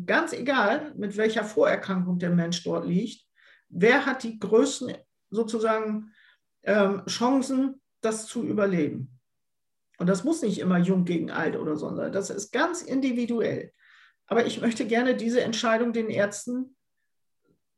ganz 0.07 0.33
egal, 0.33 0.93
mit 0.97 1.17
welcher 1.17 1.45
Vorerkrankung 1.45 2.19
der 2.19 2.31
Mensch 2.31 2.63
dort 2.65 2.87
liegt, 2.87 3.25
wer 3.69 4.07
hat 4.07 4.23
die 4.23 4.39
größten 4.39 4.95
sozusagen 5.31 6.13
ähm, 6.63 7.05
Chancen, 7.07 7.81
das 8.01 8.27
zu 8.27 8.45
überleben. 8.45 9.19
Und 9.99 10.09
das 10.09 10.25
muss 10.25 10.43
nicht 10.43 10.59
immer 10.59 10.79
jung 10.79 11.05
gegen 11.05 11.31
alt 11.31 11.57
oder 11.57 11.77
so 11.77 11.95
sein. 11.95 12.13
Das 12.13 12.31
ist 12.31 12.53
ganz 12.53 12.83
individuell. 12.83 13.73
Aber 14.27 14.47
ich 14.47 14.61
möchte 14.61 14.87
gerne 14.87 15.15
diese 15.15 15.43
Entscheidung 15.43 15.93
den 15.93 16.09
Ärzten 16.09 16.77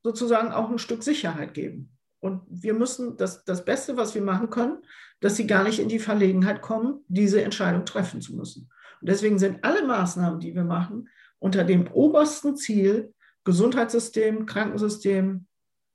sozusagen 0.03 0.53
auch 0.53 0.71
ein 0.71 0.79
Stück 0.79 1.03
Sicherheit 1.03 1.55
geben. 1.55 1.97
Und 2.21 2.43
wir 2.49 2.75
müssen 2.75 3.17
das, 3.17 3.45
das 3.45 3.65
Beste, 3.65 3.97
was 3.97 4.15
wir 4.15 4.23
machen 4.23 4.51
können, 4.51 4.79
dass 5.21 5.37
sie 5.37 5.47
gar 5.47 5.65
nicht 5.65 5.79
in 5.79 5.89
die 5.89 5.99
Verlegenheit 5.99 6.63
kommen, 6.63 7.05
diese 7.09 7.43
Entscheidung 7.43 7.85
treffen 7.85 8.21
zu 8.21 8.35
müssen. 8.35 8.71
Und 9.01 9.09
deswegen 9.09 9.39
sind 9.39 9.65
alle 9.65 9.87
Maßnahmen, 9.87 10.41
die 10.41 10.55
wir 10.55 10.65
machen, 10.65 11.09
unter 11.39 11.65
dem 11.65 11.89
obersten 11.89 12.57
Ziel, 12.57 13.15
Gesundheitssystem, 13.45 14.47
Krankensystem 14.47 15.47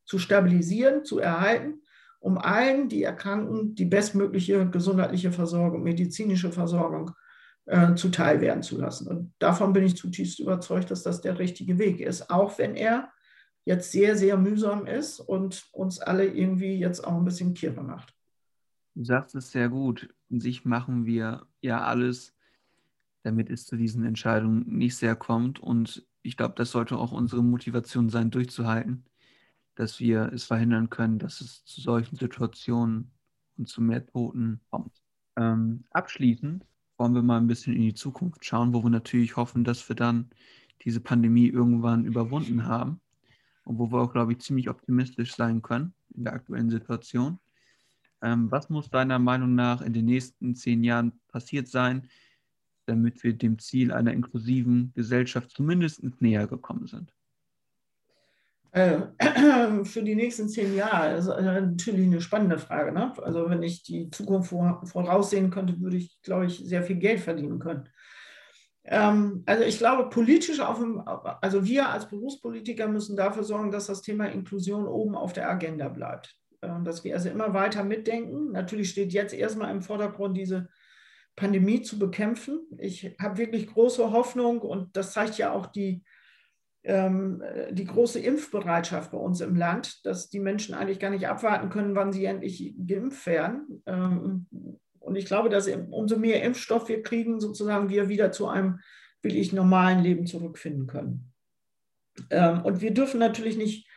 zu 0.05 0.19
stabilisieren, 0.19 1.05
zu 1.05 1.19
erhalten, 1.19 1.81
um 2.19 2.38
allen, 2.38 2.88
die 2.88 3.03
erkranken, 3.03 3.76
die 3.76 3.85
bestmögliche 3.85 4.69
gesundheitliche 4.69 5.31
Versorgung, 5.31 5.84
medizinische 5.84 6.51
Versorgung 6.51 7.11
äh, 7.65 7.95
zuteil 7.95 8.41
werden 8.41 8.63
zu 8.63 8.77
lassen. 8.77 9.07
Und 9.07 9.34
davon 9.39 9.73
bin 9.73 9.84
ich 9.84 9.95
zutiefst 9.95 10.39
überzeugt, 10.39 10.91
dass 10.91 11.03
das 11.03 11.22
der 11.22 11.39
richtige 11.39 11.77
Weg 11.77 11.99
ist, 11.99 12.30
auch 12.30 12.57
wenn 12.57 12.76
er 12.76 13.11
jetzt 13.65 13.91
sehr, 13.91 14.15
sehr 14.15 14.38
mühsam 14.38 14.85
ist 14.85 15.19
und 15.19 15.68
uns 15.72 15.99
alle 15.99 16.26
irgendwie 16.26 16.77
jetzt 16.77 17.05
auch 17.05 17.15
ein 17.15 17.26
bisschen 17.26 17.53
kirre 17.53 17.84
macht. 17.84 18.15
Du 18.95 19.03
sagst 19.03 19.35
es 19.35 19.51
sehr 19.51 19.69
gut. 19.69 20.13
In 20.30 20.41
sich 20.41 20.65
machen 20.65 21.05
wir 21.05 21.47
ja 21.61 21.81
alles, 21.81 22.35
damit 23.23 23.49
es 23.49 23.65
zu 23.65 23.76
diesen 23.77 24.06
Entscheidungen 24.06 24.65
nicht 24.68 24.95
sehr 24.95 25.15
kommt. 25.15 25.60
Und 25.60 26.06
ich 26.22 26.38
glaube, 26.38 26.56
das 26.57 26.72
sollte 26.72 26.98
auch 26.98 27.11
unsere 27.11 27.43
Motivation 27.43 28.10
sein, 28.10 28.31
durchzuhalten, 28.31 29.06
dass 29.76 29.99
wir 29.99 30.31
es 30.34 30.45
verhindern 30.45 30.89
können, 30.89 31.19
dass 31.19 31.41
es 31.41 31.64
zu 31.65 31.81
solchen 31.81 32.15
Situationen 32.15 33.11
und 33.57 33.68
zu 33.68 33.81
mehr 33.81 34.06
Toten 34.06 34.61
kommt. 34.69 35.02
Ähm, 35.38 35.85
abschließend 35.91 36.65
wollen 36.98 37.15
wir 37.15 37.23
mal 37.23 37.38
ein 37.38 37.48
bisschen 37.48 37.76
in 37.76 37.81
die 37.81 37.93
Zukunft 37.93 38.45
schauen, 38.45 38.73
wo 38.73 38.84
wir 38.84 38.89
natürlich 38.89 39.35
hoffen, 39.35 39.64
dass 39.64 39.88
wir 39.89 39.95
dann 39.95 40.30
diese 40.84 40.99
Pandemie 40.99 41.48
irgendwann 41.48 42.06
überwunden 42.06 42.65
haben 42.65 42.99
und 43.64 43.77
wo 43.77 43.91
wir 43.91 44.02
auch, 44.02 44.14
glaube 44.14 44.34
ich, 44.34 44.39
ziemlich 44.39 44.69
optimistisch 44.69 45.35
sein 45.35 45.61
können, 45.61 45.93
in 46.15 46.23
der 46.23 46.34
aktuellen 46.34 46.69
Situation. 46.69 47.39
Ähm, 48.22 48.52
was 48.52 48.69
muss 48.69 48.89
deiner 48.89 49.19
Meinung 49.19 49.56
nach 49.56 49.81
in 49.81 49.93
den 49.93 50.06
nächsten 50.06 50.56
zehn 50.56 50.84
Jahren 50.84 51.19
passiert 51.27 51.68
sein, 51.68 52.07
damit 52.91 53.23
wir 53.23 53.34
dem 53.34 53.57
Ziel 53.57 53.91
einer 53.91 54.11
inklusiven 54.11 54.91
Gesellschaft 54.93 55.51
zumindest 55.51 56.03
näher 56.22 56.45
gekommen 56.45 56.85
sind? 56.85 57.13
Äh, 58.72 58.99
für 59.84 60.03
die 60.03 60.15
nächsten 60.15 60.49
zehn 60.49 60.76
Jahre 60.76 61.15
ist 61.15 61.27
natürlich 61.27 62.05
eine 62.05 62.22
spannende 62.22 62.59
Frage. 62.59 62.91
Ne? 62.91 63.13
Also 63.23 63.49
wenn 63.49 63.63
ich 63.63 63.84
die 63.84 64.09
Zukunft 64.09 64.49
voraussehen 64.49 65.49
könnte, 65.49 65.80
würde 65.80 65.97
ich, 65.97 66.22
glaube 66.22 66.45
ich, 66.45 66.59
sehr 66.59 66.84
viel 66.84 66.97
Geld 66.97 67.22
verdienen 67.22 67.59
können. 67.59 67.89
Ähm, 68.84 69.43
also 69.45 69.63
ich 69.63 69.77
glaube, 69.77 70.09
politisch 70.09 70.59
auf 70.59 70.80
dem, 70.80 71.01
also 71.05 71.65
wir 71.65 71.89
als 71.89 72.07
Berufspolitiker 72.07 72.88
müssen 72.88 73.15
dafür 73.15 73.43
sorgen, 73.43 73.72
dass 73.72 73.88
das 73.88 74.01
Thema 74.01 74.26
Inklusion 74.26 74.85
oben 74.85 75.15
auf 75.15 75.34
der 75.34 75.49
Agenda 75.49 75.88
bleibt. 75.89 76.35
Ähm, 76.63 76.84
dass 76.84 77.03
wir 77.03 77.15
also 77.15 77.30
immer 77.30 77.53
weiter 77.53 77.84
mitdenken. 77.84 78.51
Natürlich 78.51 78.91
steht 78.91 79.13
jetzt 79.13 79.34
erstmal 79.34 79.72
im 79.72 79.81
Vordergrund 79.81 80.38
diese 80.38 80.69
Pandemie 81.36 81.82
zu 81.82 81.98
bekämpfen. 81.98 82.60
Ich 82.78 83.16
habe 83.20 83.38
wirklich 83.38 83.68
große 83.68 84.12
Hoffnung 84.12 84.60
und 84.60 84.95
das 84.95 85.14
zeigt 85.14 85.38
ja 85.38 85.52
auch 85.52 85.68
die, 85.68 86.03
ähm, 86.84 87.44
die 87.72 87.86
große 87.86 88.20
Impfbereitschaft 88.20 89.12
bei 89.12 89.18
uns 89.18 89.41
im 89.41 89.56
Land, 89.56 90.06
dass 90.06 90.30
die 90.30 90.40
Menschen 90.40 90.76
eigentlich 90.76 90.99
gar 90.99 91.10
nicht 91.10 91.28
abwarten 91.28 91.70
können, 91.70 91.95
wann 91.95 92.12
sie 92.12 92.26
endlich 92.26 92.74
geimpft 92.86 93.26
werden. 93.26 93.82
Ähm, 93.86 94.48
und 94.99 95.16
ich 95.16 95.26
glaube, 95.26 95.49
dass 95.49 95.68
umso 95.68 96.18
mehr 96.18 96.44
Impfstoff 96.44 96.88
wir 96.88 97.02
kriegen, 97.02 97.40
sozusagen 97.40 97.90
wir 97.90 98.08
wieder 98.08 98.32
zu 98.32 98.48
einem 98.48 98.80
wirklich 99.22 99.53
normalen 99.53 99.99
Leben 99.99 100.26
zurückfinden 100.26 100.88
können. 100.88 101.32
Ähm, 102.30 102.62
und 102.62 102.82
wir 102.82 102.94
dürfen 102.94 103.20
natürlich 103.20 103.58
nicht 103.58 103.88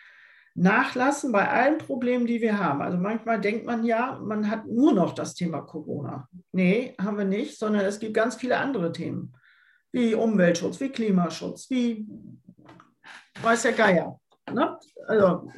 nachlassen 0.54 1.32
bei 1.32 1.48
allen 1.48 1.78
Problemen, 1.78 2.26
die 2.26 2.40
wir 2.40 2.58
haben. 2.58 2.80
Also 2.80 2.96
manchmal 2.96 3.40
denkt 3.40 3.66
man 3.66 3.84
ja, 3.84 4.20
man 4.22 4.48
hat 4.50 4.66
nur 4.66 4.92
noch 4.92 5.12
das 5.12 5.34
Thema 5.34 5.60
Corona. 5.60 6.28
Nee, 6.52 6.94
haben 7.00 7.18
wir 7.18 7.24
nicht, 7.24 7.58
sondern 7.58 7.84
es 7.84 7.98
gibt 7.98 8.14
ganz 8.14 8.36
viele 8.36 8.58
andere 8.58 8.92
Themen, 8.92 9.32
wie 9.90 10.14
Umweltschutz, 10.14 10.80
wie 10.80 10.90
Klimaschutz, 10.90 11.68
wie 11.70 12.06
weiß 13.42 13.62
der 13.62 13.72
Geier. 13.72 14.20
Ne? 14.52 14.78
Also 15.08 15.48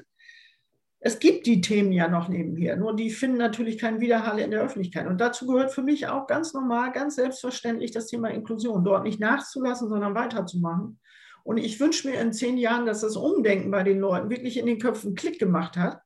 es 0.98 1.18
gibt 1.18 1.46
die 1.46 1.60
Themen 1.60 1.92
ja 1.92 2.08
noch 2.08 2.28
nebenher, 2.28 2.76
nur 2.76 2.96
die 2.96 3.10
finden 3.10 3.36
natürlich 3.36 3.78
keinen 3.78 4.00
Widerhall 4.00 4.38
in 4.38 4.50
der 4.50 4.62
Öffentlichkeit. 4.62 5.06
Und 5.06 5.20
dazu 5.20 5.46
gehört 5.46 5.72
für 5.72 5.82
mich 5.82 6.08
auch 6.08 6.26
ganz 6.26 6.54
normal, 6.54 6.90
ganz 6.92 7.16
selbstverständlich 7.16 7.92
das 7.92 8.06
Thema 8.06 8.28
Inklusion, 8.30 8.82
dort 8.82 9.04
nicht 9.04 9.20
nachzulassen, 9.20 9.88
sondern 9.90 10.14
weiterzumachen. 10.14 10.98
Und 11.46 11.58
ich 11.58 11.78
wünsche 11.78 12.08
mir 12.08 12.20
in 12.20 12.32
zehn 12.32 12.58
Jahren, 12.58 12.86
dass 12.86 13.02
das 13.02 13.14
Umdenken 13.14 13.70
bei 13.70 13.84
den 13.84 14.00
Leuten 14.00 14.30
wirklich 14.30 14.56
in 14.56 14.66
den 14.66 14.80
Köpfen 14.80 15.14
Klick 15.14 15.38
gemacht 15.38 15.76
hat 15.76 16.02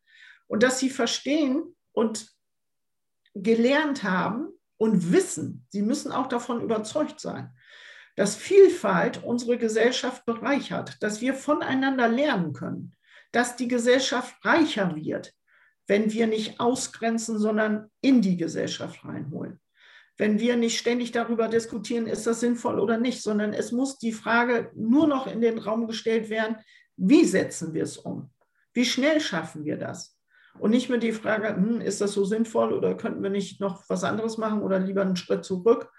und 0.48 0.62
dass 0.62 0.78
sie 0.78 0.90
verstehen 0.90 1.74
und 1.92 2.30
gelernt 3.34 4.02
haben 4.02 4.48
und 4.76 5.12
wissen, 5.12 5.66
sie 5.70 5.80
müssen 5.80 6.12
auch 6.12 6.26
davon 6.26 6.60
überzeugt 6.60 7.20
sein, 7.20 7.54
dass 8.16 8.36
Vielfalt 8.36 9.24
unsere 9.24 9.56
Gesellschaft 9.56 10.26
bereichert, 10.26 11.02
dass 11.02 11.22
wir 11.22 11.32
voneinander 11.32 12.06
lernen 12.06 12.52
können, 12.52 12.94
dass 13.32 13.56
die 13.56 13.68
Gesellschaft 13.68 14.34
reicher 14.44 14.94
wird, 14.94 15.32
wenn 15.86 16.12
wir 16.12 16.26
nicht 16.26 16.60
ausgrenzen, 16.60 17.38
sondern 17.38 17.90
in 18.02 18.20
die 18.20 18.36
Gesellschaft 18.36 19.06
reinholen 19.06 19.58
wenn 20.20 20.38
wir 20.38 20.56
nicht 20.56 20.78
ständig 20.78 21.12
darüber 21.12 21.48
diskutieren, 21.48 22.06
ist 22.06 22.26
das 22.26 22.40
sinnvoll 22.40 22.78
oder 22.78 22.98
nicht, 22.98 23.22
sondern 23.22 23.54
es 23.54 23.72
muss 23.72 23.96
die 23.96 24.12
Frage 24.12 24.70
nur 24.74 25.06
noch 25.06 25.26
in 25.26 25.40
den 25.40 25.58
Raum 25.58 25.86
gestellt 25.86 26.28
werden, 26.28 26.56
wie 26.96 27.24
setzen 27.24 27.72
wir 27.72 27.84
es 27.84 27.96
um? 27.96 28.30
Wie 28.74 28.84
schnell 28.84 29.22
schaffen 29.22 29.64
wir 29.64 29.78
das? 29.78 30.18
Und 30.58 30.72
nicht 30.72 30.90
mehr 30.90 30.98
die 30.98 31.12
Frage, 31.12 31.56
hm, 31.56 31.80
ist 31.80 32.02
das 32.02 32.12
so 32.12 32.26
sinnvoll 32.26 32.74
oder 32.74 32.98
könnten 32.98 33.22
wir 33.22 33.30
nicht 33.30 33.62
noch 33.62 33.88
was 33.88 34.04
anderes 34.04 34.36
machen 34.36 34.60
oder 34.60 34.78
lieber 34.78 35.00
einen 35.00 35.16
Schritt 35.16 35.42
zurück? 35.42 35.90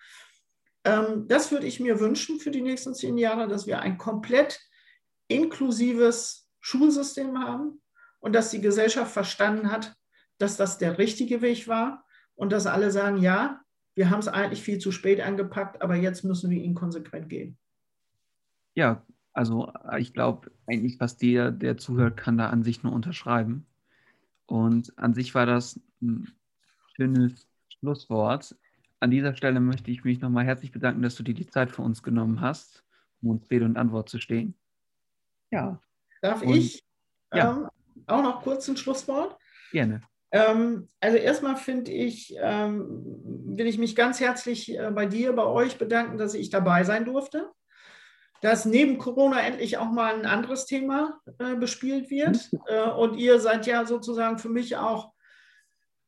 Ähm, 0.83 1.27
das 1.27 1.51
würde 1.51 1.65
ich 1.65 1.79
mir 1.79 1.99
wünschen 1.99 2.39
für 2.39 2.51
die 2.51 2.61
nächsten 2.61 2.93
zehn 2.93 3.17
Jahre, 3.17 3.47
dass 3.47 3.65
wir 3.65 3.79
ein 3.79 3.97
komplett 3.97 4.61
inklusives 5.29 6.47
Schulsystem 6.59 7.39
haben 7.39 7.81
und 8.19 8.33
dass 8.33 8.51
die 8.51 8.61
Gesellschaft 8.61 9.11
verstanden 9.11 9.71
hat, 9.71 9.95
dass 10.37 10.57
das 10.57 10.77
der 10.77 10.99
richtige 10.99 11.41
Weg 11.41 11.67
war 11.67 12.05
und 12.35 12.51
dass 12.51 12.67
alle 12.67 12.91
sagen, 12.91 13.17
ja, 13.17 13.61
wir 13.95 14.09
haben 14.09 14.19
es 14.19 14.27
eigentlich 14.27 14.61
viel 14.61 14.79
zu 14.79 14.91
spät 14.91 15.21
angepackt, 15.21 15.81
aber 15.81 15.95
jetzt 15.95 16.23
müssen 16.23 16.49
wir 16.49 16.61
ihn 16.61 16.75
konsequent 16.75 17.29
gehen. 17.29 17.57
Ja, 18.73 19.05
also 19.33 19.71
ich 19.97 20.13
glaube 20.13 20.51
eigentlich, 20.67 20.99
was 20.99 21.17
der, 21.17 21.51
der 21.51 21.77
zuhört, 21.77 22.17
kann 22.17 22.37
da 22.37 22.49
an 22.49 22.63
sich 22.63 22.83
nur 22.83 22.93
unterschreiben. 22.93 23.65
Und 24.45 24.97
an 24.97 25.13
sich 25.13 25.33
war 25.35 25.45
das 25.45 25.79
ein 26.01 26.31
schönes 26.95 27.47
Schlusswort. 27.69 28.55
An 28.99 29.11
dieser 29.11 29.35
Stelle 29.35 29.59
möchte 29.59 29.91
ich 29.91 30.03
mich 30.03 30.21
nochmal 30.21 30.45
herzlich 30.45 30.71
bedanken, 30.71 31.01
dass 31.01 31.15
du 31.15 31.23
dir 31.23 31.33
die 31.33 31.47
Zeit 31.47 31.71
für 31.71 31.81
uns 31.81 32.03
genommen 32.03 32.41
hast, 32.41 32.83
um 33.21 33.29
uns 33.29 33.49
Rede 33.49 33.65
und 33.65 33.77
Antwort 33.77 34.09
zu 34.09 34.19
stehen. 34.19 34.55
Ja. 35.51 35.81
Darf 36.21 36.41
und, 36.41 36.55
ich 36.55 36.85
ja. 37.33 37.51
ähm, 37.51 37.69
auch 38.07 38.23
noch 38.23 38.41
kurz 38.41 38.67
ein 38.67 38.77
Schlusswort? 38.77 39.37
Gerne. 39.71 40.01
Ähm, 40.31 40.89
also 40.99 41.17
erstmal 41.17 41.57
finde 41.57 41.91
ich, 41.91 42.35
ähm, 42.39 43.03
will 43.45 43.67
ich 43.67 43.77
mich 43.77 43.95
ganz 43.95 44.19
herzlich 44.19 44.77
äh, 44.77 44.91
bei 44.91 45.05
dir, 45.05 45.33
bei 45.33 45.45
euch 45.45 45.77
bedanken, 45.77 46.17
dass 46.17 46.33
ich 46.33 46.49
dabei 46.49 46.83
sein 46.83 47.05
durfte. 47.05 47.49
Dass 48.41 48.65
neben 48.65 48.97
Corona 48.97 49.41
endlich 49.41 49.77
auch 49.77 49.91
mal 49.91 50.15
ein 50.15 50.25
anderes 50.25 50.65
Thema 50.65 51.19
äh, 51.37 51.55
bespielt 51.55 52.09
wird. 52.09 52.49
Äh, 52.67 52.89
und 52.89 53.17
ihr 53.17 53.39
seid 53.39 53.67
ja 53.67 53.85
sozusagen 53.85 54.39
für 54.39 54.49
mich 54.49 54.77
auch 54.77 55.11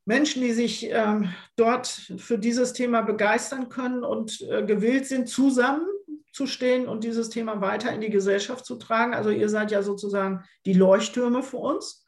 Menschen, 0.06 0.42
die 0.42 0.52
sich 0.52 0.90
ähm, 0.90 1.34
dort 1.56 1.88
für 1.88 2.38
dieses 2.38 2.74
Thema 2.74 3.02
begeistern 3.02 3.70
können 3.70 4.04
und 4.04 4.42
äh, 4.42 4.64
gewillt 4.64 5.06
sind, 5.06 5.30
zusammenzustehen 5.30 6.88
und 6.88 7.04
dieses 7.04 7.30
Thema 7.30 7.62
weiter 7.62 7.92
in 7.92 8.02
die 8.02 8.10
Gesellschaft 8.10 8.66
zu 8.66 8.76
tragen. 8.76 9.14
Also 9.14 9.30
ihr 9.30 9.48
seid 9.48 9.72
ja 9.72 9.82
sozusagen 9.82 10.44
die 10.66 10.74
Leuchttürme 10.74 11.42
für 11.44 11.58
uns. 11.58 12.03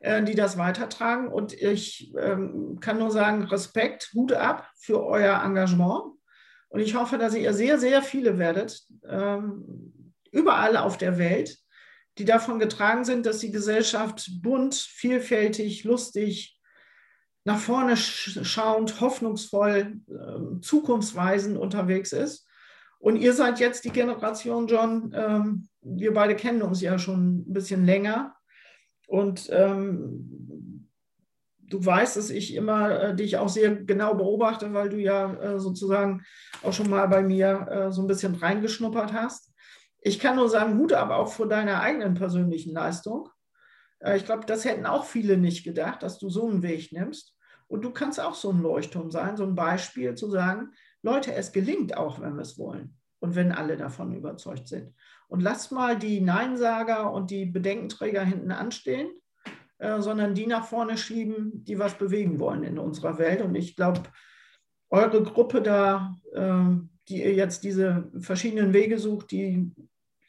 Äh, 0.00 0.22
die 0.22 0.36
das 0.36 0.56
weitertragen. 0.56 1.28
Und 1.28 1.52
ich 1.52 2.14
ähm, 2.16 2.78
kann 2.80 2.98
nur 2.98 3.10
sagen, 3.10 3.44
Respekt, 3.44 4.12
Hut 4.14 4.32
ab 4.32 4.70
für 4.76 5.04
euer 5.04 5.42
Engagement. 5.42 6.14
Und 6.68 6.80
ich 6.80 6.94
hoffe, 6.94 7.18
dass 7.18 7.34
ihr 7.34 7.52
sehr, 7.52 7.78
sehr 7.80 8.02
viele 8.02 8.38
werdet, 8.38 8.82
ähm, 9.08 10.14
überall 10.30 10.76
auf 10.76 10.98
der 10.98 11.18
Welt, 11.18 11.58
die 12.16 12.24
davon 12.24 12.60
getragen 12.60 13.04
sind, 13.04 13.26
dass 13.26 13.38
die 13.38 13.50
Gesellschaft 13.50 14.30
bunt, 14.40 14.76
vielfältig, 14.76 15.82
lustig, 15.82 16.60
nach 17.44 17.58
vorne 17.58 17.96
schauend, 17.96 19.00
hoffnungsvoll, 19.00 20.00
ähm, 20.08 20.60
zukunftsweisend 20.62 21.58
unterwegs 21.58 22.12
ist. 22.12 22.46
Und 23.00 23.16
ihr 23.16 23.32
seid 23.32 23.58
jetzt 23.58 23.84
die 23.84 23.90
Generation, 23.90 24.66
John, 24.66 25.12
wir 25.82 26.12
beide 26.12 26.34
kennen 26.34 26.62
uns 26.62 26.80
ja 26.80 26.98
schon 26.98 27.44
ein 27.48 27.52
bisschen 27.52 27.86
länger. 27.86 28.34
Und 29.08 29.48
ähm, 29.50 30.86
du 31.62 31.84
weißt, 31.84 32.18
dass 32.18 32.28
ich 32.28 32.54
immer 32.54 33.00
äh, 33.00 33.16
dich 33.16 33.38
auch 33.38 33.48
sehr 33.48 33.74
genau 33.74 34.14
beobachte, 34.14 34.72
weil 34.74 34.90
du 34.90 34.98
ja 34.98 35.32
äh, 35.34 35.58
sozusagen 35.58 36.22
auch 36.62 36.74
schon 36.74 36.90
mal 36.90 37.06
bei 37.08 37.22
mir 37.22 37.66
äh, 37.70 37.90
so 37.90 38.02
ein 38.02 38.06
bisschen 38.06 38.34
reingeschnuppert 38.34 39.14
hast. 39.14 39.54
Ich 40.02 40.20
kann 40.20 40.36
nur 40.36 40.50
sagen, 40.50 40.78
Hut 40.78 40.92
ab 40.92 41.10
auch 41.10 41.32
vor 41.32 41.48
deiner 41.48 41.80
eigenen 41.80 42.14
persönlichen 42.14 42.74
Leistung. 42.74 43.30
Äh, 44.00 44.18
ich 44.18 44.26
glaube, 44.26 44.44
das 44.44 44.66
hätten 44.66 44.84
auch 44.84 45.06
viele 45.06 45.38
nicht 45.38 45.64
gedacht, 45.64 46.02
dass 46.02 46.18
du 46.18 46.28
so 46.28 46.46
einen 46.46 46.62
Weg 46.62 46.92
nimmst. 46.92 47.34
Und 47.66 47.86
du 47.86 47.90
kannst 47.90 48.20
auch 48.20 48.34
so 48.34 48.50
ein 48.50 48.60
Leuchtturm 48.60 49.10
sein, 49.10 49.38
so 49.38 49.44
ein 49.44 49.54
Beispiel 49.54 50.14
zu 50.14 50.30
sagen, 50.30 50.72
Leute, 51.02 51.34
es 51.34 51.52
gelingt 51.52 51.96
auch, 51.96 52.20
wenn 52.20 52.34
wir 52.34 52.42
es 52.42 52.58
wollen 52.58 52.98
und 53.20 53.36
wenn 53.36 53.52
alle 53.52 53.78
davon 53.78 54.14
überzeugt 54.14 54.68
sind 54.68 54.94
und 55.28 55.40
lasst 55.40 55.72
mal 55.72 55.96
die 55.98 56.20
Neinsager 56.20 57.12
und 57.12 57.30
die 57.30 57.46
Bedenkenträger 57.46 58.24
hinten 58.24 58.50
anstehen, 58.50 59.08
äh, 59.78 60.00
sondern 60.00 60.34
die 60.34 60.46
nach 60.46 60.66
vorne 60.66 60.98
schieben, 60.98 61.64
die 61.64 61.78
was 61.78 61.96
bewegen 61.96 62.40
wollen 62.40 62.64
in 62.64 62.78
unserer 62.78 63.18
Welt. 63.18 63.42
Und 63.42 63.54
ich 63.54 63.76
glaube, 63.76 64.02
eure 64.90 65.22
Gruppe 65.22 65.62
da, 65.62 66.16
äh, 66.32 66.64
die 67.08 67.22
ihr 67.22 67.34
jetzt 67.34 67.62
diese 67.64 68.10
verschiedenen 68.18 68.72
Wege 68.72 68.98
sucht, 68.98 69.30
die 69.30 69.70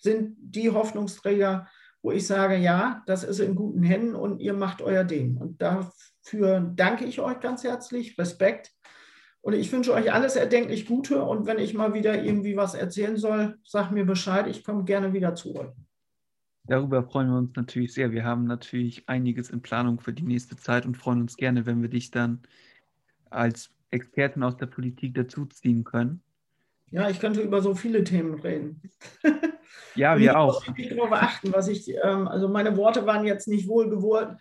sind 0.01 0.35
die 0.39 0.69
Hoffnungsträger, 0.69 1.67
wo 2.01 2.11
ich 2.11 2.26
sage, 2.26 2.55
ja, 2.55 3.03
das 3.07 3.23
ist 3.23 3.39
in 3.39 3.55
guten 3.55 3.84
Händen 3.84 4.15
und 4.15 4.39
ihr 4.39 4.53
macht 4.53 4.81
euer 4.81 5.03
Ding. 5.03 5.38
Und 5.38 5.61
dafür 5.61 6.71
danke 6.76 7.05
ich 7.05 7.19
euch 7.19 7.39
ganz 7.39 7.63
herzlich, 7.63 8.17
Respekt. 8.17 8.71
Und 9.41 9.53
ich 9.53 9.72
wünsche 9.72 9.94
euch 9.94 10.11
alles 10.14 10.36
erdenklich 10.36 10.86
Gute. 10.86 11.24
Und 11.24 11.45
wenn 11.45 11.60
ich 11.60 11.74
mal 11.74 11.94
wieder 11.94 12.24
irgendwie 12.24 12.57
was 12.57 12.74
erzählen 12.74 13.18
soll, 13.18 13.57
sag 13.64 13.91
mir 13.91 14.06
Bescheid. 14.06 14.48
Ich 14.48 14.64
komme 14.64 14.84
gerne 14.84 15.14
wieder 15.14 15.36
zurück. 15.36 15.74
Darüber 16.66 17.03
freuen 17.03 17.30
wir 17.30 17.38
uns 17.38 17.56
natürlich 17.56 17.94
sehr. 17.94 18.11
Wir 18.11 18.24
haben 18.24 18.45
natürlich 18.45 19.07
einiges 19.07 19.49
in 19.49 19.61
Planung 19.61 19.99
für 19.99 20.14
die 20.14 20.24
nächste 20.24 20.56
Zeit 20.56 20.86
und 20.86 20.98
freuen 20.98 21.22
uns 21.22 21.36
gerne, 21.36 21.66
wenn 21.66 21.82
wir 21.82 21.90
dich 21.90 22.11
dann 22.11 22.41
als 23.30 23.72
Expertin 23.91 24.44
aus 24.44 24.57
der 24.57 24.68
Politik 24.68 25.16
dazuziehen 25.16 25.84
können. 25.84 26.22
Ja, 26.91 27.10
ich 27.10 27.20
könnte 27.20 27.41
über 27.41 27.61
so 27.61 27.76
viele 27.76 28.03
Themen 28.03 28.40
reden. 28.40 28.82
Ja, 29.95 30.18
wir 30.20 30.38
auch. 30.38 30.61
Ich 30.64 30.90
muss 30.90 30.90
darauf 30.90 31.14
achten, 31.14 31.53
was 31.53 31.68
ich, 31.68 31.90
ähm, 32.03 32.28
also 32.28 32.49
meine 32.49 32.76
Worte 32.78 33.06
waren 33.06 33.26
jetzt 33.26 33.48
nicht 33.48 33.68
wohlgewollt, 33.68 34.38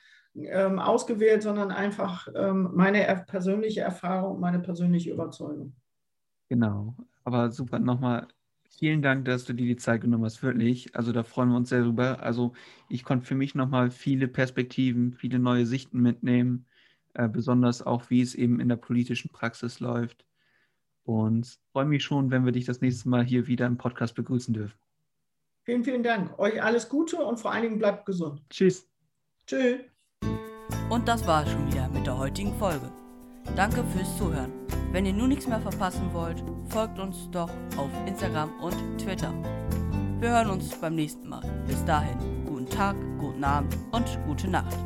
ähm, 0.46 0.78
ausgewählt, 0.78 1.42
sondern 1.42 1.70
einfach 1.70 2.28
ähm, 2.34 2.70
meine 2.74 3.06
er 3.06 3.16
persönliche 3.16 3.80
Erfahrung, 3.80 4.40
meine 4.40 4.60
persönliche 4.60 5.10
Überzeugung. 5.10 5.72
Genau. 6.48 6.94
Aber 7.24 7.50
super, 7.50 7.78
nochmal 7.78 8.28
vielen 8.70 9.02
Dank, 9.02 9.24
dass 9.24 9.44
du 9.44 9.52
dir 9.52 9.66
die 9.66 9.76
Zeit 9.76 10.00
genommen 10.00 10.24
hast, 10.24 10.42
wirklich. 10.42 10.94
Also 10.96 11.12
da 11.12 11.22
freuen 11.22 11.50
wir 11.50 11.56
uns 11.56 11.68
sehr 11.68 11.82
drüber. 11.82 12.22
Also 12.22 12.52
ich 12.88 13.04
konnte 13.04 13.26
für 13.26 13.34
mich 13.34 13.54
nochmal 13.54 13.90
viele 13.90 14.28
Perspektiven, 14.28 15.12
viele 15.12 15.38
neue 15.38 15.66
Sichten 15.66 16.00
mitnehmen, 16.00 16.66
äh, 17.14 17.28
besonders 17.28 17.82
auch, 17.82 18.10
wie 18.10 18.20
es 18.20 18.34
eben 18.34 18.60
in 18.60 18.68
der 18.68 18.76
politischen 18.76 19.30
Praxis 19.30 19.80
läuft. 19.80 20.24
Und 21.04 21.58
freue 21.72 21.86
mich 21.86 22.04
schon, 22.04 22.30
wenn 22.30 22.44
wir 22.44 22.52
dich 22.52 22.66
das 22.66 22.80
nächste 22.80 23.08
Mal 23.08 23.24
hier 23.24 23.46
wieder 23.46 23.66
im 23.66 23.78
Podcast 23.78 24.14
begrüßen 24.14 24.54
dürfen. 24.54 24.78
Vielen, 25.62 25.84
vielen 25.84 26.02
Dank. 26.02 26.38
Euch 26.38 26.62
alles 26.62 26.88
Gute 26.88 27.16
und 27.16 27.38
vor 27.40 27.52
allen 27.52 27.62
Dingen 27.62 27.78
bleibt 27.78 28.06
gesund. 28.06 28.42
Tschüss. 28.48 28.88
Tschüss. 29.46 29.97
Und 30.88 31.06
das 31.06 31.26
war 31.26 31.46
schon 31.46 31.66
wieder 31.66 31.88
mit 31.88 32.06
der 32.06 32.16
heutigen 32.16 32.54
Folge. 32.58 32.90
Danke 33.56 33.84
fürs 33.84 34.16
Zuhören. 34.16 34.52
Wenn 34.90 35.04
ihr 35.04 35.12
nun 35.12 35.28
nichts 35.28 35.46
mehr 35.46 35.60
verpassen 35.60 36.10
wollt, 36.12 36.42
folgt 36.68 36.98
uns 36.98 37.28
doch 37.30 37.50
auf 37.76 37.90
Instagram 38.06 38.50
und 38.60 38.74
Twitter. 38.98 39.32
Wir 40.20 40.30
hören 40.30 40.50
uns 40.50 40.74
beim 40.80 40.94
nächsten 40.94 41.28
Mal. 41.28 41.42
Bis 41.66 41.84
dahin, 41.84 42.18
guten 42.46 42.68
Tag, 42.68 42.96
guten 43.18 43.44
Abend 43.44 43.76
und 43.92 44.18
gute 44.26 44.48
Nacht. 44.48 44.76